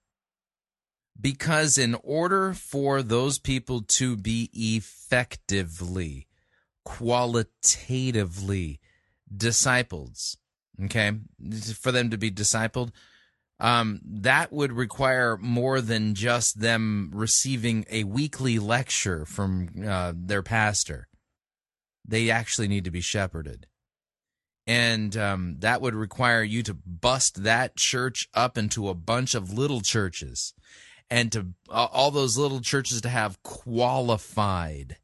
Because 1.19 1.77
in 1.77 1.95
order 2.03 2.53
for 2.53 3.03
those 3.03 3.38
people 3.38 3.81
to 3.81 4.15
be 4.15 4.49
effectively, 4.53 6.27
qualitatively 6.84 8.80
disciples, 9.35 10.38
okay, 10.85 11.11
for 11.76 11.91
them 11.91 12.10
to 12.10 12.18
be 12.18 12.31
discipled, 12.31 12.91
um, 13.64 14.02
that 14.03 14.52
would 14.52 14.73
require 14.73 15.38
more 15.38 15.80
than 15.80 16.15
just 16.15 16.60
them 16.60 17.10
receiving 17.14 17.85
a 17.90 18.03
weekly 18.03 18.60
lecture 18.60 19.26
from 19.26 19.69
uh, 19.88 20.11
their 20.14 20.44
pastor. 20.44 21.07
They 22.06 22.30
actually 22.30 22.68
need 22.68 22.84
to 22.84 22.91
be 22.91 22.99
shepherded. 22.99 23.68
And 24.68 25.15
um, 25.15 25.56
that 25.60 25.80
would 25.80 25.95
require 25.95 26.44
you 26.44 26.61
to 26.64 26.73
bust 26.73 27.44
that 27.44 27.77
church 27.77 28.27
up 28.34 28.57
into 28.57 28.90
a 28.90 28.94
bunch 28.94 29.34
of 29.34 29.53
little 29.53 29.80
churches 29.80 30.53
and 31.10 31.31
to 31.31 31.53
uh, 31.69 31.88
all 31.90 32.11
those 32.11 32.38
little 32.38 32.60
churches 32.60 32.99
to 33.02 33.10
have 33.10 33.41
qualified 33.44 34.98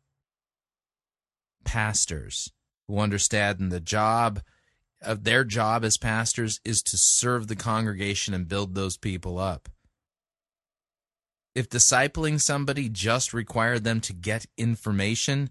pastors 1.63 2.51
who 2.89 2.99
understand 2.99 3.71
the 3.71 3.79
job 3.79 4.41
of 5.01 5.23
their 5.23 5.43
job 5.43 5.83
as 5.83 5.97
pastors 5.97 6.59
is 6.65 6.81
to 6.83 6.97
serve 6.97 7.47
the 7.47 7.55
congregation 7.55 8.33
and 8.33 8.47
build 8.47 8.75
those 8.75 8.97
people 8.97 9.37
up. 9.37 9.69
If 11.55 11.69
discipling 11.69 12.39
somebody 12.39 12.89
just 12.89 13.33
required 13.33 13.83
them 13.83 14.01
to 14.01 14.13
get 14.13 14.45
information, 14.57 15.49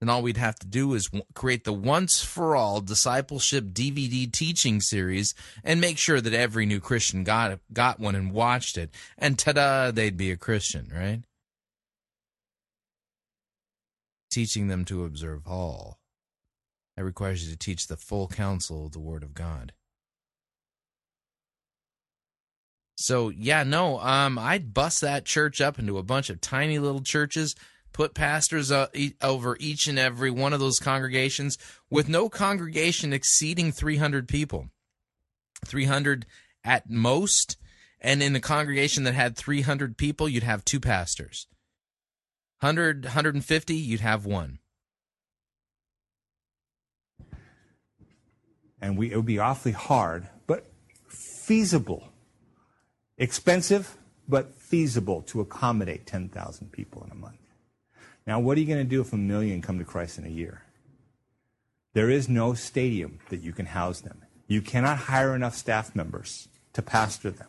then 0.00 0.08
all 0.08 0.22
we'd 0.22 0.36
have 0.36 0.58
to 0.60 0.66
do 0.66 0.94
is 0.94 1.10
create 1.34 1.64
the 1.64 1.72
once 1.72 2.22
for 2.22 2.54
all 2.54 2.80
discipleship 2.80 3.66
DVD 3.66 4.30
teaching 4.30 4.80
series 4.80 5.34
and 5.64 5.80
make 5.80 5.98
sure 5.98 6.20
that 6.20 6.34
every 6.34 6.66
new 6.66 6.80
Christian 6.80 7.24
got 7.24 7.58
got 7.72 7.98
one 7.98 8.14
and 8.14 8.32
watched 8.32 8.76
it, 8.76 8.90
and 9.16 9.38
ta-da, 9.38 9.90
they'd 9.90 10.16
be 10.16 10.30
a 10.30 10.36
Christian, 10.36 10.90
right? 10.94 11.22
Teaching 14.30 14.68
them 14.68 14.84
to 14.84 15.04
observe 15.04 15.46
all. 15.46 15.98
That 16.96 17.04
requires 17.04 17.44
you 17.44 17.52
to 17.52 17.58
teach 17.58 17.86
the 17.86 17.96
full 17.96 18.28
counsel 18.28 18.86
of 18.86 18.92
the 18.92 19.00
Word 19.00 19.22
of 19.22 19.34
God. 19.34 19.72
So 22.96 23.28
yeah, 23.28 23.62
no, 23.62 24.00
um, 24.00 24.38
I'd 24.38 24.72
bust 24.72 25.02
that 25.02 25.26
church 25.26 25.60
up 25.60 25.78
into 25.78 25.98
a 25.98 26.02
bunch 26.02 26.30
of 26.30 26.40
tiny 26.40 26.78
little 26.78 27.02
churches, 27.02 27.54
put 27.92 28.14
pastors 28.14 28.72
uh, 28.72 28.86
e- 28.94 29.12
over 29.22 29.56
each 29.60 29.86
and 29.86 29.98
every 29.98 30.30
one 30.30 30.54
of 30.54 30.60
those 30.60 30.80
congregations, 30.80 31.58
with 31.90 32.08
no 32.08 32.30
congregation 32.30 33.12
exceeding 33.12 33.70
300 33.70 34.26
people, 34.26 34.70
300 35.66 36.24
at 36.64 36.88
most, 36.88 37.58
and 38.00 38.22
in 38.22 38.34
a 38.34 38.40
congregation 38.40 39.04
that 39.04 39.14
had 39.14 39.36
300 39.36 39.98
people, 39.98 40.28
you'd 40.28 40.42
have 40.42 40.64
two 40.64 40.80
pastors. 40.80 41.46
100, 42.60 43.04
150, 43.04 43.74
you'd 43.74 44.00
have 44.00 44.24
one. 44.24 44.58
And 48.80 48.96
we, 48.96 49.12
it 49.12 49.16
would 49.16 49.26
be 49.26 49.38
awfully 49.38 49.72
hard, 49.72 50.28
but 50.46 50.66
feasible. 51.08 52.08
Expensive, 53.18 53.96
but 54.28 54.54
feasible 54.54 55.22
to 55.22 55.40
accommodate 55.40 56.06
10,000 56.06 56.72
people 56.72 57.02
in 57.04 57.10
a 57.10 57.14
month. 57.14 57.38
Now, 58.26 58.40
what 58.40 58.56
are 58.56 58.60
you 58.60 58.66
going 58.66 58.84
to 58.84 58.84
do 58.84 59.00
if 59.00 59.12
a 59.12 59.16
million 59.16 59.62
come 59.62 59.78
to 59.78 59.84
Christ 59.84 60.18
in 60.18 60.26
a 60.26 60.30
year? 60.30 60.62
There 61.94 62.10
is 62.10 62.28
no 62.28 62.54
stadium 62.54 63.20
that 63.30 63.40
you 63.40 63.52
can 63.52 63.66
house 63.66 64.00
them. 64.00 64.22
You 64.48 64.60
cannot 64.60 64.98
hire 64.98 65.34
enough 65.34 65.54
staff 65.54 65.94
members 65.94 66.48
to 66.74 66.82
pastor 66.82 67.30
them. 67.30 67.48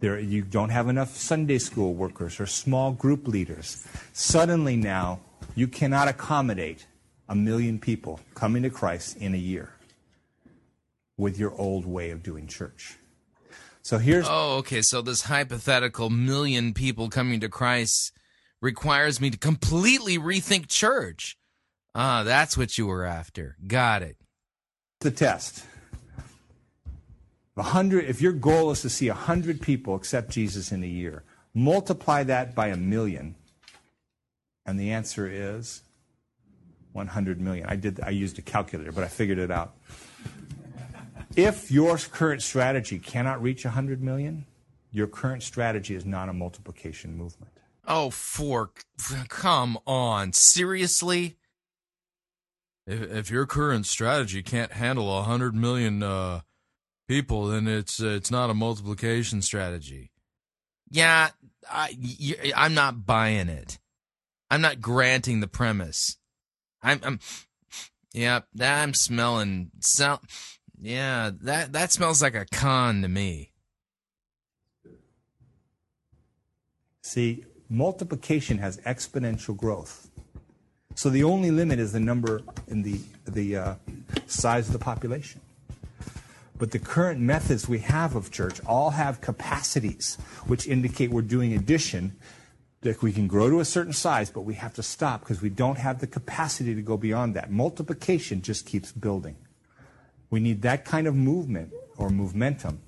There, 0.00 0.18
you 0.20 0.42
don't 0.42 0.68
have 0.68 0.88
enough 0.88 1.16
Sunday 1.16 1.58
school 1.58 1.92
workers 1.94 2.38
or 2.38 2.46
small 2.46 2.92
group 2.92 3.26
leaders. 3.26 3.84
Suddenly 4.12 4.76
now, 4.76 5.20
you 5.56 5.66
cannot 5.66 6.06
accommodate 6.06 6.86
a 7.28 7.34
million 7.34 7.80
people 7.80 8.20
coming 8.34 8.62
to 8.62 8.70
Christ 8.70 9.16
in 9.16 9.34
a 9.34 9.38
year 9.38 9.72
with 11.18 11.38
your 11.38 11.52
old 11.54 11.84
way 11.84 12.10
of 12.10 12.22
doing 12.22 12.46
church. 12.46 12.96
So 13.82 13.98
here's 13.98 14.26
Oh, 14.28 14.56
okay. 14.58 14.80
So 14.80 15.02
this 15.02 15.22
hypothetical 15.22 16.08
million 16.08 16.72
people 16.72 17.10
coming 17.10 17.40
to 17.40 17.48
Christ 17.48 18.12
requires 18.62 19.20
me 19.20 19.28
to 19.30 19.38
completely 19.38 20.18
rethink 20.18 20.68
church. 20.68 21.36
Ah, 21.94 22.22
that's 22.22 22.56
what 22.56 22.78
you 22.78 22.86
were 22.86 23.04
after. 23.04 23.56
Got 23.66 24.02
it. 24.02 24.16
the 25.00 25.10
test. 25.10 25.64
A 27.56 27.62
hundred, 27.62 28.04
if 28.04 28.22
your 28.22 28.32
goal 28.32 28.70
is 28.70 28.82
to 28.82 28.88
see 28.88 29.08
a 29.08 29.14
hundred 29.14 29.60
people 29.60 29.96
accept 29.96 30.30
Jesus 30.30 30.70
in 30.70 30.84
a 30.84 30.86
year, 30.86 31.24
multiply 31.54 32.22
that 32.22 32.54
by 32.54 32.68
a 32.68 32.76
million, 32.76 33.34
and 34.64 34.78
the 34.78 34.92
answer 34.92 35.26
is 35.26 35.82
100 36.92 37.40
million. 37.40 37.66
I 37.68 37.74
did. 37.74 38.00
I 38.00 38.10
used 38.10 38.38
a 38.38 38.42
calculator, 38.42 38.92
but 38.92 39.02
I 39.02 39.08
figured 39.08 39.38
it 39.38 39.50
out. 39.50 39.74
If 41.36 41.70
your 41.70 41.96
current 41.98 42.42
strategy 42.42 42.98
cannot 42.98 43.42
reach 43.42 43.64
100 43.64 44.02
million, 44.02 44.46
Your 44.90 45.06
current 45.06 45.42
strategy 45.42 45.94
is 45.94 46.06
not 46.06 46.30
a 46.30 46.32
multiplication 46.32 47.16
movement. 47.16 47.52
Oh, 47.86 48.10
for 48.10 48.70
come 49.28 49.78
on, 49.86 50.32
seriously? 50.32 51.36
If, 52.86 53.02
if 53.02 53.30
your 53.30 53.44
current 53.46 53.86
strategy 53.86 54.42
can't 54.42 54.72
handle 54.72 55.18
a 55.18 55.22
hundred 55.22 55.54
million 55.54 56.02
uh, 56.02 56.40
people, 57.06 57.46
then 57.48 57.68
it's 57.68 58.02
uh, 58.02 58.08
it's 58.08 58.30
not 58.30 58.50
a 58.50 58.54
multiplication 58.54 59.42
strategy. 59.42 60.10
Yeah, 60.90 61.30
I, 61.70 61.94
am 62.54 62.74
not 62.74 63.04
buying 63.04 63.48
it. 63.48 63.78
I'm 64.50 64.62
not 64.62 64.80
granting 64.80 65.40
the 65.40 65.48
premise. 65.48 66.16
I'm, 66.82 67.00
I'm 67.02 67.20
yeah, 68.12 68.40
I'm 68.60 68.94
smelling. 68.94 69.70
So, 69.80 70.20
yeah, 70.80 71.30
that 71.42 71.72
that 71.72 71.92
smells 71.92 72.22
like 72.22 72.34
a 72.34 72.44
con 72.44 73.02
to 73.02 73.08
me. 73.08 73.50
See, 77.02 77.44
multiplication 77.68 78.58
has 78.58 78.78
exponential 78.78 79.56
growth. 79.56 80.10
So 80.94 81.10
the 81.10 81.24
only 81.24 81.50
limit 81.50 81.78
is 81.78 81.92
the 81.92 82.00
number 82.00 82.42
in 82.66 82.82
the 82.82 83.00
the 83.24 83.56
uh, 83.56 83.74
size 84.26 84.66
of 84.66 84.72
the 84.72 84.78
population. 84.78 85.40
But 86.58 86.72
the 86.72 86.78
current 86.78 87.20
methods 87.20 87.68
we 87.68 87.78
have 87.78 88.16
of 88.16 88.30
church 88.30 88.60
all 88.66 88.90
have 88.90 89.20
capacities 89.20 90.16
which 90.46 90.66
indicate 90.66 91.10
we're 91.10 91.22
doing 91.22 91.54
addition. 91.54 92.16
That 92.82 93.02
we 93.02 93.12
can 93.12 93.26
grow 93.26 93.50
to 93.50 93.58
a 93.58 93.64
certain 93.64 93.92
size, 93.92 94.30
but 94.30 94.42
we 94.42 94.54
have 94.54 94.72
to 94.74 94.84
stop 94.84 95.22
because 95.22 95.42
we 95.42 95.50
don't 95.50 95.78
have 95.78 95.98
the 95.98 96.06
capacity 96.06 96.76
to 96.76 96.82
go 96.82 96.96
beyond 96.96 97.34
that. 97.34 97.50
Multiplication 97.50 98.40
just 98.40 98.66
keeps 98.66 98.92
building. 98.92 99.34
We 100.30 100.40
need 100.40 100.62
that 100.62 100.84
kind 100.84 101.06
of 101.06 101.14
movement 101.14 101.72
or 101.96 102.10
momentum 102.10 102.80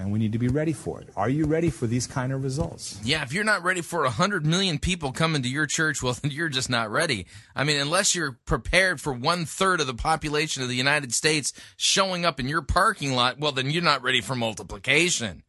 and 0.00 0.12
we 0.12 0.18
need 0.18 0.32
to 0.32 0.38
be 0.38 0.48
ready 0.48 0.72
for 0.72 1.00
it. 1.00 1.08
Are 1.16 1.28
you 1.28 1.44
ready 1.46 1.68
for 1.68 1.86
these 1.86 2.06
kind 2.06 2.32
of 2.32 2.42
results? 2.42 2.98
Yeah, 3.04 3.22
if 3.22 3.32
you're 3.32 3.44
not 3.44 3.62
ready 3.62 3.82
for 3.82 4.04
hundred 4.06 4.46
million 4.46 4.78
people 4.78 5.12
coming 5.12 5.42
to 5.42 5.48
your 5.48 5.66
church, 5.66 6.02
well, 6.02 6.12
then 6.22 6.30
you're 6.30 6.48
just 6.48 6.70
not 6.70 6.90
ready. 6.90 7.26
I 7.54 7.64
mean, 7.64 7.80
unless 7.80 8.14
you're 8.14 8.38
prepared 8.44 9.00
for 9.00 9.12
one 9.12 9.44
third 9.44 9.80
of 9.80 9.86
the 9.86 9.94
population 9.94 10.62
of 10.62 10.68
the 10.68 10.74
United 10.74 11.12
States 11.14 11.52
showing 11.76 12.24
up 12.24 12.40
in 12.40 12.48
your 12.48 12.62
parking 12.62 13.12
lot, 13.14 13.38
well, 13.38 13.52
then 13.52 13.70
you're 13.70 13.82
not 13.82 14.02
ready 14.02 14.20
for 14.20 14.34
multiplication. 14.34 15.42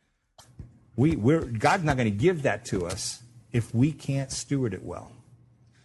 We, 0.96 1.16
we're, 1.16 1.42
God's 1.42 1.84
not 1.84 1.98
going 1.98 2.12
to 2.12 2.18
give 2.18 2.44
that 2.44 2.66
to 2.66 2.86
us 2.86 3.24
if 3.52 3.74
we 3.74 3.92
can't 3.92 4.32
steward 4.32 4.74
it 4.74 4.84
well. 4.84 5.12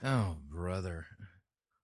Oh, 0.02 0.36
brother. 0.50 1.06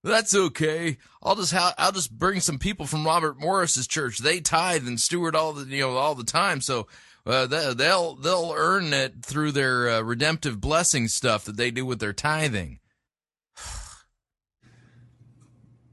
That's 0.04 0.34
okay. 0.34 0.98
I'll 1.22 1.36
just 1.36 1.52
ha- 1.52 1.74
I'll 1.78 1.92
just 1.92 2.16
bring 2.16 2.40
some 2.40 2.58
people 2.58 2.86
from 2.86 3.06
Robert 3.06 3.38
Morris's 3.38 3.86
church. 3.86 4.18
They 4.18 4.40
tithe 4.40 4.86
and 4.86 5.00
steward 5.00 5.36
all 5.36 5.52
the 5.52 5.64
you 5.64 5.82
know 5.82 5.96
all 5.96 6.16
the 6.16 6.24
time, 6.24 6.60
so 6.60 6.88
uh, 7.24 7.46
they, 7.46 7.72
they'll 7.74 8.16
they'll 8.16 8.52
earn 8.56 8.92
it 8.92 9.24
through 9.24 9.52
their 9.52 9.88
uh, 9.88 10.00
redemptive 10.00 10.60
blessing 10.60 11.06
stuff 11.06 11.44
that 11.44 11.56
they 11.56 11.70
do 11.70 11.86
with 11.86 12.00
their 12.00 12.12
tithing. 12.12 12.80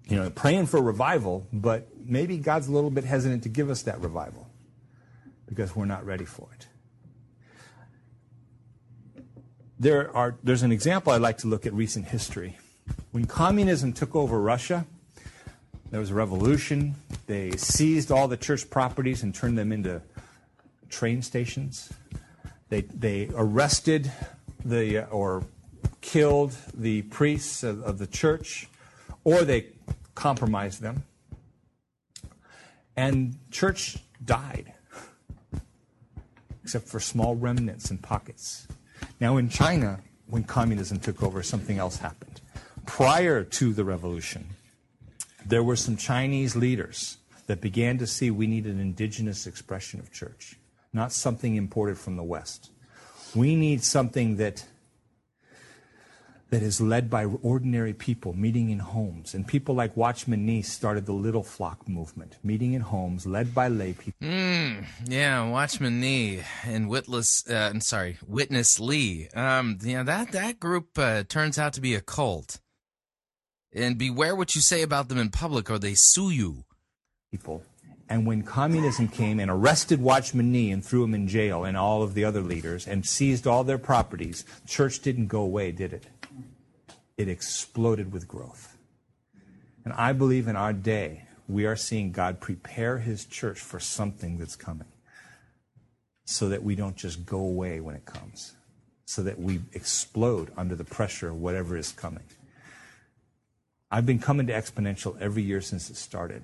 you 0.10 0.16
know, 0.16 0.30
praying 0.32 0.66
for 0.66 0.82
revival, 0.82 1.48
but 1.54 1.88
maybe 2.04 2.38
God's 2.38 2.68
a 2.68 2.72
little 2.72 2.90
bit 2.90 3.04
hesitant 3.04 3.44
to 3.44 3.50
give 3.50 3.70
us 3.70 3.84
that 3.84 4.02
revival 4.02 4.50
because 5.48 5.76
we're 5.76 5.86
not 5.86 6.04
ready 6.04 6.26
for 6.26 6.50
it. 6.56 6.68
There 9.78 10.14
are, 10.16 10.36
there's 10.44 10.64
an 10.64 10.72
example 10.72 11.14
I'd 11.14 11.22
like 11.22 11.38
to 11.40 11.48
look 11.48 11.66
at 11.66 11.74
recent 11.74 12.08
history. 12.08 12.58
When 13.12 13.26
communism 13.26 13.94
took 13.94 14.16
over 14.16 14.40
Russia, 14.40 14.86
there 15.92 16.00
was 16.00 16.12
a 16.12 16.14
revolution. 16.14 16.96
They 17.26 17.52
seized 17.52 18.12
all 18.12 18.28
the 18.28 18.38
church 18.38 18.70
properties 18.70 19.24
and 19.24 19.34
turned 19.34 19.58
them 19.58 19.72
into 19.72 20.02
train 20.90 21.22
stations. 21.22 21.92
They, 22.70 22.82
they 22.82 23.30
arrested 23.34 24.12
the, 24.64 25.00
uh, 25.00 25.06
or 25.08 25.44
killed 26.02 26.56
the 26.74 27.02
priests 27.04 27.64
of, 27.64 27.82
of 27.84 27.98
the 27.98 28.08
church, 28.08 28.68
or 29.24 29.44
they 29.44 29.68
compromised 30.14 30.82
them. 30.82 31.04
And 32.96 33.38
church 33.50 33.98
died, 34.24 34.74
except 36.64 36.88
for 36.88 37.00
small 37.00 37.36
remnants 37.36 37.90
and 37.90 38.02
pockets. 38.02 38.68
Now, 39.20 39.38
in 39.38 39.50
China, 39.50 40.02
when 40.28 40.44
communism 40.44 41.00
took 41.00 41.24
over, 41.24 41.42
something 41.42 41.80
else 41.80 41.98
happened. 41.98 42.42
Prior 42.90 43.44
to 43.44 43.74
the 43.74 43.84
revolution, 43.84 44.50
there 45.46 45.64
were 45.64 45.76
some 45.76 45.96
Chinese 45.96 46.56
leaders 46.56 47.18
that 47.48 47.62
began 47.62 47.98
to 47.98 48.08
see 48.08 48.30
we 48.30 48.48
need 48.48 48.66
an 48.66 48.80
indigenous 48.80 49.48
expression 49.48 50.00
of 50.00 50.12
church, 50.12 50.58
not 50.92 51.12
something 51.12 51.56
imported 51.56 51.98
from 51.98 52.18
the 52.18 52.24
West. 52.24 52.72
We 53.36 53.56
need 53.56 53.84
something 53.84 54.38
that 54.38 54.66
that 56.50 56.64
is 56.64 56.82
led 56.82 57.10
by 57.10 57.26
ordinary 57.26 57.94
people 57.94 58.34
meeting 58.34 58.70
in 58.70 58.80
homes. 58.80 59.34
And 59.34 59.48
people 59.48 59.76
like 59.76 59.96
Watchman 59.96 60.46
Nee 60.46 60.64
started 60.64 61.06
the 61.06 61.14
Little 61.14 61.44
Flock 61.44 61.88
movement, 61.88 62.38
meeting 62.44 62.74
in 62.74 62.82
homes, 62.82 63.26
led 63.28 63.54
by 63.54 63.68
lay 63.68 63.94
people. 63.94 64.28
Mm, 64.28 64.86
yeah, 65.06 65.48
Watchman 65.48 66.00
Nee 66.00 66.42
and 66.66 66.90
Witless, 66.90 67.48
uh, 67.50 67.70
I'm 67.72 67.82
sorry, 67.82 68.18
Witness 68.28 68.80
Lee. 68.80 69.30
Um, 69.36 69.78
yeah, 69.84 70.04
that, 70.04 70.32
that 70.32 70.60
group 70.60 70.98
uh, 70.98 71.24
turns 71.28 71.60
out 71.60 71.74
to 71.74 71.82
be 71.82 71.94
a 71.94 72.02
cult. 72.02 72.60
And 73.74 73.98
beware 73.98 74.36
what 74.36 74.56
you 74.56 74.62
say 74.62 74.82
about 74.82 75.10
them 75.10 75.18
in 75.18 75.30
public 75.30 75.70
or 75.70 75.78
they 75.78 75.94
sue 75.94 76.32
you. 76.32 76.66
People. 77.32 77.64
And 78.10 78.26
when 78.26 78.42
communism 78.42 79.08
came 79.08 79.40
and 79.40 79.52
arrested 79.52 80.02
Watchman 80.02 80.52
Nee 80.52 80.72
and 80.72 80.84
threw 80.84 81.04
him 81.04 81.14
in 81.14 81.28
jail 81.28 81.64
and 81.64 81.78
all 81.78 82.02
of 82.02 82.16
the 82.16 82.26
other 82.26 82.42
leaders 82.42 82.88
and 82.88 83.06
seized 83.06 83.46
all 83.46 83.64
their 83.64 83.78
properties, 83.78 84.44
church 84.66 85.00
didn't 85.02 85.28
go 85.28 85.42
away, 85.42 85.72
did 85.72 85.94
it? 85.94 86.08
It 87.18 87.28
exploded 87.28 88.12
with 88.12 88.28
growth. 88.28 88.76
And 89.86 89.94
I 89.94 90.14
believe 90.14 90.48
in 90.48 90.56
our 90.56 90.74
day, 90.74 91.26
we 91.48 91.66
are 91.66 91.76
seeing 91.76 92.12
God 92.12 92.40
prepare 92.40 92.98
his 92.98 93.26
church 93.26 93.60
for 93.60 93.80
something 93.80 94.40
that's 94.40 94.56
coming 94.56 94.88
so 96.26 96.50
that 96.50 96.64
we 96.64 96.76
don't 96.76 96.96
just 96.96 97.26
go 97.26 97.40
away 97.40 97.80
when 97.80 97.96
it 97.96 98.06
comes, 98.06 98.54
so 99.06 99.22
that 99.24 99.40
we 99.40 99.60
explode 99.74 100.52
under 100.58 100.76
the 100.76 100.84
pressure 100.84 101.30
of 101.30 101.36
whatever 101.36 101.76
is 101.76 101.92
coming. 101.92 102.24
I've 103.92 104.06
been 104.06 104.20
coming 104.20 104.46
to 104.48 104.54
Exponential 104.54 105.20
every 105.20 105.42
year 105.42 105.62
since 105.62 105.90
it 105.90 105.96
started. 105.96 106.44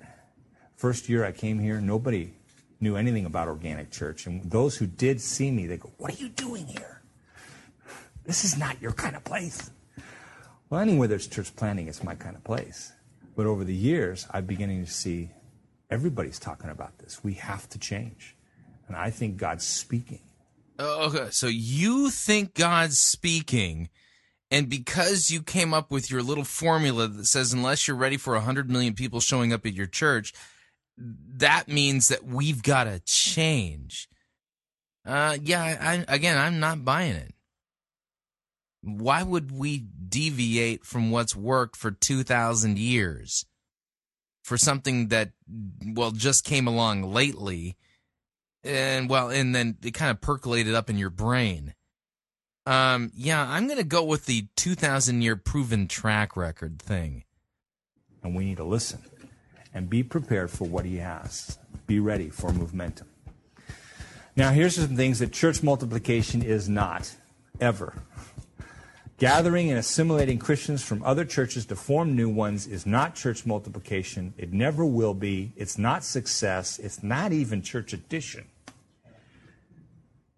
First 0.74 1.08
year 1.08 1.24
I 1.24 1.32
came 1.32 1.60
here, 1.60 1.80
nobody 1.80 2.32
knew 2.80 2.96
anything 2.96 3.24
about 3.24 3.46
organic 3.46 3.90
church. 3.90 4.26
And 4.26 4.50
those 4.50 4.76
who 4.76 4.86
did 4.86 5.20
see 5.20 5.50
me, 5.50 5.66
they 5.66 5.76
go, 5.76 5.92
What 5.96 6.12
are 6.12 6.22
you 6.22 6.28
doing 6.28 6.66
here? 6.66 7.02
This 8.24 8.44
is 8.44 8.58
not 8.58 8.80
your 8.82 8.92
kind 8.92 9.14
of 9.14 9.22
place. 9.22 9.70
Well, 10.68 10.80
anywhere 10.80 11.06
there's 11.06 11.28
church 11.28 11.54
planting, 11.54 11.86
it's 11.86 12.02
my 12.02 12.16
kind 12.16 12.34
of 12.34 12.42
place. 12.42 12.92
But 13.36 13.46
over 13.46 13.62
the 13.62 13.74
years, 13.74 14.26
I'm 14.32 14.46
beginning 14.46 14.84
to 14.84 14.90
see 14.90 15.30
everybody's 15.88 16.40
talking 16.40 16.70
about 16.70 16.98
this. 16.98 17.22
We 17.22 17.34
have 17.34 17.68
to 17.70 17.78
change. 17.78 18.34
And 18.88 18.96
I 18.96 19.10
think 19.10 19.36
God's 19.36 19.64
speaking. 19.64 20.20
Oh, 20.78 21.06
okay, 21.08 21.28
so 21.30 21.46
you 21.46 22.10
think 22.10 22.54
God's 22.54 22.98
speaking, 22.98 23.88
and 24.50 24.68
because 24.68 25.30
you 25.30 25.42
came 25.42 25.74
up 25.74 25.90
with 25.90 26.10
your 26.10 26.22
little 26.22 26.44
formula 26.44 27.08
that 27.08 27.26
says 27.26 27.52
unless 27.52 27.86
you're 27.86 27.96
ready 27.96 28.16
for 28.16 28.34
100 28.34 28.70
million 28.70 28.94
people 28.94 29.20
showing 29.20 29.52
up 29.52 29.66
at 29.66 29.74
your 29.74 29.86
church, 29.86 30.32
that 30.96 31.68
means 31.68 32.08
that 32.08 32.24
we've 32.24 32.62
got 32.62 32.84
to 32.84 33.00
change. 33.00 34.08
Uh, 35.04 35.36
yeah, 35.42 35.62
I, 35.80 36.14
again, 36.14 36.38
I'm 36.38 36.60
not 36.60 36.84
buying 36.84 37.14
it. 37.14 37.34
Why 38.82 39.22
would 39.22 39.50
we 39.50 39.78
deviate 39.78 40.84
from 40.84 41.10
what's 41.10 41.34
worked 41.34 41.76
for 41.76 41.90
2,000 41.90 42.78
years 42.78 43.46
for 44.44 44.56
something 44.56 45.08
that, 45.08 45.32
well, 45.84 46.12
just 46.12 46.44
came 46.44 46.68
along 46.68 47.02
lately? 47.02 47.76
And, 48.62 49.08
well, 49.08 49.28
and 49.28 49.54
then 49.54 49.76
it 49.82 49.92
kind 49.92 50.10
of 50.10 50.20
percolated 50.20 50.74
up 50.74 50.88
in 50.88 50.98
your 50.98 51.10
brain. 51.10 51.74
Um, 52.66 53.12
yeah, 53.14 53.46
I'm 53.48 53.66
going 53.66 53.78
to 53.78 53.84
go 53.84 54.02
with 54.02 54.26
the 54.26 54.48
2,000 54.56 55.22
year 55.22 55.36
proven 55.36 55.86
track 55.86 56.36
record 56.36 56.80
thing. 56.80 57.22
And 58.22 58.34
we 58.34 58.44
need 58.44 58.56
to 58.56 58.64
listen 58.64 59.00
and 59.72 59.88
be 59.88 60.02
prepared 60.02 60.50
for 60.50 60.66
what 60.66 60.84
he 60.84 60.96
has. 60.96 61.58
Be 61.86 62.00
ready 62.00 62.28
for 62.28 62.52
momentum. 62.52 63.06
Now, 64.34 64.50
here's 64.50 64.74
some 64.74 64.96
things 64.96 65.20
that 65.20 65.32
church 65.32 65.62
multiplication 65.62 66.42
is 66.42 66.68
not, 66.68 67.14
ever. 67.60 67.94
Gathering 69.18 69.70
and 69.70 69.78
assimilating 69.78 70.38
Christians 70.38 70.82
from 70.82 71.02
other 71.02 71.24
churches 71.24 71.64
to 71.66 71.76
form 71.76 72.14
new 72.14 72.28
ones 72.28 72.66
is 72.66 72.84
not 72.84 73.14
church 73.14 73.46
multiplication. 73.46 74.34
It 74.36 74.52
never 74.52 74.84
will 74.84 75.14
be. 75.14 75.52
It's 75.56 75.78
not 75.78 76.04
success. 76.04 76.78
It's 76.78 77.02
not 77.02 77.32
even 77.32 77.62
church 77.62 77.94
addition. 77.94 78.44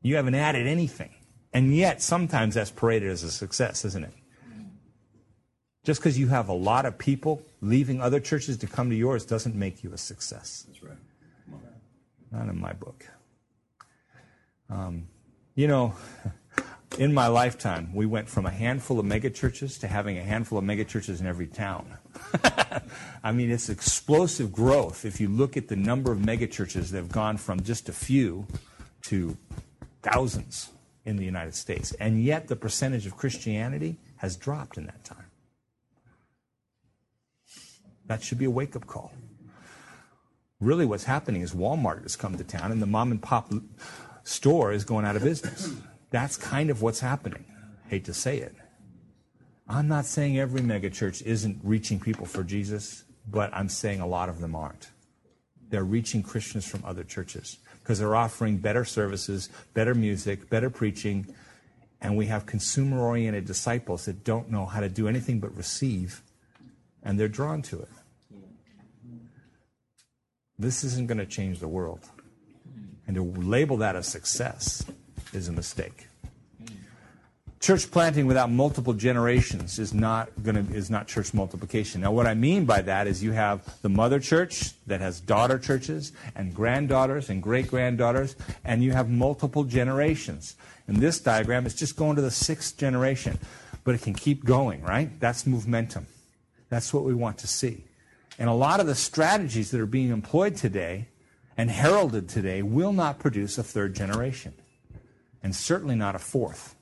You 0.01 0.15
haven't 0.15 0.37
added 0.37 0.69
anything. 0.69 1.11
And 1.59 1.74
yet, 1.74 2.01
sometimes 2.01 2.55
that's 2.55 2.70
paraded 2.70 3.10
as 3.10 3.24
a 3.24 3.32
success, 3.32 3.85
isn't 3.85 4.05
it? 4.05 4.12
Just 5.82 5.98
because 5.98 6.16
you 6.16 6.28
have 6.28 6.48
a 6.48 6.52
lot 6.52 6.86
of 6.86 6.97
people 6.98 7.43
leaving 7.60 8.01
other 8.01 8.20
churches 8.20 8.59
to 8.59 8.68
come 8.68 8.90
to 8.90 8.94
yours 8.94 9.24
doesn't 9.24 9.56
make 9.56 9.82
you 9.82 9.93
a 9.93 9.98
success. 9.98 10.66
That's 10.68 10.85
right. 10.85 10.97
Not 12.30 12.48
in 12.48 12.60
my 12.60 12.74
book. 12.74 13.05
Um, 14.70 15.09
you 15.56 15.66
know, 15.66 15.97
in 16.97 17.12
my 17.12 17.26
lifetime, 17.26 17.93
we 17.93 18.06
went 18.06 18.28
from 18.28 18.47
a 18.47 18.52
handful 18.52 19.01
of 19.01 19.06
megachurches 19.06 19.80
to 19.80 19.89
having 19.89 20.16
a 20.16 20.22
handful 20.22 20.60
of 20.60 20.64
megachurches 20.64 21.18
in 21.18 21.26
every 21.26 21.48
town. 21.48 21.93
I 23.24 23.32
mean, 23.32 23.51
it's 23.51 23.68
explosive 23.68 24.52
growth 24.52 25.05
if 25.05 25.20
you 25.20 25.26
look 25.26 25.56
at 25.56 25.66
the 25.66 25.74
number 25.74 26.12
of 26.12 26.18
megachurches 26.18 26.90
that 26.90 26.98
have 26.98 27.10
gone 27.10 27.36
from 27.36 27.64
just 27.64 27.89
a 27.89 27.93
few 27.93 28.47
to 29.06 29.36
thousands 30.02 30.70
in 31.09 31.16
the 31.16 31.24
United 31.24 31.55
States. 31.55 31.93
And 31.94 32.22
yet, 32.22 32.48
the 32.48 32.56
percentage 32.56 33.06
of 33.06 33.16
Christianity 33.16 33.97
has 34.16 34.36
dropped 34.36 34.76
in 34.76 34.85
that 34.86 35.02
time. 35.05 35.24
That 38.06 38.22
should 38.22 38.39
be 38.39 38.44
a 38.44 38.51
wake 38.51 38.76
up 38.76 38.86
call. 38.86 39.12
Really, 40.60 40.85
what's 40.85 41.05
happening 41.05 41.40
is 41.40 41.52
Walmart 41.52 42.02
has 42.02 42.14
come 42.14 42.36
to 42.36 42.44
town 42.44 42.72
and 42.72 42.82
the 42.82 42.86
mom 42.86 43.10
and 43.10 43.22
pop 43.22 43.52
store 44.22 44.72
is 44.72 44.85
going 44.85 45.06
out 45.06 45.16
of 45.16 45.22
business. 45.22 45.72
That's 46.10 46.36
kind 46.36 46.68
of 46.68 46.82
what's 46.82 47.01
happening. 47.01 47.44
Hate 47.89 48.05
to 48.05 48.14
say 48.14 48.39
it. 48.39 48.55
I'm 49.66 49.89
not 49.89 50.05
saying 50.05 50.39
every 50.39 50.60
megachurch 50.60 51.22
isn't 51.22 51.60
reaching 51.62 52.01
people 52.01 52.26
for 52.26 52.43
Jesus, 52.43 53.05
but 53.30 53.51
I'm 53.55 53.68
saying 53.68 54.01
a 54.01 54.06
lot 54.06 54.28
of 54.28 54.40
them 54.40 54.55
aren't. 54.55 54.90
They're 55.70 55.85
reaching 55.85 56.22
Christians 56.22 56.66
from 56.66 56.82
other 56.85 57.05
churches 57.05 57.59
because 57.89 58.01
they're 58.01 58.15
offering 58.15 58.59
better 58.59 58.85
services, 58.85 59.48
better 59.73 59.94
music, 59.94 60.51
better 60.51 60.69
preaching, 60.69 61.27
and 62.02 62.19
we 62.19 62.27
have 62.27 62.44
consumer 62.44 63.01
oriented 63.01 63.47
disciples 63.47 64.05
that 64.05 64.23
don't 64.24 64.51
know 64.51 64.66
how 64.66 64.78
to 64.78 64.90
do 64.90 65.09
anything 65.09 65.40
but 65.40 65.56
receive, 65.56 66.23
and 67.02 67.19
they're 67.19 67.28
drawn 67.28 67.62
to 67.62 67.81
it. 67.81 67.89
This 70.59 70.85
isn't 70.85 71.06
going 71.06 71.16
to 71.16 71.24
change 71.24 71.60
the 71.60 71.69
world. 71.69 72.01
And 73.06 73.16
to 73.16 73.23
label 73.23 73.78
that 73.78 73.97
a 73.97 74.02
success 74.02 74.85
is 75.32 75.48
a 75.48 75.52
mistake. 75.52 76.07
Church 77.60 77.90
planting 77.90 78.26
without 78.26 78.52
multiple 78.52 78.94
generations 78.94 79.80
is 79.80 79.93
not 79.93 80.30
going 80.44 80.55
to 80.55 80.74
is 80.74 80.90
not 80.90 81.09
church 81.09 81.35
multiplication. 81.35 82.01
Now, 82.01 82.12
what 82.12 82.26
I 82.26 82.35
mean 82.35 82.64
by 82.64 82.82
that 82.82 83.09
is 83.09 83.22
you 83.22 83.32
have 83.32 83.82
the 83.82 83.89
mother 83.89 84.20
church 84.20 84.74
that 84.86 85.01
has 85.01 85.20
daughter 85.20 85.59
churches 85.59 86.12
and 86.36 86.55
granddaughters 86.55 87.30
and 87.30 87.43
great 87.43 87.66
granddaughters, 87.66 88.36
and 88.64 88.85
you 88.85 88.93
have 88.93 89.10
multiple 89.10 89.64
generations. 89.64 90.55
In 90.86 91.01
this 91.01 91.18
diagram, 91.18 91.66
it's 91.66 91.74
just 91.74 91.97
going 91.97 92.14
to 92.14 92.22
the 92.22 92.30
sixth 92.30 92.78
generation, 92.78 93.40
but 93.82 93.97
it 93.97 94.02
can 94.02 94.14
keep 94.14 94.44
going, 94.44 94.80
right? 94.82 95.18
That's 95.18 95.44
momentum. 95.44 96.06
That's 96.68 96.94
what 96.94 97.02
we 97.02 97.12
want 97.12 97.39
to 97.39 97.48
see. 97.48 97.85
And 98.39 98.48
a 98.48 98.55
lot 98.55 98.78
of 98.78 98.86
the 98.86 98.94
strategies 98.94 99.72
that 99.72 99.80
are 99.80 99.86
being 99.86 100.10
employed 100.10 100.55
today 100.55 101.09
and 101.56 101.70
heralded 101.70 102.28
today 102.28 102.62
will 102.62 102.93
not 102.93 103.18
produce 103.18 103.59
a 103.59 103.64
third 103.64 103.97
generation, 103.97 104.55
and 105.43 105.56
certainly 105.56 105.97
not 105.97 106.14
a 106.14 106.20
fourth. 106.20 106.76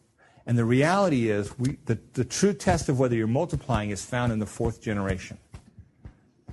And 0.47 0.56
the 0.56 0.64
reality 0.64 1.28
is, 1.28 1.59
we, 1.59 1.77
the, 1.86 1.98
the 2.12 2.24
true 2.24 2.52
test 2.55 2.89
of 2.89 2.98
whether 2.98 3.16
you're 3.16 3.27
multiplying 3.27 3.90
is 3.90 4.05
found 4.05 4.32
in 4.32 4.39
the 4.39 4.47
fourth 4.47 4.81
generation. 4.81 5.39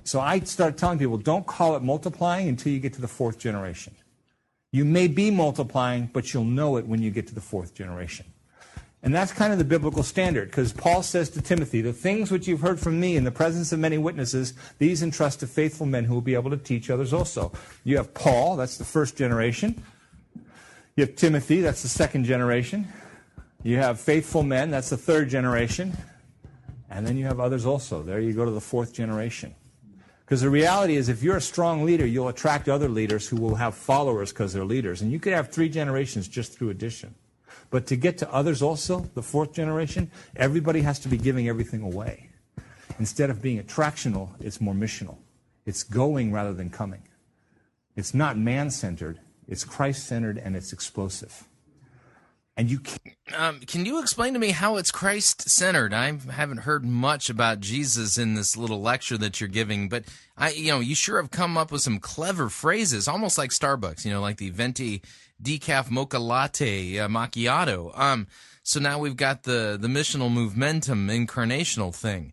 So 0.02 0.20
I 0.20 0.40
start 0.40 0.76
telling 0.76 0.98
people, 0.98 1.16
don't 1.16 1.46
call 1.46 1.76
it 1.76 1.82
multiplying 1.82 2.48
until 2.48 2.72
you 2.72 2.80
get 2.80 2.92
to 2.94 3.00
the 3.00 3.08
fourth 3.08 3.38
generation. 3.38 3.94
You 4.72 4.84
may 4.84 5.06
be 5.06 5.30
multiplying, 5.30 6.10
but 6.12 6.34
you'll 6.34 6.44
know 6.44 6.76
it 6.76 6.86
when 6.86 7.00
you 7.00 7.10
get 7.10 7.28
to 7.28 7.34
the 7.34 7.40
fourth 7.40 7.74
generation. 7.74 8.26
And 9.04 9.14
that's 9.14 9.32
kind 9.32 9.52
of 9.52 9.58
the 9.58 9.64
biblical 9.64 10.02
standard, 10.02 10.50
because 10.50 10.72
Paul 10.72 11.02
says 11.02 11.28
to 11.30 11.42
Timothy, 11.42 11.80
The 11.80 11.92
things 11.92 12.30
which 12.30 12.48
you've 12.48 12.62
heard 12.62 12.80
from 12.80 12.98
me 12.98 13.16
in 13.16 13.24
the 13.24 13.30
presence 13.30 13.70
of 13.70 13.78
many 13.78 13.98
witnesses, 13.98 14.54
these 14.78 15.02
entrust 15.02 15.40
to 15.40 15.46
faithful 15.46 15.86
men 15.86 16.04
who 16.04 16.14
will 16.14 16.22
be 16.22 16.34
able 16.34 16.50
to 16.50 16.56
teach 16.56 16.90
others 16.90 17.12
also. 17.12 17.52
You 17.84 17.98
have 17.98 18.14
Paul, 18.14 18.56
that's 18.56 18.78
the 18.78 18.84
first 18.84 19.16
generation. 19.16 19.82
You 20.96 21.04
have 21.04 21.16
Timothy, 21.16 21.60
that's 21.60 21.82
the 21.82 21.88
second 21.88 22.24
generation. 22.24 22.88
You 23.64 23.78
have 23.78 23.98
faithful 23.98 24.42
men, 24.42 24.70
that's 24.70 24.90
the 24.90 24.96
third 24.96 25.30
generation. 25.30 25.96
And 26.90 27.04
then 27.04 27.16
you 27.16 27.24
have 27.24 27.40
others 27.40 27.64
also. 27.64 28.02
There 28.02 28.20
you 28.20 28.34
go 28.34 28.44
to 28.44 28.50
the 28.50 28.60
fourth 28.60 28.92
generation. 28.92 29.54
Because 30.24 30.42
the 30.42 30.50
reality 30.50 30.96
is, 30.96 31.08
if 31.08 31.22
you're 31.22 31.38
a 31.38 31.40
strong 31.40 31.84
leader, 31.84 32.06
you'll 32.06 32.28
attract 32.28 32.68
other 32.68 32.88
leaders 32.88 33.26
who 33.26 33.36
will 33.36 33.56
have 33.56 33.74
followers 33.74 34.32
because 34.32 34.52
they're 34.52 34.64
leaders. 34.64 35.00
And 35.00 35.10
you 35.10 35.18
could 35.18 35.32
have 35.32 35.50
three 35.50 35.70
generations 35.70 36.28
just 36.28 36.56
through 36.56 36.70
addition. 36.70 37.14
But 37.70 37.86
to 37.86 37.96
get 37.96 38.18
to 38.18 38.32
others 38.32 38.62
also, 38.62 39.00
the 39.14 39.22
fourth 39.22 39.52
generation, 39.54 40.10
everybody 40.36 40.82
has 40.82 40.98
to 41.00 41.08
be 41.08 41.16
giving 41.16 41.48
everything 41.48 41.82
away. 41.82 42.28
Instead 42.98 43.30
of 43.30 43.40
being 43.42 43.62
attractional, 43.62 44.28
it's 44.40 44.60
more 44.60 44.74
missional. 44.74 45.16
It's 45.64 45.82
going 45.82 46.32
rather 46.32 46.52
than 46.52 46.68
coming. 46.68 47.02
It's 47.96 48.12
not 48.12 48.36
man 48.36 48.70
centered, 48.70 49.20
it's 49.48 49.64
Christ 49.64 50.06
centered, 50.06 50.36
and 50.36 50.54
it's 50.54 50.72
explosive. 50.72 51.48
And 52.56 52.70
you. 52.70 52.80
Um, 53.36 53.60
can 53.60 53.84
you 53.84 54.00
explain 54.00 54.32
to 54.34 54.38
me 54.38 54.50
how 54.50 54.76
it's 54.76 54.92
Christ 54.92 55.48
centered? 55.48 55.92
I 55.92 56.12
haven't 56.30 56.58
heard 56.58 56.84
much 56.84 57.28
about 57.28 57.58
Jesus 57.60 58.16
in 58.16 58.34
this 58.34 58.56
little 58.56 58.80
lecture 58.80 59.18
that 59.18 59.40
you're 59.40 59.48
giving, 59.48 59.88
but 59.88 60.04
I, 60.36 60.50
you 60.50 60.68
know, 60.68 60.78
you 60.78 60.94
sure 60.94 61.20
have 61.20 61.32
come 61.32 61.58
up 61.58 61.72
with 61.72 61.82
some 61.82 61.98
clever 61.98 62.48
phrases, 62.48 63.08
almost 63.08 63.38
like 63.38 63.50
Starbucks, 63.50 64.04
you 64.04 64.12
know, 64.12 64.20
like 64.20 64.36
the 64.36 64.50
venti 64.50 65.02
decaf 65.42 65.90
mocha 65.90 66.18
latte 66.18 66.98
uh, 66.98 67.08
macchiato. 67.08 67.96
Um, 67.98 68.28
so 68.62 68.78
now 68.78 68.98
we've 68.98 69.16
got 69.16 69.42
the 69.42 69.76
the 69.80 69.88
missional 69.88 70.30
movementum 70.30 71.10
incarnational 71.10 71.94
thing. 71.94 72.32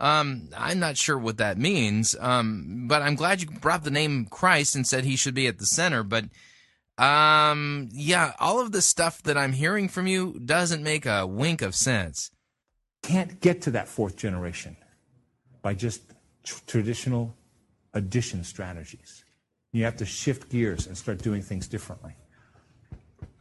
Um, 0.00 0.48
I'm 0.56 0.80
not 0.80 0.96
sure 0.96 1.16
what 1.16 1.36
that 1.36 1.56
means, 1.56 2.16
um, 2.18 2.86
but 2.88 3.02
I'm 3.02 3.14
glad 3.14 3.40
you 3.40 3.48
brought 3.48 3.84
the 3.84 3.90
name 3.90 4.26
Christ 4.26 4.74
and 4.74 4.84
said 4.84 5.04
he 5.04 5.14
should 5.14 5.34
be 5.34 5.46
at 5.46 5.58
the 5.58 5.66
center. 5.66 6.02
But 6.02 6.24
um, 7.02 7.88
yeah, 7.92 8.32
all 8.38 8.60
of 8.60 8.70
the 8.70 8.80
stuff 8.80 9.22
that 9.24 9.36
I'm 9.36 9.52
hearing 9.52 9.88
from 9.88 10.06
you 10.06 10.38
doesn't 10.44 10.84
make 10.84 11.04
a 11.04 11.26
wink 11.26 11.60
of 11.60 11.74
sense. 11.74 12.30
Can't 13.02 13.40
get 13.40 13.62
to 13.62 13.72
that 13.72 13.88
fourth 13.88 14.16
generation 14.16 14.76
by 15.62 15.74
just 15.74 16.02
tr- 16.44 16.60
traditional 16.68 17.34
addition 17.92 18.44
strategies. 18.44 19.24
You 19.72 19.82
have 19.82 19.96
to 19.96 20.06
shift 20.06 20.48
gears 20.48 20.86
and 20.86 20.96
start 20.96 21.18
doing 21.18 21.42
things 21.42 21.66
differently. 21.66 22.14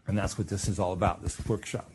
And 0.07 0.17
that's 0.17 0.39
what 0.39 0.47
this 0.47 0.67
is 0.67 0.79
all 0.79 0.93
about, 0.93 1.21
this 1.21 1.39
workshop. 1.45 1.91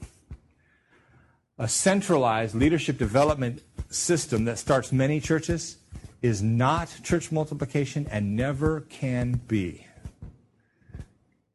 A 1.58 1.66
centralized 1.66 2.54
leadership 2.54 2.96
development 2.96 3.62
system 3.88 4.44
that 4.44 4.58
starts 4.58 4.92
many 4.92 5.18
churches 5.18 5.78
is 6.22 6.42
not 6.42 6.94
church 7.02 7.32
multiplication 7.32 8.06
and 8.08 8.36
never 8.36 8.82
can 8.82 9.40
be. 9.48 9.85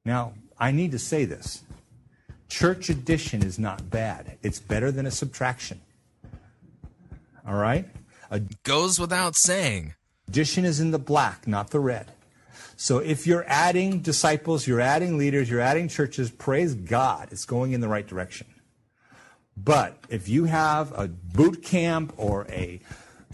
Now, 0.05 0.33
I 0.59 0.71
need 0.71 0.91
to 0.91 0.99
say 0.99 1.25
this. 1.25 1.63
Church 2.49 2.89
addition 2.89 3.43
is 3.43 3.57
not 3.57 3.89
bad. 3.89 4.37
It's 4.43 4.59
better 4.59 4.91
than 4.91 5.05
a 5.05 5.11
subtraction. 5.11 5.81
All 7.47 7.55
right? 7.55 7.87
A 8.29 8.41
Goes 8.63 8.99
without 8.99 9.35
saying. 9.35 9.95
addition 10.27 10.65
is 10.65 10.79
in 10.79 10.91
the 10.91 10.99
black, 10.99 11.47
not 11.47 11.71
the 11.71 11.79
red. 11.79 12.11
So 12.75 12.97
if 12.97 13.27
you're 13.27 13.45
adding 13.47 13.99
disciples, 13.99 14.65
you're 14.65 14.81
adding 14.81 15.17
leaders, 15.17 15.49
you're 15.49 15.61
adding 15.61 15.87
churches, 15.87 16.31
praise 16.31 16.73
God. 16.73 17.29
It's 17.31 17.45
going 17.45 17.73
in 17.73 17.81
the 17.81 17.87
right 17.87 18.07
direction. 18.07 18.47
But 19.55 19.97
if 20.09 20.27
you 20.27 20.45
have 20.45 20.91
a 20.97 21.07
boot 21.07 21.61
camp 21.61 22.13
or 22.17 22.47
a 22.49 22.81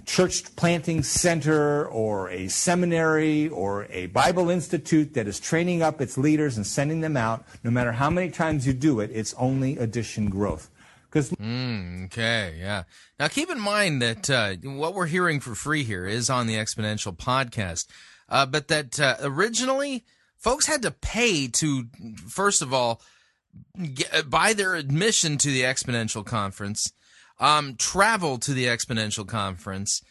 church 0.07 0.55
planting 0.55 1.03
center 1.03 1.85
or 1.85 2.29
a 2.29 2.47
seminary 2.47 3.49
or 3.49 3.85
a 3.91 4.07
Bible 4.07 4.49
institute 4.49 5.13
that 5.13 5.27
is 5.27 5.37
training 5.39 5.83
up 5.83 5.99
its 5.99 6.17
leaders 6.17 6.55
and 6.55 6.65
sending 6.65 7.01
them 7.01 7.17
out, 7.17 7.45
no 7.63 7.69
matter 7.69 7.91
how 7.91 8.09
many 8.09 8.31
times 8.31 8.65
you 8.65 8.73
do 8.73 9.01
it, 9.01 9.11
it's 9.13 9.33
only 9.35 9.77
addition 9.77 10.29
growth. 10.29 10.69
Because 11.09 11.29
Mm, 11.31 12.05
okay, 12.05 12.55
yeah. 12.57 12.83
Now 13.19 13.27
keep 13.27 13.51
in 13.51 13.59
mind 13.59 14.01
that 14.01 14.29
uh, 14.29 14.55
what 14.63 14.93
we're 14.93 15.07
hearing 15.07 15.41
for 15.41 15.55
free 15.55 15.83
here 15.83 16.07
is 16.07 16.29
on 16.29 16.47
the 16.47 16.55
Exponential 16.55 17.15
podcast, 17.15 17.87
uh, 18.29 18.45
but 18.45 18.69
that 18.69 18.99
uh, 18.99 19.17
originally 19.21 20.05
folks 20.37 20.67
had 20.67 20.81
to 20.83 20.91
pay 20.91 21.47
to, 21.49 21.87
first 22.27 22.61
of 22.61 22.73
all, 22.73 23.01
get, 23.93 24.29
buy 24.29 24.53
their 24.53 24.75
admission 24.75 25.37
to 25.39 25.49
the 25.49 25.63
Exponential 25.63 26.25
conference, 26.25 26.93
um, 27.39 27.75
travel 27.75 28.37
to 28.39 28.53
the 28.53 28.65
Exponential 28.65 29.27
conference, 29.27 30.01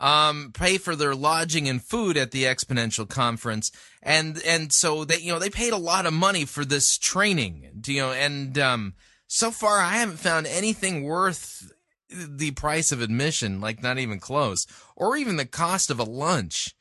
um, 0.00 0.52
pay 0.52 0.78
for 0.78 0.96
their 0.96 1.14
lodging 1.14 1.68
and 1.68 1.82
food 1.82 2.16
at 2.16 2.30
the 2.30 2.44
Exponential 2.44 3.08
conference, 3.08 3.70
and 4.02 4.40
and 4.46 4.72
so 4.72 5.04
they 5.04 5.18
you 5.18 5.32
know 5.32 5.38
they 5.38 5.50
paid 5.50 5.72
a 5.72 5.78
lot 5.78 6.06
of 6.06 6.12
money 6.12 6.44
for 6.44 6.64
this 6.64 6.98
training, 6.98 7.82
you 7.86 8.00
know, 8.00 8.12
and 8.12 8.58
um, 8.58 8.94
so 9.26 9.50
far 9.50 9.78
I 9.78 9.94
haven't 9.94 10.18
found 10.18 10.46
anything 10.46 11.04
worth 11.04 11.72
the 12.10 12.52
price 12.52 12.92
of 12.92 13.00
admission, 13.00 13.60
like 13.60 13.82
not 13.82 13.98
even 13.98 14.20
close, 14.20 14.66
or 14.96 15.16
even 15.16 15.36
the 15.36 15.46
cost 15.46 15.90
of 15.90 15.98
a 15.98 16.04
lunch 16.04 16.74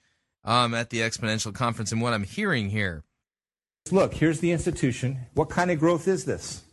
um, 0.44 0.74
at 0.74 0.90
the 0.90 1.00
Exponential 1.00 1.54
conference. 1.54 1.92
And 1.92 2.02
what 2.02 2.14
I'm 2.14 2.24
hearing 2.24 2.70
here. 2.70 3.04
Look, 3.92 4.14
here's 4.14 4.40
the 4.40 4.52
institution. 4.52 5.20
What 5.34 5.50
kind 5.50 5.70
of 5.72 5.80
growth 5.80 6.08
is 6.08 6.26
this? 6.26 6.64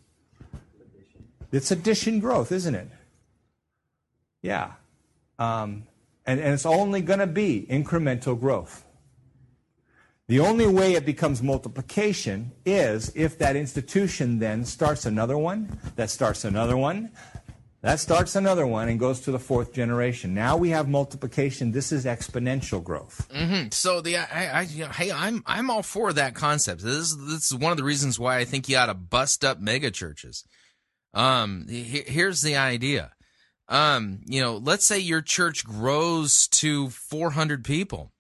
It's 1.53 1.71
addition 1.71 2.21
growth, 2.21 2.53
isn't 2.53 2.75
it? 2.75 2.89
Yeah. 4.43 4.73
Um, 5.39 5.85
and, 6.27 6.41
and 6.41 6.55
it's 6.55 6.67
only 6.67 7.01
going 7.01 7.19
to 7.19 7.27
be 7.27 7.67
incremental 7.71 8.39
growth. 8.39 8.85
The 10.29 10.39
only 10.39 10.69
way 10.69 10.95
it 10.95 11.05
becomes 11.05 11.43
multiplication 11.43 12.53
is 12.65 13.11
if 13.17 13.37
that 13.39 13.57
institution 13.57 14.39
then 14.39 14.65
starts 14.65 15.05
another 15.05 15.37
one, 15.37 15.77
that 15.97 16.09
starts 16.09 16.45
another 16.45 16.77
one, 16.77 17.11
that 17.81 17.99
starts 17.99 18.37
another 18.37 18.65
one, 18.65 18.89
and 18.89 19.01
goes 19.01 19.19
to 19.23 19.33
the 19.33 19.41
fourth 19.41 19.73
generation. 19.73 20.33
Now 20.33 20.57
we 20.57 20.69
have 20.71 20.89
multiplication. 20.89 21.73
This 21.73 21.91
is 21.91 22.05
exponential 22.05 22.81
growth. 22.85 23.29
Mm-hmm. 23.35 23.71
So 23.73 24.01
the 24.01 24.19
I, 24.19 24.47
I 24.47 24.61
you 24.63 24.85
know, 24.85 24.91
hey 24.91 25.11
I'm 25.11 25.43
I'm 25.47 25.69
all 25.69 25.83
for 25.83 26.13
that 26.13 26.37
concept. 26.37 26.83
This 26.83 26.95
is 26.95 27.27
this 27.27 27.51
is 27.51 27.57
one 27.57 27.73
of 27.73 27.79
the 27.79 27.83
reasons 27.83 28.17
why 28.17 28.39
I 28.39 28.45
think 28.45 28.69
you 28.69 28.77
ought 28.77 28.87
to 28.87 28.95
bust 28.95 29.45
up 29.45 29.59
mega 29.59 29.91
churches. 29.91 30.45
Um, 31.13 31.67
he, 31.69 32.03
here's 32.07 32.43
the 32.43 32.55
idea. 32.55 33.11
Um, 33.71 34.21
you 34.27 34.43
know, 34.43 34.57
let's 34.57 34.87
say 34.87 34.99
your 34.99 35.23
church 35.23 35.65
grows 35.65 36.49
to 36.49 36.91
400 36.91 37.65
people 37.65 38.13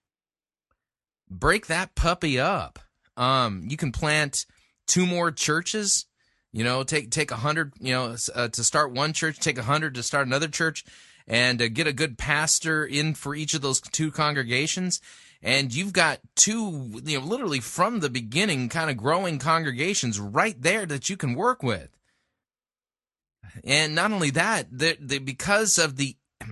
break 1.30 1.68
that 1.68 1.94
puppy 1.94 2.38
up. 2.38 2.78
Um, 3.16 3.66
you 3.68 3.76
can 3.76 3.92
plant 3.92 4.44
two 4.86 5.06
more 5.06 5.30
churches. 5.30 6.06
You 6.52 6.64
know, 6.64 6.82
take 6.82 7.10
take 7.10 7.30
a 7.30 7.36
hundred. 7.36 7.72
You 7.80 7.92
know, 7.92 8.16
uh, 8.34 8.48
to 8.48 8.64
start 8.64 8.92
one 8.92 9.12
church, 9.12 9.38
take 9.38 9.56
a 9.56 9.62
hundred 9.62 9.94
to 9.94 10.02
start 10.02 10.26
another 10.26 10.48
church, 10.48 10.84
and 11.28 11.62
uh, 11.62 11.68
get 11.68 11.86
a 11.86 11.92
good 11.92 12.18
pastor 12.18 12.84
in 12.84 13.14
for 13.14 13.34
each 13.34 13.54
of 13.54 13.62
those 13.62 13.80
two 13.80 14.10
congregations. 14.10 15.00
And 15.42 15.72
you've 15.72 15.92
got 15.92 16.18
two, 16.34 17.00
you 17.04 17.18
know, 17.18 17.24
literally 17.24 17.60
from 17.60 18.00
the 18.00 18.10
beginning, 18.10 18.68
kind 18.68 18.90
of 18.90 18.96
growing 18.96 19.38
congregations 19.38 20.18
right 20.20 20.60
there 20.60 20.84
that 20.86 21.08
you 21.08 21.16
can 21.16 21.34
work 21.34 21.62
with. 21.62 21.88
And 23.64 23.94
not 23.94 24.12
only 24.12 24.30
that, 24.30 24.66
the, 24.70 24.96
the, 25.00 25.18
because 25.18 25.78
of 25.78 25.96
the, 25.96 26.16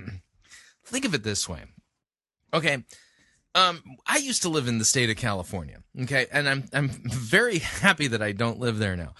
think 0.85 1.05
of 1.05 1.15
it 1.15 1.23
this 1.23 1.49
way. 1.49 1.65
Okay, 2.53 2.85
um, 3.55 3.83
I 4.07 4.19
used 4.19 4.43
to 4.43 4.49
live 4.49 4.69
in 4.69 4.79
the 4.79 4.85
state 4.85 5.11
of 5.11 5.17
California. 5.17 5.79
Okay, 6.01 6.27
and 6.33 6.49
I'm 6.49 6.65
I'm 6.73 6.89
very 6.89 7.59
happy 7.59 8.07
that 8.09 8.23
I 8.23 8.33
don't 8.33 8.59
live 8.59 8.79
there 8.79 8.97
now. 8.97 9.15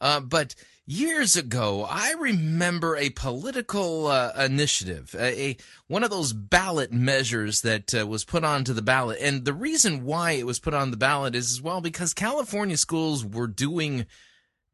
Uh, 0.00 0.20
but 0.20 0.54
years 0.86 1.36
ago, 1.36 1.86
I 1.88 2.12
remember 2.12 2.96
a 2.96 3.10
political 3.10 4.08
uh, 4.08 4.32
initiative, 4.38 5.14
a, 5.18 5.50
a, 5.50 5.56
one 5.88 6.04
of 6.04 6.10
those 6.10 6.32
ballot 6.32 6.92
measures 6.92 7.62
that 7.62 7.94
uh, 7.94 8.06
was 8.06 8.24
put 8.24 8.44
onto 8.44 8.72
the 8.72 8.82
ballot, 8.82 9.18
and 9.20 9.44
the 9.44 9.54
reason 9.54 10.04
why 10.04 10.32
it 10.32 10.46
was 10.46 10.60
put 10.60 10.74
on 10.74 10.90
the 10.90 10.96
ballot 10.96 11.34
is 11.34 11.62
well 11.62 11.80
because 11.80 12.12
California 12.12 12.76
schools 12.76 13.24
were 13.24 13.46
doing 13.46 14.06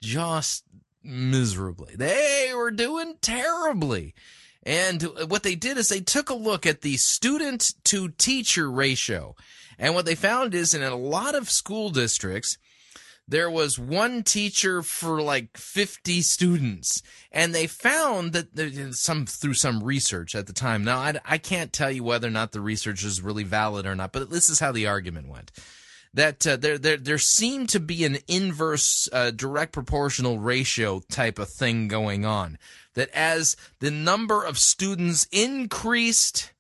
just 0.01 0.65
miserably. 1.05 1.95
They 1.97 2.53
were 2.55 2.70
doing 2.70 3.16
terribly. 3.20 4.15
And 4.62 5.03
what 5.29 5.43
they 5.43 5.55
did 5.55 5.77
is 5.77 5.89
they 5.89 6.01
took 6.01 6.31
a 6.31 6.35
look 6.35 6.66
at 6.66 6.83
the 6.83 6.97
student 6.97 7.74
to 7.85 8.11
teacher 8.11 8.70
ratio. 8.70 9.35
And 9.79 9.95
what 9.95 10.05
they 10.05 10.15
found 10.15 10.55
is 10.55 10.74
in 10.74 10.83
a 10.83 10.95
lot 10.95 11.35
of 11.35 11.51
school 11.51 11.91
districts, 11.91 12.59
there 13.27 13.51
was 13.51 13.79
one 13.79 14.23
teacher 14.23 14.83
for 14.83 15.20
like 15.20 15.57
50 15.57 16.23
students. 16.23 17.03
And 17.33 17.55
they 17.55 17.66
found 17.66 18.35
that 18.35 18.95
some 18.95 19.27
through 19.27 19.55
some 19.55 19.83
research 19.83 20.35
at 20.35 20.47
the 20.47 20.53
time. 20.53 20.85
Now, 20.85 20.99
I, 20.99 21.15
I 21.24 21.39
can't 21.39 21.73
tell 21.73 21.91
you 21.91 22.05
whether 22.05 22.29
or 22.29 22.33
not 22.33 22.53
the 22.53 22.61
research 22.61 23.03
is 23.05 23.23
really 23.23 23.45
valid 23.45 23.87
or 23.87 23.97
not, 23.97 24.12
but 24.12 24.31
this 24.31 24.49
is 24.49 24.61
how 24.61 24.70
the 24.70 24.87
argument 24.87 25.29
went 25.29 25.51
that 26.14 26.47
uh, 26.47 26.56
there, 26.56 26.78
there 26.78 26.97
there 26.97 27.18
seemed 27.18 27.68
to 27.70 27.80
be 27.80 28.05
an 28.05 28.18
inverse 28.28 29.09
uh, 29.12 29.30
direct 29.30 29.72
proportional 29.72 30.39
ratio 30.39 31.01
type 31.10 31.39
of 31.39 31.48
thing 31.48 31.89
going 31.89 32.24
on 32.24 32.59
that 32.94 33.10
as 33.10 33.56
the 33.80 33.90
number 33.90 34.44
of 34.44 34.59
students 34.59 35.26
increased 35.32 36.52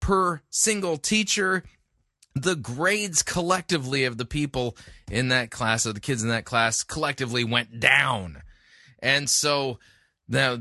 per 0.00 0.42
single 0.50 0.96
teacher, 0.96 1.64
the 2.34 2.56
grades 2.56 3.22
collectively 3.22 4.04
of 4.04 4.18
the 4.18 4.24
people 4.24 4.76
in 5.10 5.28
that 5.28 5.50
class, 5.50 5.86
of 5.86 5.94
the 5.94 6.00
kids 6.00 6.22
in 6.22 6.28
that 6.28 6.44
class, 6.44 6.82
collectively 6.82 7.44
went 7.44 7.80
down. 7.80 8.42
And 9.00 9.30
so 9.30 9.78
now, 10.28 10.56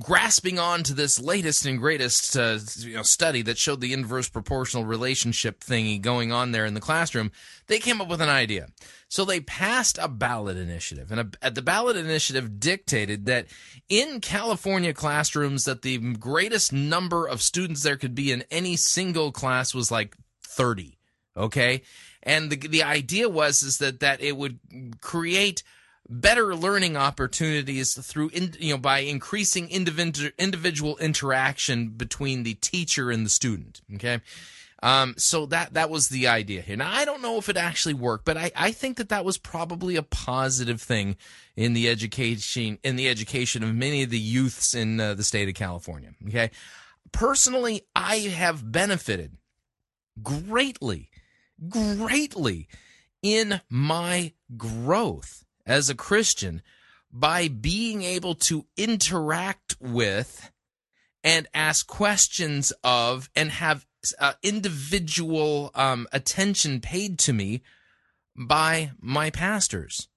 grasping 0.00 0.58
on 0.58 0.82
to 0.84 0.94
this 0.94 1.20
latest 1.20 1.66
and 1.66 1.78
greatest 1.78 2.34
uh, 2.34 2.58
you 2.78 2.96
know, 2.96 3.02
study 3.02 3.42
that 3.42 3.58
showed 3.58 3.82
the 3.82 3.92
inverse 3.92 4.30
proportional 4.30 4.86
relationship 4.86 5.60
thingy 5.60 6.00
going 6.00 6.32
on 6.32 6.52
there 6.52 6.64
in 6.64 6.72
the 6.72 6.80
classroom, 6.80 7.30
they 7.66 7.78
came 7.78 8.00
up 8.00 8.08
with 8.08 8.22
an 8.22 8.30
idea. 8.30 8.68
So 9.08 9.26
they 9.26 9.40
passed 9.40 9.98
a 10.00 10.08
ballot 10.08 10.56
initiative, 10.56 11.12
and 11.12 11.36
a, 11.42 11.50
the 11.50 11.60
ballot 11.60 11.98
initiative 11.98 12.58
dictated 12.58 13.26
that 13.26 13.48
in 13.90 14.20
California 14.20 14.94
classrooms, 14.94 15.66
that 15.66 15.82
the 15.82 15.98
greatest 16.14 16.72
number 16.72 17.26
of 17.26 17.42
students 17.42 17.82
there 17.82 17.98
could 17.98 18.14
be 18.14 18.32
in 18.32 18.44
any 18.50 18.76
single 18.76 19.30
class 19.30 19.74
was 19.74 19.90
like 19.90 20.16
thirty. 20.42 20.96
Okay, 21.36 21.82
and 22.22 22.48
the 22.48 22.56
the 22.56 22.82
idea 22.82 23.28
was 23.28 23.62
is 23.62 23.76
that 23.78 24.00
that 24.00 24.22
it 24.22 24.38
would 24.38 24.58
create 25.02 25.62
better 26.08 26.54
learning 26.54 26.96
opportunities 26.96 27.94
through 27.94 28.28
in, 28.30 28.54
you 28.58 28.74
know 28.74 28.78
by 28.78 29.00
increasing 29.00 29.68
individual 29.70 30.30
individual 30.38 30.96
interaction 30.98 31.88
between 31.90 32.42
the 32.42 32.54
teacher 32.54 33.10
and 33.10 33.24
the 33.24 33.30
student 33.30 33.80
okay? 33.94 34.20
Um, 34.82 35.14
so 35.16 35.46
that 35.46 35.74
that 35.74 35.90
was 35.90 36.08
the 36.08 36.26
idea 36.26 36.60
here. 36.60 36.76
Now 36.76 36.90
i 36.92 37.04
don't 37.04 37.22
know 37.22 37.38
if 37.38 37.48
it 37.48 37.56
actually 37.56 37.94
worked 37.94 38.24
but 38.24 38.36
i 38.36 38.50
i 38.56 38.72
think 38.72 38.96
that 38.96 39.10
that 39.10 39.24
was 39.24 39.38
probably 39.38 39.96
a 39.96 40.02
positive 40.02 40.82
thing 40.82 41.16
in 41.56 41.72
the 41.72 41.88
education 41.88 42.78
in 42.82 42.96
the 42.96 43.08
education 43.08 43.62
of 43.62 43.74
many 43.74 44.02
of 44.02 44.10
the 44.10 44.18
youths 44.18 44.74
in 44.74 44.98
uh, 44.98 45.14
the 45.14 45.24
state 45.24 45.48
of 45.48 45.54
california 45.54 46.10
okay? 46.28 46.50
Personally 47.12 47.82
i 47.94 48.16
have 48.16 48.72
benefited 48.72 49.36
greatly 50.22 51.10
greatly 51.68 52.66
in 53.22 53.60
my 53.70 54.32
growth 54.56 55.44
as 55.66 55.88
a 55.88 55.94
Christian 55.94 56.62
by 57.12 57.48
being 57.48 58.02
able 58.02 58.34
to 58.34 58.66
interact 58.76 59.76
with 59.80 60.50
and 61.22 61.46
ask 61.54 61.86
questions 61.86 62.72
of 62.82 63.30
and 63.36 63.50
have 63.50 63.86
uh, 64.18 64.32
individual 64.42 65.70
um, 65.74 66.08
attention 66.12 66.80
paid 66.80 67.18
to 67.20 67.32
me 67.32 67.62
by 68.36 68.92
my 69.00 69.30
pastors. 69.30 70.08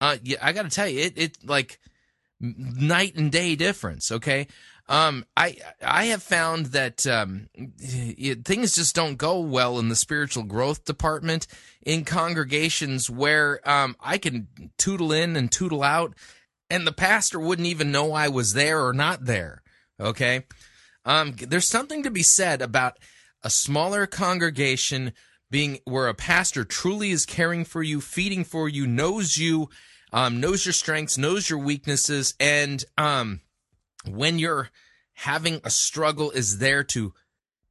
Uh, 0.00 0.16
yeah, 0.22 0.38
I 0.42 0.52
got 0.52 0.62
to 0.62 0.70
tell 0.70 0.88
you, 0.88 1.00
it 1.00 1.16
it 1.16 1.38
like 1.44 1.80
night 2.40 3.14
and 3.14 3.30
day 3.30 3.56
difference. 3.56 4.10
Okay, 4.12 4.46
um, 4.92 5.24
I 5.34 5.56
I 5.82 6.04
have 6.04 6.22
found 6.22 6.66
that 6.66 7.06
um, 7.06 7.48
it, 7.54 8.44
things 8.44 8.74
just 8.74 8.94
don't 8.94 9.16
go 9.16 9.40
well 9.40 9.78
in 9.78 9.88
the 9.88 9.96
spiritual 9.96 10.42
growth 10.42 10.84
department 10.84 11.46
in 11.80 12.04
congregations 12.04 13.08
where 13.08 13.66
um, 13.68 13.96
I 14.00 14.18
can 14.18 14.48
tootle 14.76 15.10
in 15.10 15.34
and 15.34 15.50
tootle 15.50 15.82
out, 15.82 16.14
and 16.68 16.86
the 16.86 16.92
pastor 16.92 17.40
wouldn't 17.40 17.68
even 17.68 17.90
know 17.90 18.12
I 18.12 18.28
was 18.28 18.52
there 18.52 18.86
or 18.86 18.92
not 18.92 19.24
there. 19.24 19.62
Okay, 19.98 20.44
um, 21.06 21.36
there's 21.38 21.68
something 21.68 22.02
to 22.02 22.10
be 22.10 22.22
said 22.22 22.60
about 22.60 22.98
a 23.42 23.48
smaller 23.48 24.06
congregation 24.06 25.14
being 25.50 25.78
where 25.86 26.08
a 26.08 26.14
pastor 26.14 26.64
truly 26.66 27.12
is 27.12 27.24
caring 27.24 27.64
for 27.64 27.82
you, 27.82 28.02
feeding 28.02 28.44
for 28.44 28.68
you, 28.68 28.86
knows 28.86 29.38
you, 29.38 29.70
um, 30.12 30.38
knows 30.38 30.66
your 30.66 30.74
strengths, 30.74 31.16
knows 31.16 31.48
your 31.48 31.60
weaknesses, 31.60 32.34
and 32.38 32.84
um 32.98 33.40
when 34.08 34.38
you're 34.38 34.70
having 35.14 35.60
a 35.64 35.70
struggle 35.70 36.30
is 36.30 36.58
there 36.58 36.84
to 36.84 37.12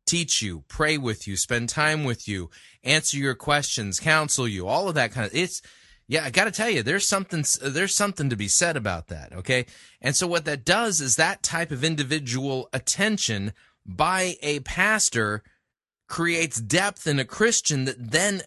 teach 0.06 0.41
you, 0.41 0.64
pray 0.68 0.98
with 0.98 1.28
you, 1.28 1.38
spend 1.38 1.70
time 1.70 2.03
with 2.03 2.28
you, 2.28 2.49
answer 2.84 3.18
your 3.18 3.36
questions, 3.36 3.99
counsel 3.99 4.48
you, 4.48 4.68
all 4.68 4.90
of 4.90 4.95
that 4.95 5.12
kind 5.12 5.26
of 5.26 5.36
it's 5.36 5.62
yeah, 6.08 6.26
I 6.26 6.30
got 6.30 6.44
to 6.44 6.52
tell 6.52 6.70
you 6.70 6.84
there's 6.84 7.08
something 7.08 7.45
there's 7.62 7.95
something 7.95 8.30
to 8.30 8.36
be 8.36 8.49
said 8.49 8.76
about 8.76 9.08
that, 9.08 9.32
okay? 9.32 9.66
And 10.02 10.14
so 10.14 10.28
what 10.28 10.44
that 10.44 10.66
does 10.66 10.99
is 10.99 11.16
that 11.16 11.41
type 11.41 11.72
of 11.72 11.86
individual 11.86 12.68
attention 12.74 13.53
by 13.86 14.36
a 14.41 14.60
pastor 14.60 15.41
creates 16.10 16.60
depth 16.60 17.08
in 17.08 17.18
a 17.18 17.24
Christian 17.24 17.86
that 17.86 18.12
then 18.12 18.41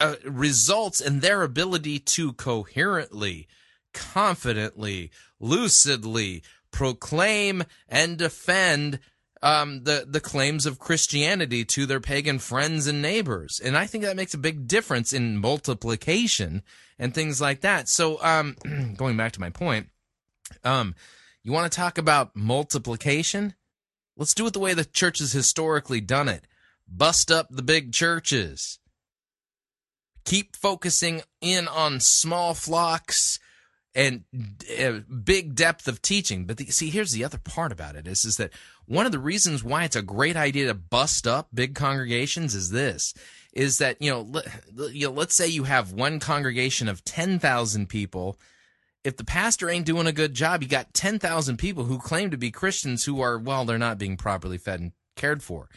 uh, 0.00 0.14
results 0.24 1.02
in 1.02 1.20
their 1.20 1.42
ability 1.42 1.98
to 1.98 2.32
coherently, 2.32 3.46
confidently, 3.92 5.10
lucidly, 5.38 6.42
proclaim 6.70 7.64
and 7.88 8.16
defend 8.16 9.00
um, 9.42 9.84
the 9.84 10.04
the 10.08 10.20
claims 10.20 10.66
of 10.66 10.78
Christianity 10.78 11.64
to 11.64 11.86
their 11.86 12.00
pagan 12.00 12.38
friends 12.38 12.86
and 12.86 13.00
neighbors, 13.00 13.60
and 13.62 13.76
I 13.76 13.86
think 13.86 14.04
that 14.04 14.16
makes 14.16 14.34
a 14.34 14.38
big 14.38 14.66
difference 14.66 15.12
in 15.12 15.38
multiplication 15.38 16.62
and 16.98 17.14
things 17.14 17.40
like 17.40 17.60
that. 17.60 17.88
So, 17.88 18.22
um, 18.22 18.56
going 18.96 19.16
back 19.16 19.32
to 19.32 19.40
my 19.40 19.50
point, 19.50 19.88
um, 20.64 20.94
you 21.42 21.52
want 21.52 21.70
to 21.70 21.76
talk 21.76 21.98
about 21.98 22.34
multiplication? 22.34 23.54
Let's 24.16 24.34
do 24.34 24.46
it 24.46 24.52
the 24.52 24.58
way 24.58 24.74
the 24.74 24.84
church 24.84 25.20
has 25.20 25.32
historically 25.32 26.00
done 26.00 26.28
it. 26.28 26.46
Bust 26.88 27.30
up 27.30 27.46
the 27.50 27.62
big 27.62 27.92
churches. 27.92 28.80
Keep 30.24 30.56
focusing 30.56 31.22
in 31.40 31.68
on 31.68 32.00
small 32.00 32.54
flocks 32.54 33.38
and 33.94 34.24
uh, 34.78 35.00
big 35.24 35.54
depth 35.54 35.88
of 35.88 36.02
teaching. 36.02 36.44
But 36.44 36.58
the, 36.58 36.66
see, 36.66 36.90
here's 36.90 37.12
the 37.12 37.24
other 37.24 37.38
part 37.38 37.72
about 37.72 37.96
it 37.96 38.06
is, 38.06 38.24
is 38.24 38.36
that 38.36 38.52
one 38.86 39.06
of 39.06 39.12
the 39.12 39.18
reasons 39.18 39.64
why 39.64 39.84
it's 39.84 39.96
a 39.96 40.02
great 40.02 40.36
idea 40.36 40.66
to 40.66 40.74
bust 40.74 41.26
up 41.26 41.48
big 41.52 41.74
congregations 41.74 42.54
is 42.54 42.70
this 42.70 43.14
is 43.52 43.78
that 43.78 44.00
you 44.00 44.10
know, 44.10 44.20
let, 44.20 44.46
you 44.94 45.06
know 45.06 45.12
let's 45.12 45.34
say 45.34 45.48
you 45.48 45.64
have 45.64 45.92
one 45.92 46.20
congregation 46.20 46.88
of 46.88 47.04
10,000 47.04 47.88
people 47.88 48.38
if 49.04 49.16
the 49.16 49.24
pastor 49.24 49.70
ain't 49.70 49.86
doing 49.86 50.06
a 50.06 50.12
good 50.12 50.34
job 50.34 50.62
you 50.62 50.68
got 50.68 50.94
10,000 50.94 51.56
people 51.56 51.84
who 51.84 51.98
claim 51.98 52.30
to 52.30 52.36
be 52.36 52.50
Christians 52.50 53.04
who 53.04 53.20
are 53.20 53.38
well 53.38 53.64
they're 53.64 53.78
not 53.78 53.98
being 53.98 54.16
properly 54.16 54.58
fed 54.58 54.80
and 54.80 54.92
cared 55.16 55.42
for 55.42 55.68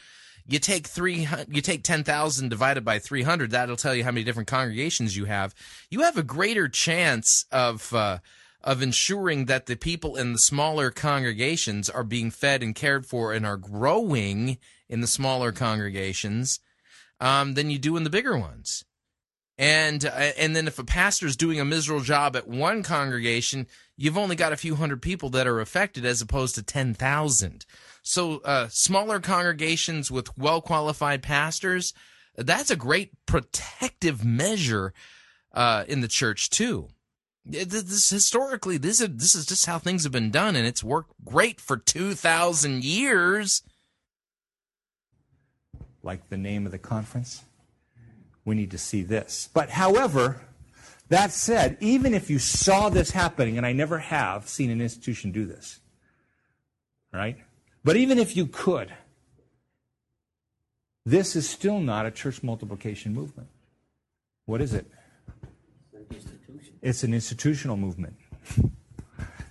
you 0.48 0.60
take 0.60 0.88
3 0.88 1.28
you 1.50 1.62
take 1.62 1.84
10,000 1.84 2.50
divided 2.50 2.84
by 2.84 3.00
300 3.00 3.52
that'll 3.52 3.76
tell 3.76 3.96
you 3.96 4.04
how 4.04 4.12
many 4.12 4.24
different 4.24 4.48
congregations 4.48 5.16
you 5.16 5.26
have 5.26 5.54
you 5.90 6.02
have 6.02 6.18
a 6.18 6.24
greater 6.24 6.68
chance 6.68 7.46
of 7.52 7.94
uh, 7.94 8.20
of 8.64 8.82
ensuring 8.82 9.46
that 9.46 9.66
the 9.66 9.76
people 9.76 10.16
in 10.16 10.34
the 10.34 10.40
smaller 10.40 10.92
congregations 10.92 11.90
are 11.90 12.04
being 12.04 12.30
fed 12.30 12.62
and 12.62 12.76
cared 12.76 13.06
for 13.06 13.34
and 13.34 13.46
are 13.46 13.58
growing 13.58 14.58
in 14.88 15.02
the 15.02 15.08
smaller 15.08 15.52
congregations 15.52 16.60
um, 17.20 17.54
than 17.54 17.70
you 17.70 17.80
do 17.80 17.98
in 17.98 18.04
the 18.04 18.10
bigger 18.10 18.38
ones. 18.38 18.84
And 19.58 20.06
uh, 20.06 20.32
and 20.38 20.56
then 20.56 20.68
if 20.68 20.80
a 20.80 20.84
pastor's 20.84 21.36
doing 21.36 21.60
a 21.60 21.66
miserable 21.66 22.04
job 22.04 22.36
at 22.36 22.48
one 22.48 22.84
congregation, 22.84 23.68
you've 23.96 24.18
only 24.18 24.36
got 24.36 24.54
a 24.54 24.58
few 24.58 24.76
hundred 24.76 25.02
people 25.02 25.30
that 25.30 25.48
are 25.48 25.60
affected 25.60 26.04
as 26.06 26.22
opposed 26.22 26.56
to 26.56 26.64
10,000. 26.64 27.66
So 28.02 28.40
uh, 28.40 28.68
smaller 28.70 29.20
congregations 29.20 30.10
with 30.10 30.38
well 30.38 30.62
qualified 30.62 31.22
pastors, 31.22 31.94
that's 32.36 32.72
a 32.72 32.76
great 32.76 33.12
protective 33.26 34.26
measure 34.26 34.94
uh, 35.54 35.86
in 35.88 36.02
the 36.02 36.08
church 36.08 36.50
too. 36.50 36.90
This 37.46 38.10
historically, 38.10 38.78
this 38.78 39.02
is 39.02 39.10
this 39.16 39.36
is 39.36 39.46
just 39.46 39.66
how 39.66 39.80
things 39.80 40.04
have 40.04 40.12
been 40.12 40.32
done, 40.32 40.56
and 40.56 40.68
it's 40.68 40.84
worked 40.84 41.14
great 41.26 41.60
for 41.60 41.78
two 41.78 42.14
thousand 42.14 42.84
years 42.84 43.64
like 46.04 46.30
the 46.30 46.38
name 46.38 46.66
of 46.66 46.72
the 46.72 46.78
conference. 46.78 47.44
We 48.46 48.56
need 48.56 48.72
to 48.72 48.78
see 48.78 49.04
this. 49.04 49.50
But 49.54 49.70
however, 49.70 50.42
that 51.10 51.32
said, 51.32 51.78
even 51.80 52.14
if 52.14 52.30
you 52.30 52.40
saw 52.40 52.90
this 52.90 53.12
happening, 53.12 53.58
and 53.58 53.66
I 53.66 53.74
never 53.74 54.00
have 54.00 54.48
seen 54.48 54.70
an 54.70 54.82
institution 54.82 55.32
do 55.32 55.46
this, 55.46 55.80
right? 57.14 57.38
But 57.84 57.98
even 57.98 58.20
if 58.20 58.36
you 58.36 58.48
could, 58.48 58.94
this 61.06 61.36
is 61.36 61.50
still 61.50 61.80
not 61.80 62.06
a 62.06 62.12
church 62.12 62.44
multiplication 62.44 63.14
movement. 63.14 63.50
What 64.46 64.62
is 64.62 64.74
it? 64.74 64.86
It's 66.82 67.04
an 67.04 67.14
institutional 67.14 67.78
movement. 67.78 68.16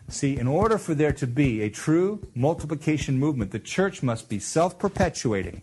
See, 0.09 0.37
in 0.37 0.47
order 0.47 0.79
for 0.79 0.95
there 0.95 1.13
to 1.13 1.27
be 1.27 1.63
a 1.63 1.71
true 1.71 2.27
multiplication 2.35 3.19
movement, 3.19 3.53
the 3.53 3.61
church 3.61 4.03
must 4.03 4.29
be 4.29 4.39
self 4.41 4.79
perpetuating 4.79 5.63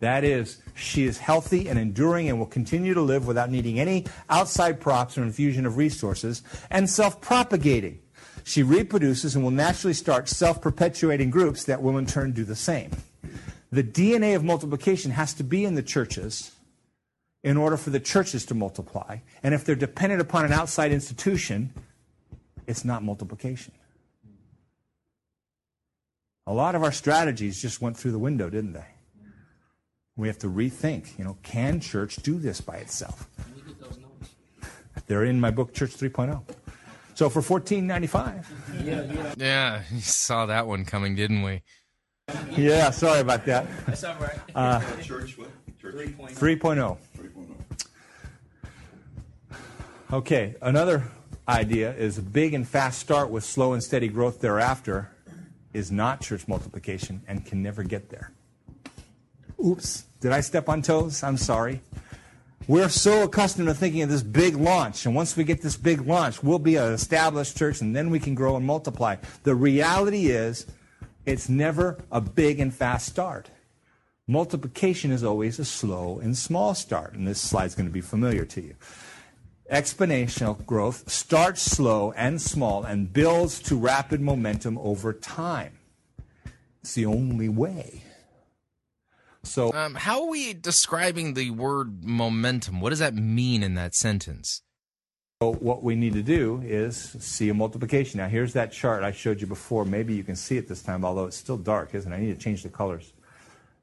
that 0.00 0.24
is, 0.24 0.62
she 0.74 1.04
is 1.04 1.18
healthy 1.18 1.68
and 1.68 1.78
enduring 1.78 2.28
and 2.28 2.38
will 2.38 2.46
continue 2.46 2.94
to 2.94 3.02
live 3.02 3.26
without 3.26 3.50
needing 3.50 3.78
any 3.78 4.06
outside 4.30 4.80
props 4.80 5.16
or 5.16 5.22
infusion 5.22 5.66
of 5.66 5.76
resources, 5.76 6.42
and 6.70 6.88
self 6.88 7.20
propagating. 7.20 8.00
She 8.50 8.64
reproduces 8.64 9.36
and 9.36 9.44
will 9.44 9.52
naturally 9.52 9.94
start 9.94 10.28
self 10.28 10.60
perpetuating 10.60 11.30
groups 11.30 11.62
that 11.66 11.80
will 11.80 11.96
in 11.98 12.06
turn 12.06 12.32
do 12.32 12.42
the 12.42 12.56
same. 12.56 12.90
The 13.70 13.84
DNA 13.84 14.34
of 14.34 14.42
multiplication 14.42 15.12
has 15.12 15.32
to 15.34 15.44
be 15.44 15.64
in 15.64 15.76
the 15.76 15.84
churches 15.84 16.50
in 17.44 17.56
order 17.56 17.76
for 17.76 17.90
the 17.90 18.00
churches 18.00 18.44
to 18.46 18.54
multiply. 18.56 19.18
And 19.44 19.54
if 19.54 19.64
they're 19.64 19.76
dependent 19.76 20.20
upon 20.20 20.46
an 20.46 20.52
outside 20.52 20.90
institution, 20.90 21.72
it's 22.66 22.84
not 22.84 23.04
multiplication. 23.04 23.72
A 26.48 26.52
lot 26.52 26.74
of 26.74 26.82
our 26.82 26.90
strategies 26.90 27.62
just 27.62 27.80
went 27.80 27.96
through 27.96 28.10
the 28.10 28.18
window, 28.18 28.50
didn't 28.50 28.72
they? 28.72 28.88
We 30.16 30.26
have 30.26 30.38
to 30.38 30.48
rethink, 30.48 31.16
you 31.16 31.24
know, 31.24 31.38
can 31.44 31.78
church 31.78 32.16
do 32.16 32.36
this 32.36 32.60
by 32.60 32.78
itself? 32.78 33.28
They're 35.06 35.24
in 35.24 35.40
my 35.40 35.52
book, 35.52 35.72
Church 35.72 35.96
3.0. 35.96 36.42
So 37.20 37.28
for 37.28 37.42
fourteen 37.42 37.86
ninety 37.86 38.06
five. 38.06 38.50
Yeah, 38.82 39.02
yeah. 39.02 39.34
Yeah, 39.36 39.82
you 39.92 40.00
saw 40.00 40.46
that 40.46 40.66
one 40.66 40.86
coming, 40.86 41.14
didn't 41.14 41.42
we? 41.42 41.60
Yeah, 42.56 42.88
sorry 42.88 43.20
about 43.20 43.44
that. 43.44 43.66
That's 43.84 44.04
all 44.04 44.16
right. 44.18 44.38
Uh, 44.54 44.80
Church 45.02 45.36
what? 45.36 45.50
Church 45.78 45.96
3.0. 45.96 46.34
3.0. 46.34 46.96
Okay, 50.14 50.54
another 50.62 51.04
idea 51.46 51.92
is 51.94 52.16
a 52.16 52.22
big 52.22 52.54
and 52.54 52.66
fast 52.66 53.00
start 53.00 53.28
with 53.28 53.44
slow 53.44 53.74
and 53.74 53.82
steady 53.82 54.08
growth 54.08 54.40
thereafter 54.40 55.10
is 55.74 55.92
not 55.92 56.22
church 56.22 56.48
multiplication 56.48 57.20
and 57.28 57.44
can 57.44 57.62
never 57.62 57.82
get 57.82 58.08
there. 58.08 58.32
Oops, 59.62 60.04
did 60.20 60.32
I 60.32 60.40
step 60.40 60.70
on 60.70 60.80
toes? 60.80 61.22
I'm 61.22 61.36
sorry. 61.36 61.82
We're 62.70 62.88
so 62.88 63.24
accustomed 63.24 63.66
to 63.66 63.74
thinking 63.74 64.02
of 64.02 64.10
this 64.10 64.22
big 64.22 64.54
launch, 64.54 65.04
and 65.04 65.12
once 65.12 65.36
we 65.36 65.42
get 65.42 65.60
this 65.60 65.76
big 65.76 66.02
launch, 66.02 66.40
we'll 66.40 66.60
be 66.60 66.76
an 66.76 66.92
established 66.92 67.56
church, 67.56 67.80
and 67.80 67.96
then 67.96 68.10
we 68.10 68.20
can 68.20 68.36
grow 68.36 68.54
and 68.54 68.64
multiply. 68.64 69.16
The 69.42 69.56
reality 69.56 70.28
is, 70.28 70.66
it's 71.26 71.48
never 71.48 71.98
a 72.12 72.20
big 72.20 72.60
and 72.60 72.72
fast 72.72 73.08
start. 73.08 73.50
Multiplication 74.28 75.10
is 75.10 75.24
always 75.24 75.58
a 75.58 75.64
slow 75.64 76.20
and 76.20 76.38
small 76.38 76.76
start, 76.76 77.14
and 77.14 77.26
this 77.26 77.40
slide's 77.40 77.74
going 77.74 77.88
to 77.88 77.92
be 77.92 78.00
familiar 78.00 78.44
to 78.44 78.60
you. 78.60 78.76
Exponential 79.68 80.64
growth 80.64 81.10
starts 81.10 81.62
slow 81.62 82.12
and 82.12 82.40
small 82.40 82.84
and 82.84 83.12
builds 83.12 83.58
to 83.62 83.74
rapid 83.74 84.20
momentum 84.20 84.78
over 84.78 85.12
time. 85.12 85.76
It's 86.82 86.94
the 86.94 87.06
only 87.06 87.48
way. 87.48 88.04
So, 89.42 89.72
um, 89.72 89.94
how 89.94 90.22
are 90.22 90.28
we 90.28 90.52
describing 90.52 91.34
the 91.34 91.50
word 91.50 92.04
momentum? 92.04 92.80
What 92.80 92.90
does 92.90 92.98
that 92.98 93.14
mean 93.14 93.62
in 93.62 93.74
that 93.74 93.94
sentence? 93.94 94.62
So, 95.40 95.54
what 95.54 95.82
we 95.82 95.94
need 95.94 96.12
to 96.12 96.22
do 96.22 96.60
is 96.62 96.96
see 96.96 97.48
a 97.48 97.54
multiplication. 97.54 98.18
Now, 98.18 98.28
here's 98.28 98.52
that 98.52 98.72
chart 98.72 99.02
I 99.02 99.12
showed 99.12 99.40
you 99.40 99.46
before. 99.46 99.84
Maybe 99.84 100.14
you 100.14 100.24
can 100.24 100.36
see 100.36 100.58
it 100.58 100.68
this 100.68 100.82
time, 100.82 101.04
although 101.04 101.24
it's 101.24 101.36
still 101.36 101.56
dark, 101.56 101.94
isn't 101.94 102.12
it? 102.12 102.14
I 102.16 102.20
need 102.20 102.38
to 102.38 102.42
change 102.42 102.62
the 102.62 102.68
colors. 102.68 103.12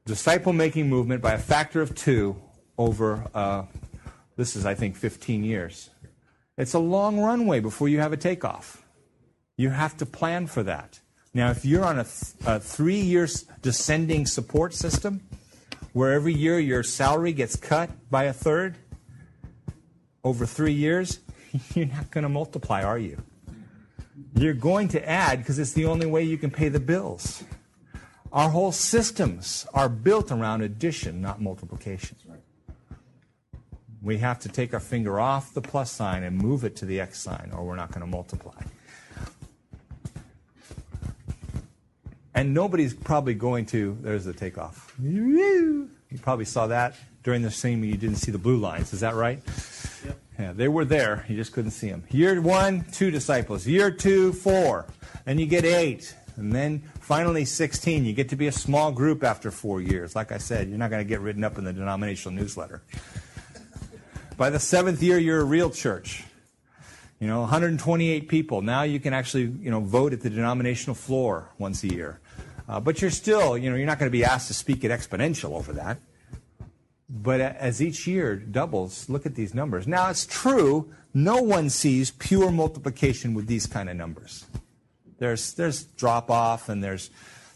Disciple 0.05 0.53
making 0.53 0.87
movement 0.87 1.21
by 1.21 1.33
a 1.33 1.39
factor 1.39 1.81
of 1.81 1.95
two 1.95 2.39
over, 2.77 3.25
uh, 3.33 3.63
this 4.35 4.55
is, 4.55 4.65
I 4.65 4.75
think, 4.75 4.95
15 4.95 5.43
years. 5.43 5.89
It's 6.57 6.73
a 6.73 6.79
long 6.79 7.19
runway 7.19 7.59
before 7.59 7.89
you 7.89 7.99
have 7.99 8.13
a 8.13 8.17
takeoff. 8.17 8.83
You 9.57 9.69
have 9.69 9.97
to 9.97 10.05
plan 10.05 10.45
for 10.47 10.61
that. 10.63 10.99
Now, 11.33 11.49
if 11.49 11.65
you're 11.65 11.83
on 11.83 11.99
a, 11.99 12.03
th- 12.03 12.33
a 12.45 12.59
three 12.59 12.99
year 12.99 13.27
descending 13.61 14.25
support 14.25 14.73
system, 14.73 15.21
where 15.93 16.13
every 16.13 16.33
year 16.33 16.59
your 16.59 16.83
salary 16.83 17.33
gets 17.33 17.55
cut 17.55 17.89
by 18.09 18.25
a 18.25 18.33
third 18.33 18.77
over 20.23 20.45
three 20.45 20.73
years, 20.73 21.19
you're 21.73 21.87
not 21.87 22.11
going 22.11 22.23
to 22.23 22.29
multiply, 22.29 22.83
are 22.83 22.99
you? 22.99 23.21
You're 24.35 24.53
going 24.53 24.89
to 24.89 25.09
add 25.09 25.39
because 25.39 25.57
it's 25.59 25.73
the 25.73 25.85
only 25.85 26.05
way 26.05 26.23
you 26.23 26.37
can 26.37 26.51
pay 26.51 26.69
the 26.69 26.79
bills. 26.79 27.43
Our 28.31 28.49
whole 28.49 28.71
systems 28.71 29.65
are 29.73 29.89
built 29.89 30.31
around 30.31 30.61
addition, 30.61 31.21
not 31.21 31.41
multiplication. 31.41 32.17
We 34.01 34.19
have 34.19 34.39
to 34.39 34.49
take 34.49 34.73
our 34.73 34.79
finger 34.79 35.19
off 35.19 35.53
the 35.53 35.61
plus 35.61 35.91
sign 35.91 36.23
and 36.23 36.37
move 36.37 36.63
it 36.63 36.75
to 36.77 36.85
the 36.85 36.99
X 36.99 37.19
sign, 37.19 37.51
or 37.53 37.65
we're 37.65 37.75
not 37.75 37.89
going 37.89 38.01
to 38.01 38.07
multiply. 38.07 38.61
And 42.37 42.53
nobody's 42.53 42.93
probably 42.93 43.33
going 43.33 43.65
to, 43.67 43.97
there's 44.01 44.23
the 44.23 44.31
takeoff. 44.31 44.93
You 46.11 46.19
probably 46.19 46.45
saw 46.45 46.67
that 46.67 46.95
during 47.23 47.41
the 47.41 47.49
scene 47.49 47.83
you 47.83 47.97
didn't 47.97 48.17
see 48.17 48.31
the 48.31 48.37
blue 48.37 48.57
lines. 48.57 48.93
Is 48.93 48.99
that 48.99 49.15
right? 49.15 49.41
Yep. 50.05 50.19
Yeah, 50.37 50.51
they 50.53 50.67
were 50.67 50.85
there. 50.85 51.25
You 51.27 51.35
just 51.35 51.51
couldn't 51.51 51.71
see 51.71 51.89
them. 51.89 52.03
Year 52.11 52.39
one, 52.39 52.85
two 52.91 53.09
disciples. 53.09 53.65
Year 53.65 53.89
two, 53.89 54.33
four. 54.33 54.85
Then 55.25 55.39
you 55.39 55.47
get 55.47 55.65
eight. 55.65 56.15
And 56.35 56.53
then 56.53 56.83
finally 56.99 57.43
16. 57.43 58.05
You 58.05 58.13
get 58.13 58.29
to 58.29 58.35
be 58.35 58.45
a 58.45 58.51
small 58.51 58.91
group 58.91 59.23
after 59.23 59.49
four 59.49 59.81
years. 59.81 60.15
Like 60.15 60.31
I 60.31 60.37
said, 60.37 60.69
you're 60.69 60.77
not 60.77 60.91
going 60.91 61.03
to 61.03 61.09
get 61.09 61.21
written 61.21 61.43
up 61.43 61.57
in 61.57 61.63
the 61.63 61.73
denominational 61.73 62.35
newsletter. 62.39 62.83
By 64.37 64.51
the 64.51 64.59
seventh 64.59 65.01
year, 65.01 65.17
you're 65.17 65.41
a 65.41 65.43
real 65.43 65.71
church. 65.71 66.23
You 67.19 67.25
know, 67.25 67.39
128 67.39 68.27
people. 68.27 68.61
Now 68.61 68.83
you 68.83 68.99
can 68.99 69.11
actually, 69.11 69.45
you 69.45 69.71
know, 69.71 69.79
vote 69.79 70.13
at 70.13 70.21
the 70.21 70.29
denominational 70.29 70.93
floor 70.93 71.49
once 71.57 71.83
a 71.83 71.87
year. 71.87 72.19
Uh, 72.67 72.79
but 72.79 73.01
you're 73.01 73.11
still, 73.11 73.57
you 73.57 73.69
know, 73.69 73.75
you're 73.75 73.85
not 73.85 73.97
going 73.99 74.11
to 74.11 74.17
be 74.17 74.25
asked 74.25 74.47
to 74.49 74.53
speak 74.53 74.83
at 74.83 74.91
exponential 74.91 75.51
over 75.51 75.73
that. 75.73 75.99
But 77.09 77.39
as 77.39 77.81
each 77.81 78.05
year 78.05 78.35
doubles, 78.35 79.07
look 79.07 79.25
at 79.25 79.35
these 79.35 79.53
numbers. 79.53 79.87
Now, 79.87 80.09
it's 80.09 80.25
true, 80.25 80.91
no 81.13 81.41
one 81.41 81.69
sees 81.69 82.11
pure 82.11 82.51
multiplication 82.51 83.33
with 83.33 83.47
these 83.47 83.65
kind 83.65 83.89
of 83.89 83.95
numbers. 83.95 84.45
There's, 85.17 85.53
there's 85.53 85.83
drop 85.83 86.29
off, 86.29 86.67
and 86.67 86.83
there's 86.83 87.09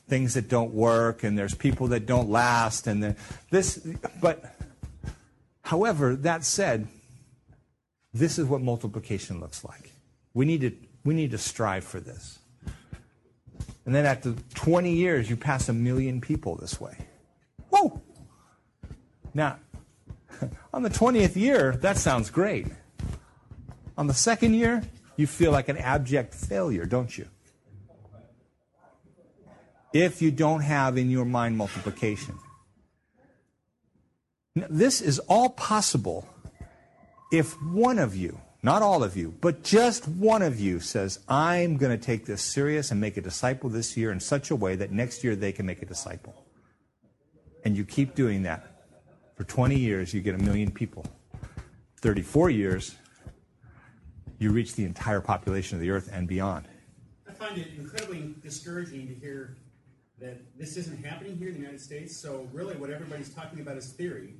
things 0.08 0.34
that 0.36 0.48
don't 0.48 0.74
work, 0.74 1.24
and 1.24 1.38
there's 1.38 1.54
people 1.54 1.88
that 1.88 2.06
don't 2.06 2.30
last, 2.30 2.88
and 2.88 3.04
the, 3.04 3.16
this, 3.50 3.86
but 4.22 4.56
however, 5.64 6.16
that 6.16 6.46
said, 6.46 6.88
this 8.14 8.40
is 8.40 8.46
what 8.46 8.62
multiplication 8.62 9.40
looks 9.40 9.64
like. 9.64 9.92
We 10.34 10.46
need 10.46 10.62
to 10.62 10.72
We 11.04 11.14
need 11.14 11.32
to 11.32 11.38
strive 11.38 11.84
for 11.84 12.00
this. 12.00 12.38
And 13.86 13.96
then 13.96 14.06
after 14.06 14.36
20 14.54 14.94
years, 14.94 15.30
you 15.30 15.36
pass 15.36 15.68
a 15.70 15.74
million 15.74 16.22
people 16.22 16.56
this 16.56 16.80
way. 16.80 16.96
Whoa! 17.70 18.02
Now, 19.34 19.58
on 20.74 20.84
the 20.84 20.90
20th 20.90 21.36
year, 21.36 21.78
that 21.82 21.98
sounds 21.98 22.30
great. 22.30 22.68
On 23.98 24.08
the 24.08 24.14
second 24.14 24.54
year, 24.54 24.84
you 25.16 25.28
feel 25.28 25.52
like 25.52 25.70
an 25.70 25.78
abject 25.78 26.34
failure, 26.34 26.86
don't 26.86 27.18
you? 27.18 27.28
If 29.94 30.22
you 30.22 30.32
don't 30.32 30.62
have 30.62 30.98
in 30.98 31.10
your 31.10 31.26
mind 31.26 31.58
multiplication. 31.58 32.38
Now, 34.56 34.68
this 34.70 35.02
is 35.02 35.20
all 35.20 35.50
possible 35.50 36.28
if 37.32 37.62
one 37.62 38.00
of 38.00 38.16
you, 38.16 38.40
not 38.64 38.82
all 38.82 39.04
of 39.04 39.18
you, 39.18 39.34
but 39.42 39.64
just 39.64 40.08
one 40.08 40.42
of 40.42 40.60
you 40.60 40.80
says, 40.80 41.20
I'm 41.28 41.78
going 41.78 41.98
to 41.98 42.04
take 42.04 42.26
this 42.26 42.42
serious 42.42 42.92
and 42.92 43.02
make 43.02 43.18
a 43.18 43.22
disciple 43.22 43.70
this 43.70 43.98
year 43.98 44.12
in 44.12 44.20
such 44.20 44.52
a 44.52 44.56
way 44.56 44.76
that 44.76 44.92
next 44.92 45.24
year 45.24 45.36
they 45.36 45.52
can 45.52 45.66
make 45.66 45.82
a 45.82 45.86
disciple. 45.86 46.46
And 47.66 47.76
you 47.76 47.86
keep 47.86 48.14
doing 48.14 48.44
that. 48.44 48.68
For 49.36 49.44
20 49.44 49.76
years, 49.76 50.14
you 50.14 50.22
get 50.22 50.36
a 50.36 50.38
million 50.38 50.70
people. 50.70 51.06
34 52.02 52.52
years, 52.52 52.96
you 54.38 54.52
reach 54.52 54.76
the 54.76 54.86
entire 54.86 55.22
population 55.22 55.78
of 55.78 55.82
the 55.82 55.90
earth 55.90 56.10
and 56.12 56.28
beyond. 56.28 56.68
I 57.28 57.32
find 57.34 57.58
it 57.58 57.70
incredibly 57.78 58.36
discouraging 58.42 59.08
to 59.08 59.16
hear 59.16 59.58
that 60.20 60.40
this 60.58 60.78
isn't 60.78 61.04
happening 61.04 61.38
here 61.38 61.48
in 61.48 61.56
the 61.56 61.60
United 61.60 61.82
States. 61.82 62.16
So, 62.16 62.48
really, 62.54 62.76
what 62.76 62.92
everybody's 62.92 63.34
talking 63.34 63.62
about 63.62 63.78
is 63.78 63.94
theory. 63.94 64.36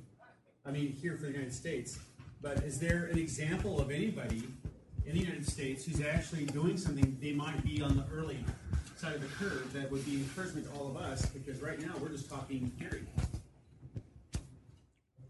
I 0.64 0.70
mean, 0.70 0.92
here 0.92 1.16
for 1.16 1.22
the 1.22 1.32
United 1.32 1.52
States. 1.52 1.98
But 2.42 2.64
is 2.64 2.80
there 2.80 3.04
an 3.04 3.18
example 3.18 3.80
of 3.80 3.92
anybody 3.92 4.42
in 5.06 5.14
the 5.14 5.20
United 5.20 5.48
States 5.48 5.84
who's 5.84 6.04
actually 6.04 6.46
doing 6.46 6.76
something 6.76 7.16
they 7.22 7.32
might 7.32 7.62
be 7.64 7.80
on 7.80 7.96
the 7.96 8.04
early 8.12 8.44
side 8.96 9.14
of 9.14 9.20
the 9.20 9.28
curve 9.28 9.72
that 9.72 9.90
would 9.92 10.04
be 10.04 10.14
encouragement 10.14 10.66
to 10.66 10.78
all 10.78 10.88
of 10.88 10.96
us? 10.96 11.24
Because 11.26 11.62
right 11.62 11.80
now 11.80 11.92
we're 12.00 12.08
just 12.08 12.28
talking 12.28 12.72
theory. 12.80 13.04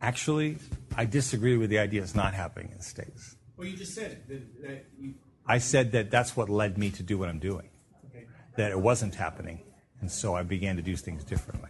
Actually, 0.00 0.56
I 0.96 1.04
disagree 1.04 1.58
with 1.58 1.68
the 1.68 1.78
idea 1.78 2.02
it's 2.02 2.14
not 2.14 2.32
happening 2.32 2.70
in 2.72 2.78
the 2.78 2.82
States. 2.82 3.36
Well, 3.56 3.68
you 3.68 3.76
just 3.76 3.94
said 3.94 4.22
that, 4.28 4.62
that 4.62 4.86
you. 4.98 5.14
I 5.46 5.58
said 5.58 5.92
that 5.92 6.10
that's 6.10 6.34
what 6.36 6.48
led 6.48 6.78
me 6.78 6.90
to 6.92 7.02
do 7.02 7.18
what 7.18 7.28
I'm 7.28 7.38
doing, 7.38 7.68
Okay. 8.06 8.24
that 8.56 8.70
it 8.70 8.80
wasn't 8.80 9.14
happening. 9.14 9.60
And 10.00 10.10
so 10.10 10.34
I 10.34 10.42
began 10.42 10.76
to 10.76 10.82
do 10.82 10.96
things 10.96 11.24
differently. 11.24 11.68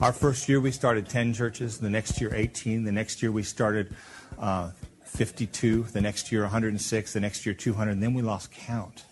Our 0.00 0.12
first 0.12 0.46
year, 0.48 0.60
we 0.60 0.72
started 0.72 1.08
10 1.08 1.32
churches. 1.32 1.78
The 1.78 1.88
next 1.88 2.20
year, 2.20 2.34
18. 2.34 2.84
The 2.84 2.92
next 2.92 3.22
year, 3.22 3.32
we 3.32 3.42
started 3.42 3.94
uh, 4.38 4.70
52. 5.04 5.84
The 5.84 6.00
next 6.00 6.30
year, 6.32 6.42
106. 6.42 7.12
The 7.12 7.20
next 7.20 7.46
year, 7.46 7.54
200. 7.54 7.90
And 7.92 8.02
then 8.02 8.14
we 8.14 8.22
lost 8.22 8.52
count. 8.52 9.04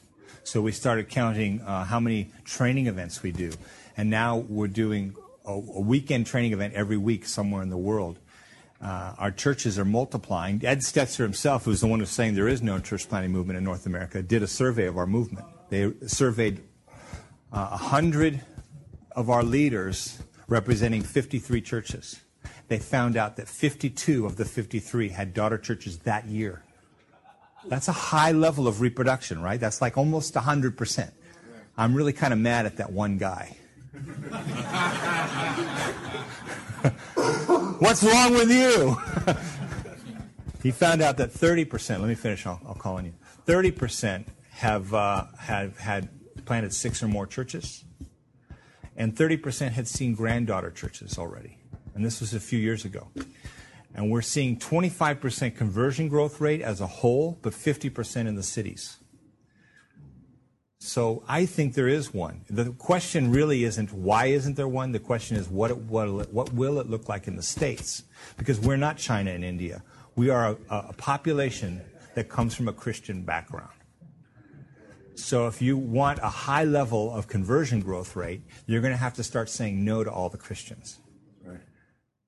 So 0.45 0.61
we 0.61 0.73
started 0.73 1.09
counting 1.09 1.63
uh, 1.63 1.85
how 1.85 2.01
many 2.01 2.31
training 2.45 2.87
events 2.87 3.23
we 3.23 3.33
do. 3.33 3.53
And 3.97 4.11
now 4.11 4.39
we're 4.49 4.69
doing 4.69 5.15
a, 5.45 5.53
a 5.53 5.81
weekend 5.81 6.27
training 6.27 6.53
event 6.53 6.75
every 6.75 6.97
week 6.97 7.27
somewhere 7.27 7.63
in 7.63 7.71
the 7.71 7.79
world. 7.79 8.19
Uh, 8.83 9.15
our 9.19 9.31
churches 9.31 9.79
are 9.79 9.85
multiplying. 9.85 10.63
Ed 10.65 10.81
Stetzer 10.81 11.19
himself, 11.19 11.65
who's 11.65 11.81
the 11.81 11.87
one 11.87 12.01
who's 12.01 12.11
saying 12.11 12.35
there 12.35 12.49
is 12.49 12.61
no 12.63 12.79
church 12.79 13.09
planting 13.09 13.33
movement 13.33 13.57
in 13.57 13.65
North 13.65 13.87
America, 13.87 14.23
did 14.23 14.43
a 14.43 14.47
survey 14.47 14.87
of 14.87 14.99
our 14.99 15.07
movement. 15.07 15.47
They 15.71 15.93
surveyed 16.07 16.61
uh, 17.51 17.69
100 17.69 18.43
of 19.13 19.31
our 19.31 19.43
leaders 19.43 20.19
representing 20.49 21.03
53 21.03 21.63
churches. 21.63 22.21
They 22.69 22.79
found 22.79 23.17
out 23.17 23.37
that 23.37 23.49
52 23.49 24.27
of 24.27 24.37
the 24.37 24.45
53 24.45 25.11
had 25.11 25.35
daughter 25.35 25.59
churches 25.59 25.99
that 26.01 26.27
year. 26.27 26.63
That's 27.67 27.89
a 27.89 27.93
high 27.93 28.33
level 28.33 28.69
of 28.69 28.81
reproduction, 28.81 29.41
right? 29.43 29.59
That's 29.59 29.81
like 29.81 29.97
almost 29.97 30.35
100%. 30.35 31.11
I'm 31.77 31.95
really 31.95 32.13
kind 32.13 32.33
of 32.33 32.39
mad 32.39 32.67
at 32.67 32.77
that 32.77 32.93
one 32.93 33.19
guy. 33.19 33.57
What's 37.79 38.03
wrong 38.03 38.33
with 38.33 38.51
you? 38.51 38.97
he 40.63 40.71
found 40.71 41.03
out 41.03 41.17
that 41.19 41.31
30%, 41.33 42.01
let 42.01 42.09
me 42.09 42.15
finish, 42.15 42.47
I'll, 42.47 42.61
I'll 42.67 42.75
call 42.75 42.97
on 42.97 43.07
you. 43.07 43.15
30% 43.47 44.27
have, 44.53 44.95
uh, 44.95 45.25
have 45.39 45.79
had 45.79 46.09
planted 46.45 46.73
six 46.73 47.03
or 47.03 47.09
more 47.09 47.27
churches, 47.27 47.85
and 48.97 49.15
30% 49.15 49.73
had 49.73 49.89
seen 49.89 50.15
granddaughter 50.15 50.71
churches 50.71 51.19
already. 51.19 51.59
And 51.95 52.05
this 52.05 52.21
was 52.21 52.35
a 52.35 52.41
few 52.41 52.59
years 52.59 52.85
ago. 52.85 53.09
And 53.95 54.11
we're 54.11 54.23
seeing 54.23 54.59
25% 54.59 55.57
conversion 55.57 56.09
growth 56.09 56.41
rate 56.41 56.61
as 56.61 56.81
a 56.81 56.87
whole, 56.87 57.39
but 57.43 57.53
50% 57.53 58.27
in 58.27 58.35
the 58.35 58.43
cities. 58.43 58.97
So 60.79 61.23
I 61.27 61.47
think 61.47 61.75
there 61.75 61.89
is 61.89 62.13
one. 62.13 62.43
The 62.51 62.73
question 62.73 63.31
really 63.31 63.65
isn't 63.65 63.93
why 63.93 64.27
isn't 64.27 64.57
there 64.57 64.69
one? 64.69 64.93
The 64.93 64.99
question 64.99 65.37
is 65.37 65.49
what, 65.49 65.71
it, 65.71 65.79
what, 65.79 66.31
what 66.33 66.53
will 66.53 66.79
it 66.79 66.91
look 66.91 67.09
like 67.09 67.27
in 67.27 67.37
the 67.37 67.43
States? 67.43 68.03
Because 68.37 68.61
we're 68.61 68.77
not 68.77 68.99
China 68.99 69.31
and 69.31 69.45
India. 69.45 69.83
We 70.15 70.29
are 70.29 70.51
a, 70.51 70.57
a 70.69 70.93
population 70.93 71.81
that 72.15 72.29
comes 72.29 72.55
from 72.55 72.69
a 72.69 72.73
Christian 72.73 73.23
background. 73.23 73.71
So 75.15 75.47
if 75.47 75.63
you 75.63 75.79
want 75.79 76.19
a 76.19 76.29
high 76.29 76.65
level 76.65 77.15
of 77.15 77.29
conversion 77.29 77.81
growth 77.81 78.17
rate, 78.17 78.43
you're 78.67 78.81
going 78.81 78.93
to 78.93 78.99
have 78.99 79.15
to 79.15 79.23
start 79.23 79.49
saying 79.49 79.85
no 79.85 80.05
to 80.05 80.11
all 80.11 80.29
the 80.29 80.37
Christians. 80.37 80.99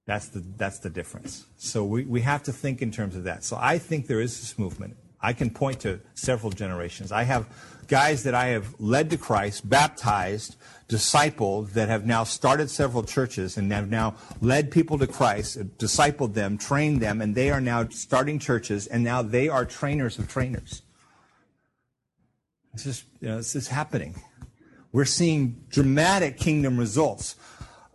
That's 0.06 0.28
the, 0.28 0.42
that's 0.56 0.78
the 0.78 0.90
difference. 0.90 1.46
So 1.56 1.84
we, 1.84 2.04
we 2.04 2.20
have 2.20 2.42
to 2.44 2.52
think 2.52 2.80
in 2.80 2.92
terms 2.92 3.16
of 3.16 3.24
that. 3.24 3.42
So 3.42 3.58
I 3.60 3.78
think 3.78 4.06
there 4.06 4.20
is 4.20 4.38
this 4.40 4.58
movement. 4.58 4.96
I 5.20 5.32
can 5.32 5.50
point 5.50 5.80
to 5.80 6.00
several 6.14 6.52
generations. 6.52 7.10
I 7.10 7.24
have 7.24 7.48
guys 7.88 8.22
that 8.22 8.34
I 8.34 8.46
have 8.48 8.74
led 8.78 9.10
to 9.10 9.18
Christ, 9.18 9.68
baptized, 9.68 10.54
discipled, 10.88 11.72
that 11.72 11.88
have 11.88 12.06
now 12.06 12.22
started 12.22 12.70
several 12.70 13.02
churches 13.02 13.56
and 13.56 13.72
have 13.72 13.90
now 13.90 14.14
led 14.40 14.70
people 14.70 14.96
to 14.98 15.08
Christ, 15.08 15.58
discipled 15.78 16.34
them, 16.34 16.56
trained 16.56 17.00
them, 17.00 17.20
and 17.20 17.34
they 17.34 17.50
are 17.50 17.60
now 17.60 17.88
starting 17.88 18.38
churches, 18.38 18.86
and 18.86 19.02
now 19.02 19.22
they 19.22 19.48
are 19.48 19.64
trainers 19.64 20.20
of 20.20 20.28
trainers. 20.28 20.82
This 22.74 22.86
is, 22.86 23.04
you 23.20 23.28
know, 23.28 23.38
this 23.38 23.56
is 23.56 23.66
happening. 23.66 24.14
We're 24.92 25.04
seeing 25.04 25.64
dramatic 25.68 26.38
kingdom 26.38 26.78
results, 26.78 27.34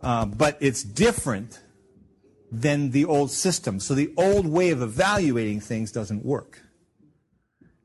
uh, 0.02 0.26
but 0.26 0.58
it's 0.60 0.82
different 0.82 1.61
than 2.52 2.90
the 2.90 3.06
old 3.06 3.30
system. 3.30 3.80
So 3.80 3.94
the 3.94 4.12
old 4.16 4.46
way 4.46 4.70
of 4.70 4.82
evaluating 4.82 5.60
things 5.60 5.90
doesn't 5.90 6.22
work. 6.22 6.60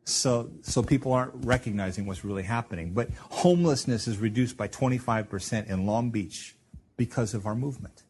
So, 0.04 0.52
so 0.62 0.84
people 0.84 1.14
aren't 1.14 1.46
recognizing 1.46 2.06
what's 2.06 2.26
really 2.26 2.44
happening. 2.44 2.94
But 2.94 3.10
homelessness 3.30 4.08
is 4.08 4.18
reduced 4.18 4.58
by 4.58 4.68
25% 4.68 5.70
in 5.70 5.86
Long 5.86 6.12
Beach 6.12 6.56
because 6.98 7.34
of 7.34 7.46
our 7.46 7.56
movement. 7.56 8.04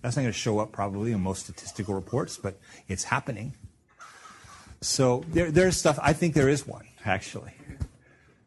That's 0.00 0.16
not 0.16 0.22
going 0.22 0.32
to 0.32 0.38
show 0.38 0.58
up 0.58 0.72
probably 0.72 1.12
in 1.12 1.20
most 1.20 1.44
statistical 1.44 1.94
reports, 1.94 2.38
but 2.38 2.58
it's 2.88 3.04
happening. 3.04 3.54
So 4.80 5.24
there, 5.28 5.50
there's 5.50 5.76
stuff, 5.76 5.98
I 6.02 6.12
think 6.14 6.34
there 6.34 6.48
is 6.48 6.66
one, 6.66 6.86
actually. 7.04 7.52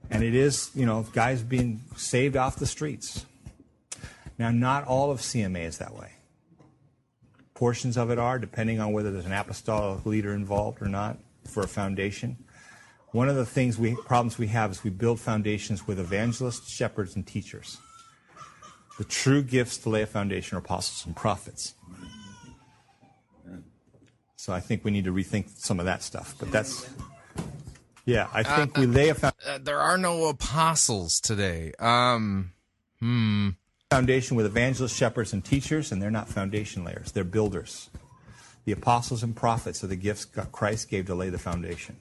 And 0.10 0.24
it 0.24 0.34
is, 0.34 0.72
you 0.74 0.86
know, 0.86 1.06
guys 1.14 1.42
being 1.44 1.82
saved 1.96 2.36
off 2.36 2.58
the 2.58 2.68
streets. 2.68 3.26
Now, 4.38 4.52
not 4.52 4.86
all 4.86 5.12
of 5.12 5.20
CMA 5.20 5.64
is 5.66 5.78
that 5.80 5.96
way. 5.96 6.12
Portions 7.54 7.98
of 7.98 8.12
it 8.12 8.20
are, 8.20 8.38
depending 8.38 8.80
on 8.80 8.94
whether 8.94 9.12
there's 9.12 9.26
an 9.26 9.32
apostolic 9.32 10.06
leader 10.06 10.34
involved 10.34 10.82
or 10.82 10.88
not 10.88 11.18
for 11.46 11.64
a 11.64 11.68
foundation. 11.68 12.38
One 13.12 13.30
of 13.30 13.36
the 13.36 13.46
things 13.46 13.80
we 13.80 13.96
problems 13.96 14.38
we 14.38 14.48
have 14.48 14.72
is 14.72 14.84
we 14.84 14.92
build 14.92 15.20
foundations 15.20 15.88
with 15.88 16.00
evangelists, 16.00 16.70
shepherds, 16.70 17.16
and 17.16 17.26
teachers. 17.26 17.78
The 19.00 19.06
true 19.06 19.42
gifts 19.42 19.78
to 19.80 19.90
lay 19.90 20.02
a 20.04 20.08
foundation 20.08 20.56
are 20.56 20.60
apostles 20.60 21.06
and 21.06 21.16
prophets. 21.16 21.74
So 24.36 24.54
I 24.54 24.60
think 24.60 24.84
we 24.84 24.92
need 24.92 25.06
to 25.06 25.14
rethink 25.14 25.50
some 25.58 25.80
of 25.80 25.86
that 25.86 26.04
stuff. 26.04 26.36
But 26.40 26.52
that's, 26.52 26.88
yeah, 28.06 28.28
I 28.34 28.44
think 28.44 28.78
Uh, 28.78 28.82
we 28.82 28.88
lay 28.88 29.10
a 29.10 29.16
foundation. 29.16 29.50
Uh, 29.50 29.58
there 29.62 29.80
are 29.80 29.98
no 29.98 30.26
apostles 30.26 31.20
today. 31.20 31.74
Um, 31.80 32.54
hmm. 33.00 33.50
Foundation 33.92 34.36
with 34.36 34.46
evangelists, 34.46 34.96
shepherds, 34.96 35.34
and 35.34 35.44
teachers, 35.44 35.92
and 35.92 36.02
they're 36.02 36.12
not 36.12 36.28
foundation 36.28 36.84
layers, 36.84 37.12
they're 37.12 37.24
builders. 37.24 37.90
The 38.66 38.74
apostles 38.74 39.24
and 39.24 39.36
prophets 39.36 39.84
are 39.84 39.88
the 39.88 39.96
gifts 39.96 40.26
Christ 40.26 40.90
gave 40.90 41.06
to 41.06 41.16
lay 41.16 41.30
the 41.30 41.38
foundation. 41.38 41.96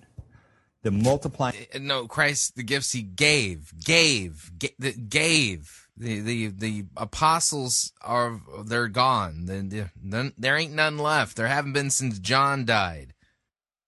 The 0.82 0.90
multiplying. 0.90 1.66
Uh, 1.74 1.78
No, 1.78 2.06
Christ, 2.08 2.56
the 2.56 2.62
gifts 2.64 2.92
he 2.92 3.02
gave, 3.02 3.72
gave, 3.84 4.50
the- 4.78 4.92
gave. 4.92 5.82
The, 5.98 6.20
the 6.20 6.46
the 6.48 6.84
apostles 6.98 7.90
are 8.02 8.38
they're 8.66 8.88
gone. 8.88 9.46
Then 9.46 9.70
the- 9.70 9.90
none- 10.02 10.34
there 10.36 10.56
ain't 10.56 10.74
none 10.74 10.98
left. 10.98 11.36
There 11.36 11.46
haven't 11.46 11.72
been 11.72 11.88
since 11.90 12.18
John 12.18 12.66
died. 12.66 13.14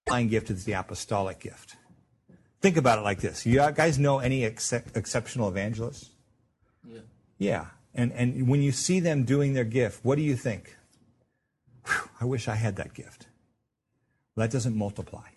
The 0.06 0.10
multiplying 0.12 0.28
gift 0.28 0.50
is 0.50 0.64
the 0.64 0.72
apostolic 0.72 1.38
gift. 1.40 1.76
Think 2.62 2.78
about 2.78 2.98
it 2.98 3.02
like 3.02 3.20
this: 3.20 3.44
You 3.44 3.58
guys 3.72 3.98
know 3.98 4.20
any 4.20 4.44
ex- 4.46 4.72
exceptional 4.72 5.48
evangelists? 5.50 6.08
Yeah. 6.86 7.00
Yeah, 7.38 7.66
and 7.94 8.12
and 8.12 8.48
when 8.48 8.62
you 8.62 8.72
see 8.72 9.00
them 9.00 9.24
doing 9.24 9.54
their 9.54 9.64
gift, 9.64 10.04
what 10.04 10.16
do 10.16 10.22
you 10.22 10.36
think? 10.36 10.76
Whew, 11.86 12.08
I 12.20 12.24
wish 12.24 12.48
I 12.48 12.54
had 12.54 12.76
that 12.76 12.94
gift. 12.94 13.26
Well, 14.34 14.46
that 14.46 14.52
doesn't 14.52 14.76
multiply. 14.76 15.28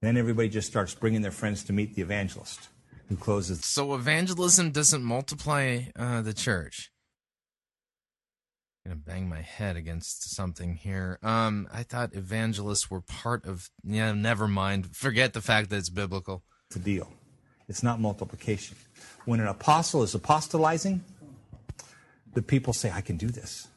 Then 0.00 0.16
everybody 0.16 0.48
just 0.48 0.68
starts 0.68 0.94
bringing 0.94 1.22
their 1.22 1.30
friends 1.30 1.62
to 1.64 1.72
meet 1.72 1.94
the 1.94 2.02
evangelist 2.02 2.68
who 3.08 3.16
closes. 3.16 3.64
So 3.64 3.94
evangelism 3.94 4.70
doesn't 4.70 5.02
multiply 5.02 5.82
uh, 5.96 6.22
the 6.22 6.34
church. 6.34 6.90
I'm 8.84 8.92
gonna 8.92 9.02
bang 9.04 9.28
my 9.28 9.42
head 9.42 9.76
against 9.76 10.34
something 10.34 10.74
here. 10.74 11.18
Um, 11.22 11.68
I 11.72 11.84
thought 11.84 12.14
evangelists 12.14 12.90
were 12.90 13.00
part 13.00 13.46
of. 13.46 13.70
Yeah, 13.84 14.12
never 14.12 14.48
mind. 14.48 14.96
Forget 14.96 15.34
the 15.34 15.40
fact 15.40 15.70
that 15.70 15.76
it's 15.76 15.90
biblical. 15.90 16.42
It's 16.68 16.76
a 16.76 16.80
deal. 16.80 17.12
It's 17.68 17.82
not 17.82 18.00
multiplication. 18.00 18.76
When 19.24 19.40
an 19.40 19.46
apostle 19.46 20.02
is 20.02 20.14
apostolizing, 20.14 21.04
the 22.34 22.42
people 22.42 22.72
say, 22.72 22.90
"I 22.90 23.00
can 23.00 23.16
do 23.16 23.28
this." 23.28 23.68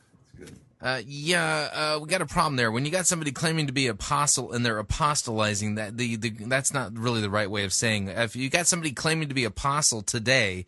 Uh, 0.82 1.02
yeah, 1.08 1.70
uh, 1.74 2.00
we 2.00 2.08
got 2.08 2.22
a 2.22 2.26
problem 2.26 2.58
there. 2.58 2.72
When 2.72 2.86
you 2.86 2.92
got 2.92 3.08
somebody 3.08 3.32
claiming 3.32 3.68
to 3.68 3.74
be 3.74 3.88
apostle 3.88 4.52
and 4.52 4.66
they're 4.66 4.78
apostolizing, 4.78 5.76
that 5.76 5.98
the, 5.98 6.16
the 6.18 6.30
that's 6.30 6.74
not 6.74 6.98
really 6.98 7.22
the 7.22 7.30
right 7.30 7.50
way 7.50 7.64
of 7.64 7.74
saying. 7.74 8.10
If 8.10 8.36
you 8.36 8.50
got 8.50 8.68
somebody 8.68 8.92
claiming 8.92 9.30
to 9.30 9.34
be 9.34 9.46
apostle 9.46 10.02
today, 10.02 10.66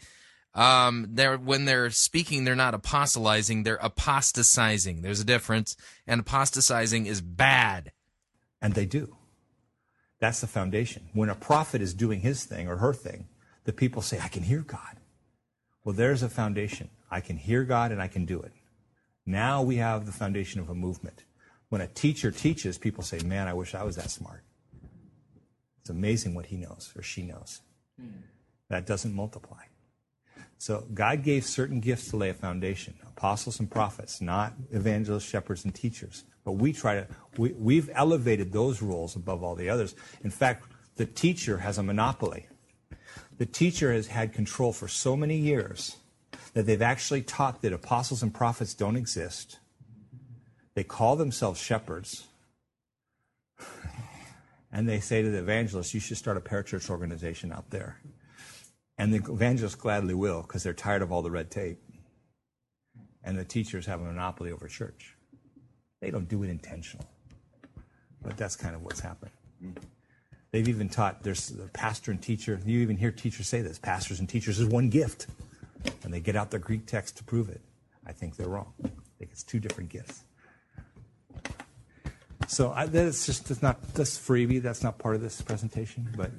um, 0.56 1.08
they're 1.12 1.38
when 1.38 1.66
they're 1.66 1.92
speaking, 1.92 2.46
they're 2.46 2.56
not 2.56 2.74
apostolizing; 2.74 3.64
they're 3.64 3.76
apostatizing. 3.76 5.02
There's 5.02 5.20
a 5.20 5.26
difference, 5.26 5.76
and 6.08 6.22
apostatizing 6.22 7.06
is 7.06 7.22
bad. 7.22 7.92
And 8.62 8.74
they 8.74 8.86
do. 8.86 9.17
That's 10.20 10.42
the 10.42 10.48
foundation. 10.48 11.10
When 11.14 11.30
a 11.30 11.36
prophet 11.36 11.82
is 11.82 11.94
doing 11.94 12.22
his 12.22 12.44
thing 12.46 12.68
or 12.68 12.78
her 12.78 12.94
thing, 12.94 13.28
the 13.66 13.74
people 13.74 14.02
say, 14.02 14.20
I 14.20 14.28
can 14.28 14.44
hear 14.44 14.62
God. 14.62 14.98
Well, 15.84 15.94
there's 15.96 16.24
a 16.24 16.30
foundation. 16.30 16.90
I 17.10 17.22
can 17.22 17.38
hear 17.38 17.64
God 17.64 17.92
and 17.92 18.02
I 18.02 18.08
can 18.08 18.26
do 18.26 18.42
it. 18.42 18.52
Now 19.26 19.62
we 19.62 19.78
have 19.78 20.06
the 20.06 20.12
foundation 20.12 20.60
of 20.60 20.70
a 20.70 20.76
movement. 20.76 21.24
When 21.70 21.82
a 21.82 21.88
teacher 21.88 22.32
teaches, 22.32 22.78
people 22.78 23.04
say, 23.04 23.20
Man, 23.20 23.48
I 23.48 23.54
wish 23.54 23.76
I 23.76 23.84
was 23.84 23.98
that 23.98 24.10
smart. 24.10 24.44
It's 25.82 25.90
amazing 25.90 26.34
what 26.34 26.48
he 26.48 26.58
knows 26.58 26.92
or 26.96 27.02
she 27.02 27.24
knows. 27.24 27.62
Hmm. 28.00 28.08
That 28.70 28.86
doesn't 28.86 29.14
multiply. 29.14 29.64
So 30.58 30.86
God 30.94 31.24
gave 31.24 31.46
certain 31.46 31.80
gifts 31.80 32.10
to 32.10 32.18
lay 32.18 32.30
a 32.30 32.34
foundation 32.34 32.96
apostles 33.18 33.60
and 33.60 33.70
prophets, 33.70 34.22
not 34.22 34.54
evangelists, 34.72 35.28
shepherds, 35.28 35.66
and 35.66 35.74
teachers. 35.74 36.24
But 36.46 36.54
we 36.54 36.72
try 36.72 36.96
to, 36.96 37.08
we, 37.38 37.52
we've 37.54 37.90
elevated 37.94 38.54
those 38.54 38.82
roles 38.82 39.16
above 39.16 39.44
all 39.44 39.56
the 39.56 39.70
others. 39.70 39.96
In 40.24 40.30
fact, 40.30 40.66
the 40.96 41.06
teacher 41.06 41.58
has 41.58 41.78
a 41.78 41.84
monopoly. 41.84 42.48
The 43.38 43.46
teacher 43.46 43.92
has 43.92 44.08
had 44.08 44.34
control 44.34 44.72
for 44.72 44.88
so 44.88 45.18
many 45.18 45.38
years 45.38 45.98
that 46.54 46.68
they've 46.68 46.82
actually 46.82 47.24
taught 47.24 47.62
that 47.64 47.74
apostles 47.74 48.22
and 48.22 48.34
prophets 48.34 48.74
don't 48.74 48.96
exist. 48.96 49.60
They 50.76 50.84
call 50.84 51.16
themselves 51.16 51.60
shepherds. 51.60 52.28
And 54.72 54.88
they 54.88 55.00
say 55.00 55.24
to 55.24 55.30
the 55.30 55.40
evangelist, 55.40 55.94
you 55.94 56.00
should 56.00 56.18
start 56.18 56.38
a 56.38 56.42
parachurch 56.42 56.90
organization 56.90 57.52
out 57.52 57.72
there. 57.72 58.00
And 58.98 59.14
the 59.14 59.32
evangelists 59.32 59.76
gladly 59.76 60.14
will 60.14 60.42
because 60.44 60.64
they're 60.64 60.74
tired 60.74 61.02
of 61.02 61.12
all 61.12 61.22
the 61.22 61.32
red 61.32 61.50
tape. 61.50 61.80
And 63.28 63.38
the 63.38 63.44
teachers 63.44 63.86
have 63.88 64.00
a 64.00 64.06
monopoly 64.06 64.54
over 64.54 64.70
church. 64.70 65.14
They 66.00 66.12
don't 66.12 66.30
do 66.30 66.44
it 66.44 66.50
intentional. 66.50 67.06
But 68.24 68.38
that's 68.38 68.56
kind 68.56 68.74
of 68.74 68.84
what's 68.84 69.02
happened. 69.02 69.32
Mm-hmm. 69.62 69.84
They've 70.52 70.70
even 70.70 70.88
taught 70.88 71.24
there's 71.24 71.50
the 71.50 71.68
pastor 71.68 72.12
and 72.12 72.22
teacher. 72.22 72.58
You 72.66 72.80
even 72.80 72.96
hear 72.96 73.12
teachers 73.12 73.50
say 73.50 73.62
this 73.62 73.80
pastors 73.80 74.22
and 74.22 74.30
teachers 74.30 74.60
is 74.60 74.66
one 74.66 74.90
gift. 74.90 75.28
And 76.06 76.14
they 76.14 76.22
get 76.22 76.38
out 76.38 76.52
their 76.52 76.62
Greek 76.62 76.86
text 76.86 77.18
to 77.18 77.26
prove 77.26 77.50
it. 77.50 77.60
I 78.06 78.14
think 78.14 78.38
they're 78.38 78.48
wrong. 78.48 78.72
I 78.82 78.88
think 79.20 79.32
it's 79.34 79.44
two 79.44 79.60
different 79.60 79.90
gifts. 79.90 80.24
So 82.48 82.72
I, 82.72 82.86
that's 82.86 83.26
just 83.26 83.50
that's 83.50 83.62
not 83.62 83.94
that's 83.94 84.18
freebie. 84.18 84.62
That's 84.62 84.84
not 84.84 85.00
part 85.00 85.16
of 85.16 85.22
this 85.22 85.42
presentation. 85.42 86.08
But 86.16 86.32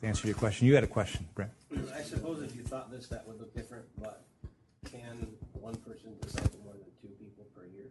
to 0.00 0.06
answer 0.06 0.26
your 0.26 0.36
question, 0.36 0.66
you 0.66 0.74
had 0.74 0.84
a 0.84 0.86
question, 0.86 1.28
Brent. 1.34 1.50
I 1.94 2.00
suppose 2.00 2.40
if 2.42 2.56
you 2.56 2.62
thought 2.62 2.90
this, 2.90 3.06
that 3.08 3.28
would 3.28 3.38
look 3.38 3.54
different, 3.54 3.84
but 4.00 4.24
can 4.90 5.26
one 5.52 5.76
person 5.76 6.01
more 6.64 6.74
than 6.74 6.90
two 7.00 7.08
people 7.18 7.44
per 7.54 7.64
year? 7.64 7.90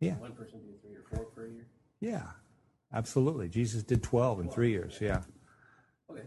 Yeah. 0.00 0.14
One 0.14 0.32
person 0.32 0.60
do 0.60 0.72
three 0.82 0.96
or 0.96 1.04
four 1.10 1.26
per 1.26 1.46
year? 1.46 1.66
Yeah, 2.00 2.24
absolutely. 2.92 3.48
Jesus 3.48 3.82
did 3.82 4.02
12 4.02 4.40
in 4.40 4.48
three 4.48 4.70
years. 4.70 4.98
Yeah. 5.00 5.22
Okay. 6.10 6.22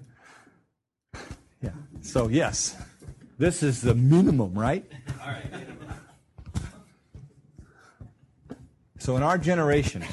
Yeah. 1.61 1.71
So, 2.01 2.27
yes, 2.27 2.77
this 3.37 3.63
is 3.63 3.81
the 3.81 3.95
minimum, 3.95 4.53
right? 4.53 4.85
All 5.21 5.27
right. 5.27 5.43
So, 8.97 9.17
in 9.17 9.23
our 9.23 9.37
generation, 9.37 10.03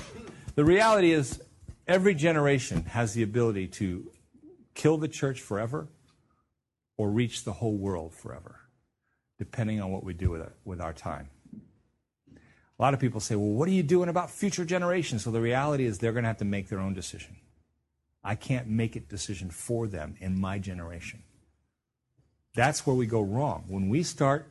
the 0.55 0.65
reality 0.65 1.13
is 1.13 1.41
every 1.87 2.15
generation 2.15 2.85
has 2.87 3.15
the 3.15 3.23
ability 3.23 3.69
to 3.69 4.11
kill 4.75 4.99
the 4.99 5.09
church 5.09 5.41
forever 5.41 5.89
or 6.97 7.11
reach 7.11 7.45
the 7.45 7.53
whole 7.53 7.77
world 7.77 8.13
forever, 8.13 8.61
depending 9.39 9.81
on 9.81 9.91
what 9.91 10.05
we 10.05 10.13
do 10.13 10.31
with, 10.31 10.43
it, 10.43 10.53
with 10.65 10.81
our 10.81 10.93
time. 10.93 11.29
A 12.79 12.83
lot 12.83 12.95
of 12.95 13.01
people 13.01 13.21
say, 13.21 13.37
well, 13.37 13.51
what 13.51 13.69
are 13.69 13.73
you 13.73 13.83
doing 13.83 14.09
about 14.09 14.31
future 14.31 14.65
generations? 14.65 15.25
So 15.25 15.31
the 15.31 15.41
reality 15.41 15.85
is 15.85 15.99
they're 15.99 16.13
going 16.13 16.25
to 16.25 16.29
have 16.29 16.39
to 16.39 16.45
make 16.45 16.69
their 16.69 16.81
own 16.81 16.95
decision. 16.95 17.37
I 18.25 18.35
can't 18.35 18.69
make 18.69 18.97
a 18.97 19.01
decision 19.01 19.51
for 19.51 19.87
them 19.87 20.17
in 20.21 20.41
my 20.41 20.59
generation. 20.59 21.23
That's 22.55 22.87
where 22.87 22.95
we 22.95 23.07
go 23.07 23.21
wrong. 23.21 23.65
When 23.69 23.89
we 23.89 24.03
start 24.03 24.47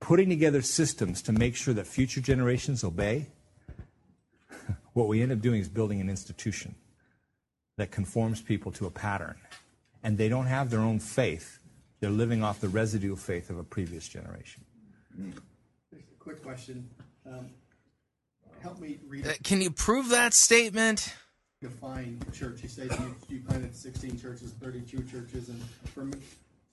putting 0.00 0.28
together 0.28 0.62
systems 0.62 1.22
to 1.22 1.32
make 1.32 1.54
sure 1.56 1.74
that 1.74 1.86
future 1.86 2.20
generations 2.20 2.82
obey, 2.84 3.26
what 4.92 5.08
we 5.08 5.22
end 5.22 5.32
up 5.32 5.40
doing 5.40 5.60
is 5.60 5.68
building 5.68 6.00
an 6.00 6.08
institution 6.08 6.74
that 7.76 7.90
conforms 7.90 8.40
people 8.40 8.72
to 8.72 8.86
a 8.86 8.90
pattern. 8.90 9.36
And 10.02 10.18
they 10.18 10.28
don't 10.28 10.46
have 10.46 10.70
their 10.70 10.80
own 10.80 10.98
faith. 10.98 11.58
They're 12.00 12.10
living 12.10 12.42
off 12.42 12.60
the 12.60 12.68
residue 12.68 13.12
of 13.12 13.20
faith 13.20 13.50
of 13.50 13.58
a 13.58 13.64
previous 13.64 14.08
generation. 14.08 14.64
Quick 16.28 16.42
question. 16.42 16.86
Um, 17.24 17.46
help 18.60 18.78
me 18.80 18.98
read. 19.08 19.26
Uh, 19.26 19.32
Can 19.42 19.62
you 19.62 19.70
prove 19.70 20.10
that 20.10 20.34
statement? 20.34 21.14
define 21.62 22.20
church. 22.34 22.62
You 22.62 22.68
say 22.68 22.82
you, 22.84 23.14
you 23.30 23.40
planted 23.48 23.74
16 23.74 24.20
churches, 24.20 24.52
32 24.60 25.04
churches, 25.10 25.48
and 25.48 25.58
for 25.94 26.04
me, 26.04 26.18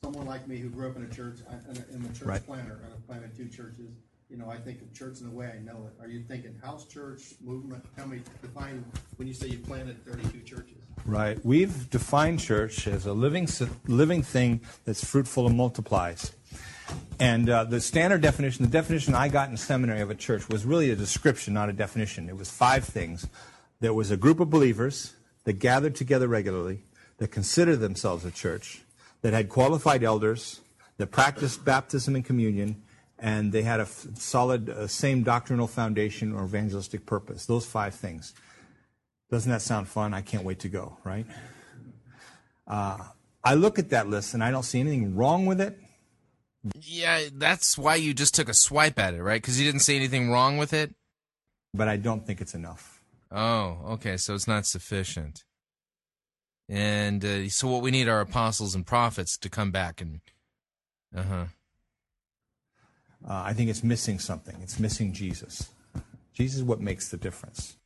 someone 0.04 0.26
like 0.28 0.46
me 0.46 0.58
who 0.58 0.70
grew 0.70 0.90
up 0.90 0.98
in 0.98 1.04
a 1.04 1.10
church, 1.10 1.38
I- 1.50 1.72
in 1.72 1.78
a- 2.04 2.08
the 2.08 2.14
church 2.14 2.28
Right. 2.28 2.46
planter, 2.46 2.82
and 2.84 2.94
I 2.94 2.98
planted 3.08 3.34
two 3.34 3.48
churches. 3.48 3.92
You 4.30 4.36
know, 4.36 4.50
I 4.50 4.58
think 4.58 4.82
of 4.82 4.92
church 4.94 5.22
in 5.22 5.28
the 5.28 5.32
way 5.32 5.50
I 5.50 5.60
know 5.60 5.88
it. 5.88 6.04
Are 6.04 6.10
you 6.10 6.22
thinking 6.28 6.54
house 6.62 6.86
church 6.86 7.36
movement? 7.40 7.82
Tell 7.96 8.08
me, 8.08 8.24
define 8.42 8.84
when 9.16 9.26
you 9.30 9.34
say 9.34 9.48
you 9.48 9.60
planted 9.60 10.04
32 10.04 10.42
churches. 10.42 10.84
Right. 11.06 11.44
We've 11.46 11.90
defined 11.90 12.42
church 12.42 12.88
as 12.88 13.06
a 13.06 13.14
living, 13.14 13.48
living 13.88 14.22
thing 14.22 14.60
that's 14.84 15.06
fruitful 15.06 15.48
and 15.48 15.56
multiplies. 15.56 16.34
And 17.20 17.50
uh, 17.50 17.64
the 17.64 17.80
standard 17.80 18.22
definition, 18.22 18.66
the 18.66 18.72
definition 18.72 19.16
I 19.16 19.30
got 19.30 19.50
in 19.50 19.58
seminary 19.58 20.02
of 20.02 20.10
a 20.10 20.16
church 20.16 20.50
was 20.50 20.66
really 20.66 20.92
a 20.92 20.96
description, 20.96 21.54
not 21.54 21.70
a 21.70 21.74
definition. 21.74 22.30
It 22.30 22.38
was 22.38 22.52
five 22.52 22.84
things. 22.84 23.28
There 23.80 23.94
was 23.94 24.12
a 24.12 24.18
group 24.18 24.40
of 24.40 24.50
believers 24.50 25.14
that 25.46 25.54
gathered 25.54 25.96
together 25.96 26.28
regularly, 26.28 26.84
that 27.18 27.30
considered 27.30 27.78
themselves 27.78 28.26
a 28.26 28.32
church, 28.32 28.82
that 29.22 29.34
had 29.34 29.50
qualified 29.50 30.04
elders, 30.04 30.60
that 30.98 31.08
practiced 31.08 31.64
baptism 31.64 32.16
and 32.16 32.26
communion, 32.26 32.84
and 33.18 33.52
they 33.52 33.62
had 33.64 33.80
a 33.80 33.84
f- 33.84 34.08
solid, 34.16 34.70
uh, 34.70 34.88
same 34.88 35.24
doctrinal 35.24 35.68
foundation 35.68 36.34
or 36.34 36.44
evangelistic 36.44 37.06
purpose. 37.06 37.46
Those 37.46 37.66
five 37.66 37.96
things. 37.96 38.34
Doesn't 39.30 39.52
that 39.52 39.62
sound 39.62 39.88
fun? 39.88 40.14
I 40.14 40.22
can't 40.22 40.44
wait 40.44 40.60
to 40.60 40.70
go, 40.70 40.98
right? 41.04 41.26
Uh, 42.68 42.98
I 43.44 43.56
look 43.56 43.80
at 43.80 43.90
that 43.92 44.10
list 44.10 44.34
and 44.34 44.44
I 44.44 44.52
don't 44.52 44.64
see 44.64 44.80
anything 44.80 45.16
wrong 45.16 45.46
with 45.46 45.62
it. 45.62 45.80
Yeah, 46.74 47.22
that's 47.34 47.78
why 47.78 47.96
you 47.96 48.14
just 48.14 48.34
took 48.34 48.50
a 48.50 48.54
swipe 48.54 48.98
at 48.98 49.14
it, 49.14 49.22
right? 49.22 49.42
Because 49.42 49.60
you 49.60 49.66
didn't 49.66 49.84
see 49.84 49.96
anything 49.96 50.32
wrong 50.32 50.58
with 50.58 50.74
it. 50.74 50.96
But 51.74 51.88
I 51.88 51.98
don't 51.98 52.26
think 52.26 52.42
it's 52.42 52.56
enough. 52.56 53.02
Oh, 53.32 53.80
okay. 53.92 54.18
So 54.18 54.34
it's 54.34 54.48
not 54.48 54.66
sufficient. 54.66 55.44
And 56.68 57.24
uh, 57.24 57.50
so 57.50 57.68
what 57.68 57.84
we 57.84 57.92
need 57.92 58.08
are 58.08 58.22
apostles 58.22 58.74
and 58.74 58.86
prophets 58.86 59.38
to 59.38 59.50
come 59.50 59.72
back 59.72 60.02
and. 60.02 60.22
Uh 61.16 61.24
huh. 61.24 61.46
Uh, 63.28 63.44
I 63.46 63.54
think 63.54 63.70
it's 63.70 63.84
missing 63.84 64.20
something. 64.20 64.56
It's 64.62 64.80
missing 64.80 65.14
Jesus. 65.14 65.70
Jesus 66.34 66.58
is 66.58 66.64
what 66.64 66.82
makes 66.82 67.10
the 67.10 67.18
difference. 67.18 67.78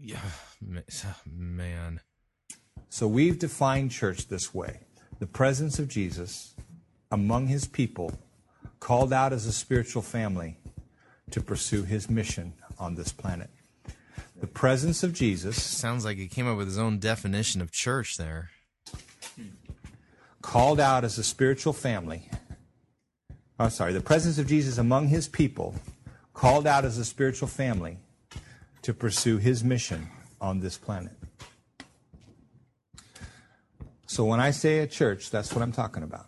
Yeah, 0.00 0.20
man. 1.26 2.00
So 2.88 3.06
we've 3.06 3.38
defined 3.38 3.90
church 3.90 4.28
this 4.28 4.54
way 4.54 4.80
the 5.18 5.26
presence 5.26 5.78
of 5.78 5.88
Jesus 5.88 6.54
among 7.10 7.46
his 7.48 7.66
people, 7.66 8.12
called 8.80 9.12
out 9.12 9.32
as 9.32 9.46
a 9.46 9.52
spiritual 9.52 10.02
family 10.02 10.58
to 11.30 11.40
pursue 11.40 11.82
his 11.82 12.08
mission 12.08 12.54
on 12.78 12.94
this 12.94 13.12
planet. 13.12 13.50
The 14.40 14.46
presence 14.46 15.02
of 15.02 15.12
Jesus. 15.12 15.60
Sounds 15.62 16.04
like 16.04 16.16
he 16.16 16.28
came 16.28 16.46
up 16.46 16.56
with 16.56 16.68
his 16.68 16.78
own 16.78 16.98
definition 16.98 17.60
of 17.60 17.72
church 17.72 18.16
there. 18.16 18.50
Called 20.42 20.78
out 20.78 21.04
as 21.04 21.18
a 21.18 21.24
spiritual 21.24 21.72
family. 21.72 22.30
Oh, 23.58 23.68
sorry. 23.68 23.92
The 23.92 24.00
presence 24.00 24.38
of 24.38 24.46
Jesus 24.46 24.78
among 24.78 25.08
his 25.08 25.28
people, 25.28 25.74
called 26.32 26.66
out 26.66 26.84
as 26.84 26.98
a 26.98 27.04
spiritual 27.04 27.48
family 27.48 27.98
to 28.82 28.94
pursue 28.94 29.38
his 29.38 29.64
mission 29.64 30.08
on 30.40 30.60
this 30.60 30.78
planet. 30.78 31.12
So 34.06 34.24
when 34.24 34.38
I 34.40 34.52
say 34.52 34.78
a 34.78 34.86
church, 34.86 35.30
that's 35.30 35.52
what 35.52 35.62
I'm 35.62 35.72
talking 35.72 36.04
about. 36.04 36.26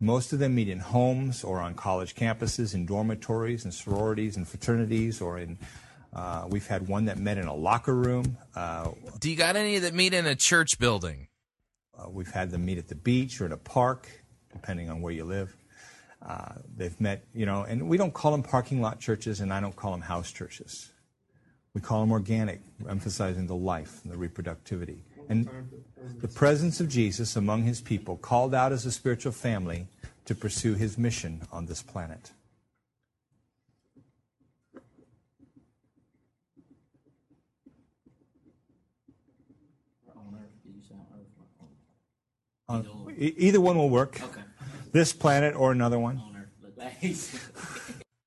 Most 0.00 0.32
of 0.32 0.38
them 0.38 0.54
meet 0.54 0.68
in 0.68 0.78
homes 0.78 1.44
or 1.44 1.60
on 1.60 1.74
college 1.74 2.14
campuses, 2.14 2.74
in 2.74 2.86
dormitories 2.86 3.64
and 3.64 3.74
sororities 3.74 4.36
and 4.36 4.48
fraternities, 4.48 5.20
or 5.20 5.38
in. 5.38 5.58
Uh, 6.12 6.44
we've 6.48 6.66
had 6.66 6.88
one 6.88 7.04
that 7.04 7.18
met 7.18 7.38
in 7.38 7.46
a 7.46 7.54
locker 7.54 7.94
room. 7.94 8.36
Uh, 8.56 8.90
Do 9.20 9.30
you 9.30 9.36
got 9.36 9.54
any 9.54 9.78
that 9.78 9.94
meet 9.94 10.12
in 10.12 10.26
a 10.26 10.34
church 10.34 10.78
building? 10.78 11.28
uh, 11.96 12.08
we've 12.08 12.30
had 12.32 12.50
them 12.50 12.64
meet 12.64 12.78
at 12.78 12.88
the 12.88 12.94
beach 12.96 13.40
or 13.40 13.46
in 13.46 13.52
a 13.52 13.56
park, 13.56 14.08
depending 14.52 14.90
on 14.90 15.02
where 15.02 15.12
you 15.12 15.22
live. 15.24 15.54
Uh, 16.26 16.54
they've 16.76 16.98
met, 17.00 17.24
you 17.32 17.46
know, 17.46 17.62
and 17.62 17.88
we 17.88 17.96
don't 17.96 18.12
call 18.12 18.32
them 18.32 18.42
parking 18.42 18.80
lot 18.80 18.98
churches, 19.00 19.40
and 19.40 19.52
I 19.52 19.60
don't 19.60 19.76
call 19.76 19.92
them 19.92 20.00
house 20.00 20.32
churches. 20.32 20.90
We 21.74 21.80
call 21.80 22.00
them 22.00 22.10
organic, 22.10 22.60
emphasizing 22.88 23.46
the 23.46 23.54
life 23.54 24.00
and 24.02 24.12
the 24.12 24.16
reproductivity. 24.16 25.02
And 25.30 25.48
the 26.20 26.26
presence 26.26 26.80
of 26.80 26.88
Jesus 26.88 27.36
among 27.36 27.62
his 27.62 27.80
people, 27.80 28.16
called 28.16 28.52
out 28.52 28.72
as 28.72 28.84
a 28.84 28.90
spiritual 28.90 29.30
family 29.30 29.86
to 30.24 30.34
pursue 30.34 30.74
his 30.74 30.98
mission 30.98 31.42
on 31.52 31.66
this 31.66 31.82
planet. 31.82 32.32
Uh, 42.68 42.82
either 43.16 43.60
one 43.60 43.78
will 43.78 43.90
work. 43.90 44.20
This 44.90 45.12
planet 45.12 45.54
or 45.54 45.70
another 45.70 46.00
one. 46.00 46.20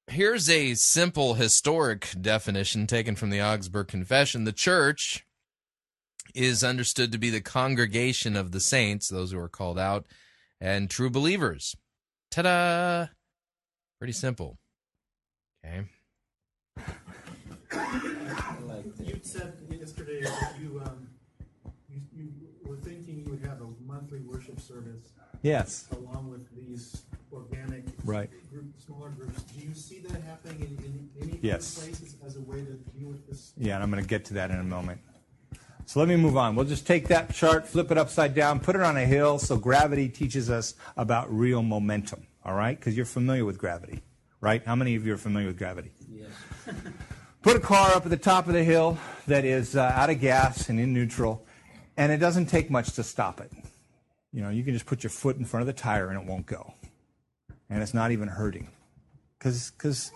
Here's 0.08 0.50
a 0.50 0.76
simple 0.76 1.34
historic 1.34 2.14
definition 2.22 2.88
taken 2.88 3.18
from 3.18 3.30
the 3.30 3.42
Augsburg 3.42 3.90
Confession. 3.90 4.46
The 4.46 4.54
church 4.54 5.26
is 6.34 6.64
understood 6.64 7.12
to 7.12 7.18
be 7.18 7.30
the 7.30 7.42
congregation 7.42 8.36
of 8.36 8.52
the 8.52 8.60
saints, 8.60 9.08
those 9.08 9.32
who 9.32 9.40
are 9.40 9.50
called 9.50 9.80
out, 9.80 10.06
and 10.60 10.90
true 10.90 11.10
believers. 11.10 11.76
Ta 12.32 12.42
da! 12.42 13.08
Pretty 14.00 14.14
simple. 14.14 14.58
Okay. 15.66 15.86
You 19.00 19.20
said 19.22 19.54
yesterday 19.70 20.22
that 20.24 20.54
you, 20.62 20.82
um, 20.86 21.08
you, 21.90 22.02
you 22.16 22.30
were 22.66 22.78
thinking 22.78 23.24
you 23.26 23.32
would 23.32 23.44
have 23.46 23.62
a 23.62 23.68
monthly 23.86 24.20
worship 24.20 24.60
service. 24.60 25.12
Yes. 25.42 25.88
Along 25.92 26.30
with 26.30 26.48
these 26.56 27.04
organic 27.32 27.84
Right. 28.04 28.30
group, 28.52 28.66
smaller 28.86 29.10
groups. 29.10 29.42
Do 29.44 29.66
you 29.66 29.74
see 29.74 30.00
that 30.00 30.22
happening 30.24 30.62
in, 30.62 31.20
in 31.22 31.30
any 31.30 31.40
Yes. 31.42 31.78
other 31.78 31.88
places 31.88 32.16
as 32.26 32.36
a 32.38 32.42
way 32.42 32.62
to 32.64 32.74
deal 32.98 33.10
with 33.10 33.28
this? 33.28 33.54
Yeah, 33.58 33.76
and 33.76 33.84
I'm 33.84 33.92
going 33.92 34.04
to 34.04 34.08
get 34.10 34.26
to 34.26 34.34
that 34.36 34.52
in 34.52 34.60
a 34.60 34.64
moment. 34.64 35.00
So 35.86 36.00
let 36.00 36.10
me 36.10 36.16
move 36.16 36.38
on. 36.38 36.56
We'll 36.56 36.66
just 36.66 36.88
take 36.88 37.08
that 37.10 37.34
chart, 37.34 37.68
flip 37.68 37.92
it 37.92 37.98
upside 37.98 38.34
down, 38.34 38.60
put 38.60 38.76
it 38.76 38.82
on 38.82 38.98
a 38.98 39.06
hill. 39.06 39.38
So 39.38 39.58
gravity 39.58 40.10
teaches 40.10 40.50
us 40.50 40.76
about 40.98 41.32
real 41.32 41.62
momentum, 41.62 42.26
all 42.44 42.56
right? 42.56 42.78
Because 42.78 42.96
you're 42.96 43.06
familiar 43.06 43.46
with 43.46 43.58
gravity, 43.58 44.02
right? 44.42 44.66
How 44.66 44.76
many 44.76 44.96
of 44.96 45.06
you 45.06 45.14
are 45.14 45.18
familiar 45.18 45.50
with 45.50 45.58
gravity? 45.58 45.92
Yes. 46.10 46.32
Put 47.42 47.58
a 47.58 47.60
car 47.60 47.94
up 47.94 48.06
at 48.06 48.10
the 48.10 48.18
top 48.18 48.48
of 48.48 48.54
the 48.54 48.64
hill 48.64 48.98
that 49.28 49.44
is 49.44 49.76
uh, 49.76 49.92
out 49.94 50.10
of 50.10 50.22
gas 50.22 50.70
and 50.70 50.80
in 50.80 50.94
neutral, 50.94 51.46
and 51.98 52.12
it 52.12 52.18
doesn't 52.18 52.46
take 52.46 52.72
much 52.72 52.94
to 52.94 53.04
stop 53.04 53.42
it. 53.42 53.52
You 54.32 54.42
know, 54.42 54.50
you 54.50 54.64
can 54.64 54.74
just 54.74 54.86
put 54.86 55.04
your 55.04 55.12
foot 55.12 55.38
in 55.38 55.46
front 55.46 55.62
of 55.62 55.68
the 55.68 55.74
tire 55.74 56.10
and 56.10 56.20
it 56.20 56.26
won't 56.26 56.46
go. 56.46 56.74
And 57.70 57.84
it's 57.84 57.94
not 57.94 58.12
even 58.12 58.30
hurting 58.30 58.70
because 59.38 60.12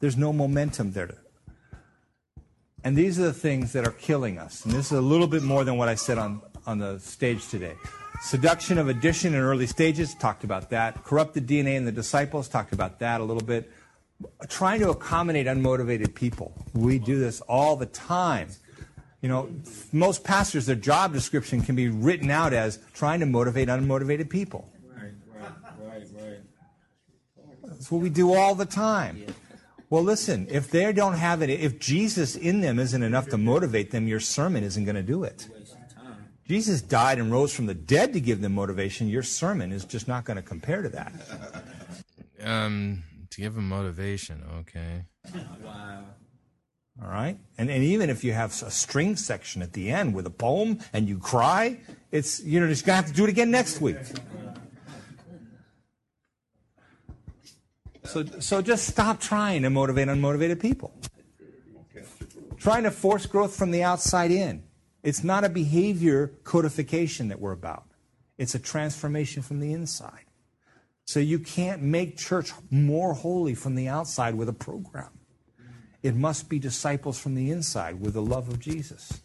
there's 0.00 0.16
no 0.16 0.32
momentum 0.32 0.92
there. 0.92 1.06
To, 1.06 1.16
and 2.84 2.94
these 2.94 3.18
are 3.18 3.22
the 3.22 3.32
things 3.32 3.72
that 3.72 3.86
are 3.86 3.92
killing 3.92 4.38
us. 4.38 4.64
And 4.64 4.74
this 4.74 4.86
is 4.86 4.92
a 4.92 5.00
little 5.00 5.26
bit 5.26 5.42
more 5.42 5.64
than 5.64 5.78
what 5.78 5.88
I 5.88 5.94
said 5.94 6.18
on, 6.18 6.42
on 6.66 6.78
the 6.78 6.98
stage 7.00 7.48
today. 7.48 7.74
Seduction 8.22 8.78
of 8.78 8.88
addition 8.88 9.34
in 9.34 9.40
early 9.40 9.66
stages, 9.66 10.14
talked 10.14 10.44
about 10.44 10.70
that. 10.70 11.02
Corrupted 11.02 11.46
DNA 11.46 11.76
in 11.76 11.86
the 11.86 11.92
disciples, 11.92 12.46
talked 12.46 12.72
about 12.72 12.98
that 13.00 13.22
a 13.22 13.24
little 13.24 13.42
bit. 13.42 13.70
Trying 14.48 14.80
to 14.80 14.90
accommodate 14.90 15.46
unmotivated 15.46 16.14
people. 16.14 16.54
We 16.74 16.98
do 16.98 17.18
this 17.18 17.40
all 17.42 17.76
the 17.76 17.86
time. 17.86 18.48
You 19.22 19.30
know, 19.30 19.48
most 19.90 20.22
pastors, 20.22 20.66
their 20.66 20.76
job 20.76 21.14
description 21.14 21.62
can 21.62 21.74
be 21.74 21.88
written 21.88 22.30
out 22.30 22.52
as 22.52 22.78
trying 22.92 23.20
to 23.20 23.26
motivate 23.26 23.68
unmotivated 23.68 24.28
people. 24.28 24.70
Right, 24.94 25.12
right, 25.34 25.50
right, 25.80 26.06
right. 26.20 26.40
That's 27.64 27.90
what 27.90 28.02
we 28.02 28.10
do 28.10 28.34
all 28.34 28.54
the 28.54 28.66
time. 28.66 29.24
Well, 29.94 30.02
listen, 30.02 30.48
if 30.50 30.72
they 30.72 30.92
don't 30.92 31.14
have 31.14 31.40
it, 31.40 31.50
if 31.50 31.78
Jesus 31.78 32.34
in 32.34 32.62
them 32.62 32.80
isn't 32.80 33.00
enough 33.00 33.28
to 33.28 33.38
motivate 33.38 33.92
them, 33.92 34.08
your 34.08 34.18
sermon 34.18 34.64
isn't 34.64 34.84
going 34.84 34.96
to 34.96 35.04
do 35.04 35.22
it. 35.22 35.46
Jesus 36.48 36.82
died 36.82 37.20
and 37.20 37.30
rose 37.30 37.54
from 37.54 37.66
the 37.66 37.74
dead 37.74 38.12
to 38.14 38.20
give 38.20 38.40
them 38.40 38.56
motivation. 38.56 39.06
Your 39.06 39.22
sermon 39.22 39.70
is 39.70 39.84
just 39.84 40.08
not 40.08 40.24
going 40.24 40.36
to 40.36 40.42
compare 40.42 40.82
to 40.82 40.88
that. 40.88 41.12
Um, 42.42 43.04
to 43.30 43.40
give 43.40 43.54
them 43.54 43.68
motivation. 43.68 44.42
Okay. 44.58 45.04
Wow. 45.62 46.06
All 47.00 47.08
right? 47.08 47.38
And, 47.56 47.70
and 47.70 47.84
even 47.84 48.10
if 48.10 48.24
you 48.24 48.32
have 48.32 48.50
a 48.62 48.72
string 48.72 49.14
section 49.14 49.62
at 49.62 49.74
the 49.74 49.90
end 49.90 50.12
with 50.12 50.26
a 50.26 50.30
poem 50.30 50.80
and 50.92 51.08
you 51.08 51.20
cry, 51.20 51.78
it's, 52.10 52.42
you 52.42 52.58
know, 52.58 52.66
just 52.66 52.84
going 52.84 52.94
to 52.94 53.02
have 53.06 53.12
to 53.12 53.16
do 53.16 53.22
it 53.22 53.30
again 53.30 53.52
next 53.52 53.80
week. 53.80 53.98
So, 58.04 58.24
so 58.40 58.62
just 58.62 58.86
stop 58.86 59.20
trying 59.20 59.62
to 59.62 59.70
motivate 59.70 60.08
unmotivated 60.08 60.60
people. 60.60 60.94
Trying 62.58 62.84
to 62.84 62.90
force 62.90 63.26
growth 63.26 63.54
from 63.56 63.70
the 63.70 63.82
outside 63.82 64.30
in. 64.30 64.62
It's 65.02 65.22
not 65.22 65.44
a 65.44 65.48
behavior 65.48 66.32
codification 66.44 67.28
that 67.28 67.40
we're 67.40 67.52
about. 67.52 67.84
It's 68.38 68.54
a 68.54 68.58
transformation 68.58 69.42
from 69.42 69.60
the 69.60 69.72
inside. 69.72 70.24
So 71.04 71.20
you 71.20 71.38
can't 71.38 71.82
make 71.82 72.16
church 72.16 72.52
more 72.70 73.12
holy 73.12 73.54
from 73.54 73.74
the 73.74 73.88
outside 73.88 74.34
with 74.34 74.48
a 74.48 74.54
program. 74.54 75.10
It 76.02 76.14
must 76.14 76.48
be 76.48 76.58
disciples 76.58 77.18
from 77.18 77.34
the 77.34 77.50
inside 77.50 78.00
with 78.00 78.14
the 78.14 78.22
love 78.22 78.48
of 78.48 78.58
Jesus. 78.58 79.20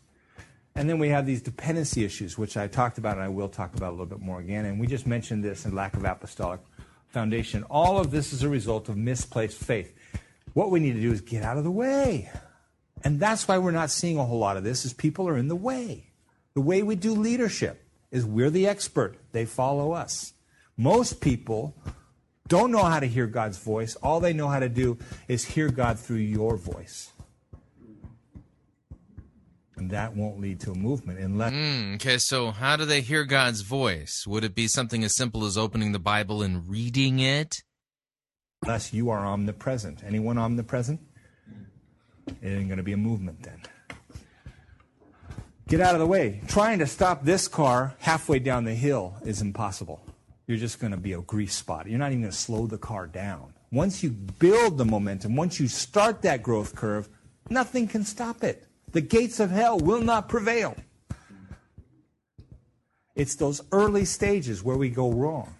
And 0.75 0.89
then 0.89 0.99
we 0.99 1.09
have 1.09 1.25
these 1.25 1.41
dependency 1.41 2.03
issues, 2.03 2.37
which 2.37 2.55
I 2.55 2.67
talked 2.67 2.97
about 2.97 3.15
and 3.15 3.23
I 3.23 3.29
will 3.29 3.49
talk 3.49 3.75
about 3.75 3.89
a 3.89 3.91
little 3.91 4.05
bit 4.05 4.21
more 4.21 4.39
again. 4.39 4.65
And 4.65 4.79
we 4.79 4.87
just 4.87 5.07
mentioned 5.07 5.43
this 5.43 5.65
in 5.65 5.73
lack 5.75 5.95
of 5.95 6.03
apostolic 6.03 6.61
foundation. 7.09 7.63
All 7.63 7.99
of 7.99 8.11
this 8.11 8.33
is 8.33 8.43
a 8.43 8.49
result 8.49 8.89
of 8.89 8.97
misplaced 8.97 9.57
faith. 9.57 9.93
What 10.53 10.71
we 10.71 10.79
need 10.79 10.93
to 10.93 11.01
do 11.01 11.11
is 11.11 11.21
get 11.21 11.43
out 11.43 11.57
of 11.57 11.63
the 11.63 11.71
way. 11.71 12.29
And 13.03 13.19
that's 13.19 13.47
why 13.47 13.57
we're 13.57 13.71
not 13.71 13.91
seeing 13.91 14.17
a 14.17 14.25
whole 14.25 14.39
lot 14.39 14.57
of 14.57 14.63
this 14.63 14.85
is 14.85 14.93
people 14.93 15.27
are 15.27 15.37
in 15.37 15.47
the 15.47 15.55
way. 15.55 16.07
The 16.53 16.61
way 16.61 16.83
we 16.83 16.95
do 16.95 17.13
leadership 17.13 17.83
is 18.11 18.25
we're 18.25 18.49
the 18.49 18.67
expert. 18.67 19.17
They 19.31 19.45
follow 19.45 19.91
us. 19.91 20.33
Most 20.75 21.21
people 21.21 21.75
don't 22.47 22.71
know 22.71 22.83
how 22.83 22.99
to 22.99 23.05
hear 23.05 23.27
God's 23.27 23.57
voice. 23.57 23.95
All 23.97 24.19
they 24.19 24.33
know 24.33 24.47
how 24.47 24.59
to 24.59 24.69
do 24.69 24.97
is 25.27 25.45
hear 25.45 25.69
God 25.69 25.99
through 25.99 26.17
your 26.17 26.57
voice. 26.57 27.11
And 29.79 29.89
that 29.91 30.13
won't 30.15 30.41
lead 30.41 30.59
to 30.61 30.71
a 30.71 30.75
movement 30.75 31.19
unless 31.19 31.53
Mm, 31.53 31.95
okay, 31.95 32.17
so 32.17 32.51
how 32.51 32.75
do 32.75 32.83
they 32.85 32.99
hear 32.99 33.23
God's 33.23 33.61
voice? 33.61 34.25
Would 34.27 34.43
it 34.43 34.53
be 34.53 34.67
something 34.67 35.05
as 35.05 35.15
simple 35.15 35.45
as 35.45 35.57
opening 35.57 35.93
the 35.93 35.99
Bible 35.99 36.41
and 36.41 36.69
reading 36.69 37.19
it? 37.19 37.63
unless 38.63 38.93
you 38.93 39.09
are 39.09 39.25
omnipresent. 39.25 40.03
Anyone 40.05 40.37
omnipresent? 40.37 40.99
It 42.27 42.47
ain't 42.47 42.67
going 42.67 42.77
to 42.77 42.83
be 42.83 42.91
a 42.91 42.97
movement 42.97 43.41
then. 43.41 43.61
Get 45.67 45.81
out 45.81 45.93
of 45.95 45.99
the 45.99 46.05
way. 46.07 46.41
Trying 46.47 46.79
to 46.79 46.87
stop 46.87 47.23
this 47.23 47.47
car 47.47 47.95
halfway 47.99 48.39
down 48.39 48.65
the 48.65 48.73
hill 48.73 49.15
is 49.23 49.41
impossible. 49.41 50.05
You're 50.47 50.57
just 50.57 50.79
going 50.79 50.91
to 50.91 50.97
be 50.97 51.13
a 51.13 51.21
grease 51.21 51.55
spot. 51.55 51.87
You're 51.87 51.99
not 51.99 52.11
even 52.11 52.23
going 52.23 52.31
to 52.31 52.37
slow 52.37 52.67
the 52.67 52.77
car 52.77 53.07
down. 53.07 53.53
Once 53.71 54.03
you 54.03 54.09
build 54.09 54.77
the 54.77 54.85
momentum, 54.85 55.35
once 55.35 55.59
you 55.59 55.67
start 55.67 56.23
that 56.23 56.41
growth 56.43 56.75
curve, 56.75 57.07
nothing 57.49 57.87
can 57.87 58.03
stop 58.03 58.43
it. 58.43 58.65
The 58.91 59.01
gates 59.01 59.39
of 59.39 59.51
hell 59.51 59.79
will 59.79 60.01
not 60.01 60.29
prevail. 60.29 60.75
It's 63.15 63.35
those 63.35 63.61
early 63.71 64.05
stages 64.05 64.63
where 64.63 64.77
we 64.77 64.89
go 64.89 65.11
wrong 65.11 65.53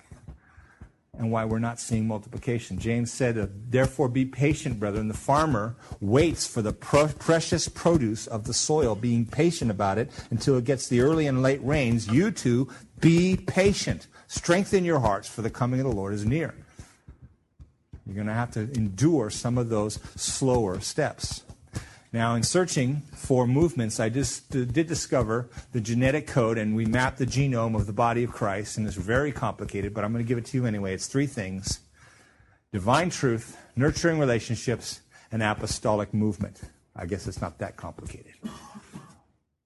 and 1.20 1.30
why 1.30 1.44
we're 1.44 1.60
not 1.60 1.80
seeing 1.80 2.08
multiplication. 2.08 2.80
James 2.80 3.12
said, 3.12 3.38
uh, 3.38 3.48
Therefore 3.70 4.08
be 4.08 4.24
patient, 4.24 4.80
brethren. 4.80 5.10
The 5.10 5.14
farmer 5.14 5.76
waits 6.00 6.48
for 6.48 6.62
the 6.62 6.72
precious 6.72 7.68
produce 7.68 8.26
of 8.26 8.46
the 8.46 8.54
soil, 8.54 8.96
being 8.96 9.26
patient 9.26 9.70
about 9.70 9.98
it 9.98 10.10
until 10.32 10.58
it 10.58 10.64
gets 10.64 10.88
the 10.88 11.02
early 11.02 11.28
and 11.28 11.44
late 11.44 11.62
rains. 11.62 12.08
You 12.08 12.32
too, 12.32 12.70
be 13.02 13.36
patient. 13.36 14.08
Strengthen 14.28 14.86
your 14.86 15.00
hearts, 15.00 15.28
for 15.28 15.42
the 15.42 15.50
coming 15.50 15.82
of 15.82 15.86
the 15.86 15.92
Lord 15.92 16.14
is 16.14 16.26
near. 16.26 16.56
You're 18.06 18.16
going 18.16 18.28
to 18.28 18.34
have 18.34 18.52
to 18.52 18.62
endure 18.72 19.30
some 19.30 19.58
of 19.58 19.68
those 19.68 20.00
slower 20.16 20.80
steps. 20.80 21.44
Now, 22.12 22.34
in 22.34 22.42
searching 22.42 23.04
for 23.16 23.46
movements, 23.46 24.00
I 24.00 24.10
just 24.10 24.50
did 24.50 24.88
discover 24.88 25.50
the 25.74 25.82
genetic 25.82 26.26
code, 26.26 26.58
and 26.58 26.76
we 26.76 26.86
mapped 26.86 27.20
the 27.20 27.26
genome 27.26 27.76
of 27.76 27.86
the 27.86 27.94
body 27.94 28.24
of 28.24 28.32
Christ, 28.32 28.78
and 28.78 28.88
it's 28.88 28.96
very 28.96 29.32
complicated, 29.32 29.94
but 29.94 30.04
I'm 30.04 30.12
going 30.12 30.24
to 30.24 30.28
give 30.28 30.40
it 30.40 30.46
to 30.46 30.58
you 30.58 30.66
anyway. 30.66 30.94
It's 30.94 31.08
three 31.08 31.28
things 31.28 31.82
divine 32.72 33.10
truth, 33.10 33.58
nurturing 33.76 34.20
relationships, 34.20 35.02
and 35.32 35.44
apostolic 35.44 36.14
movement. 36.14 36.62
I 36.96 37.06
guess 37.06 37.28
it's 37.28 37.42
not 37.42 37.60
that 37.60 37.78
complicated. 37.78 38.34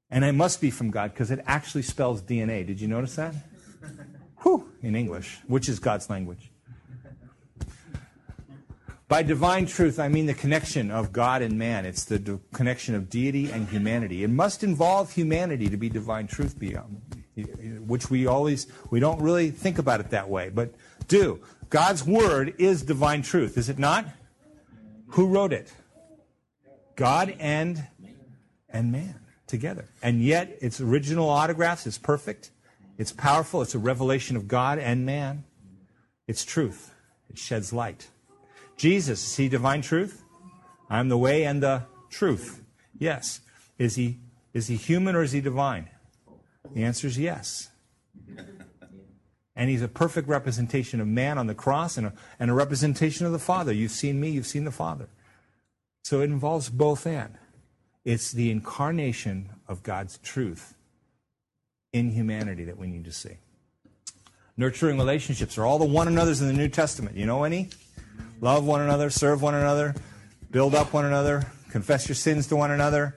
And 0.10 0.24
it 0.24 0.34
must 0.34 0.62
be 0.62 0.70
from 0.70 0.92
God 0.92 1.12
because 1.12 1.32
it 1.32 1.44
actually 1.48 1.82
spells 1.82 2.22
DNA. 2.22 2.68
Did 2.68 2.80
you 2.80 2.88
notice 2.88 3.16
that? 3.16 3.34
in 4.84 4.96
English, 4.96 5.40
which 5.48 5.70
is 5.70 5.80
God's 5.80 6.10
language. 6.10 6.52
By 9.08 9.22
divine 9.22 9.66
truth, 9.66 10.00
I 10.00 10.08
mean 10.08 10.26
the 10.26 10.34
connection 10.34 10.90
of 10.90 11.12
God 11.12 11.42
and 11.42 11.58
man. 11.58 11.86
It's 11.86 12.06
the 12.06 12.20
d- 12.20 12.40
connection 12.54 12.96
of 12.96 13.10
deity 13.10 13.52
and 13.52 13.68
humanity. 13.68 14.24
It 14.24 14.30
must 14.30 14.64
involve 14.64 15.12
humanity 15.12 15.70
to 15.70 15.78
be 15.78 15.90
divine 15.90 16.28
truth 16.28 16.58
beyond, 16.58 17.02
which 17.86 18.10
we 18.10 18.28
always, 18.28 18.68
we 18.90 19.00
don't 19.00 19.22
really 19.22 19.52
think 19.52 19.78
about 19.78 20.00
it 20.00 20.10
that 20.12 20.30
way, 20.30 20.50
but 20.50 20.74
do. 21.08 21.42
God's 21.70 22.06
word 22.06 22.56
is 22.58 22.82
divine 22.82 23.22
truth, 23.22 23.58
is 23.58 23.70
it 23.70 23.78
not? 23.78 24.06
Who 25.08 25.28
wrote 25.28 25.54
it? 25.54 25.72
God 26.96 27.36
and, 27.40 27.84
and 28.70 28.92
man 28.92 29.20
together. 29.48 29.86
And 30.02 30.24
yet, 30.24 30.58
its 30.62 30.80
original 30.80 31.30
autographs 31.30 31.86
is 31.86 31.98
perfect. 31.98 32.52
It's 32.98 33.12
powerful. 33.12 33.62
It's 33.62 33.76
a 33.76 33.80
revelation 33.80 34.36
of 34.36 34.48
God 34.48 34.80
and 34.80 35.06
man. 35.06 35.44
It's 36.28 36.46
truth. 36.46 36.94
It 37.30 37.38
sheds 37.38 37.74
light. 37.74 38.08
Jesus, 38.78 39.26
is 39.26 39.36
he 39.36 39.50
divine 39.50 39.82
truth? 39.82 40.24
I'm 40.90 41.10
the 41.10 41.18
way 41.18 41.46
and 41.46 41.62
the 41.62 41.84
truth. 42.10 42.64
Yes. 42.98 43.42
Is 43.78 43.96
he, 43.96 44.20
is 44.54 44.68
he 44.68 44.76
human 44.76 45.16
or 45.16 45.24
is 45.24 45.32
he 45.32 45.42
divine? 45.42 45.90
The 46.74 46.84
answer 46.84 47.08
is 47.08 47.18
yes. 47.18 47.70
And 49.56 49.70
he's 49.70 49.82
a 49.82 49.88
perfect 49.88 50.28
representation 50.28 51.00
of 51.00 51.08
man 51.08 51.38
on 51.38 51.48
the 51.48 51.54
cross 51.56 51.98
and 51.98 52.08
a, 52.08 52.14
and 52.40 52.50
a 52.50 52.54
representation 52.54 53.26
of 53.26 53.32
the 53.32 53.40
Father. 53.40 53.72
You've 53.72 53.92
seen 53.92 54.20
me, 54.20 54.30
you've 54.30 54.48
seen 54.48 54.66
the 54.66 54.72
Father. 54.72 55.08
So 56.04 56.22
it 56.22 56.26
involves 56.26 56.70
both 56.70 57.06
and. 57.06 57.38
It's 58.04 58.32
the 58.32 58.52
incarnation 58.52 59.52
of 59.68 59.84
God's 59.84 60.18
truth 60.18 60.76
in 61.94 62.12
humanity 62.12 62.66
that 62.66 62.78
we 62.78 62.88
need 62.88 63.06
to 63.06 63.12
see. 63.12 63.38
Nurturing 64.58 64.98
relationships 64.98 65.58
are 65.58 65.66
all 65.66 65.80
the 65.80 65.86
one 65.86 66.08
another's 66.08 66.42
in 66.42 66.48
the 66.48 66.54
New 66.54 66.68
Testament. 66.68 67.16
You 67.16 67.26
know 67.26 67.44
any? 67.44 67.70
Love 68.42 68.66
one 68.66 68.82
another, 68.82 69.10
serve 69.10 69.42
one 69.42 69.56
another, 69.56 69.96
build 70.52 70.76
up 70.76 70.94
one 70.94 71.06
another, 71.06 71.46
confess 71.70 72.08
your 72.08 72.16
sins 72.16 72.48
to 72.48 72.56
one 72.56 72.72
another, 72.72 73.16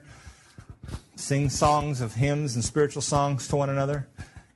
sing 1.15 1.49
songs 1.49 2.01
of 2.01 2.15
hymns 2.15 2.55
and 2.55 2.63
spiritual 2.63 3.01
songs 3.01 3.47
to 3.47 3.55
one 3.55 3.69
another. 3.69 4.07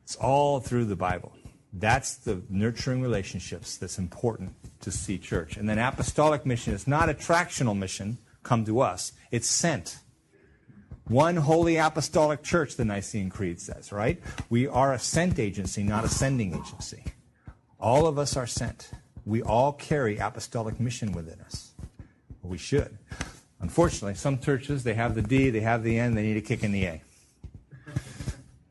It's 0.03 0.15
all 0.15 0.59
through 0.59 0.85
the 0.85 0.95
Bible. 0.95 1.33
That's 1.73 2.15
the 2.15 2.41
nurturing 2.49 3.01
relationships 3.01 3.77
that's 3.77 3.97
important 3.97 4.53
to 4.81 4.91
see 4.91 5.17
church. 5.17 5.57
And 5.57 5.69
then 5.69 5.79
apostolic 5.79 6.45
mission 6.45 6.73
is 6.73 6.87
not 6.87 7.09
attractional 7.09 7.77
mission, 7.77 8.17
come 8.43 8.65
to 8.65 8.81
us. 8.81 9.13
It's 9.31 9.47
sent. 9.47 9.99
One 11.07 11.35
holy 11.35 11.77
apostolic 11.77 12.43
church, 12.43 12.75
the 12.75 12.85
Nicene 12.85 13.29
Creed 13.29 13.59
says, 13.59 13.91
right? 13.91 14.21
We 14.49 14.67
are 14.67 14.93
a 14.93 14.99
sent 14.99 15.39
agency, 15.39 15.83
not 15.83 16.05
a 16.05 16.09
sending 16.09 16.53
agency. 16.53 17.03
All 17.79 18.07
of 18.07 18.17
us 18.17 18.37
are 18.37 18.47
sent. 18.47 18.91
We 19.25 19.41
all 19.41 19.73
carry 19.73 20.17
apostolic 20.17 20.79
mission 20.79 21.11
within 21.11 21.39
us. 21.41 21.71
We 22.41 22.57
should. 22.57 22.97
Unfortunately, 23.59 24.15
some 24.15 24.39
churches, 24.39 24.83
they 24.83 24.95
have 24.95 25.15
the 25.15 25.21
D, 25.21 25.49
they 25.51 25.59
have 25.59 25.83
the 25.83 25.99
N, 25.99 26.15
they 26.15 26.23
need 26.23 26.37
a 26.37 26.41
kick 26.41 26.63
in 26.63 26.71
the 26.71 26.85
A. 26.85 27.01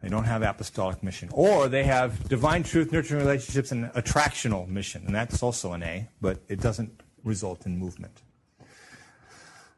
They 0.03 0.09
don't 0.09 0.25
have 0.25 0.43
apostolic 0.43 1.03
mission. 1.03 1.29
Or 1.33 1.69
they 1.69 1.85
have 1.85 2.29
divine 2.29 2.63
truth, 2.63 2.91
nurturing 2.91 3.21
relationships, 3.21 3.71
and 3.71 3.93
attractional 3.93 4.67
mission. 4.67 5.05
And 5.07 5.15
that's 5.15 5.43
also 5.43 5.73
an 5.73 5.83
A, 5.83 6.09
but 6.21 6.39
it 6.49 6.61
doesn't 6.61 7.03
result 7.23 7.67
in 7.67 7.79
movement. 7.79 8.23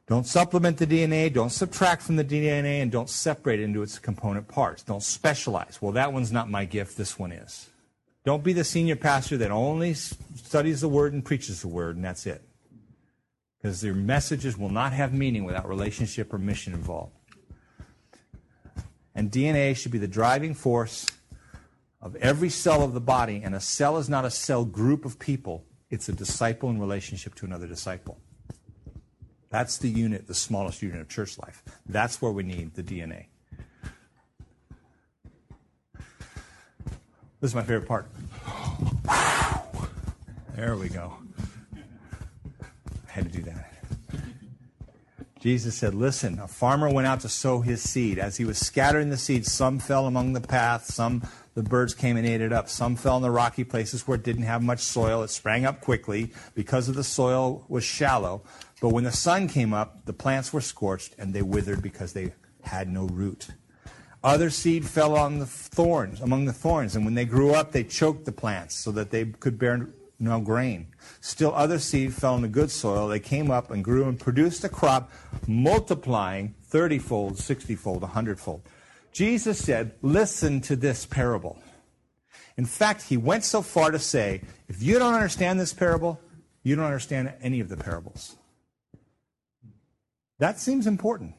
Don't 0.06 0.26
supplement 0.26 0.78
the 0.78 0.86
DNA, 0.86 1.32
don't 1.32 1.50
subtract 1.50 2.02
from 2.02 2.16
the 2.16 2.24
DNA, 2.24 2.82
and 2.82 2.90
don't 2.90 3.08
separate 3.08 3.60
it 3.60 3.64
into 3.64 3.82
its 3.82 3.98
component 3.98 4.48
parts. 4.48 4.82
Don't 4.82 5.02
specialize. 5.02 5.78
Well, 5.80 5.92
that 5.92 6.12
one's 6.12 6.32
not 6.32 6.50
my 6.50 6.64
gift, 6.64 6.96
this 6.96 7.18
one 7.18 7.32
is. 7.32 7.68
Don't 8.24 8.44
be 8.44 8.52
the 8.52 8.64
senior 8.64 8.96
pastor 8.96 9.36
that 9.38 9.50
only 9.50 9.94
studies 9.94 10.80
the 10.80 10.88
word 10.88 11.12
and 11.12 11.24
preaches 11.24 11.60
the 11.60 11.68
word, 11.68 11.96
and 11.96 12.04
that's 12.04 12.24
it. 12.26 12.42
Because 13.58 13.82
your 13.82 13.94
messages 13.94 14.56
will 14.56 14.68
not 14.68 14.92
have 14.92 15.12
meaning 15.12 15.44
without 15.44 15.68
relationship 15.68 16.32
or 16.32 16.38
mission 16.38 16.72
involved. 16.72 17.12
And 19.14 19.30
DNA 19.30 19.76
should 19.76 19.92
be 19.92 19.98
the 19.98 20.08
driving 20.08 20.54
force 20.54 21.06
of 22.00 22.16
every 22.16 22.48
cell 22.48 22.82
of 22.82 22.94
the 22.94 23.00
body, 23.00 23.42
and 23.44 23.54
a 23.54 23.60
cell 23.60 23.96
is 23.98 24.08
not 24.08 24.24
a 24.24 24.30
cell 24.30 24.64
group 24.64 25.04
of 25.04 25.18
people, 25.18 25.64
it's 25.90 26.08
a 26.08 26.12
disciple 26.12 26.70
in 26.70 26.80
relationship 26.80 27.34
to 27.36 27.46
another 27.46 27.66
disciple. 27.66 28.18
That's 29.50 29.76
the 29.78 29.88
unit, 29.88 30.26
the 30.26 30.34
smallest 30.34 30.80
unit 30.80 31.00
of 31.00 31.08
church 31.08 31.38
life. 31.38 31.62
That's 31.86 32.22
where 32.22 32.32
we 32.32 32.42
need 32.42 32.74
the 32.74 32.82
DNA. 32.82 33.26
This 37.42 37.50
is 37.50 37.54
my 37.56 37.62
favorite 37.62 37.88
part. 37.88 38.06
There 40.54 40.76
we 40.76 40.88
go. 40.88 41.12
I 41.74 43.10
had 43.10 43.24
to 43.24 43.36
do 43.36 43.42
that. 43.42 43.72
Jesus 45.40 45.74
said, 45.74 45.92
Listen, 45.92 46.38
a 46.38 46.46
farmer 46.46 46.88
went 46.88 47.08
out 47.08 47.18
to 47.22 47.28
sow 47.28 47.60
his 47.60 47.82
seed. 47.82 48.20
As 48.20 48.36
he 48.36 48.44
was 48.44 48.58
scattering 48.58 49.10
the 49.10 49.16
seed, 49.16 49.44
some 49.44 49.80
fell 49.80 50.06
among 50.06 50.34
the 50.34 50.40
path, 50.40 50.84
some 50.84 51.26
the 51.54 51.64
birds 51.64 51.94
came 51.94 52.16
and 52.16 52.24
ate 52.24 52.42
it 52.42 52.52
up. 52.52 52.68
Some 52.68 52.94
fell 52.94 53.16
in 53.16 53.22
the 53.22 53.30
rocky 53.32 53.64
places 53.64 54.06
where 54.06 54.14
it 54.14 54.22
didn't 54.22 54.44
have 54.44 54.62
much 54.62 54.78
soil. 54.78 55.24
It 55.24 55.30
sprang 55.30 55.66
up 55.66 55.80
quickly 55.80 56.32
because 56.54 56.88
of 56.88 56.94
the 56.94 57.02
soil 57.02 57.64
was 57.68 57.82
shallow. 57.82 58.42
But 58.80 58.90
when 58.90 59.02
the 59.02 59.10
sun 59.10 59.48
came 59.48 59.74
up, 59.74 60.04
the 60.04 60.12
plants 60.12 60.52
were 60.52 60.60
scorched 60.60 61.16
and 61.18 61.34
they 61.34 61.42
withered 61.42 61.82
because 61.82 62.12
they 62.12 62.34
had 62.62 62.88
no 62.88 63.06
root. 63.06 63.48
Other 64.24 64.50
seed 64.50 64.84
fell 64.86 65.16
on 65.16 65.38
the 65.40 65.46
thorns, 65.46 66.20
among 66.20 66.44
the 66.44 66.52
thorns, 66.52 66.94
and 66.94 67.04
when 67.04 67.14
they 67.14 67.24
grew 67.24 67.52
up, 67.52 67.72
they 67.72 67.82
choked 67.82 68.24
the 68.24 68.32
plants 68.32 68.76
so 68.76 68.92
that 68.92 69.10
they 69.10 69.24
could 69.24 69.58
bear 69.58 69.88
no 70.20 70.40
grain. 70.40 70.86
Still 71.20 71.52
other 71.54 71.80
seed 71.80 72.14
fell 72.14 72.36
in 72.36 72.42
the 72.42 72.48
good 72.48 72.70
soil. 72.70 73.08
They 73.08 73.18
came 73.18 73.50
up 73.50 73.70
and 73.70 73.82
grew 73.82 74.04
and 74.04 74.18
produced 74.18 74.62
a 74.62 74.68
crop, 74.68 75.10
multiplying 75.48 76.54
thirtyfold, 76.70 77.36
sixtyfold, 77.38 78.04
a 78.04 78.08
hundredfold. 78.08 78.62
Jesus 79.12 79.58
said, 79.58 79.92
Listen 80.00 80.60
to 80.62 80.76
this 80.76 81.04
parable. 81.04 81.58
In 82.56 82.66
fact, 82.66 83.02
he 83.02 83.16
went 83.16 83.44
so 83.44 83.60
far 83.60 83.90
to 83.90 83.98
say, 83.98 84.42
If 84.68 84.82
you 84.82 85.00
don't 85.00 85.14
understand 85.14 85.58
this 85.58 85.74
parable, 85.74 86.20
you 86.62 86.76
don't 86.76 86.84
understand 86.84 87.32
any 87.42 87.58
of 87.58 87.68
the 87.68 87.76
parables. 87.76 88.36
That 90.38 90.60
seems 90.60 90.86
important. 90.86 91.34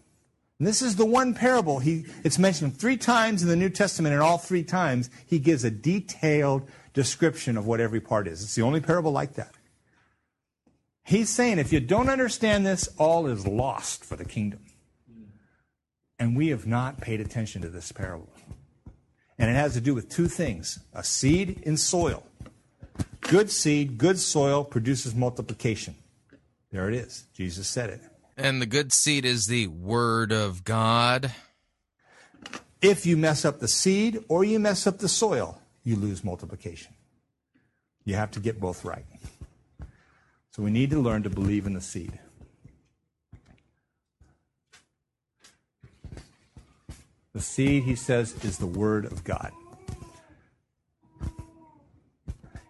This 0.59 0.81
is 0.81 0.95
the 0.95 1.05
one 1.05 1.33
parable. 1.33 1.79
He, 1.79 2.05
it's 2.23 2.39
mentioned 2.39 2.77
three 2.77 2.97
times 2.97 3.41
in 3.41 3.49
the 3.49 3.55
New 3.55 3.69
Testament, 3.69 4.13
and 4.13 4.21
all 4.21 4.37
three 4.37 4.63
times 4.63 5.09
he 5.25 5.39
gives 5.39 5.63
a 5.63 5.71
detailed 5.71 6.69
description 6.93 7.57
of 7.57 7.65
what 7.65 7.79
every 7.79 7.99
part 7.99 8.27
is. 8.27 8.43
It's 8.43 8.55
the 8.55 8.61
only 8.61 8.79
parable 8.79 9.11
like 9.11 9.33
that. 9.33 9.53
He's 11.03 11.29
saying 11.29 11.59
if 11.59 11.73
you 11.73 11.79
don't 11.79 12.09
understand 12.09 12.65
this, 12.65 12.87
all 12.97 13.27
is 13.27 13.45
lost 13.45 14.05
for 14.05 14.15
the 14.15 14.25
kingdom. 14.25 14.61
And 16.17 16.37
we 16.37 16.49
have 16.49 16.65
not 16.65 17.01
paid 17.01 17.19
attention 17.19 17.61
to 17.63 17.69
this 17.69 17.91
parable. 17.91 18.29
And 19.37 19.49
it 19.49 19.55
has 19.55 19.73
to 19.73 19.81
do 19.81 19.93
with 19.93 20.09
two 20.09 20.27
things 20.27 20.79
a 20.93 21.03
seed 21.03 21.61
in 21.63 21.75
soil. 21.75 22.23
Good 23.19 23.49
seed, 23.51 23.97
good 23.97 24.19
soil 24.19 24.63
produces 24.63 25.15
multiplication. 25.15 25.95
There 26.71 26.87
it 26.87 26.93
is. 26.95 27.25
Jesus 27.33 27.67
said 27.67 27.89
it. 27.89 28.01
And 28.35 28.61
the 28.61 28.65
good 28.65 28.91
seed 28.91 29.25
is 29.25 29.45
the 29.45 29.67
Word 29.67 30.31
of 30.31 30.63
God. 30.63 31.31
If 32.81 33.05
you 33.05 33.15
mess 33.15 33.45
up 33.45 33.59
the 33.59 33.67
seed 33.67 34.23
or 34.27 34.43
you 34.43 34.59
mess 34.59 34.87
up 34.87 34.97
the 34.97 35.07
soil, 35.07 35.61
you 35.83 35.95
lose 35.95 36.23
multiplication. 36.23 36.93
You 38.05 38.15
have 38.15 38.31
to 38.31 38.39
get 38.39 38.59
both 38.59 38.83
right. 38.83 39.05
So 40.51 40.63
we 40.63 40.71
need 40.71 40.89
to 40.89 40.99
learn 40.99 41.23
to 41.23 41.29
believe 41.29 41.65
in 41.65 41.73
the 41.73 41.81
seed. 41.81 42.19
The 47.33 47.41
seed, 47.41 47.83
he 47.83 47.95
says, 47.95 48.43
is 48.43 48.57
the 48.57 48.67
Word 48.67 49.05
of 49.05 49.23
God. 49.23 49.51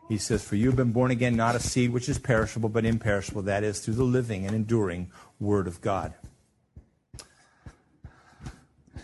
He 0.07 0.17
says, 0.17 0.43
For 0.43 0.55
you 0.55 0.67
have 0.67 0.75
been 0.75 0.91
born 0.91 1.11
again, 1.11 1.35
not 1.35 1.55
a 1.55 1.59
seed 1.59 1.91
which 1.91 2.07
is 2.07 2.19
perishable, 2.19 2.69
but 2.69 2.85
imperishable, 2.85 3.41
that 3.41 3.63
is, 3.63 3.79
through 3.79 3.95
the 3.95 4.03
living 4.03 4.45
and 4.45 4.55
enduring 4.55 5.11
Word 5.43 5.67
of 5.67 5.81
God. 5.81 6.13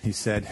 He 0.01 0.13
said, 0.13 0.47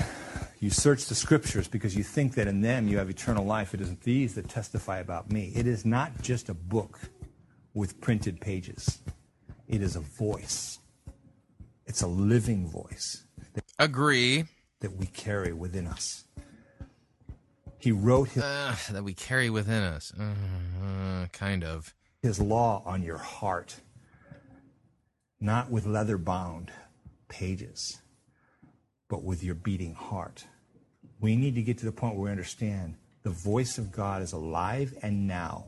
You 0.59 0.69
search 0.69 1.05
the 1.05 1.15
Scriptures 1.15 1.67
because 1.67 1.95
you 1.95 2.03
think 2.03 2.35
that 2.35 2.47
in 2.47 2.61
them 2.61 2.87
you 2.87 2.97
have 2.97 3.09
eternal 3.09 3.45
life. 3.45 3.73
It 3.73 3.81
isn't 3.81 4.01
these 4.01 4.35
that 4.35 4.49
testify 4.49 4.99
about 4.99 5.31
me. 5.31 5.53
It 5.55 5.65
is 5.65 5.85
not 5.85 6.21
just 6.21 6.49
a 6.49 6.53
book 6.53 6.99
with 7.73 8.01
printed 8.01 8.41
pages, 8.41 8.99
it 9.67 9.81
is 9.81 9.95
a 9.95 10.01
voice. 10.01 10.79
It's 11.85 12.01
a 12.01 12.07
living 12.07 12.67
voice. 12.67 13.23
That 13.53 13.63
Agree. 13.79 14.43
That 14.81 14.97
we 14.97 15.05
carry 15.05 15.53
within 15.53 15.87
us. 15.87 16.25
He 17.79 17.93
wrote 17.93 18.29
his, 18.29 18.43
uh, 18.43 18.75
that 18.91 19.03
we 19.03 19.13
carry 19.13 19.49
within 19.49 19.83
us. 19.83 20.11
Uh, 20.13 21.27
kind 21.31 21.63
of. 21.63 21.93
His 22.21 22.41
law 22.41 22.83
on 22.85 23.03
your 23.03 23.19
heart, 23.19 23.77
not 25.39 25.69
with 25.69 25.85
leather 25.85 26.17
bound 26.17 26.71
pages, 27.27 28.01
but 29.09 29.23
with 29.23 29.43
your 29.43 29.55
beating 29.55 29.93
heart. 29.93 30.45
We 31.19 31.35
need 31.35 31.55
to 31.55 31.61
get 31.61 31.77
to 31.79 31.85
the 31.85 31.91
point 31.91 32.15
where 32.15 32.25
we 32.25 32.31
understand 32.31 32.95
The 33.23 33.29
voice 33.31 33.77
of 33.77 33.91
God 33.91 34.21
is 34.21 34.31
alive 34.31 34.93
and 35.01 35.27
now. 35.27 35.65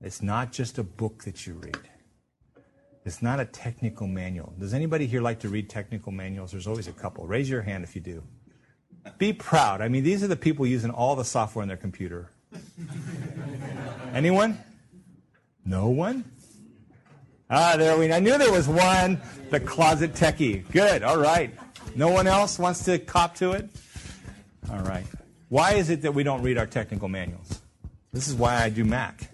It's 0.00 0.22
not 0.22 0.50
just 0.50 0.78
a 0.78 0.82
book 0.82 1.24
that 1.24 1.46
you 1.46 1.54
read. 1.54 1.90
It's 3.04 3.20
not 3.20 3.38
a 3.38 3.44
technical 3.44 4.06
manual. 4.06 4.54
Does 4.58 4.72
anybody 4.72 5.06
here 5.06 5.20
like 5.20 5.40
to 5.40 5.50
read 5.50 5.68
technical 5.68 6.10
manuals? 6.10 6.52
There's 6.52 6.66
always 6.66 6.88
a 6.88 6.92
couple. 6.92 7.26
Raise 7.26 7.50
your 7.50 7.60
hand 7.60 7.84
if 7.84 7.94
you 7.94 8.00
do. 8.00 8.22
Be 9.18 9.34
proud. 9.34 9.82
I 9.82 9.88
mean, 9.88 10.04
these 10.04 10.22
are 10.22 10.26
the 10.26 10.36
people 10.36 10.66
using 10.66 10.90
all 10.90 11.16
the 11.16 11.24
software 11.24 11.62
on 11.62 11.68
their 11.68 11.76
computer. 11.76 12.30
Anyone? 14.14 14.58
No 15.66 15.88
one? 15.88 16.24
Ah, 17.56 17.76
there 17.76 17.96
we. 17.96 18.12
I 18.12 18.18
knew 18.18 18.36
there 18.36 18.50
was 18.50 18.66
one. 18.66 19.20
The 19.50 19.60
closet 19.60 20.14
techie. 20.14 20.68
Good. 20.72 21.04
All 21.04 21.18
right. 21.18 21.54
No 21.94 22.08
one 22.08 22.26
else 22.26 22.58
wants 22.58 22.84
to 22.86 22.98
cop 22.98 23.36
to 23.36 23.52
it. 23.52 23.70
All 24.72 24.80
right. 24.80 25.06
Why 25.50 25.74
is 25.74 25.88
it 25.88 26.02
that 26.02 26.12
we 26.12 26.24
don't 26.24 26.42
read 26.42 26.58
our 26.58 26.66
technical 26.66 27.08
manuals? 27.08 27.60
This 28.12 28.26
is 28.26 28.34
why 28.34 28.60
I 28.60 28.70
do 28.70 28.84
Mac. 28.84 29.30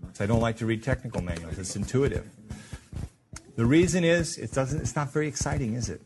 Because 0.00 0.20
I 0.20 0.26
don't 0.26 0.40
like 0.40 0.56
to 0.56 0.66
read 0.66 0.82
technical 0.82 1.22
manuals. 1.22 1.58
It's 1.60 1.76
intuitive. 1.76 2.28
The 3.54 3.64
reason 3.64 4.02
is 4.02 4.36
it 4.36 4.50
doesn't. 4.50 4.80
It's 4.80 4.96
not 4.96 5.12
very 5.12 5.28
exciting, 5.28 5.74
is 5.74 5.88
it? 5.88 6.02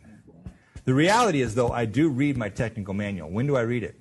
The 0.84 0.92
reality 0.92 1.40
is, 1.40 1.54
though, 1.54 1.70
I 1.70 1.86
do 1.86 2.10
read 2.10 2.36
my 2.36 2.50
technical 2.50 2.92
manual. 2.92 3.30
When 3.30 3.46
do 3.46 3.56
I 3.56 3.62
read 3.62 3.84
it? 3.84 3.98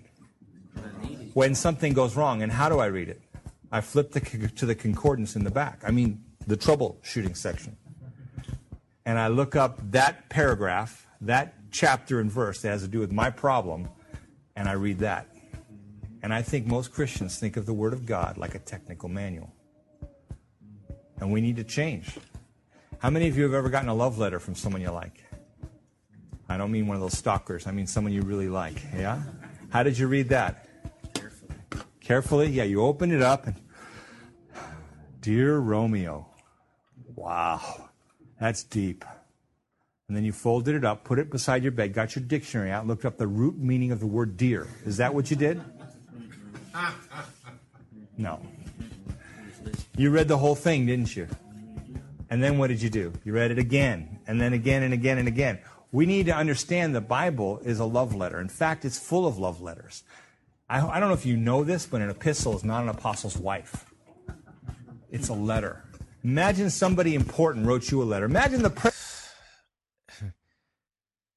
When 1.34 1.56
something 1.56 1.94
goes 1.94 2.18
wrong. 2.18 2.42
And 2.42 2.52
how 2.52 2.68
do 2.68 2.80
I 2.80 2.88
read 2.88 3.08
it? 3.08 3.22
I 3.72 3.80
flip 3.80 4.12
the, 4.12 4.20
to 4.20 4.66
the 4.66 4.76
concordance 4.76 5.38
in 5.38 5.46
the 5.46 5.50
back. 5.50 5.82
I 5.88 5.92
mean, 5.92 6.26
the 6.48 6.58
troubleshooting 6.58 7.36
section. 7.36 7.78
And 9.06 9.20
I 9.20 9.28
look 9.28 9.56
up 9.56 9.80
that 9.92 10.30
paragraph, 10.30 11.08
that 11.22 11.56
chapter 11.72 12.20
and 12.20 12.32
verse 12.32 12.62
that 12.62 12.70
has 12.70 12.82
to 12.84 12.88
do 12.88 13.00
with 13.00 13.12
my 13.12 13.30
problem, 13.30 13.90
and 14.56 14.70
I 14.70 14.74
read 14.74 15.00
that. 15.00 15.28
And 16.22 16.34
I 16.34 16.42
think 16.42 16.66
most 16.68 16.94
Christians 16.94 17.38
think 17.38 17.58
of 17.58 17.66
the 17.66 17.74
Word 17.74 17.94
of 17.94 18.06
God 18.06 18.38
like 18.38 18.56
a 18.56 18.60
technical 18.60 19.10
manual. 19.10 19.54
And 21.20 21.32
we 21.32 21.42
need 21.42 21.58
to 21.58 21.64
change. 21.64 22.18
How 23.00 23.10
many 23.10 23.28
of 23.28 23.38
you 23.38 23.44
have 23.44 23.54
ever 23.54 23.70
gotten 23.70 23.90
a 23.90 23.94
love 23.94 24.18
letter 24.18 24.40
from 24.40 24.56
someone 24.56 24.82
you 24.82 24.92
like? 24.92 25.24
I 26.48 26.56
don't 26.56 26.72
mean 26.72 26.88
one 26.88 26.96
of 26.96 27.02
those 27.02 27.18
stalkers. 27.18 27.68
I 27.68 27.72
mean 27.72 27.88
someone 27.88 28.14
you 28.14 28.22
really 28.22 28.48
like. 28.48 28.82
Yeah? 28.96 29.22
How 29.70 29.84
did 29.84 29.98
you 29.98 30.08
read 30.08 30.30
that? 30.30 30.68
Carefully. 31.14 31.56
Carefully? 32.00 32.48
Yeah, 32.50 32.64
you 32.64 32.82
open 32.82 33.12
it 33.12 33.22
up 33.22 33.48
and 33.48 33.56
Dear 35.24 35.60
Romeo. 35.60 36.28
Wow. 37.16 37.90
That's 38.40 38.64
deep. 38.64 39.06
And 40.08 40.18
then 40.18 40.26
you 40.26 40.32
folded 40.32 40.76
it 40.76 40.84
up, 40.84 41.04
put 41.04 41.18
it 41.18 41.30
beside 41.30 41.64
your 41.64 41.72
bed, 41.72 41.94
got 41.94 42.16
your 42.16 42.24
dictionary 42.24 42.72
out, 42.72 42.86
looked 42.86 43.06
up 43.06 43.18
the 43.18 43.28
root 43.28 43.58
meaning 43.58 43.92
of 43.92 44.00
the 44.00 44.06
word 44.06 44.38
dear. 44.38 44.68
Is 44.86 44.98
that 44.98 45.14
what 45.14 45.32
you 45.32 45.38
did? 45.38 45.62
No. 48.18 48.40
You 49.98 50.10
read 50.10 50.28
the 50.28 50.38
whole 50.38 50.56
thing, 50.56 50.86
didn't 50.86 51.16
you? 51.16 51.28
And 52.30 52.44
then 52.44 52.58
what 52.58 52.68
did 52.68 52.82
you 52.82 52.90
do? 52.90 53.14
You 53.24 53.34
read 53.34 53.52
it 53.52 53.60
again, 53.60 54.20
and 54.28 54.42
then 54.42 54.54
again 54.54 54.84
and 54.84 54.94
again 54.94 55.20
and 55.20 55.28
again. 55.28 55.60
We 55.92 56.06
need 56.06 56.26
to 56.26 56.36
understand 56.36 56.96
the 56.96 57.02
Bible 57.02 57.60
is 57.64 57.80
a 57.80 57.86
love 57.86 58.16
letter. 58.16 58.40
In 58.40 58.50
fact, 58.50 58.86
it's 58.86 58.98
full 58.98 59.28
of 59.28 59.38
love 59.38 59.62
letters. 59.62 60.04
I, 60.68 60.86
I 60.86 61.00
don't 61.00 61.10
know 61.10 61.16
if 61.16 61.26
you 61.26 61.38
know 61.38 61.64
this, 61.64 61.86
but 61.86 62.02
an 62.02 62.10
epistle 62.10 62.56
is 62.56 62.64
not 62.64 62.84
an 62.84 62.90
apostle's 62.90 63.38
wife. 63.38 63.86
It's 65.12 65.30
a 65.30 65.34
letter. 65.34 65.84
Imagine 66.24 66.70
somebody 66.70 67.16
important 67.16 67.66
wrote 67.66 67.92
you 67.92 68.02
a 68.02 68.06
letter. 68.06 68.26
Imagine 68.26 68.62
the. 68.62 68.70
Pre- 68.70 68.92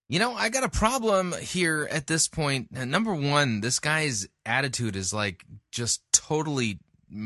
You 0.08 0.20
know, 0.20 0.34
I 0.34 0.50
got 0.50 0.62
a 0.62 0.68
problem 0.68 1.32
here 1.32 1.88
at 1.90 2.06
this 2.06 2.28
point. 2.28 2.70
Number 2.70 3.12
one, 3.12 3.60
this 3.60 3.80
guy's 3.80 4.28
attitude 4.44 4.94
is 4.94 5.12
like 5.12 5.44
just 5.72 6.00
totally 6.12 6.78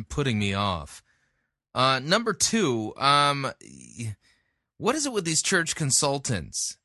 putting 0.08 0.38
me 0.38 0.54
off. 0.54 1.02
Uh, 1.74 2.00
number 2.02 2.32
two, 2.32 2.94
um, 2.96 3.52
what 4.78 4.94
is 4.94 5.04
it 5.04 5.12
with 5.12 5.26
these 5.26 5.42
church 5.42 5.76
consultants? 5.76 6.78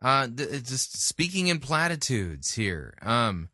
Uh, 0.00 0.28
th- 0.28 0.62
just 0.62 1.04
speaking 1.04 1.48
in 1.48 1.58
platitudes 1.58 2.54
here. 2.54 2.94
Um, 3.02 3.48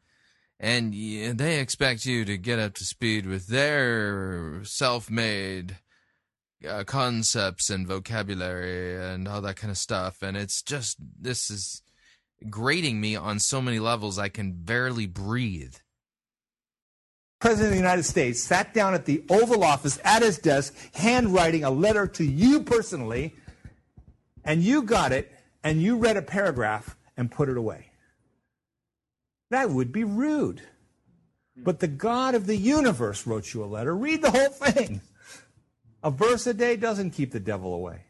and 0.60 0.92
they 0.92 1.60
expect 1.60 2.05
you 2.05 2.26
to 2.26 2.36
get 2.36 2.58
up 2.58 2.75
to 2.75 2.84
speed 2.84 3.25
with 3.25 3.47
their 3.47 4.62
self-made 4.65 5.78
uh, 6.67 6.85
concepts 6.85 7.70
and 7.70 7.86
vocabulary 7.86 8.97
and 8.97 9.27
all 9.28 9.41
that 9.43 9.57
kind 9.57 9.70
of 9.70 9.78
stuff. 9.78 10.23
And 10.23 10.36
it's 10.36 10.62
just 10.62 10.99
this 11.20 11.51
is 11.51 11.83
grating 12.51 13.01
me 13.01 13.17
on 13.17 13.39
so 13.39 13.62
many 13.62 13.78
levels. 13.78 14.19
I 14.19 14.28
can 14.28 14.53
barely 14.53 15.07
breathe. 15.07 15.77
President 17.39 17.69
of 17.69 17.73
the 17.73 17.83
United 17.83 18.05
States 18.05 18.43
sat 18.43 18.73
down 18.73 18.95
at 18.95 19.05
the 19.05 19.23
Oval 19.28 19.62
Office 19.62 19.99
at 20.05 20.23
his 20.23 20.39
desk, 20.39 20.75
handwriting 20.95 21.65
a 21.65 21.70
letter 21.70 22.07
to 22.07 22.25
you 22.25 22.61
personally, 22.62 23.35
and 24.45 24.62
you 24.62 24.83
got 24.83 25.12
it, 25.12 25.33
and 25.62 25.83
you 25.83 25.97
read 25.97 26.17
a 26.17 26.23
paragraph 26.23 26.97
and 27.17 27.31
put 27.31 27.49
it 27.49 27.57
away. 27.57 27.91
That 29.51 29.70
would 29.70 29.93
be 29.93 30.05
rude. 30.05 30.62
But 31.57 31.81
the 31.81 31.89
God 31.89 32.35
of 32.35 32.47
the 32.47 32.57
universe 32.57 33.27
wrote 33.27 33.55
you 33.55 33.65
a 33.65 33.67
letter. 33.67 33.95
Read 33.95 34.23
the 34.23 34.31
whole 34.31 34.49
thing. 34.49 35.01
A 36.07 36.10
verse 36.10 36.47
a 36.47 36.55
day 36.55 36.76
doesn't 36.76 37.10
keep 37.10 37.33
the 37.33 37.41
devil 37.41 37.75
away. 37.75 38.02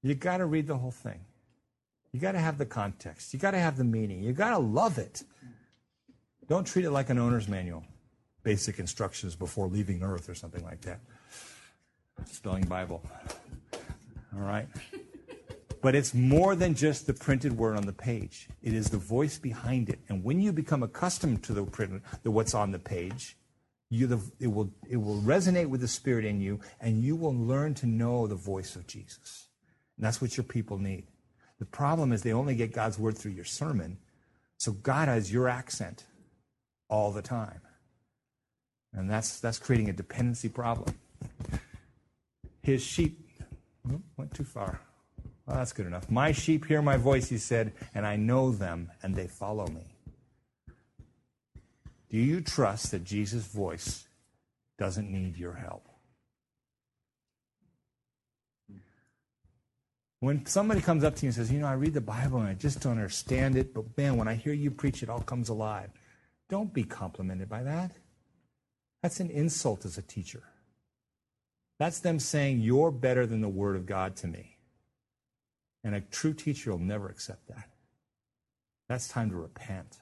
You 0.00 0.14
got 0.14 0.36
to 0.36 0.46
read 0.46 0.68
the 0.68 0.76
whole 0.76 0.92
thing. 0.92 1.18
You 2.12 2.20
got 2.20 2.32
to 2.32 2.38
have 2.38 2.56
the 2.56 2.64
context. 2.64 3.34
You 3.34 3.40
got 3.40 3.50
to 3.50 3.58
have 3.58 3.76
the 3.76 3.82
meaning. 3.82 4.22
You 4.22 4.32
got 4.32 4.50
to 4.50 4.58
love 4.58 4.96
it. 4.96 5.24
Don't 6.46 6.64
treat 6.64 6.84
it 6.84 6.92
like 6.92 7.10
an 7.10 7.18
owner's 7.18 7.48
manual, 7.48 7.82
basic 8.44 8.78
instructions 8.78 9.34
before 9.34 9.66
leaving 9.66 10.04
Earth 10.04 10.28
or 10.28 10.36
something 10.36 10.62
like 10.62 10.82
that. 10.82 11.00
Spelling 12.26 12.66
Bible. 12.66 13.02
All 14.32 14.42
right? 14.42 14.68
But 15.82 15.96
it's 15.96 16.14
more 16.14 16.54
than 16.54 16.76
just 16.76 17.08
the 17.08 17.14
printed 17.14 17.58
word 17.58 17.76
on 17.76 17.86
the 17.86 17.92
page. 17.92 18.48
It 18.62 18.72
is 18.72 18.88
the 18.88 18.98
voice 18.98 19.36
behind 19.36 19.88
it. 19.88 19.98
And 20.08 20.22
when 20.22 20.40
you 20.40 20.52
become 20.52 20.84
accustomed 20.84 21.42
to 21.42 21.52
the 21.52 21.64
print, 21.64 22.04
the 22.22 22.30
what's 22.30 22.54
on 22.54 22.70
the 22.70 22.78
page, 22.78 23.36
you 23.90 24.20
it 24.38 24.46
will 24.46 24.72
it 24.88 24.96
will 24.96 25.20
resonate 25.20 25.66
with 25.66 25.80
the 25.80 25.88
spirit 25.88 26.24
in 26.24 26.40
you, 26.40 26.60
and 26.80 27.02
you 27.02 27.16
will 27.16 27.34
learn 27.34 27.74
to 27.74 27.86
know 27.86 28.26
the 28.26 28.36
voice 28.36 28.76
of 28.76 28.86
Jesus. 28.86 29.48
And 29.96 30.06
that's 30.06 30.22
what 30.22 30.36
your 30.36 30.44
people 30.44 30.78
need. 30.78 31.08
The 31.58 31.66
problem 31.66 32.12
is 32.12 32.22
they 32.22 32.32
only 32.32 32.54
get 32.54 32.72
God's 32.72 32.98
word 32.98 33.18
through 33.18 33.32
your 33.32 33.44
sermon, 33.44 33.98
so 34.58 34.72
God 34.72 35.08
has 35.08 35.32
your 35.32 35.48
accent 35.48 36.04
all 36.88 37.10
the 37.10 37.20
time, 37.20 37.60
and 38.94 39.10
that's 39.10 39.40
that's 39.40 39.58
creating 39.58 39.90
a 39.90 39.92
dependency 39.92 40.48
problem. 40.48 40.94
His 42.62 42.82
sheep 42.82 43.26
oh, 43.90 44.00
went 44.16 44.32
too 44.34 44.44
far. 44.44 44.80
Well, 45.46 45.56
that's 45.56 45.72
good 45.72 45.86
enough. 45.86 46.08
My 46.08 46.30
sheep 46.30 46.66
hear 46.66 46.80
my 46.80 46.96
voice, 46.96 47.28
he 47.28 47.38
said, 47.38 47.72
and 47.92 48.06
I 48.06 48.14
know 48.14 48.52
them, 48.52 48.92
and 49.02 49.16
they 49.16 49.26
follow 49.26 49.66
me. 49.66 49.82
Do 52.10 52.18
you 52.18 52.40
trust 52.40 52.90
that 52.90 53.04
Jesus' 53.04 53.46
voice 53.46 54.06
doesn't 54.78 55.10
need 55.10 55.36
your 55.36 55.54
help? 55.54 55.86
When 60.18 60.44
somebody 60.44 60.82
comes 60.82 61.02
up 61.02 61.16
to 61.16 61.22
you 61.22 61.28
and 61.28 61.34
says, 61.34 61.50
You 61.50 61.60
know, 61.60 61.66
I 61.66 61.74
read 61.74 61.94
the 61.94 62.00
Bible 62.00 62.40
and 62.40 62.48
I 62.48 62.54
just 62.54 62.80
don't 62.80 62.92
understand 62.92 63.56
it, 63.56 63.72
but 63.72 63.96
man, 63.96 64.16
when 64.16 64.28
I 64.28 64.34
hear 64.34 64.52
you 64.52 64.70
preach, 64.70 65.02
it 65.02 65.08
all 65.08 65.20
comes 65.20 65.48
alive. 65.48 65.90
Don't 66.50 66.74
be 66.74 66.82
complimented 66.82 67.48
by 67.48 67.62
that. 67.62 67.92
That's 69.02 69.20
an 69.20 69.30
insult 69.30 69.86
as 69.86 69.96
a 69.96 70.02
teacher. 70.02 70.42
That's 71.78 72.00
them 72.00 72.18
saying, 72.18 72.60
You're 72.60 72.90
better 72.90 73.24
than 73.24 73.40
the 73.40 73.48
Word 73.48 73.76
of 73.76 73.86
God 73.86 74.16
to 74.16 74.26
me. 74.26 74.58
And 75.82 75.94
a 75.94 76.02
true 76.02 76.34
teacher 76.34 76.72
will 76.72 76.78
never 76.78 77.08
accept 77.08 77.48
that. 77.48 77.70
That's 78.88 79.08
time 79.08 79.30
to 79.30 79.36
repent. 79.36 79.96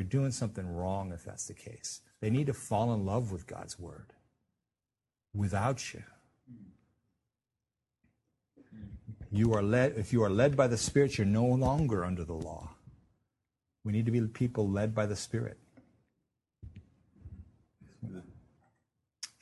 You're 0.00 0.08
doing 0.08 0.30
something 0.30 0.66
wrong 0.66 1.12
if 1.12 1.24
that's 1.24 1.44
the 1.44 1.52
case. 1.52 2.00
They 2.22 2.30
need 2.30 2.46
to 2.46 2.54
fall 2.54 2.94
in 2.94 3.04
love 3.04 3.32
with 3.32 3.46
God's 3.46 3.78
Word 3.78 4.14
without 5.34 5.92
you. 5.92 6.02
You 9.30 9.52
are 9.52 9.62
led, 9.62 9.98
if 9.98 10.10
you 10.10 10.22
are 10.22 10.30
led 10.30 10.56
by 10.56 10.68
the 10.68 10.78
Spirit, 10.78 11.18
you're 11.18 11.26
no 11.26 11.44
longer 11.44 12.02
under 12.02 12.24
the 12.24 12.32
law. 12.32 12.70
We 13.84 13.92
need 13.92 14.06
to 14.06 14.10
be 14.10 14.22
people 14.22 14.66
led 14.66 14.94
by 14.94 15.04
the 15.04 15.16
Spirit. 15.16 15.58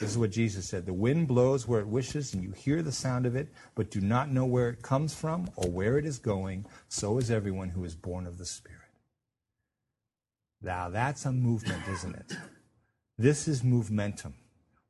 This 0.01 0.11
is 0.11 0.19
what 0.19 0.33
Jesus 0.33 0.69
said 0.69 0.87
The 0.87 0.93
wind 0.93 1.29
blows 1.29 1.69
where 1.69 1.79
it 1.79 1.87
wishes, 1.87 2.35
and 2.35 2.43
you 2.43 2.51
hear 2.51 2.83
the 2.83 2.91
sound 2.91 3.27
of 3.27 3.37
it, 3.37 3.53
but 3.77 3.93
do 3.93 4.01
not 4.01 4.33
know 4.33 4.45
where 4.45 4.71
it 4.71 4.83
comes 4.83 5.15
from 5.15 5.49
or 5.55 5.71
where 5.71 5.99
it 5.99 6.05
is 6.05 6.19
going. 6.19 6.67
So 6.89 7.19
is 7.19 7.31
everyone 7.31 7.69
who 7.69 7.85
is 7.85 7.95
born 7.95 8.27
of 8.27 8.39
the 8.39 8.45
Spirit. 8.45 8.88
Now, 10.61 10.89
that's 10.89 11.25
a 11.25 11.33
movement, 11.33 11.87
isn't 11.89 12.15
it? 12.17 12.33
This 13.17 13.47
is 13.47 13.63
momentum. 13.63 14.35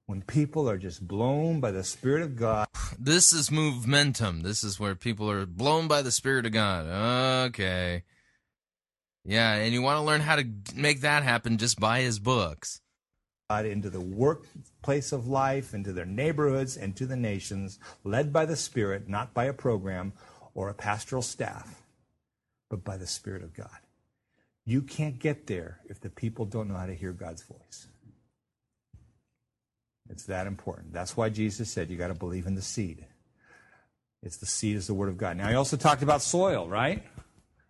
When 0.07 0.23
people 0.23 0.71
are 0.71 0.79
just 0.79 1.07
blown 1.07 1.61
by 1.61 1.71
the 1.71 1.85
Spirit 1.85 2.23
of 2.23 2.35
God. 2.37 2.67
This 2.99 3.31
is 3.31 3.51
movementum. 3.51 4.43
This 4.43 4.65
is 4.65 4.81
where 4.81 4.95
people 4.95 5.31
are 5.31 5.45
blown 5.45 5.87
by 5.87 6.01
the 6.01 6.11
Spirit 6.11 6.47
of 6.47 6.53
God. 6.53 6.87
Okay. 7.49 8.05
Yeah, 9.27 9.57
and 9.57 9.75
you 9.75 9.83
want 9.83 9.99
to 9.99 10.03
learn 10.03 10.23
how 10.23 10.37
to 10.37 10.47
make 10.75 11.03
that 11.03 11.23
happen, 11.23 11.59
just 11.59 11.79
buy 11.79 12.01
his 12.01 12.19
books. 12.19 12.81
God 13.51 13.67
into 13.67 13.91
the 13.91 14.01
workplace 14.01 15.13
of 15.13 15.27
life, 15.27 15.75
into 15.75 15.93
their 15.93 16.07
neighborhoods, 16.07 16.79
and 16.79 16.97
to 16.97 17.05
the 17.05 17.17
nations, 17.17 17.79
led 18.05 18.33
by 18.33 18.47
the 18.47 18.57
Spirit, 18.57 19.09
not 19.09 19.35
by 19.35 19.45
a 19.45 19.53
program 19.53 20.15
or 20.55 20.71
a 20.71 20.75
pastoral 20.75 21.21
staff, 21.21 21.83
but 22.71 22.83
by 22.83 22.97
the 22.97 23.07
Spirit 23.07 23.43
of 23.43 23.55
God. 23.55 23.79
You 24.69 24.83
can't 24.83 25.19
get 25.19 25.47
there 25.47 25.81
if 25.89 25.99
the 25.99 26.11
people 26.11 26.45
don't 26.45 26.69
know 26.69 26.75
how 26.75 26.85
to 26.85 26.95
hear 26.95 27.13
God's 27.13 27.43
voice. 27.43 27.87
It's 30.11 30.27
that 30.27 30.47
important. 30.47 30.93
That's 30.93 31.17
why 31.17 31.31
Jesus 31.31 31.71
said 31.71 31.89
you 31.89 31.97
got 31.97 32.09
to 32.09 32.15
believe 32.15 32.47
in 32.47 32.55
the 32.55 32.61
seed. 32.61 33.07
It's 34.23 34.37
the 34.37 34.45
seed 34.45 34.77
is 34.77 34.87
the 34.87 34.93
word 34.93 35.09
of 35.09 35.17
God. 35.17 35.39
Now, 35.39 35.49
he 35.49 35.55
also 35.55 35.79
talked 35.79 36.03
about 36.03 36.21
soil, 36.21 36.69
right? 36.69 37.03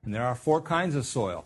And 0.05 0.13
there 0.13 0.27
are 0.27 0.35
four 0.35 0.61
kinds 0.61 0.97
of 0.97 1.07
soil. 1.07 1.45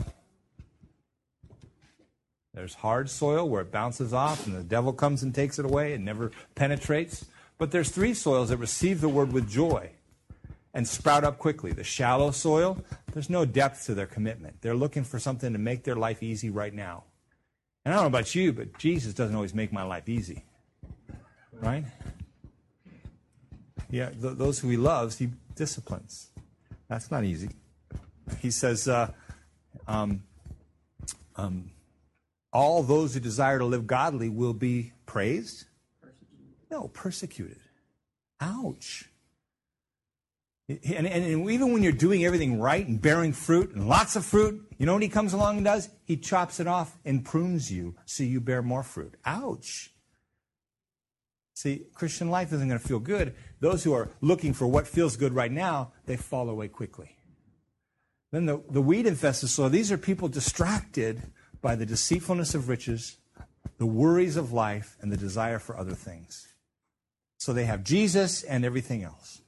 There's 2.54 2.76
hard 2.76 3.10
soil 3.10 3.46
where 3.46 3.60
it 3.60 3.70
bounces 3.70 4.14
off 4.14 4.46
and 4.46 4.56
the 4.56 4.62
devil 4.62 4.94
comes 4.94 5.22
and 5.22 5.34
takes 5.34 5.58
it 5.58 5.66
away 5.66 5.92
and 5.92 6.02
never 6.02 6.32
penetrates. 6.54 7.26
But 7.58 7.72
there's 7.72 7.90
three 7.90 8.14
soils 8.14 8.48
that 8.48 8.56
receive 8.56 9.02
the 9.02 9.08
word 9.10 9.34
with 9.34 9.50
joy 9.50 9.90
and 10.74 10.86
sprout 10.86 11.24
up 11.24 11.38
quickly. 11.38 11.72
The 11.72 11.84
shallow 11.84 12.30
soil, 12.30 12.82
there's 13.12 13.30
no 13.30 13.44
depth 13.44 13.86
to 13.86 13.94
their 13.94 14.06
commitment. 14.06 14.60
They're 14.60 14.74
looking 14.74 15.04
for 15.04 15.18
something 15.18 15.52
to 15.52 15.58
make 15.58 15.84
their 15.84 15.96
life 15.96 16.22
easy 16.22 16.50
right 16.50 16.72
now. 16.72 17.04
And 17.84 17.92
I 17.92 17.96
don't 17.96 18.04
know 18.04 18.18
about 18.18 18.34
you, 18.34 18.52
but 18.52 18.78
Jesus 18.78 19.12
doesn't 19.12 19.34
always 19.34 19.54
make 19.54 19.72
my 19.72 19.82
life 19.82 20.08
easy. 20.08 20.44
Right? 21.52 21.84
Yeah, 23.90 24.10
th- 24.10 24.36
those 24.36 24.58
who 24.58 24.68
he 24.68 24.76
loves, 24.76 25.18
he 25.18 25.30
disciplines. 25.54 26.30
That's 26.88 27.10
not 27.10 27.24
easy. 27.24 27.50
He 28.40 28.50
says, 28.50 28.88
uh, 28.88 29.10
um, 29.86 30.22
um, 31.36 31.70
all 32.52 32.82
those 32.82 33.14
who 33.14 33.20
desire 33.20 33.58
to 33.58 33.64
live 33.64 33.86
godly 33.86 34.28
will 34.28 34.54
be 34.54 34.92
praised? 35.06 35.64
No, 36.70 36.88
persecuted. 36.88 37.60
Ouch. 38.40 39.08
And, 40.68 40.80
and, 40.84 41.06
and, 41.06 41.50
even 41.50 41.72
when 41.72 41.82
you're 41.82 41.92
doing 41.92 42.24
everything 42.24 42.60
right 42.60 42.86
and 42.86 43.00
bearing 43.00 43.32
fruit 43.32 43.74
and 43.74 43.88
lots 43.88 44.16
of 44.16 44.24
fruit, 44.24 44.62
you 44.78 44.86
know 44.86 44.94
what 44.94 45.02
he 45.02 45.08
comes 45.08 45.32
along 45.32 45.56
and 45.56 45.64
does? 45.64 45.88
He 46.04 46.16
chops 46.16 46.60
it 46.60 46.66
off 46.66 46.96
and 47.04 47.24
prunes 47.24 47.70
you 47.70 47.96
so 48.06 48.22
you 48.22 48.40
bear 48.40 48.62
more 48.62 48.82
fruit. 48.82 49.14
Ouch. 49.24 49.90
See, 51.54 51.86
Christian 51.94 52.30
life 52.30 52.52
isn't 52.52 52.66
going 52.66 52.80
to 52.80 52.86
feel 52.86 53.00
good. 53.00 53.34
Those 53.60 53.84
who 53.84 53.92
are 53.92 54.10
looking 54.20 54.52
for 54.52 54.66
what 54.66 54.86
feels 54.86 55.16
good 55.16 55.34
right 55.34 55.52
now, 55.52 55.92
they 56.06 56.16
fall 56.16 56.48
away 56.48 56.68
quickly. 56.68 57.18
Then 58.30 58.46
the, 58.46 58.62
the 58.70 58.80
weed 58.80 59.06
infested 59.06 59.50
soil, 59.50 59.68
these 59.68 59.92
are 59.92 59.98
people 59.98 60.28
distracted 60.28 61.22
by 61.60 61.76
the 61.76 61.86
deceitfulness 61.86 62.54
of 62.54 62.68
riches, 62.68 63.18
the 63.78 63.86
worries 63.86 64.36
of 64.36 64.52
life, 64.52 64.96
and 65.00 65.12
the 65.12 65.16
desire 65.16 65.58
for 65.58 65.76
other 65.76 65.94
things. 65.94 66.48
So 67.38 67.52
they 67.52 67.66
have 67.66 67.84
Jesus 67.84 68.42
and 68.42 68.64
everything 68.64 69.02
else. 69.02 69.41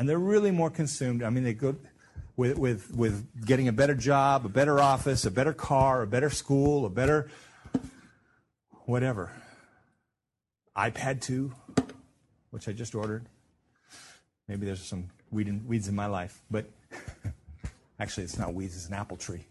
And 0.00 0.08
they're 0.08 0.18
really 0.18 0.50
more 0.50 0.70
consumed. 0.70 1.22
I 1.22 1.28
mean, 1.28 1.44
they 1.44 1.52
go 1.52 1.76
with, 2.34 2.56
with, 2.56 2.90
with 2.94 3.44
getting 3.44 3.68
a 3.68 3.72
better 3.72 3.94
job, 3.94 4.46
a 4.46 4.48
better 4.48 4.80
office, 4.80 5.26
a 5.26 5.30
better 5.30 5.52
car, 5.52 6.00
a 6.00 6.06
better 6.06 6.30
school, 6.30 6.86
a 6.86 6.88
better 6.88 7.28
whatever. 8.86 9.30
iPad 10.74 11.20
2, 11.20 11.52
which 12.48 12.66
I 12.66 12.72
just 12.72 12.94
ordered. 12.94 13.26
Maybe 14.48 14.64
there's 14.64 14.80
some 14.80 15.10
weed 15.30 15.48
in, 15.48 15.68
weeds 15.68 15.86
in 15.86 15.94
my 15.94 16.06
life, 16.06 16.40
but 16.50 16.64
actually, 18.00 18.24
it's 18.24 18.38
not 18.38 18.54
weeds, 18.54 18.76
it's 18.76 18.88
an 18.88 18.94
apple 18.94 19.18
tree. 19.18 19.44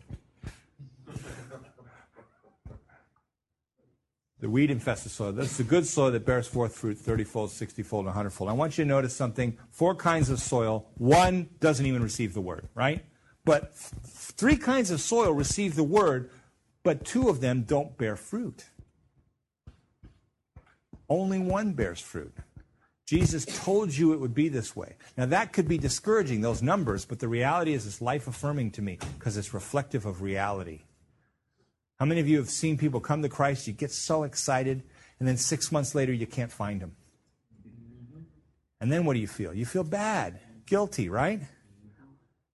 The 4.42 4.50
weed 4.50 4.72
infested 4.72 5.12
soil. 5.12 5.34
That's 5.34 5.58
the 5.58 5.64
good 5.64 5.86
soil 5.86 6.12
that 6.12 6.26
bears 6.26 6.48
forth 6.48 6.74
fruit 6.76 6.98
30 6.98 7.26
fold, 7.26 7.52
60 7.52 7.84
fold, 7.84 8.06
100 8.06 8.30
fold. 8.30 8.50
I 8.50 8.54
want 8.54 8.78
you 8.78 8.86
to 8.86 8.88
notice 8.88 9.14
something. 9.14 9.58
Four 9.70 9.96
kinds 9.96 10.30
of 10.30 10.40
soil. 10.40 10.88
One 10.98 11.50
doesn't 11.60 11.86
even 11.86 12.02
receive 12.02 12.34
the 12.34 12.42
word, 12.42 12.70
right? 12.74 13.04
But 13.44 13.74
three 13.76 14.56
kinds 14.56 14.92
of 14.92 15.02
soil 15.02 15.34
receive 15.34 15.76
the 15.76 15.84
word, 15.84 16.30
but 16.84 17.04
two 17.04 17.28
of 17.28 17.42
them 17.42 17.64
don't 17.64 17.98
bear 17.98 18.16
fruit. 18.16 18.66
Only 21.10 21.40
one 21.40 21.74
bears 21.74 22.00
fruit. 22.00 22.34
Jesus 23.06 23.44
told 23.44 23.98
you 23.98 24.14
it 24.14 24.20
would 24.20 24.36
be 24.36 24.50
this 24.50 24.76
way. 24.76 24.96
Now, 25.18 25.26
that 25.26 25.52
could 25.52 25.68
be 25.68 25.80
discouraging, 25.80 26.42
those 26.42 26.62
numbers, 26.62 27.06
but 27.06 27.18
the 27.18 27.28
reality 27.28 27.74
is 27.74 27.88
it's 27.88 28.02
life 28.02 28.28
affirming 28.28 28.70
to 28.72 28.84
me 28.84 29.00
because 29.18 29.36
it's 29.36 29.52
reflective 29.52 30.06
of 30.06 30.22
reality. 30.22 30.82
How 32.00 32.06
many 32.06 32.22
of 32.22 32.28
you 32.30 32.38
have 32.38 32.50
seen 32.50 32.78
people 32.78 33.02
come 33.02 33.22
to 33.24 33.30
Christ? 33.30 33.68
You 33.68 33.74
get 33.74 33.92
so 33.92 34.24
excited, 34.24 34.84
and 35.20 35.28
then 35.28 35.36
six 35.36 35.72
months 35.72 35.94
later, 35.94 36.14
you 36.14 36.26
can't 36.26 36.52
find 36.52 36.82
them. 36.82 36.96
And 38.80 38.92
then 38.92 39.04
what 39.04 39.16
do 39.16 39.20
you 39.20 39.28
feel? 39.28 39.54
You 39.54 39.66
feel 39.66 39.84
bad, 39.84 40.40
guilty, 40.66 41.10
right? 41.10 41.42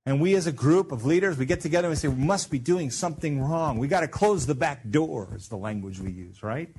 And 0.07 0.19
we 0.19 0.35
as 0.35 0.47
a 0.47 0.51
group 0.51 0.91
of 0.91 1.05
leaders, 1.05 1.37
we 1.37 1.45
get 1.45 1.61
together 1.61 1.87
and 1.87 1.91
we 1.91 1.95
say, 1.95 2.07
we 2.07 2.23
must 2.23 2.49
be 2.49 2.59
doing 2.59 2.89
something 2.89 3.41
wrong. 3.41 3.77
We 3.77 3.87
got 3.87 4.01
to 4.01 4.07
close 4.07 4.45
the 4.45 4.55
back 4.55 4.89
door, 4.89 5.29
is 5.35 5.47
the 5.47 5.57
language 5.57 5.99
we 5.99 6.11
use, 6.11 6.41
right? 6.41 6.69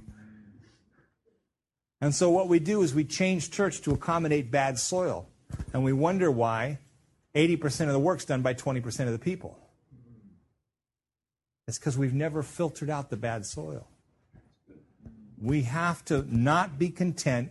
And 2.00 2.14
so 2.14 2.30
what 2.30 2.48
we 2.48 2.58
do 2.58 2.82
is 2.82 2.94
we 2.94 3.04
change 3.04 3.50
church 3.50 3.80
to 3.82 3.92
accommodate 3.92 4.50
bad 4.50 4.78
soil. 4.78 5.28
And 5.72 5.84
we 5.84 5.92
wonder 5.92 6.30
why 6.30 6.78
80% 7.34 7.86
of 7.86 7.92
the 7.92 7.98
work's 7.98 8.24
done 8.24 8.42
by 8.42 8.54
20% 8.54 9.06
of 9.06 9.12
the 9.12 9.18
people. 9.18 9.58
It's 11.66 11.78
because 11.78 11.98
we've 11.98 12.14
never 12.14 12.42
filtered 12.42 12.90
out 12.90 13.10
the 13.10 13.16
bad 13.16 13.44
soil. 13.44 13.88
We 15.40 15.62
have 15.62 16.04
to 16.06 16.24
not 16.34 16.78
be 16.78 16.90
content 16.90 17.50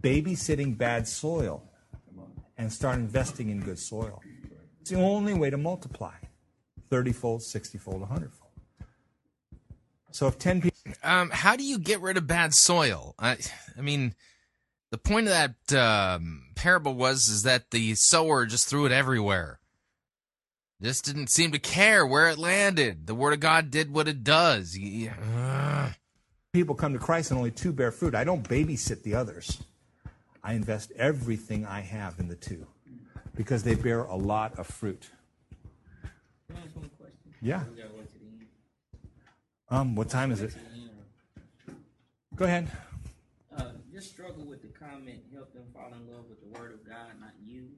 babysitting 0.00 0.76
bad 0.76 1.08
soil 1.08 1.62
and 2.58 2.72
start 2.72 2.96
investing 2.96 3.48
in 3.48 3.60
good 3.60 3.78
soil. 3.78 4.22
It's 4.80 4.90
the 4.90 5.00
only 5.00 5.34
way 5.34 5.50
to 5.50 5.56
multiply 5.56 6.14
30 6.90 7.12
fold, 7.12 7.42
60 7.42 7.78
fold, 7.78 8.00
100 8.00 8.32
fold. 8.32 8.50
So 10.10 10.28
if 10.28 10.38
10 10.38 10.60
people. 10.60 10.78
Um, 11.02 11.30
how 11.30 11.56
do 11.56 11.64
you 11.64 11.78
get 11.78 12.00
rid 12.00 12.16
of 12.16 12.26
bad 12.26 12.54
soil? 12.54 13.14
I, 13.18 13.38
I 13.76 13.80
mean, 13.80 14.14
the 14.90 14.98
point 14.98 15.26
of 15.26 15.32
that 15.32 15.76
um, 15.76 16.52
parable 16.54 16.94
was 16.94 17.28
is 17.28 17.42
that 17.44 17.70
the 17.70 17.94
sower 17.94 18.46
just 18.46 18.68
threw 18.68 18.86
it 18.86 18.92
everywhere. 18.92 19.58
Just 20.82 21.04
didn't 21.04 21.28
seem 21.28 21.52
to 21.52 21.58
care 21.58 22.04
where 22.04 22.28
it 22.28 22.38
landed. 22.38 23.06
The 23.06 23.14
Word 23.14 23.32
of 23.32 23.40
God 23.40 23.70
did 23.70 23.92
what 23.92 24.08
it 24.08 24.22
does. 24.24 24.76
People 26.52 26.74
come 26.74 26.92
to 26.92 26.98
Christ 26.98 27.30
and 27.30 27.38
only 27.38 27.50
two 27.50 27.72
bear 27.72 27.90
fruit. 27.90 28.14
I 28.14 28.24
don't 28.24 28.46
babysit 28.46 29.02
the 29.02 29.14
others. 29.14 29.62
I 30.42 30.54
invest 30.54 30.92
everything 30.96 31.64
I 31.64 31.80
have 31.80 32.18
in 32.18 32.28
the 32.28 32.34
two 32.34 32.66
because 33.34 33.62
they 33.62 33.74
bear 33.74 34.00
a 34.00 34.16
lot 34.16 34.58
of 34.58 34.66
fruit. 34.66 35.08
Yeah. 37.40 37.64
Um, 39.68 39.94
what 39.94 40.10
time 40.10 40.32
is 40.32 40.42
it? 40.42 40.54
Go 42.36 42.44
ahead. 42.44 42.70
Uh, 43.56 43.70
just 43.92 44.10
struggle 44.10 44.44
with 44.44 44.60
the 44.60 44.68
comment, 44.68 45.20
help 45.32 45.52
them 45.54 45.64
fall 45.72 45.92
in 45.92 46.12
love 46.12 46.24
with 46.28 46.40
the 46.40 46.58
Word 46.58 46.72
of 46.74 46.86
God, 46.86 47.20
not 47.20 47.32
you. 47.44 47.68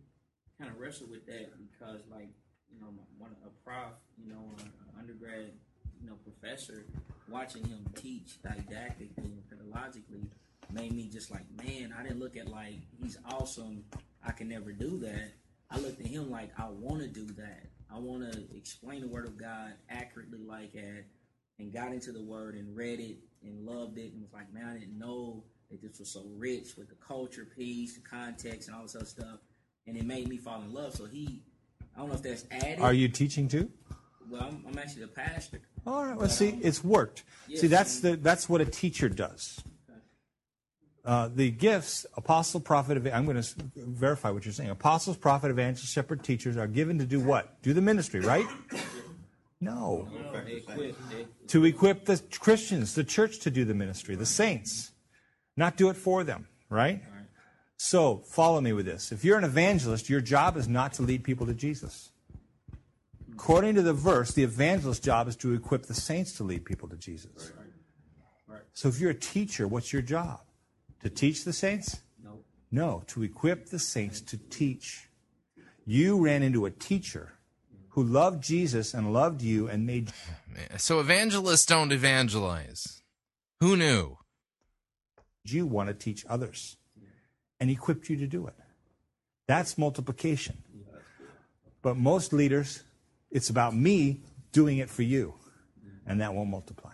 Kind 0.58 0.70
of 0.70 0.81
wrestle 0.81 1.07
with 1.10 1.26
that 1.26 1.52
because, 1.58 2.00
like, 2.10 2.31
you 2.76 2.84
know, 2.84 2.92
one 3.18 3.30
a 3.44 3.64
prof, 3.64 3.92
you 4.18 4.32
know, 4.32 4.55
an 4.58 4.70
undergrad, 4.98 5.52
you 6.00 6.08
know, 6.08 6.16
professor, 6.24 6.84
watching 7.28 7.64
him 7.64 7.84
teach 7.94 8.38
didactically 8.42 9.24
and 9.24 9.42
pedagogically 9.50 10.28
made 10.72 10.92
me 10.92 11.08
just 11.08 11.30
like, 11.30 11.44
man, 11.64 11.94
I 11.98 12.02
didn't 12.02 12.20
look 12.20 12.36
at 12.36 12.48
like 12.48 12.76
he's 13.00 13.18
awesome. 13.30 13.84
I 14.26 14.32
can 14.32 14.48
never 14.48 14.72
do 14.72 14.98
that. 14.98 15.32
I 15.70 15.78
looked 15.78 16.00
at 16.00 16.06
him 16.06 16.30
like 16.30 16.50
I 16.58 16.68
want 16.68 17.02
to 17.02 17.08
do 17.08 17.26
that. 17.34 17.66
I 17.92 17.98
want 17.98 18.32
to 18.32 18.56
explain 18.56 19.00
the 19.00 19.08
Word 19.08 19.26
of 19.26 19.36
God 19.36 19.72
accurately, 19.88 20.40
like 20.44 20.72
that, 20.72 21.05
and 21.58 21.72
got 21.72 21.92
into 21.92 22.12
the 22.12 22.22
Word 22.22 22.55
and 22.55 22.76
read 22.76 23.00
it 23.00 23.18
and 23.42 23.64
loved 23.64 23.98
it, 23.98 24.12
and 24.12 24.22
was 24.22 24.32
like, 24.32 24.52
man, 24.52 24.68
I 24.68 24.78
didn't 24.78 24.98
know 24.98 25.44
that 25.70 25.82
this 25.82 25.98
was 25.98 26.10
so 26.10 26.24
rich 26.36 26.76
with 26.76 26.88
the 26.88 26.96
culture 26.96 27.46
piece, 27.56 27.94
the 27.94 28.00
context, 28.00 28.68
and 28.68 28.76
all 28.76 28.82
this 28.82 28.96
other 28.96 29.05
stuff, 29.05 29.38
and 29.86 29.96
it 29.96 30.05
made 30.05 30.28
me 30.28 30.36
fall 30.36 30.62
in 30.62 30.72
love. 30.72 30.94
So 30.94 31.06
he 31.06 31.42
I 31.97 32.00
don't 32.00 32.08
know 32.08 32.15
if 32.15 32.23
that's 32.23 32.44
added. 32.50 32.81
Are 32.81 32.92
you 32.92 33.08
teaching 33.08 33.49
too? 33.49 33.70
Well, 34.28 34.42
I'm, 34.42 34.65
I'm 34.68 34.78
actually 34.78 35.05
a 35.05 35.08
pastor. 35.08 35.60
All 35.86 36.05
right. 36.05 36.16
Well, 36.16 36.28
see, 36.28 36.58
it's 36.62 36.84
worked. 36.84 37.25
Yes, 37.49 37.60
see, 37.60 37.66
that's 37.68 38.00
the 38.00 38.16
that's 38.16 38.49
what 38.49 38.60
a 38.60 38.65
teacher 38.65 39.08
does. 39.08 39.62
Uh, 41.05 41.28
the 41.33 41.52
gifts, 41.52 42.05
apostle, 42.16 42.58
prophet, 42.58 42.99
I'm 43.15 43.25
going 43.25 43.41
to 43.41 43.55
verify 43.76 44.31
what 44.31 44.44
you're 44.44 44.52
saying. 44.52 44.70
Apostles, 44.70 45.16
prophet, 45.16 45.52
evangelist, 45.52 45.92
shepherd, 45.92 46.25
teachers 46.25 46.57
are 46.57 46.66
given 46.66 46.99
to 46.99 47.07
do 47.07 47.20
what? 47.20 47.62
Do 47.62 47.73
the 47.73 47.81
ministry, 47.81 48.18
right? 48.18 48.44
No. 49.60 50.08
To 51.47 51.65
equip 51.65 52.07
the 52.07 52.20
Christians, 52.41 52.97
the 52.97 53.05
church 53.05 53.39
to 53.41 53.52
do 53.52 53.65
the 53.65 53.73
ministry, 53.73 54.16
the 54.16 54.26
saints, 54.26 54.91
not 55.57 55.76
do 55.76 55.91
it 55.91 55.97
for 55.97 56.25
them, 56.25 56.49
right? 56.68 57.05
So, 57.78 58.22
follow 58.26 58.60
me 58.60 58.72
with 58.72 58.86
this. 58.86 59.12
If 59.12 59.24
you're 59.24 59.36
an 59.36 59.44
evangelist, 59.44 60.08
your 60.08 60.20
job 60.20 60.56
is 60.56 60.66
not 60.66 60.94
to 60.94 61.02
lead 61.02 61.24
people 61.24 61.46
to 61.46 61.55
Jesus. 61.55 62.10
According 63.32 63.74
to 63.74 63.82
the 63.82 63.92
verse, 63.92 64.32
the 64.32 64.44
evangelist's 64.44 65.05
job 65.05 65.28
is 65.28 65.36
to 65.36 65.52
equip 65.52 65.84
the 65.84 65.94
saints 65.94 66.32
to 66.38 66.44
lead 66.44 66.64
people 66.64 66.88
to 66.88 66.96
Jesus. 66.96 67.52
So 68.72 68.88
if 68.88 68.98
you're 68.98 69.10
a 69.10 69.14
teacher, 69.14 69.68
what's 69.68 69.92
your 69.92 70.02
job? 70.02 70.40
To 71.02 71.10
teach 71.10 71.44
the 71.44 71.52
saints? 71.52 72.00
No. 72.22 72.40
No, 72.70 73.02
to 73.08 73.22
equip 73.22 73.66
the 73.66 73.78
saints 73.78 74.20
to 74.22 74.38
teach. 74.38 75.08
You 75.84 76.18
ran 76.24 76.42
into 76.42 76.64
a 76.64 76.70
teacher 76.70 77.34
who 77.90 78.02
loved 78.02 78.42
Jesus 78.42 78.94
and 78.94 79.12
loved 79.12 79.42
you 79.42 79.68
and 79.68 79.86
made 79.86 80.12
So 80.78 81.00
evangelists 81.00 81.66
don't 81.66 81.92
evangelize. 81.92 83.02
Who 83.60 83.76
knew? 83.76 84.18
you 85.44 85.64
want 85.64 85.88
to 85.88 85.94
teach 85.94 86.24
others 86.28 86.76
and 87.60 87.70
equipped 87.70 88.09
you 88.09 88.17
to 88.17 88.26
do 88.26 88.47
it. 88.47 88.55
That's 89.47 89.78
multiplication. 89.78 90.59
But 91.83 91.97
most 91.97 92.33
leaders, 92.33 92.83
it's 93.31 93.49
about 93.49 93.75
me 93.75 94.20
doing 94.52 94.78
it 94.78 94.91
for 94.91 95.02
you, 95.02 95.35
mm-hmm. 95.78 96.10
and 96.10 96.20
that 96.20 96.35
won't 96.35 96.51
multiply. 96.51 96.91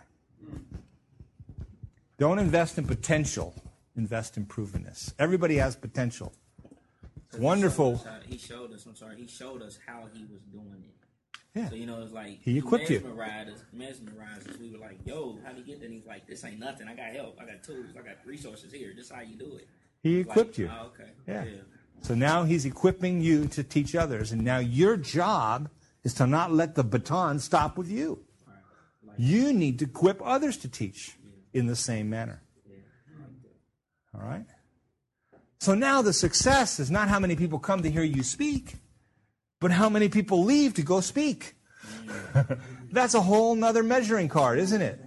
Don't 2.19 2.37
invest 2.37 2.77
in 2.77 2.85
potential, 2.85 3.55
invest 3.95 4.37
in 4.37 4.45
provenness. 4.45 5.13
Everybody 5.17 5.55
has 5.55 5.75
potential. 5.75 6.31
It's 7.27 7.39
wonderful. 7.39 8.05
He 8.27 8.37
showed 8.37 8.71
us. 8.71 8.85
I'm 8.85 8.95
sorry. 8.95 9.15
He 9.15 9.27
showed 9.27 9.63
us 9.63 9.79
how 9.87 10.07
he 10.13 10.25
was 10.31 10.41
doing 10.51 10.83
it. 10.87 10.93
Yeah. 11.59 11.69
So 11.69 11.75
you 11.75 11.85
know, 11.85 12.01
it's 12.01 12.11
like 12.13 12.39
He 12.41 12.57
equipped 12.57 12.89
you. 12.89 12.99
mesmerized 12.99 13.49
us. 13.49 13.63
Mesmerized 13.73 14.49
us. 14.49 14.57
We 14.59 14.71
were 14.71 14.77
like, 14.77 14.99
"Yo, 15.05 15.39
how 15.43 15.51
do 15.51 15.59
you 15.59 15.65
get 15.65 15.81
that?" 15.81 15.89
He's 15.89 16.05
like, 16.05 16.27
"This 16.27 16.43
ain't 16.43 16.59
nothing. 16.59 16.87
I 16.87 16.95
got 16.95 17.13
help. 17.13 17.39
I 17.39 17.45
got 17.45 17.63
tools. 17.63 17.87
I 17.97 18.01
got 18.01 18.17
resources 18.25 18.71
here. 18.71 18.93
This 18.95 19.05
is 19.05 19.11
how 19.11 19.21
you 19.21 19.35
do 19.35 19.57
it." 19.57 19.67
He 20.03 20.19
equipped 20.19 20.57
you. 20.57 20.69
Oh, 20.71 20.87
okay. 20.87 21.11
Yeah. 21.27 21.45
So 22.01 22.13
now 22.13 22.43
he's 22.43 22.65
equipping 22.65 23.21
you 23.21 23.47
to 23.47 23.63
teach 23.63 23.95
others. 23.95 24.33
And 24.33 24.43
now 24.43 24.57
your 24.59 24.97
job 24.97 25.69
is 26.03 26.13
to 26.15 26.27
not 26.27 26.51
let 26.51 26.75
the 26.75 26.83
baton 26.83 27.39
stop 27.39 27.77
with 27.77 27.89
you. 27.89 28.19
You 29.17 29.53
need 29.53 29.79
to 29.79 29.85
equip 29.85 30.21
others 30.21 30.57
to 30.57 30.67
teach 30.67 31.17
in 31.53 31.67
the 31.67 31.75
same 31.75 32.09
manner. 32.09 32.41
All 34.13 34.21
right? 34.21 34.45
So 35.59 35.73
now 35.73 36.01
the 36.01 36.11
success 36.11 36.79
is 36.79 36.91
not 36.91 37.07
how 37.07 37.19
many 37.19 37.37
people 37.37 37.57
come 37.57 37.83
to 37.83 37.89
hear 37.89 38.03
you 38.03 38.21
speak, 38.21 38.75
but 39.61 39.71
how 39.71 39.87
many 39.87 40.09
people 40.09 40.43
leave 40.43 40.73
to 40.73 40.81
go 40.81 40.99
speak. 40.99 41.55
That's 42.91 43.13
a 43.13 43.21
whole 43.21 43.55
nother 43.55 43.81
measuring 43.81 44.27
card, 44.27 44.59
isn't 44.59 44.81
it? 44.81 44.99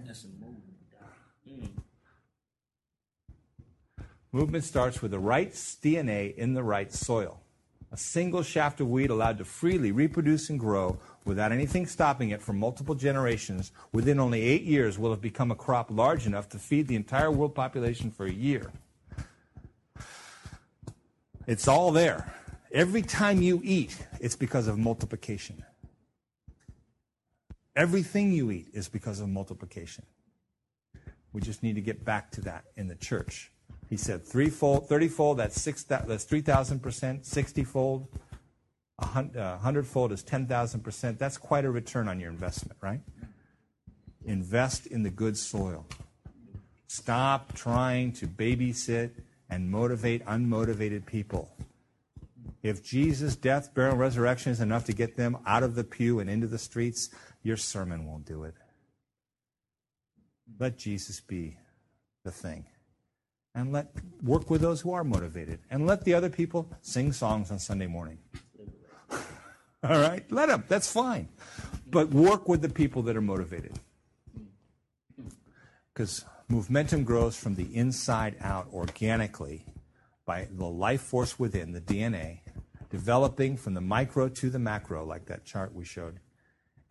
Movement 4.37 4.63
starts 4.63 5.01
with 5.01 5.09
the 5.09 5.17
right 5.17 5.51
DNA 5.51 6.35
in 6.35 6.53
the 6.53 6.61
right 6.61 6.93
soil. 6.93 7.41
A 7.91 7.97
single 7.97 8.43
shaft 8.43 8.79
of 8.79 8.87
wheat 8.87 9.09
allowed 9.09 9.39
to 9.39 9.45
freely 9.45 9.91
reproduce 9.91 10.51
and 10.51 10.59
grow 10.59 10.99
without 11.25 11.51
anything 11.51 11.87
stopping 11.87 12.29
it 12.29 12.39
for 12.39 12.53
multiple 12.53 12.93
generations 12.93 13.71
within 13.93 14.19
only 14.19 14.43
eight 14.43 14.61
years 14.61 14.99
will 14.99 15.09
have 15.09 15.21
become 15.21 15.49
a 15.49 15.55
crop 15.55 15.89
large 15.89 16.27
enough 16.27 16.47
to 16.49 16.59
feed 16.59 16.87
the 16.87 16.95
entire 16.95 17.31
world 17.31 17.55
population 17.55 18.11
for 18.11 18.27
a 18.27 18.31
year. 18.31 18.71
It's 21.47 21.67
all 21.67 21.89
there. 21.89 22.31
Every 22.71 23.01
time 23.01 23.41
you 23.41 23.59
eat, 23.63 24.05
it's 24.19 24.35
because 24.35 24.67
of 24.67 24.77
multiplication. 24.77 25.65
Everything 27.75 28.31
you 28.31 28.51
eat 28.51 28.67
is 28.71 28.87
because 28.87 29.19
of 29.19 29.29
multiplication. 29.29 30.05
We 31.33 31.41
just 31.41 31.63
need 31.63 31.73
to 31.73 31.81
get 31.81 32.05
back 32.05 32.29
to 32.33 32.41
that 32.41 32.65
in 32.75 32.87
the 32.87 32.95
church. 32.95 33.49
He 33.89 33.97
said 33.97 34.25
threefold, 34.25 34.89
thirtyfold, 34.89 35.37
that's 35.37 35.61
six. 35.61 35.83
That's 35.83 36.25
three 36.25 36.41
thousand 36.41 36.81
percent. 36.81 37.25
Sixtyfold, 37.25 38.07
a 38.99 39.03
uh, 39.03 39.57
hundredfold 39.59 40.11
is 40.11 40.23
ten 40.23 40.45
thousand 40.45 40.81
percent. 40.81 41.19
That's 41.19 41.37
quite 41.37 41.63
a 41.63 41.71
return 41.71 42.07
on 42.07 42.19
your 42.19 42.29
investment, 42.29 42.77
right? 42.81 43.01
Invest 44.25 44.87
in 44.87 45.03
the 45.03 45.09
good 45.09 45.37
soil. 45.37 45.85
Stop 46.87 47.53
trying 47.53 48.11
to 48.13 48.27
babysit 48.27 49.11
and 49.49 49.69
motivate 49.69 50.25
unmotivated 50.25 51.05
people. 51.05 51.49
If 52.63 52.83
Jesus' 52.83 53.37
death, 53.37 53.73
burial, 53.73 53.93
and 53.93 54.01
resurrection 54.01 54.51
is 54.51 54.59
enough 54.59 54.85
to 54.85 54.93
get 54.93 55.15
them 55.15 55.37
out 55.45 55.63
of 55.63 55.75
the 55.75 55.83
pew 55.85 56.19
and 56.19 56.29
into 56.29 56.47
the 56.47 56.57
streets, 56.57 57.09
your 57.43 57.55
sermon 57.55 58.05
won't 58.05 58.25
do 58.25 58.43
it. 58.43 58.55
Let 60.59 60.77
Jesus 60.77 61.21
be 61.21 61.57
the 62.25 62.31
thing. 62.31 62.65
And 63.57 63.73
let 63.73 63.87
work 64.21 64.51
with 64.51 64.61
those 64.61 64.81
who 64.81 64.93
are 64.93 65.03
motivated. 65.03 65.57
And 65.71 65.87
let 65.87 66.05
the 66.05 66.13
other 66.13 66.29
people 66.29 66.69
sing 66.83 67.11
songs 67.11 67.49
on 67.49 67.57
Sunday 67.57 67.87
morning. 67.87 68.19
All 69.83 69.99
right? 69.99 70.31
Let 70.31 70.49
them. 70.49 70.63
That's 70.67 70.91
fine. 70.91 71.29
But 71.89 72.09
work 72.09 72.47
with 72.47 72.61
the 72.61 72.69
people 72.69 73.01
that 73.01 73.17
are 73.17 73.21
motivated. 73.21 73.79
Because 75.91 76.23
momentum 76.47 77.03
grows 77.03 77.35
from 77.35 77.55
the 77.55 77.75
inside 77.75 78.35
out 78.41 78.67
organically 78.71 79.65
by 80.27 80.47
the 80.51 80.67
life 80.67 81.01
force 81.01 81.39
within, 81.39 81.71
the 81.71 81.81
DNA, 81.81 82.41
developing 82.91 83.57
from 83.57 83.73
the 83.73 83.81
micro 83.81 84.29
to 84.29 84.51
the 84.51 84.59
macro, 84.59 85.03
like 85.03 85.25
that 85.25 85.45
chart 85.45 85.73
we 85.73 85.83
showed. 85.83 86.19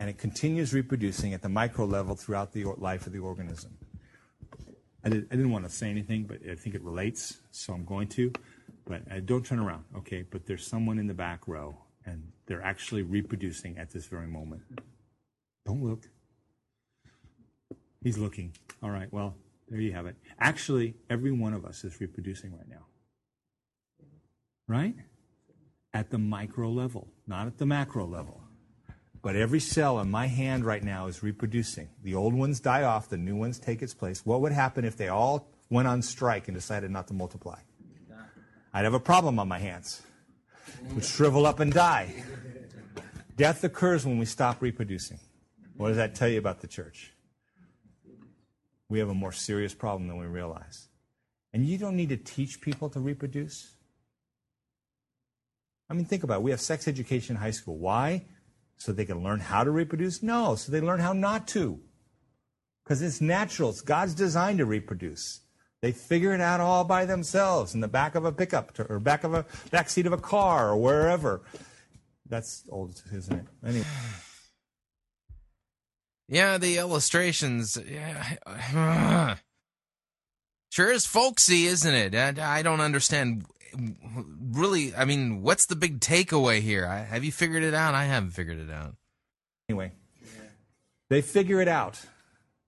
And 0.01 0.11
it 0.11 0.19
continues 0.19 0.75
reproducing 0.75 1.33
at 1.33 1.43
the 1.43 1.49
micro 1.49 1.85
level 1.85 2.17
throughout 2.17 2.53
the 2.53 2.65
life 2.65 3.07
of 3.07 3.12
the 3.12 3.20
organism. 3.20 3.78
I, 5.07 5.09
did, 5.09 5.28
didn't 5.31 5.52
want 5.52 5.65
to 5.65 5.70
say 5.70 5.89
anything, 5.89 6.25
but 6.25 6.39
I 6.51 6.57
think 6.57 6.75
it 6.75 6.83
relates, 6.83 7.39
so 7.52 7.73
I'm 7.73 7.85
going 7.85 8.09
to. 8.09 8.33
But 8.85 9.02
uh, 9.09 9.20
don't 9.25 9.47
turn 9.47 9.60
around, 9.60 9.85
okay? 9.99 10.25
But 10.28 10.47
there's 10.47 10.67
someone 10.67 10.99
in 10.99 11.07
the 11.07 11.15
back 11.15 11.47
row, 11.47 11.76
and 12.05 12.33
they're 12.47 12.62
actually 12.62 13.02
reproducing 13.02 13.78
at 13.78 13.91
this 13.93 14.07
very 14.07 14.26
moment. 14.26 14.62
Don't 15.65 15.85
look. 15.85 16.09
He's 18.02 18.18
looking. 18.18 18.52
All 18.83 18.91
right, 18.91 19.12
well, 19.12 19.36
there 19.68 19.81
you 19.81 19.93
have 19.93 20.07
it. 20.07 20.17
Actually, 20.41 20.97
every 21.09 21.31
one 21.31 21.55
of 21.55 21.65
us 21.65 21.85
is 21.85 22.01
reproducing 22.01 22.52
right 22.52 22.68
now. 22.68 22.86
Right? 24.67 24.97
At 25.94 26.10
the 26.10 26.18
micro 26.18 26.68
level, 26.68 27.07
not 27.28 27.47
at 27.47 27.59
the 27.59 27.67
macro 27.67 28.07
level. 28.07 28.43
But 29.27 29.35
every 29.35 29.59
cell 29.59 29.99
in 29.99 30.09
my 30.09 30.29
hand 30.29 30.65
right 30.65 30.85
now 30.85 31.09
is 31.09 31.21
reproducing. 31.21 31.89
The 32.05 32.15
old 32.15 32.33
ones 32.33 32.61
die 32.61 32.85
off, 32.85 33.09
the 33.09 33.17
new 33.17 33.35
ones 33.35 33.59
take 33.59 33.83
its 33.83 33.93
place. 33.93 34.25
What 34.25 34.41
would 34.41 34.53
happen 34.53 34.85
if 34.85 34.97
they 34.97 35.09
all 35.09 35.49
went 35.69 35.89
on 35.89 36.01
strike 36.01 36.47
and 36.47 36.57
decided 36.57 36.93
not 36.93 37.09
to 37.09 37.13
multiply? 37.13 37.59
I'd 38.73 38.85
have 38.85 38.95
a 38.95 39.01
problem 39.01 39.41
on 39.41 39.49
my 39.49 39.59
hands. 39.59 40.01
Would 40.95 41.05
shrivel 41.05 41.45
up 41.45 41.59
and 41.59 41.73
die. 41.73 42.23
Death 43.37 43.65
occurs 43.65 44.07
when 44.07 44.17
we 44.19 44.27
stop 44.27 44.63
reproducing. 44.63 45.19
What 45.77 45.89
does 45.89 45.97
that 45.97 46.15
tell 46.15 46.29
you 46.29 46.39
about 46.39 46.61
the 46.61 46.69
church? 46.69 47.13
We 48.89 49.01
have 49.01 49.09
a 49.09 49.15
more 49.15 49.33
serious 49.33 49.75
problem 49.75 50.07
than 50.07 50.19
we 50.19 50.27
realize. 50.27 50.87
And 51.53 51.67
you 51.67 51.79
don't 51.79 51.97
need 51.97 52.11
to 52.11 52.17
teach 52.17 52.61
people 52.61 52.89
to 52.91 53.01
reproduce. 53.01 53.73
I 55.91 55.95
mean, 55.95 56.05
think 56.05 56.23
about 56.23 56.37
it. 56.37 56.43
We 56.43 56.53
have 56.53 56.61
sex 56.61 56.87
education 56.87 57.35
in 57.35 57.43
high 57.43 57.51
school. 57.51 57.77
Why? 57.77 58.27
So 58.77 58.93
they 58.93 59.05
can 59.05 59.23
learn 59.23 59.41
how 59.41 59.65
to 59.65 59.71
reproduce? 59.71 60.23
No, 60.23 60.55
so 60.55 60.71
they 60.71 60.81
learn 60.81 61.01
how 61.01 61.13
not 61.13 61.49
to. 61.49 61.81
Because 62.85 63.03
it's 63.03 63.21
natural. 63.21 63.71
It's 63.71 63.81
God's 63.81 64.15
design 64.15 64.59
to 64.59 64.65
reproduce. 64.65 65.41
They 65.83 65.93
figure 65.93 66.33
it 66.35 66.41
out 66.41 66.61
all 66.61 66.85
by 66.85 67.05
themselves 67.05 67.75
in 67.75 67.81
the 67.81 67.89
back 67.89 68.15
of 68.15 68.25
a 68.25 68.33
pickup 68.33 68.75
to, 68.75 68.85
or 68.85 68.99
back 68.99 69.25
of 69.25 69.35
a 69.35 69.45
back 69.71 69.91
seat 69.91 70.07
of 70.07 70.13
a 70.13 70.19
car 70.19 70.71
or 70.71 70.77
wherever. 70.77 71.43
That's 72.29 72.65
old, 72.69 73.03
isn't 73.13 73.35
it? 73.35 73.47
Anyway. 73.65 73.87
Yeah, 76.29 76.59
the 76.59 76.79
illustrations. 76.79 77.79
Yeah. 77.89 79.37
Sure 80.69 80.91
is 80.91 81.07
folksy, 81.07 81.65
isn't 81.65 81.95
it? 81.95 82.39
I 82.39 82.61
don't 82.61 82.83
understand. 82.83 83.47
Really, 84.53 84.95
I 84.95 85.05
mean, 85.05 85.43
what's 85.43 85.67
the 85.67 85.77
big 85.77 86.01
takeaway 86.01 86.61
here? 86.61 86.87
I, 86.87 86.99
have 86.99 87.25
you 87.25 87.33
figured 87.33 87.63
it 87.63 87.75
out? 87.75 87.95
I 87.95 88.05
haven't 88.05 88.31
figured 88.31 88.59
it 88.59 88.71
out. 88.71 88.95
Anyway, 89.69 89.93
they 91.09 91.23
figure 91.23 91.61
it 91.61 91.69
out 91.69 92.01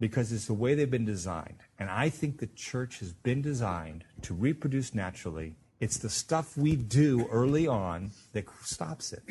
because 0.00 0.32
it's 0.32 0.46
the 0.46 0.54
way 0.54 0.74
they've 0.74 0.90
been 0.90 1.04
designed. 1.04 1.60
And 1.78 1.90
I 1.90 2.08
think 2.08 2.38
the 2.38 2.46
church 2.48 3.00
has 3.00 3.12
been 3.12 3.42
designed 3.42 4.04
to 4.22 4.34
reproduce 4.34 4.94
naturally. 4.94 5.56
It's 5.80 5.98
the 5.98 6.10
stuff 6.10 6.56
we 6.56 6.76
do 6.76 7.26
early 7.30 7.66
on 7.66 8.12
that 8.32 8.46
stops 8.62 9.12
it. 9.12 9.22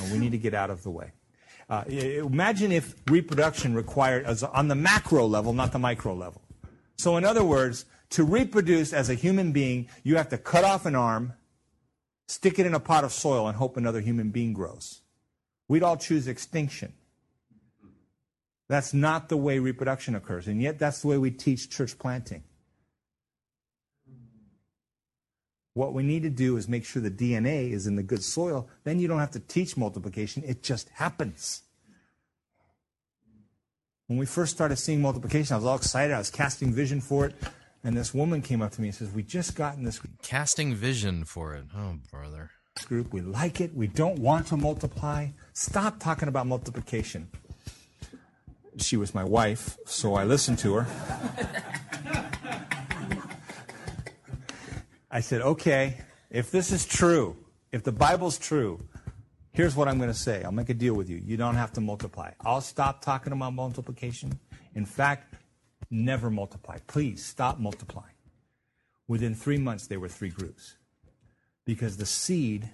And 0.00 0.12
we 0.12 0.18
need 0.18 0.32
to 0.32 0.38
get 0.38 0.54
out 0.54 0.70
of 0.70 0.82
the 0.82 0.90
way. 0.90 1.12
Uh, 1.68 1.84
imagine 1.86 2.72
if 2.72 2.96
reproduction 3.06 3.74
required 3.74 4.26
as 4.26 4.42
on 4.42 4.68
the 4.68 4.74
macro 4.74 5.26
level, 5.26 5.52
not 5.52 5.72
the 5.72 5.78
micro 5.78 6.14
level. 6.14 6.42
So, 6.96 7.16
in 7.16 7.24
other 7.24 7.44
words, 7.44 7.84
to 8.10 8.24
reproduce 8.24 8.92
as 8.92 9.08
a 9.08 9.14
human 9.14 9.52
being, 9.52 9.88
you 10.02 10.16
have 10.16 10.28
to 10.30 10.38
cut 10.38 10.64
off 10.64 10.84
an 10.84 10.94
arm, 10.94 11.34
stick 12.28 12.58
it 12.58 12.66
in 12.66 12.74
a 12.74 12.80
pot 12.80 13.04
of 13.04 13.12
soil, 13.12 13.46
and 13.46 13.56
hope 13.56 13.76
another 13.76 14.00
human 14.00 14.30
being 14.30 14.52
grows. 14.52 15.00
We'd 15.68 15.82
all 15.82 15.96
choose 15.96 16.26
extinction. 16.26 16.92
That's 18.68 18.92
not 18.92 19.28
the 19.28 19.36
way 19.36 19.58
reproduction 19.58 20.14
occurs, 20.14 20.46
and 20.46 20.60
yet 20.60 20.78
that's 20.78 21.00
the 21.02 21.08
way 21.08 21.18
we 21.18 21.30
teach 21.30 21.70
church 21.70 21.98
planting. 21.98 22.44
What 25.74 25.94
we 25.94 26.02
need 26.02 26.24
to 26.24 26.30
do 26.30 26.56
is 26.56 26.68
make 26.68 26.84
sure 26.84 27.00
the 27.00 27.10
DNA 27.10 27.70
is 27.70 27.86
in 27.86 27.94
the 27.94 28.02
good 28.02 28.22
soil. 28.24 28.68
Then 28.84 28.98
you 28.98 29.06
don't 29.06 29.20
have 29.20 29.30
to 29.32 29.40
teach 29.40 29.76
multiplication, 29.76 30.42
it 30.44 30.62
just 30.62 30.88
happens. 30.90 31.62
When 34.08 34.18
we 34.18 34.26
first 34.26 34.52
started 34.52 34.74
seeing 34.74 35.00
multiplication, 35.00 35.54
I 35.54 35.56
was 35.56 35.66
all 35.66 35.76
excited. 35.76 36.12
I 36.12 36.18
was 36.18 36.30
casting 36.30 36.72
vision 36.72 37.00
for 37.00 37.26
it. 37.26 37.34
And 37.82 37.96
this 37.96 38.12
woman 38.12 38.42
came 38.42 38.60
up 38.60 38.72
to 38.72 38.80
me 38.82 38.88
and 38.88 38.94
says, 38.94 39.10
We 39.10 39.22
just 39.22 39.54
got 39.56 39.76
in 39.76 39.84
this 39.84 40.00
Casting 40.22 40.74
vision 40.74 41.24
for 41.24 41.54
it. 41.54 41.64
Oh, 41.76 41.94
brother. 42.10 42.50
group. 42.86 43.12
We 43.12 43.20
like 43.20 43.60
it. 43.60 43.74
We 43.74 43.86
don't 43.86 44.18
want 44.18 44.46
to 44.48 44.56
multiply. 44.56 45.28
Stop 45.54 45.98
talking 45.98 46.28
about 46.28 46.46
multiplication. 46.46 47.28
She 48.78 48.96
was 48.96 49.14
my 49.14 49.24
wife, 49.24 49.76
so 49.86 50.14
I 50.14 50.24
listened 50.24 50.58
to 50.60 50.74
her. 50.74 50.86
I 55.10 55.20
said, 55.20 55.40
Okay, 55.42 55.96
if 56.30 56.50
this 56.50 56.70
is 56.72 56.86
true, 56.86 57.36
if 57.72 57.82
the 57.82 57.92
Bible's 57.92 58.38
true, 58.38 58.78
here's 59.52 59.74
what 59.74 59.88
I'm 59.88 59.98
going 59.98 60.10
to 60.10 60.18
say. 60.18 60.42
I'll 60.44 60.52
make 60.52 60.68
a 60.68 60.74
deal 60.74 60.94
with 60.94 61.08
you. 61.08 61.16
You 61.16 61.36
don't 61.36 61.56
have 61.56 61.72
to 61.74 61.80
multiply. 61.80 62.32
I'll 62.42 62.60
stop 62.60 63.00
talking 63.02 63.32
about 63.32 63.54
multiplication. 63.54 64.38
In 64.74 64.84
fact, 64.86 65.34
never 65.90 66.30
multiply. 66.30 66.78
Please 66.86 67.24
stop 67.24 67.58
multiplying. 67.58 68.14
Within 69.08 69.34
three 69.34 69.58
months, 69.58 69.86
there 69.86 69.98
were 69.98 70.08
three 70.08 70.30
groups. 70.30 70.76
Because 71.64 71.96
the 71.96 72.06
seed 72.06 72.70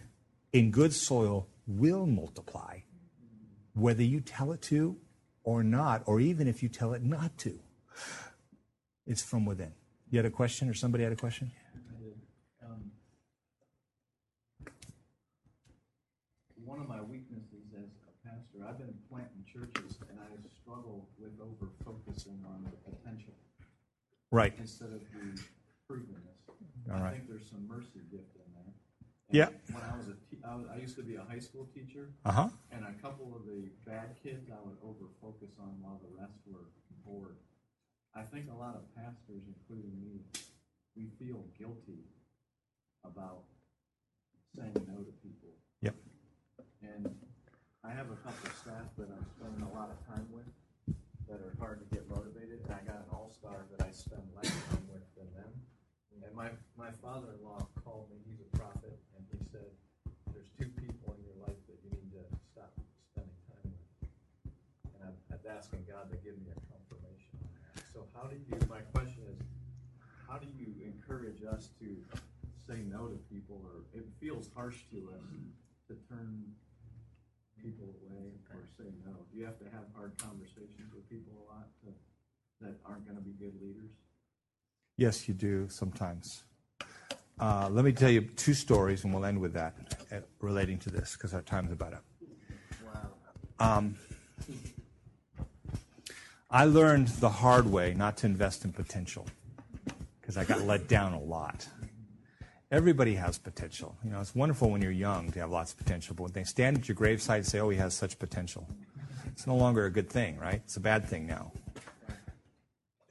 in 0.53 0.71
good 0.71 0.93
soil 0.93 1.49
will 1.67 2.07
multiply, 2.07 2.81
whether 3.75 4.03
you 4.03 4.21
tell 4.21 4.53
it 4.53 4.63
to 4.63 4.97
or 5.45 5.63
not, 5.63 6.03
or 6.07 6.21
even 6.21 6.47
if 6.47 6.63
you 6.63 6.69
tell 6.69 6.93
it 6.93 7.03
not 7.03 7.37
to. 7.39 7.59
It's 9.07 9.23
from 9.23 9.45
within. 9.45 9.73
You 10.11 10.19
had 10.19 10.27
a 10.27 10.31
question, 10.31 10.69
or 10.69 10.75
somebody 10.75 11.05
had 11.05 11.13
a 11.13 11.17
question? 11.17 11.53
Um, 12.65 12.91
one 16.65 16.81
of 16.81 16.89
my 16.89 17.01
weaknesses 17.03 17.71
as 17.77 17.91
a 18.07 18.29
pastor, 18.29 18.67
I've 18.69 18.79
been 18.79 18.95
planting 19.09 19.45
churches 19.53 19.99
and 20.09 20.19
I 20.21 20.27
struggle 20.67 21.09
with 21.19 21.39
over 21.41 21.71
focusing 21.85 22.43
on 22.45 22.65
the. 22.65 22.76
Right. 24.37 24.53
Instead 24.61 24.93
of 24.93 25.01
the 25.01 25.41
provenness. 25.89 26.45
All 26.93 27.01
I 27.01 27.11
think 27.17 27.27
there's 27.27 27.49
some 27.49 27.65
mercy 27.67 28.05
gift 28.13 28.37
in 28.37 28.45
there. 28.53 28.69
And 28.69 29.33
Yeah. 29.33 29.49
When 29.73 29.81
I 29.83 29.97
was 29.97 30.13
a 30.13 30.17
te- 30.29 30.45
I, 30.45 30.55
was, 30.55 30.67
I 30.69 30.77
used 30.77 30.95
to 30.97 31.03
be 31.03 31.17
a 31.17 31.25
high 31.25 31.41
school 31.41 31.67
teacher. 31.73 32.13
Uh-huh. 32.27 32.53
And 32.71 32.85
a 32.85 32.93
couple 33.01 33.33
of 33.33 33.49
the 33.49 33.73
bad 33.89 34.13
kids 34.23 34.53
I 34.53 34.61
would 34.61 34.77
over 34.85 35.09
focus 35.25 35.57
on 35.57 35.73
while 35.81 35.99
the 36.05 36.13
rest 36.21 36.37
were 36.45 36.69
bored. 37.09 37.41
I 38.15 38.29
think 38.29 38.53
a 38.53 38.59
lot 38.61 38.77
of 38.77 38.85
pastors, 38.93 39.49
including 39.49 39.97
me, 40.05 40.21
we 40.93 41.09
feel 41.17 41.41
guilty 41.57 42.05
about 43.09 43.49
saying 44.55 44.77
no 44.85 45.01
to 45.01 45.13
people. 45.25 45.57
Yep. 45.81 45.97
And 46.85 47.09
I 47.83 47.89
have 47.89 48.13
a 48.13 48.21
couple 48.21 48.53
of 48.53 48.57
staff 48.61 48.85
that 49.01 49.09
I'm 49.09 49.25
spending 49.33 49.65
a 49.65 49.73
lot 49.73 49.89
of 49.89 49.97
time 50.05 50.29
with 50.29 50.45
that 51.29 51.43
are 51.43 51.55
hard 51.59 51.83
to 51.83 51.87
get 51.95 52.09
motivated, 52.09 52.63
and 52.65 52.71
I 52.73 52.81
got 52.87 53.03
an 53.03 53.11
all-star 53.13 53.67
that 53.77 53.85
I 53.87 53.91
spend 53.91 54.23
with 54.91 55.31
them. 55.35 55.51
And 56.25 56.35
my, 56.35 56.51
my 56.77 56.91
father-in-law 57.03 57.67
called 57.85 58.11
me, 58.11 58.19
he's 58.27 58.41
a 58.41 58.51
prophet, 58.57 58.99
and 59.17 59.23
he 59.31 59.39
said, 59.53 59.71
there's 60.33 60.51
two 60.59 60.69
people 60.81 61.17
in 61.17 61.23
your 61.25 61.39
life 61.47 61.61
that 61.69 61.79
you 61.85 61.91
need 61.95 62.11
to 62.13 62.25
stop 62.53 62.73
spending 63.13 63.41
time 63.49 63.69
with. 63.73 64.11
And 64.97 65.13
I'm, 65.13 65.17
I'm 65.33 65.45
asking 65.47 65.87
God 65.89 66.11
to 66.11 66.17
give 66.21 66.37
me 66.41 66.51
a 66.51 66.59
confirmation 66.69 67.33
on 67.41 67.53
that. 67.55 67.85
So 67.95 68.05
how 68.13 68.29
do 68.29 68.37
you, 68.37 68.57
my 68.69 68.83
question 68.93 69.25
is, 69.29 69.39
how 70.27 70.37
do 70.37 70.49
you 70.59 70.75
encourage 70.83 71.41
us 71.47 71.71
to 71.79 71.95
say 72.67 72.83
no 72.83 73.07
to 73.07 73.19
people, 73.31 73.63
or 73.63 73.87
it 73.95 74.05
feels 74.19 74.51
harsh 74.55 74.83
to 74.91 75.15
us 75.15 75.31
to 75.87 75.95
turn 76.11 76.43
people 77.63 77.95
away 78.03 78.35
or 78.51 78.61
say 78.75 78.91
no? 79.07 79.15
Do 79.31 79.39
you 79.39 79.47
have 79.47 79.59
to 79.63 79.69
have 79.71 79.87
hard 79.95 80.19
conversations 80.19 80.91
with 80.91 81.07
people 81.09 81.33
a 81.47 81.55
lot 81.55 81.71
to, 81.87 81.95
that 82.61 82.75
aren't 82.85 83.07
going 83.07 83.17
to 83.17 83.23
be 83.23 83.39
good 83.39 83.55
leaders? 83.63 83.95
Yes, 84.97 85.29
you 85.29 85.35
do 85.35 85.69
sometimes. 85.69 86.45
Uh, 87.39 87.69
let 87.71 87.85
me 87.85 87.93
tell 87.93 88.11
you 88.11 88.23
two 88.23 88.55
stories, 88.55 89.05
and 89.05 89.13
we'll 89.13 89.27
end 89.27 89.39
with 89.39 89.53
that 89.53 89.75
uh, 90.11 90.17
relating 90.41 90.79
to 90.79 90.91
this 90.91 91.13
because 91.13 91.35
our 91.35 91.43
time's 91.43 91.71
about 91.71 91.93
up. 91.93 92.05
Um, 93.59 93.97
I 96.51 96.65
learned 96.65 97.09
the 97.09 97.29
hard 97.29 97.67
way 97.67 97.93
not 97.95 98.17
to 98.19 98.27
invest 98.27 98.65
in 98.65 98.73
potential 98.73 99.27
because 100.21 100.39
I 100.39 100.45
got 100.45 100.63
let 100.63 100.89
down 100.89 101.13
a 101.13 101.21
lot. 101.21 101.69
Everybody 102.71 103.15
has 103.15 103.39
potential. 103.39 103.97
You 104.03 104.11
know, 104.11 104.21
it's 104.21 104.35
wonderful 104.35 104.71
when 104.71 104.81
you're 104.81 104.91
young 104.91 105.31
to 105.33 105.41
have 105.41 105.51
lots 105.51 105.73
of 105.73 105.79
potential, 105.79 106.15
but 106.17 106.25
when 106.25 106.33
they 106.33 106.45
stand 106.45 106.79
at 106.79 106.89
your 106.89 106.95
graveside 106.95 107.39
and 107.39 107.47
say, 107.47 107.61
"Oh, 107.61 107.69
he 107.69 107.77
has 107.79 107.95
such 107.95 108.19
potential," 108.19 108.67
it's 109.27 109.47
no 109.47 109.57
longer 109.57 109.85
a 109.85 109.91
good 109.91 110.09
thing, 110.09 110.39
right? 110.39 110.63
It's 110.65 110.77
a 110.77 110.81
bad 110.81 111.05
thing 111.07 111.27
now. 111.27 111.53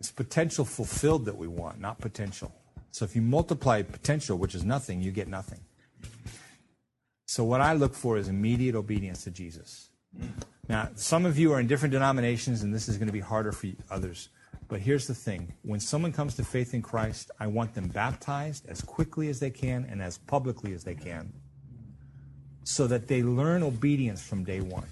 It's 0.06 0.11
potential 0.11 0.66
fulfilled 0.66 1.25
that 1.25 1.35
we 1.35 1.48
want, 1.48 1.80
not 1.80 2.00
potential. 2.00 2.53
So 2.92 3.06
if 3.06 3.16
you 3.16 3.24
multiply 3.24 3.82
potential, 3.82 4.38
which 4.38 4.53
is 4.53 4.64
nothing, 4.64 5.01
you 5.01 5.09
get 5.09 5.27
nothing. 5.27 5.61
So 7.25 7.43
what 7.43 7.59
I 7.59 7.74
look 7.74 7.95
for 7.95 8.16
is 8.16 8.27
immediate 8.27 8.75
obedience 8.75 9.24
to 9.24 9.32
Jesus. 9.32 9.90
Now, 10.69 10.90
some 10.93 11.25
of 11.25 11.40
you 11.40 11.53
are 11.53 11.59
in 11.59 11.66
different 11.66 11.92
denominations, 11.92 12.61
and 12.61 12.72
this 12.72 12.88
is 12.88 12.98
going 12.98 13.08
to 13.08 13.14
be 13.14 13.19
harder 13.19 13.51
for 13.51 13.69
others. 13.90 14.30
But 14.67 14.82
here's 14.82 15.08
the 15.08 15.16
thing 15.16 15.56
when 15.64 15.80
someone 15.80 16.14
comes 16.14 16.35
to 16.35 16.43
faith 16.43 16.75
in 16.75 16.84
Christ, 16.84 17.32
I 17.40 17.48
want 17.48 17.74
them 17.74 17.88
baptized 17.88 18.69
as 18.69 18.82
quickly 18.82 19.30
as 19.30 19.40
they 19.40 19.50
can 19.50 19.88
and 19.90 20.03
as 20.03 20.19
publicly 20.19 20.74
as 20.74 20.84
they 20.84 20.93
can 20.93 21.34
so 22.64 22.85
that 22.85 23.08
they 23.08 23.24
learn 23.24 23.64
obedience 23.64 24.22
from 24.22 24.43
day 24.43 24.61
one. 24.61 24.85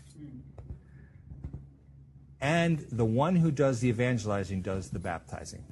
And 2.44 2.80
the 2.92 3.06
one 3.06 3.38
who 3.38 3.52
does 3.52 3.80
the 3.80 3.88
evangelizing 3.88 4.62
does 4.62 4.90
the 4.90 5.00
baptizing. 5.00 5.64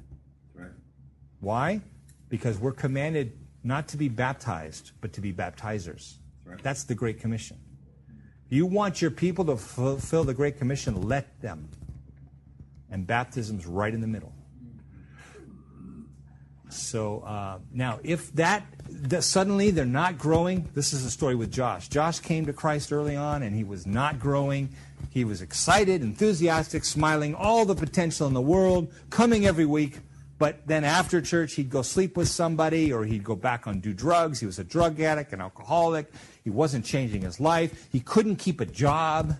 Right. 0.54 0.70
Why? 1.40 1.82
Because 2.30 2.58
we're 2.58 2.72
commanded 2.72 3.38
not 3.62 3.88
to 3.88 3.98
be 3.98 4.08
baptized, 4.08 4.92
but 5.02 5.12
to 5.12 5.20
be 5.20 5.34
baptizers. 5.34 6.14
Right. 6.46 6.62
That's 6.62 6.84
the 6.84 6.94
Great 6.94 7.20
Commission. 7.20 7.58
You 8.48 8.64
want 8.64 9.02
your 9.02 9.10
people 9.10 9.44
to 9.44 9.56
fulfill 9.58 10.24
the 10.24 10.32
Great 10.32 10.56
Commission, 10.56 11.02
let 11.02 11.42
them. 11.42 11.68
And 12.90 13.06
baptism's 13.06 13.66
right 13.66 13.92
in 13.92 14.00
the 14.00 14.06
middle. 14.06 14.32
So 16.70 17.20
uh, 17.20 17.58
now, 17.70 18.00
if 18.02 18.32
that, 18.36 18.64
that 19.02 19.22
suddenly 19.22 19.70
they're 19.70 19.84
not 19.84 20.18
growing, 20.18 20.68
this 20.74 20.92
is 20.92 21.04
the 21.04 21.10
story 21.10 21.34
with 21.34 21.50
Josh. 21.50 21.88
Josh 21.88 22.20
came 22.20 22.46
to 22.46 22.52
Christ 22.52 22.92
early 22.92 23.16
on, 23.16 23.42
and 23.42 23.54
he 23.54 23.64
was 23.64 23.86
not 23.86 24.18
growing. 24.18 24.68
He 25.10 25.24
was 25.24 25.42
excited, 25.42 26.02
enthusiastic, 26.02 26.84
smiling, 26.84 27.34
all 27.34 27.64
the 27.64 27.74
potential 27.74 28.26
in 28.26 28.34
the 28.34 28.40
world, 28.40 28.92
coming 29.10 29.46
every 29.46 29.66
week. 29.66 29.98
But 30.38 30.66
then 30.66 30.84
after 30.84 31.20
church, 31.20 31.54
he'd 31.54 31.70
go 31.70 31.82
sleep 31.82 32.16
with 32.16 32.28
somebody, 32.28 32.92
or 32.92 33.04
he'd 33.04 33.24
go 33.24 33.36
back 33.36 33.66
on 33.66 33.80
do 33.80 33.92
drugs. 33.92 34.40
He 34.40 34.46
was 34.46 34.58
a 34.58 34.64
drug 34.64 35.00
addict, 35.00 35.32
an 35.32 35.40
alcoholic. 35.40 36.12
He 36.42 36.50
wasn't 36.50 36.84
changing 36.84 37.22
his 37.22 37.38
life. 37.38 37.88
He 37.92 38.00
couldn't 38.00 38.36
keep 38.36 38.60
a 38.60 38.66
job 38.66 39.36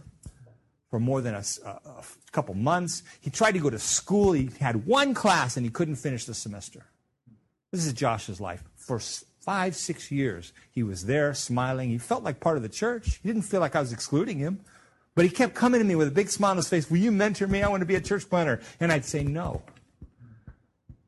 for 0.91 1.01
more 1.01 1.21
than 1.21 1.35
a 1.35 1.43
couple 2.31 2.55
months. 2.55 3.03
He 3.21 3.31
tried 3.31 3.53
to 3.53 3.59
go 3.59 3.71
to 3.71 3.79
school. 3.79 4.33
He 4.33 4.51
had 4.61 4.87
one 4.87 5.15
class, 5.15 5.57
and 5.57 5.67
he 5.67 5.71
couldn't 5.71 5.97
finish 5.97 6.25
the 6.25 6.35
semester. 6.35 6.85
This 7.73 7.87
is 7.87 7.95
Josh's 7.95 8.41
life. 8.41 8.63
For 8.77 9.01
five, 9.45 9.75
six 9.77 10.11
years, 10.11 10.53
he 10.71 10.83
was 10.83 11.07
there 11.07 11.35
smiling. 11.35 11.91
He 11.91 11.99
felt 11.99 12.23
like 12.23 12.41
part 12.41 12.57
of 12.57 12.63
the 12.63 12.69
church. 12.69 13.21
He 13.23 13.29
didn't 13.29 13.43
feel 13.43 13.61
like 13.61 13.75
I 13.75 13.81
was 13.81 13.93
excluding 13.93 14.39
him. 14.39 14.61
But 15.15 15.25
he 15.25 15.31
kept 15.31 15.55
coming 15.55 15.81
to 15.81 15.85
me 15.85 15.95
with 15.95 16.09
a 16.09 16.13
big 16.13 16.31
smile 16.31 16.53
on 16.53 16.57
his 16.57 16.69
face. 16.69 16.91
Will 16.91 16.99
you 16.99 17.13
mentor 17.13 17.47
me? 17.47 17.63
I 17.63 17.69
want 17.69 17.83
to 17.83 17.87
be 17.87 17.97
a 17.97 18.01
church 18.01 18.29
planter. 18.29 18.61
And 18.81 18.91
I'd 18.91 19.05
say, 19.05 19.23
no. 19.23 19.63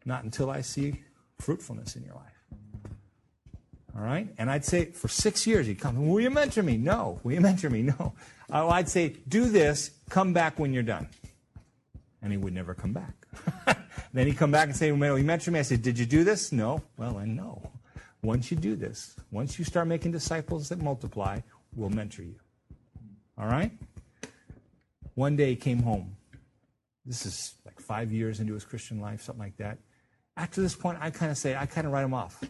Not 0.04 0.24
until 0.24 0.50
I 0.50 0.60
see 0.60 1.02
fruitfulness 1.38 1.96
in 1.96 2.04
your 2.04 2.14
life. 2.14 2.24
All 3.96 4.02
right? 4.02 4.28
And 4.36 4.50
I'd 4.50 4.64
say, 4.64 4.86
for 4.86 5.08
six 5.08 5.46
years, 5.46 5.66
he'd 5.66 5.80
come, 5.80 6.08
Will 6.08 6.20
you 6.20 6.30
mentor 6.30 6.62
me? 6.62 6.76
No. 6.76 7.20
Will 7.22 7.32
you 7.32 7.40
mentor 7.40 7.70
me? 7.70 7.82
No. 7.98 8.14
Oh, 8.52 8.68
I'd 8.68 8.90
say, 8.90 9.16
Do 9.26 9.46
this. 9.46 9.90
Come 10.10 10.34
back 10.34 10.58
when 10.58 10.74
you're 10.74 10.82
done. 10.82 11.08
And 12.20 12.30
he 12.30 12.36
would 12.36 12.52
never 12.52 12.74
come 12.74 12.92
back. 12.92 13.14
then 14.12 14.26
he'd 14.26 14.36
come 14.36 14.50
back 14.50 14.68
and 14.68 14.76
say, 14.76 14.92
Will 14.92 15.18
you 15.18 15.24
mentor 15.24 15.50
me? 15.50 15.60
I 15.60 15.62
said, 15.62 15.80
Did 15.80 15.98
you 15.98 16.04
do 16.04 16.24
this? 16.24 16.52
No. 16.52 16.82
Well, 16.98 17.14
then, 17.14 17.36
no. 17.36 17.70
Once 18.24 18.50
you 18.50 18.56
do 18.56 18.74
this, 18.74 19.14
once 19.30 19.58
you 19.58 19.66
start 19.66 19.86
making 19.86 20.10
disciples 20.10 20.70
that 20.70 20.80
multiply, 20.80 21.38
we'll 21.76 21.90
mentor 21.90 22.22
you. 22.22 22.36
All 23.36 23.46
right? 23.46 23.70
One 25.14 25.36
day 25.36 25.50
he 25.50 25.56
came 25.56 25.82
home. 25.82 26.16
This 27.04 27.26
is 27.26 27.54
like 27.66 27.78
five 27.78 28.10
years 28.10 28.40
into 28.40 28.54
his 28.54 28.64
Christian 28.64 28.98
life, 28.98 29.20
something 29.20 29.44
like 29.44 29.58
that. 29.58 29.78
After 30.38 30.62
this 30.62 30.74
point, 30.74 30.96
I 31.02 31.10
kind 31.10 31.30
of 31.30 31.36
say, 31.36 31.54
I 31.54 31.66
kind 31.66 31.86
of 31.86 31.92
write 31.92 32.04
him 32.04 32.14
off. 32.14 32.42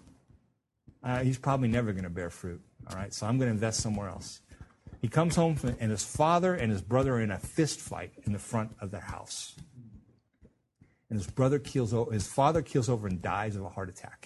Uh, 1.03 1.19
he's 1.25 1.39
probably 1.39 1.67
never 1.67 1.91
going 1.91 2.05
to 2.05 2.11
bear 2.11 2.31
fruit. 2.31 2.63
All 2.89 2.97
right, 2.97 3.13
so 3.13 3.27
I'm 3.27 3.37
going 3.37 3.49
to 3.49 3.55
invest 3.55 3.81
somewhere 3.81 4.09
else. 4.09 4.43
He 5.03 5.09
comes 5.09 5.35
home, 5.35 5.57
from, 5.57 5.75
and 5.81 5.91
his 5.91 6.05
father 6.05 6.55
and 6.55 6.71
his 6.71 6.83
brother 6.83 7.15
are 7.17 7.21
in 7.21 7.33
a 7.33 7.39
fist 7.39 7.81
fight 7.81 8.13
in 8.25 8.33
the 8.33 8.39
front 8.39 8.71
of 8.81 8.93
the 8.93 9.01
house. 9.01 9.57
And 11.11 11.19
his 11.19 11.27
brother 11.27 11.59
keels 11.59 11.93
o- 11.93 12.11
his 12.11 12.29
father 12.29 12.63
keels 12.63 12.89
over 12.89 13.09
and 13.09 13.21
dies 13.21 13.57
of 13.57 13.65
a 13.65 13.69
heart 13.69 13.89
attack. 13.89 14.24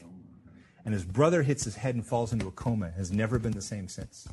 And 0.84 0.94
his 0.94 1.04
brother 1.04 1.42
hits 1.42 1.64
his 1.64 1.76
head 1.76 1.94
and 1.94 2.06
falls 2.06 2.32
into 2.32 2.46
a 2.46 2.52
coma. 2.52 2.90
Has 2.90 3.10
never 3.10 3.38
been 3.38 3.52
the 3.52 3.62
same 3.62 3.88
since. 3.88 4.28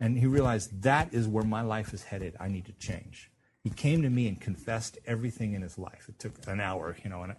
And 0.00 0.18
he 0.18 0.26
realized 0.26 0.82
that 0.82 1.12
is 1.12 1.28
where 1.28 1.44
my 1.44 1.62
life 1.62 1.94
is 1.94 2.02
headed. 2.04 2.36
I 2.40 2.48
need 2.48 2.66
to 2.66 2.72
change. 2.72 3.30
He 3.62 3.70
came 3.70 4.02
to 4.02 4.10
me 4.10 4.26
and 4.26 4.40
confessed 4.40 4.98
everything 5.06 5.54
in 5.54 5.62
his 5.62 5.78
life. 5.78 6.06
It 6.08 6.18
took 6.18 6.32
an 6.48 6.60
hour, 6.60 6.96
you 7.04 7.10
know, 7.10 7.22
and 7.22 7.36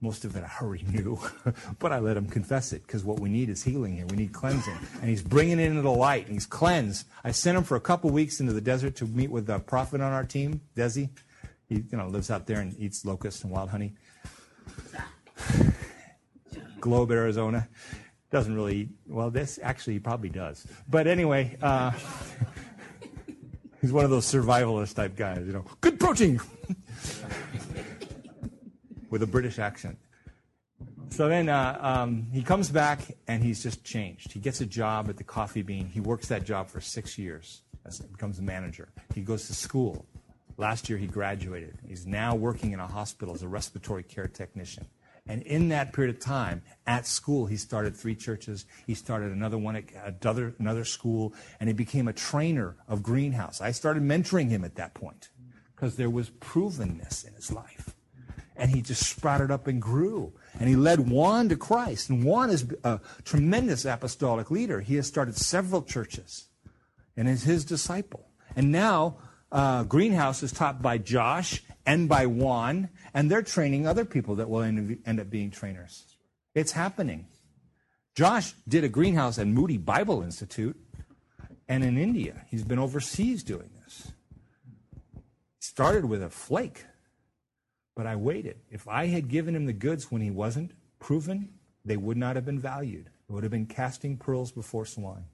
most 0.00 0.24
of 0.24 0.36
it 0.36 0.44
I 0.44 0.64
already 0.64 0.84
knew, 0.84 1.18
but 1.78 1.92
I 1.92 1.98
let 1.98 2.16
him 2.16 2.26
confess 2.26 2.72
it 2.72 2.86
because 2.86 3.04
what 3.04 3.20
we 3.20 3.28
need 3.28 3.48
is 3.48 3.62
healing 3.62 3.96
here. 3.96 4.06
We 4.06 4.16
need 4.16 4.32
cleansing. 4.32 4.78
And 5.00 5.10
he's 5.10 5.22
bringing 5.22 5.58
it 5.58 5.64
into 5.64 5.82
the 5.82 5.90
light, 5.90 6.26
and 6.26 6.34
he's 6.34 6.46
cleansed. 6.46 7.06
I 7.24 7.32
sent 7.32 7.58
him 7.58 7.64
for 7.64 7.76
a 7.76 7.80
couple 7.80 8.10
weeks 8.10 8.40
into 8.40 8.52
the 8.52 8.60
desert 8.60 8.96
to 8.96 9.06
meet 9.06 9.30
with 9.30 9.50
a 9.50 9.58
prophet 9.58 10.00
on 10.00 10.12
our 10.12 10.24
team, 10.24 10.60
Desi. 10.76 11.10
He 11.68 11.84
you 11.90 11.98
know, 11.98 12.08
lives 12.08 12.30
out 12.30 12.46
there 12.46 12.60
and 12.60 12.74
eats 12.78 13.04
locusts 13.04 13.42
and 13.42 13.52
wild 13.52 13.70
honey. 13.70 13.94
Globe, 16.88 17.10
Arizona. 17.10 17.68
Doesn't 18.30 18.54
really 18.54 18.88
well, 19.06 19.30
this 19.30 19.58
actually 19.62 19.98
probably 19.98 20.30
does. 20.30 20.66
But 20.88 21.06
anyway, 21.06 21.58
uh, 21.60 21.90
he's 23.82 23.92
one 23.92 24.06
of 24.06 24.10
those 24.10 24.24
survivalist 24.24 24.94
type 24.94 25.14
guys, 25.14 25.46
you 25.46 25.52
know, 25.52 25.66
good 25.82 26.00
protein 26.00 26.40
with 29.10 29.22
a 29.22 29.26
British 29.26 29.58
accent. 29.58 29.98
So 31.10 31.28
then 31.28 31.50
uh, 31.50 31.78
um, 31.80 32.28
he 32.32 32.42
comes 32.42 32.70
back 32.70 33.00
and 33.26 33.42
he's 33.42 33.62
just 33.62 33.84
changed. 33.84 34.32
He 34.32 34.40
gets 34.40 34.62
a 34.62 34.66
job 34.66 35.10
at 35.10 35.18
the 35.18 35.24
Coffee 35.24 35.62
Bean. 35.62 35.86
He 35.86 36.00
works 36.00 36.28
that 36.28 36.44
job 36.44 36.68
for 36.68 36.80
six 36.80 37.18
years. 37.18 37.62
As, 37.84 38.00
becomes 38.00 38.38
a 38.38 38.42
manager. 38.42 38.88
He 39.14 39.20
goes 39.20 39.46
to 39.48 39.54
school. 39.54 40.06
Last 40.56 40.88
year 40.88 40.98
he 40.98 41.06
graduated. 41.06 41.78
He's 41.86 42.06
now 42.06 42.34
working 42.34 42.72
in 42.72 42.80
a 42.80 42.86
hospital 42.86 43.34
as 43.34 43.42
a 43.42 43.48
respiratory 43.48 44.04
care 44.04 44.26
technician. 44.26 44.86
And 45.28 45.42
in 45.42 45.68
that 45.68 45.92
period 45.92 46.16
of 46.16 46.20
time, 46.20 46.62
at 46.86 47.06
school, 47.06 47.46
he 47.46 47.56
started 47.56 47.94
three 47.94 48.14
churches. 48.14 48.64
He 48.86 48.94
started 48.94 49.30
another 49.30 49.58
one 49.58 49.76
at 49.76 49.84
another, 50.22 50.54
another 50.58 50.84
school, 50.84 51.34
and 51.60 51.68
he 51.68 51.74
became 51.74 52.08
a 52.08 52.14
trainer 52.14 52.76
of 52.88 53.02
greenhouse. 53.02 53.60
I 53.60 53.72
started 53.72 54.02
mentoring 54.02 54.48
him 54.48 54.64
at 54.64 54.76
that 54.76 54.94
point 54.94 55.28
because 55.76 55.96
there 55.96 56.10
was 56.10 56.30
provenness 56.30 57.26
in 57.26 57.34
his 57.34 57.52
life. 57.52 57.94
And 58.56 58.70
he 58.72 58.82
just 58.82 59.08
sprouted 59.08 59.52
up 59.52 59.68
and 59.68 59.80
grew. 59.80 60.32
And 60.58 60.68
he 60.68 60.74
led 60.74 61.08
Juan 61.08 61.48
to 61.50 61.56
Christ. 61.56 62.10
And 62.10 62.24
Juan 62.24 62.50
is 62.50 62.66
a 62.82 62.98
tremendous 63.22 63.84
apostolic 63.84 64.50
leader. 64.50 64.80
He 64.80 64.96
has 64.96 65.06
started 65.06 65.36
several 65.36 65.82
churches 65.82 66.46
and 67.16 67.28
is 67.28 67.44
his 67.44 67.64
disciple. 67.64 68.28
And 68.56 68.72
now, 68.72 69.18
uh, 69.50 69.84
Greenhouse 69.84 70.42
is 70.42 70.52
taught 70.52 70.82
by 70.82 70.98
Josh 70.98 71.62
and 71.86 72.08
by 72.08 72.26
Juan 72.26 72.90
and 73.14 73.30
they're 73.30 73.42
training 73.42 73.86
other 73.86 74.04
people 74.04 74.36
that 74.36 74.48
will 74.48 74.62
end 74.62 75.20
up 75.20 75.30
being 75.30 75.50
trainers. 75.50 76.04
It's 76.54 76.72
happening. 76.72 77.26
Josh 78.14 78.52
did 78.68 78.84
a 78.84 78.88
greenhouse 78.88 79.38
at 79.38 79.46
Moody 79.46 79.78
Bible 79.78 80.22
Institute 80.22 80.76
and 81.68 81.84
in 81.84 81.96
India. 81.96 82.44
He's 82.50 82.64
been 82.64 82.78
overseas 82.78 83.42
doing 83.42 83.70
this. 83.82 84.12
Started 85.60 86.04
with 86.04 86.22
a 86.22 86.30
flake, 86.30 86.84
but 87.94 88.06
I 88.06 88.16
waited. 88.16 88.58
If 88.70 88.88
I 88.88 89.06
had 89.06 89.28
given 89.28 89.54
him 89.54 89.66
the 89.66 89.72
goods 89.72 90.10
when 90.10 90.20
he 90.20 90.30
wasn't 90.30 90.72
proven, 90.98 91.50
they 91.84 91.96
would 91.96 92.16
not 92.16 92.36
have 92.36 92.44
been 92.44 92.58
valued. 92.58 93.06
It 93.28 93.32
would 93.32 93.44
have 93.44 93.52
been 93.52 93.66
casting 93.66 94.16
pearls 94.16 94.50
before 94.50 94.84
swine. 94.84 95.24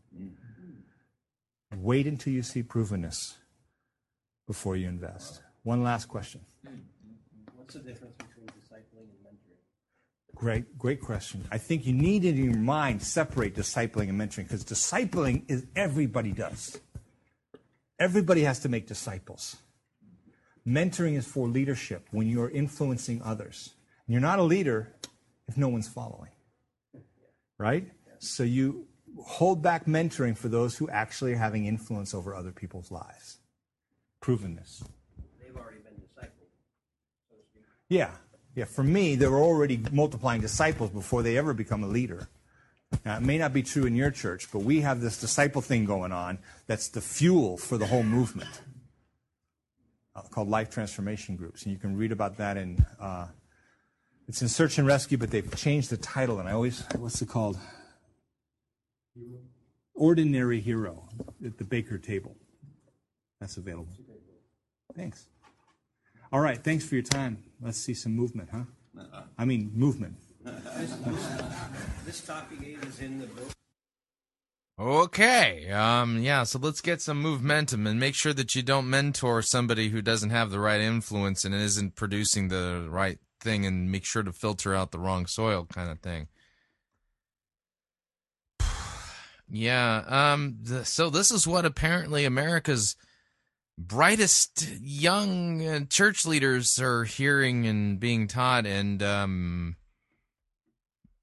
Wait 1.77 2.07
until 2.07 2.33
you 2.33 2.43
see 2.43 2.63
provenness 2.63 3.35
before 4.47 4.77
you 4.77 4.89
invest. 4.89 5.43
One 5.63 5.83
last 5.83 6.07
question. 6.07 6.41
What's 7.57 7.75
the 7.75 7.81
difference 7.81 8.15
between 8.17 8.47
discipling 8.49 9.09
and 9.09 9.25
mentoring? 9.25 10.35
Great, 10.35 10.79
great 10.79 11.01
question. 11.01 11.45
I 11.51 11.59
think 11.59 11.87
you 11.87 11.93
need 11.93 12.25
in 12.25 12.37
your 12.37 12.55
mind 12.55 13.03
separate 13.03 13.55
discipling 13.55 14.11
and 14.11 14.21
mentoring 14.21 14.45
because 14.45 14.65
discipling 14.65 15.45
is 15.49 15.67
everybody 15.75 16.33
does. 16.33 16.79
Everybody 17.99 18.43
has 18.43 18.61
to 18.61 18.69
make 18.69 18.87
disciples. 18.87 19.57
Mentoring 20.67 21.17
is 21.17 21.27
for 21.27 21.49
leadership 21.49 22.07
when 22.11 22.29
you're 22.29 22.51
influencing 22.51 23.23
others. 23.23 23.75
You're 24.07 24.21
not 24.21 24.39
a 24.39 24.43
leader 24.43 24.93
if 25.49 25.57
no 25.57 25.69
one's 25.69 25.89
following. 25.89 26.31
Right? 27.59 27.91
So 28.19 28.43
you 28.43 28.87
hold 29.23 29.63
back 29.63 29.87
mentoring 29.87 30.37
for 30.37 30.49
those 30.49 30.77
who 30.77 30.89
actually 30.91 31.35
are 31.35 31.39
having 31.39 31.67
influence 31.67 32.15
over 32.15 32.35
other 32.35 32.51
people's 32.51 32.91
lives. 32.91 33.39
Provenness. 34.25 34.83
Yeah, 37.91 38.13
yeah. 38.55 38.65
For 38.65 38.83
me, 38.83 39.17
they 39.17 39.27
were 39.27 39.43
already 39.43 39.79
multiplying 39.93 40.41
disciples 40.41 40.91
before 40.91 41.23
they 41.23 41.37
ever 41.37 41.53
become 41.53 41.85
a 41.85 41.87
leader. 41.87 42.29
Now, 43.05 43.19
it 43.19 43.23
may 43.23 43.37
not 43.37 43.53
be 43.53 43.63
true 43.63 43.85
in 43.85 43.95
your 43.95 44.11
church, 44.11 44.51
but 44.51 44.61
we 44.61 44.81
have 44.81 45.03
this 45.03 45.21
disciple 45.21 45.61
thing 45.61 45.85
going 45.85 46.11
on 46.11 46.39
that's 46.67 46.89
the 46.89 47.03
fuel 47.03 47.59
for 47.59 47.77
the 47.77 47.87
whole 47.87 48.03
movement 48.03 48.63
uh, 50.17 50.23
called 50.31 50.49
Life 50.49 50.71
Transformation 50.71 51.37
Groups. 51.37 51.65
And 51.65 51.73
you 51.73 51.79
can 51.79 51.95
read 51.95 52.11
about 52.11 52.39
that 52.39 52.57
in, 52.57 52.87
uh, 52.99 53.27
it's 54.27 54.41
in 54.41 54.49
Search 54.49 54.79
and 54.79 54.87
Rescue, 54.87 55.19
but 55.19 55.31
they've 55.31 55.55
changed 55.55 55.91
the 55.91 55.99
title. 55.99 56.41
And 56.41 56.49
I 56.49 56.53
always, 56.53 56.83
what's 56.97 57.21
it 57.21 57.29
called? 57.29 57.59
Ordinary 59.95 60.61
Hero 60.61 61.09
at 61.45 61.59
the 61.59 61.65
Baker 61.65 61.99
table. 61.99 62.37
That's 63.41 63.59
available. 63.59 63.93
Thanks. 64.97 65.27
All 66.33 66.41
right, 66.41 66.63
thanks 66.63 66.85
for 66.85 66.95
your 66.95 67.05
time. 67.05 67.43
Let's 67.61 67.79
see 67.79 67.95
some 67.95 68.15
movement, 68.15 68.49
huh? 68.53 68.65
Uh-uh. 68.99 69.23
I 69.39 69.45
mean, 69.45 69.71
movement. 69.75 70.17
this 72.05 72.21
topic 72.21 72.59
is 72.83 73.01
in 73.01 73.19
the 73.19 73.27
book. 73.27 73.51
Okay. 74.79 75.71
Um, 75.71 76.19
yeah, 76.19 76.43
so 76.43 76.59
let's 76.59 76.81
get 76.81 77.01
some 77.01 77.23
momentum 77.23 77.87
and 77.87 78.01
make 78.01 78.15
sure 78.15 78.33
that 78.33 78.55
you 78.57 78.63
don't 78.63 78.91
mentor 78.91 79.41
somebody 79.43 79.89
who 79.89 80.03
doesn't 80.03 80.31
have 80.31 80.51
the 80.51 80.59
right 80.59 80.81
influence 80.81 81.45
and 81.45 81.55
isn't 81.55 81.95
producing 81.95 82.49
the 82.49 82.87
right 82.91 83.19
thing 83.41 83.65
and 83.65 83.93
make 83.93 84.05
sure 84.05 84.25
to 84.25 84.33
filter 84.33 84.75
out 84.75 84.91
the 84.91 84.99
wrong 84.99 85.27
soil 85.27 85.67
kind 85.73 85.91
of 85.91 86.01
thing. 86.01 86.29
Yeah, 89.47 90.05
um 90.09 90.57
the, 90.63 90.87
so 90.87 91.11
this 91.11 91.31
is 91.31 91.47
what 91.47 91.67
apparently 91.67 92.25
America's 92.25 92.97
brightest 93.77 94.69
young 94.81 95.67
uh, 95.67 95.81
church 95.91 96.25
leaders 96.25 96.79
are 96.81 97.05
hearing 97.05 97.67
and 97.67 97.99
being 97.99 98.29
taught 98.29 98.67
and 98.67 99.03
um 99.03 99.77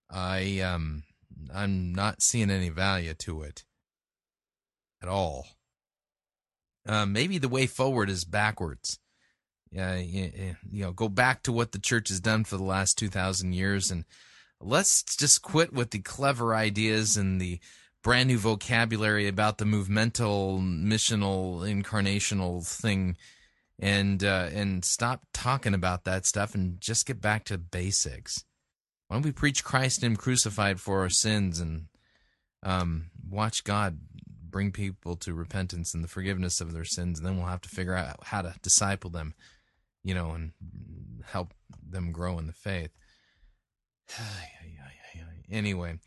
i 0.10 0.60
um 0.60 1.04
i'm 1.54 1.94
not 1.94 2.22
seeing 2.22 2.50
any 2.50 2.70
value 2.70 3.14
to 3.14 3.42
it 3.42 3.64
at 5.02 5.10
all. 5.10 5.48
Uh, 6.86 7.06
maybe 7.06 7.38
the 7.38 7.50
way 7.50 7.68
forward 7.68 8.10
is 8.10 8.26
backwards. 8.26 9.00
Yeah 9.72 9.96
you, 9.96 10.56
you 10.70 10.84
know 10.84 10.92
go 10.92 11.08
back 11.08 11.44
to 11.44 11.52
what 11.52 11.72
the 11.72 11.80
church 11.80 12.10
has 12.10 12.20
done 12.20 12.44
for 12.44 12.58
the 12.58 12.64
last 12.64 12.98
2000 12.98 13.54
years 13.54 13.90
and 13.90 14.04
let's 14.60 15.02
just 15.16 15.42
quit 15.42 15.72
with 15.72 15.92
the 15.92 16.00
clever 16.00 16.54
ideas 16.54 17.16
and 17.16 17.40
the 17.40 17.60
brand 18.04 18.28
new 18.28 18.38
vocabulary 18.38 19.28
about 19.28 19.58
the 19.58 19.66
movemental, 19.66 20.60
missional, 20.60 21.62
incarnational 21.62 22.66
thing, 22.66 23.18
and 23.80 24.24
uh, 24.24 24.50
and 24.54 24.84
stop 24.86 25.26
talking 25.34 25.74
about 25.74 26.06
that 26.06 26.26
stuff 26.26 26.56
and 26.56 26.80
just 26.80 27.06
get 27.06 27.22
back 27.22 27.46
to 27.46 27.58
basics. 27.58 28.44
Why 29.08 29.16
don't 29.16 29.26
we 29.26 29.32
preach 29.32 29.64
Christ 29.64 30.04
Him 30.04 30.16
crucified 30.16 30.80
for 30.80 31.02
our 31.02 31.10
sins 31.10 31.60
and 31.60 31.88
um, 32.64 33.12
watch 33.30 33.64
God 33.64 34.00
bring 34.52 34.72
people 34.72 35.16
to 35.16 35.34
repentance 35.34 35.94
and 35.94 36.04
the 36.04 36.10
forgiveness 36.10 36.62
of 36.62 36.74
their 36.74 36.86
sins, 36.86 37.20
and 37.20 37.26
then 37.26 37.38
we'll 37.38 37.48
have 37.48 37.62
to 37.62 37.70
figure 37.70 37.96
out 37.96 38.18
how 38.24 38.42
to 38.42 38.54
disciple 38.62 39.10
them, 39.10 39.34
you 40.04 40.14
know, 40.14 40.32
and 40.32 40.52
help 41.26 41.54
them 41.82 42.12
grow 42.12 42.38
in 42.38 42.48
the 42.48 42.54
faith. 42.54 42.92
anyway. 45.52 45.98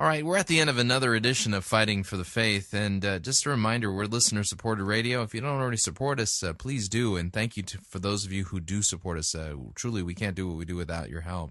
All 0.00 0.06
right, 0.06 0.24
we're 0.24 0.36
at 0.36 0.46
the 0.46 0.60
end 0.60 0.70
of 0.70 0.78
another 0.78 1.16
edition 1.16 1.52
of 1.52 1.64
Fighting 1.64 2.04
for 2.04 2.16
the 2.16 2.24
Faith. 2.24 2.72
And 2.72 3.04
uh, 3.04 3.18
just 3.18 3.44
a 3.44 3.50
reminder, 3.50 3.92
we're 3.92 4.04
listener 4.04 4.44
supported 4.44 4.84
radio. 4.84 5.22
If 5.22 5.34
you 5.34 5.40
don't 5.40 5.58
already 5.58 5.76
support 5.76 6.20
us, 6.20 6.40
uh, 6.40 6.52
please 6.52 6.88
do. 6.88 7.16
And 7.16 7.32
thank 7.32 7.56
you 7.56 7.64
to, 7.64 7.78
for 7.78 7.98
those 7.98 8.24
of 8.24 8.30
you 8.30 8.44
who 8.44 8.60
do 8.60 8.80
support 8.80 9.18
us. 9.18 9.34
Uh, 9.34 9.54
truly, 9.74 10.04
we 10.04 10.14
can't 10.14 10.36
do 10.36 10.46
what 10.46 10.56
we 10.56 10.64
do 10.64 10.76
without 10.76 11.10
your 11.10 11.22
help. 11.22 11.50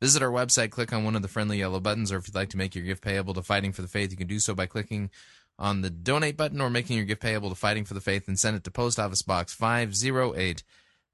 Visit 0.00 0.22
our 0.22 0.30
website, 0.30 0.70
click 0.70 0.92
on 0.92 1.02
one 1.02 1.16
of 1.16 1.22
the 1.22 1.28
friendly 1.28 1.58
yellow 1.58 1.80
buttons, 1.80 2.12
or 2.12 2.18
if 2.18 2.28
you'd 2.28 2.36
like 2.36 2.50
to 2.50 2.56
make 2.56 2.76
your 2.76 2.84
gift 2.84 3.02
payable 3.02 3.34
to 3.34 3.42
Fighting 3.42 3.72
for 3.72 3.82
the 3.82 3.88
Faith, 3.88 4.12
you 4.12 4.16
can 4.16 4.28
do 4.28 4.38
so 4.38 4.54
by 4.54 4.66
clicking 4.66 5.10
on 5.58 5.80
the 5.80 5.90
donate 5.90 6.36
button 6.36 6.60
or 6.60 6.70
making 6.70 6.96
your 6.96 7.04
gift 7.04 7.20
payable 7.20 7.48
to 7.48 7.56
Fighting 7.56 7.84
for 7.84 7.94
the 7.94 8.00
Faith 8.00 8.28
and 8.28 8.38
send 8.38 8.56
it 8.56 8.62
to 8.62 8.70
Post 8.70 9.00
Office 9.00 9.22
Box 9.22 9.52
508, 9.52 10.62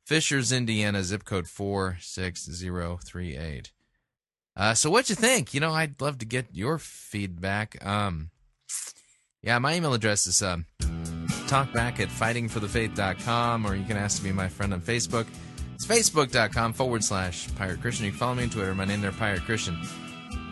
Fishers, 0.04 0.52
Indiana, 0.52 1.02
zip 1.02 1.24
code 1.24 1.48
46038. 1.48 3.72
Uh, 4.56 4.74
so 4.74 4.90
what 4.90 5.08
you 5.08 5.16
think? 5.16 5.52
You 5.52 5.60
know, 5.60 5.72
I'd 5.72 6.00
love 6.00 6.18
to 6.18 6.24
get 6.24 6.46
your 6.52 6.78
feedback. 6.78 7.84
Um, 7.84 8.30
yeah, 9.42 9.58
my 9.58 9.74
email 9.74 9.94
address 9.94 10.26
is 10.26 10.42
um, 10.42 10.66
talkback 11.48 12.00
at 12.00 12.08
fightingforthefaith.com, 12.08 13.66
or 13.66 13.74
you 13.74 13.84
can 13.84 13.96
ask 13.96 14.18
to 14.18 14.24
be 14.24 14.32
my 14.32 14.48
friend 14.48 14.72
on 14.72 14.80
Facebook. 14.80 15.26
It's 15.74 15.86
facebook.com 15.86 16.72
forward 16.72 17.02
slash 17.02 17.52
pirate 17.56 17.80
Christian. 17.80 18.06
You 18.06 18.12
can 18.12 18.18
follow 18.20 18.34
me 18.36 18.44
on 18.44 18.50
Twitter. 18.50 18.74
My 18.74 18.84
name 18.84 19.00
there, 19.00 19.12
Pirate 19.12 19.42
Christian. 19.42 19.76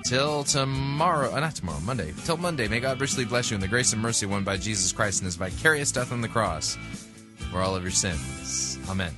Till 0.05 0.43
tomorrow, 0.43 1.33
uh, 1.33 1.41
not 1.41 1.55
tomorrow, 1.55 1.79
Monday. 1.81 2.13
Till 2.25 2.37
Monday, 2.37 2.67
may 2.67 2.81
God 2.81 3.01
richly 3.01 3.25
bless 3.25 3.51
you 3.51 3.55
in 3.55 3.61
the 3.61 3.69
grace 3.69 3.93
and 3.93 4.03
mercy 4.03 4.27
won 4.27 4.43
by 4.43 4.57
Jesus 4.57 4.91
Christ 4.91 5.21
and 5.21 5.27
his 5.27 5.37
vicarious 5.37 5.93
death 5.93 6.13
on 6.13 6.21
the 6.21 6.29
cross 6.29 6.77
for 7.51 7.61
all 7.61 7.77
of 7.77 7.83
your 7.83 7.93
sins. 7.93 8.79
Amen. 8.89 9.13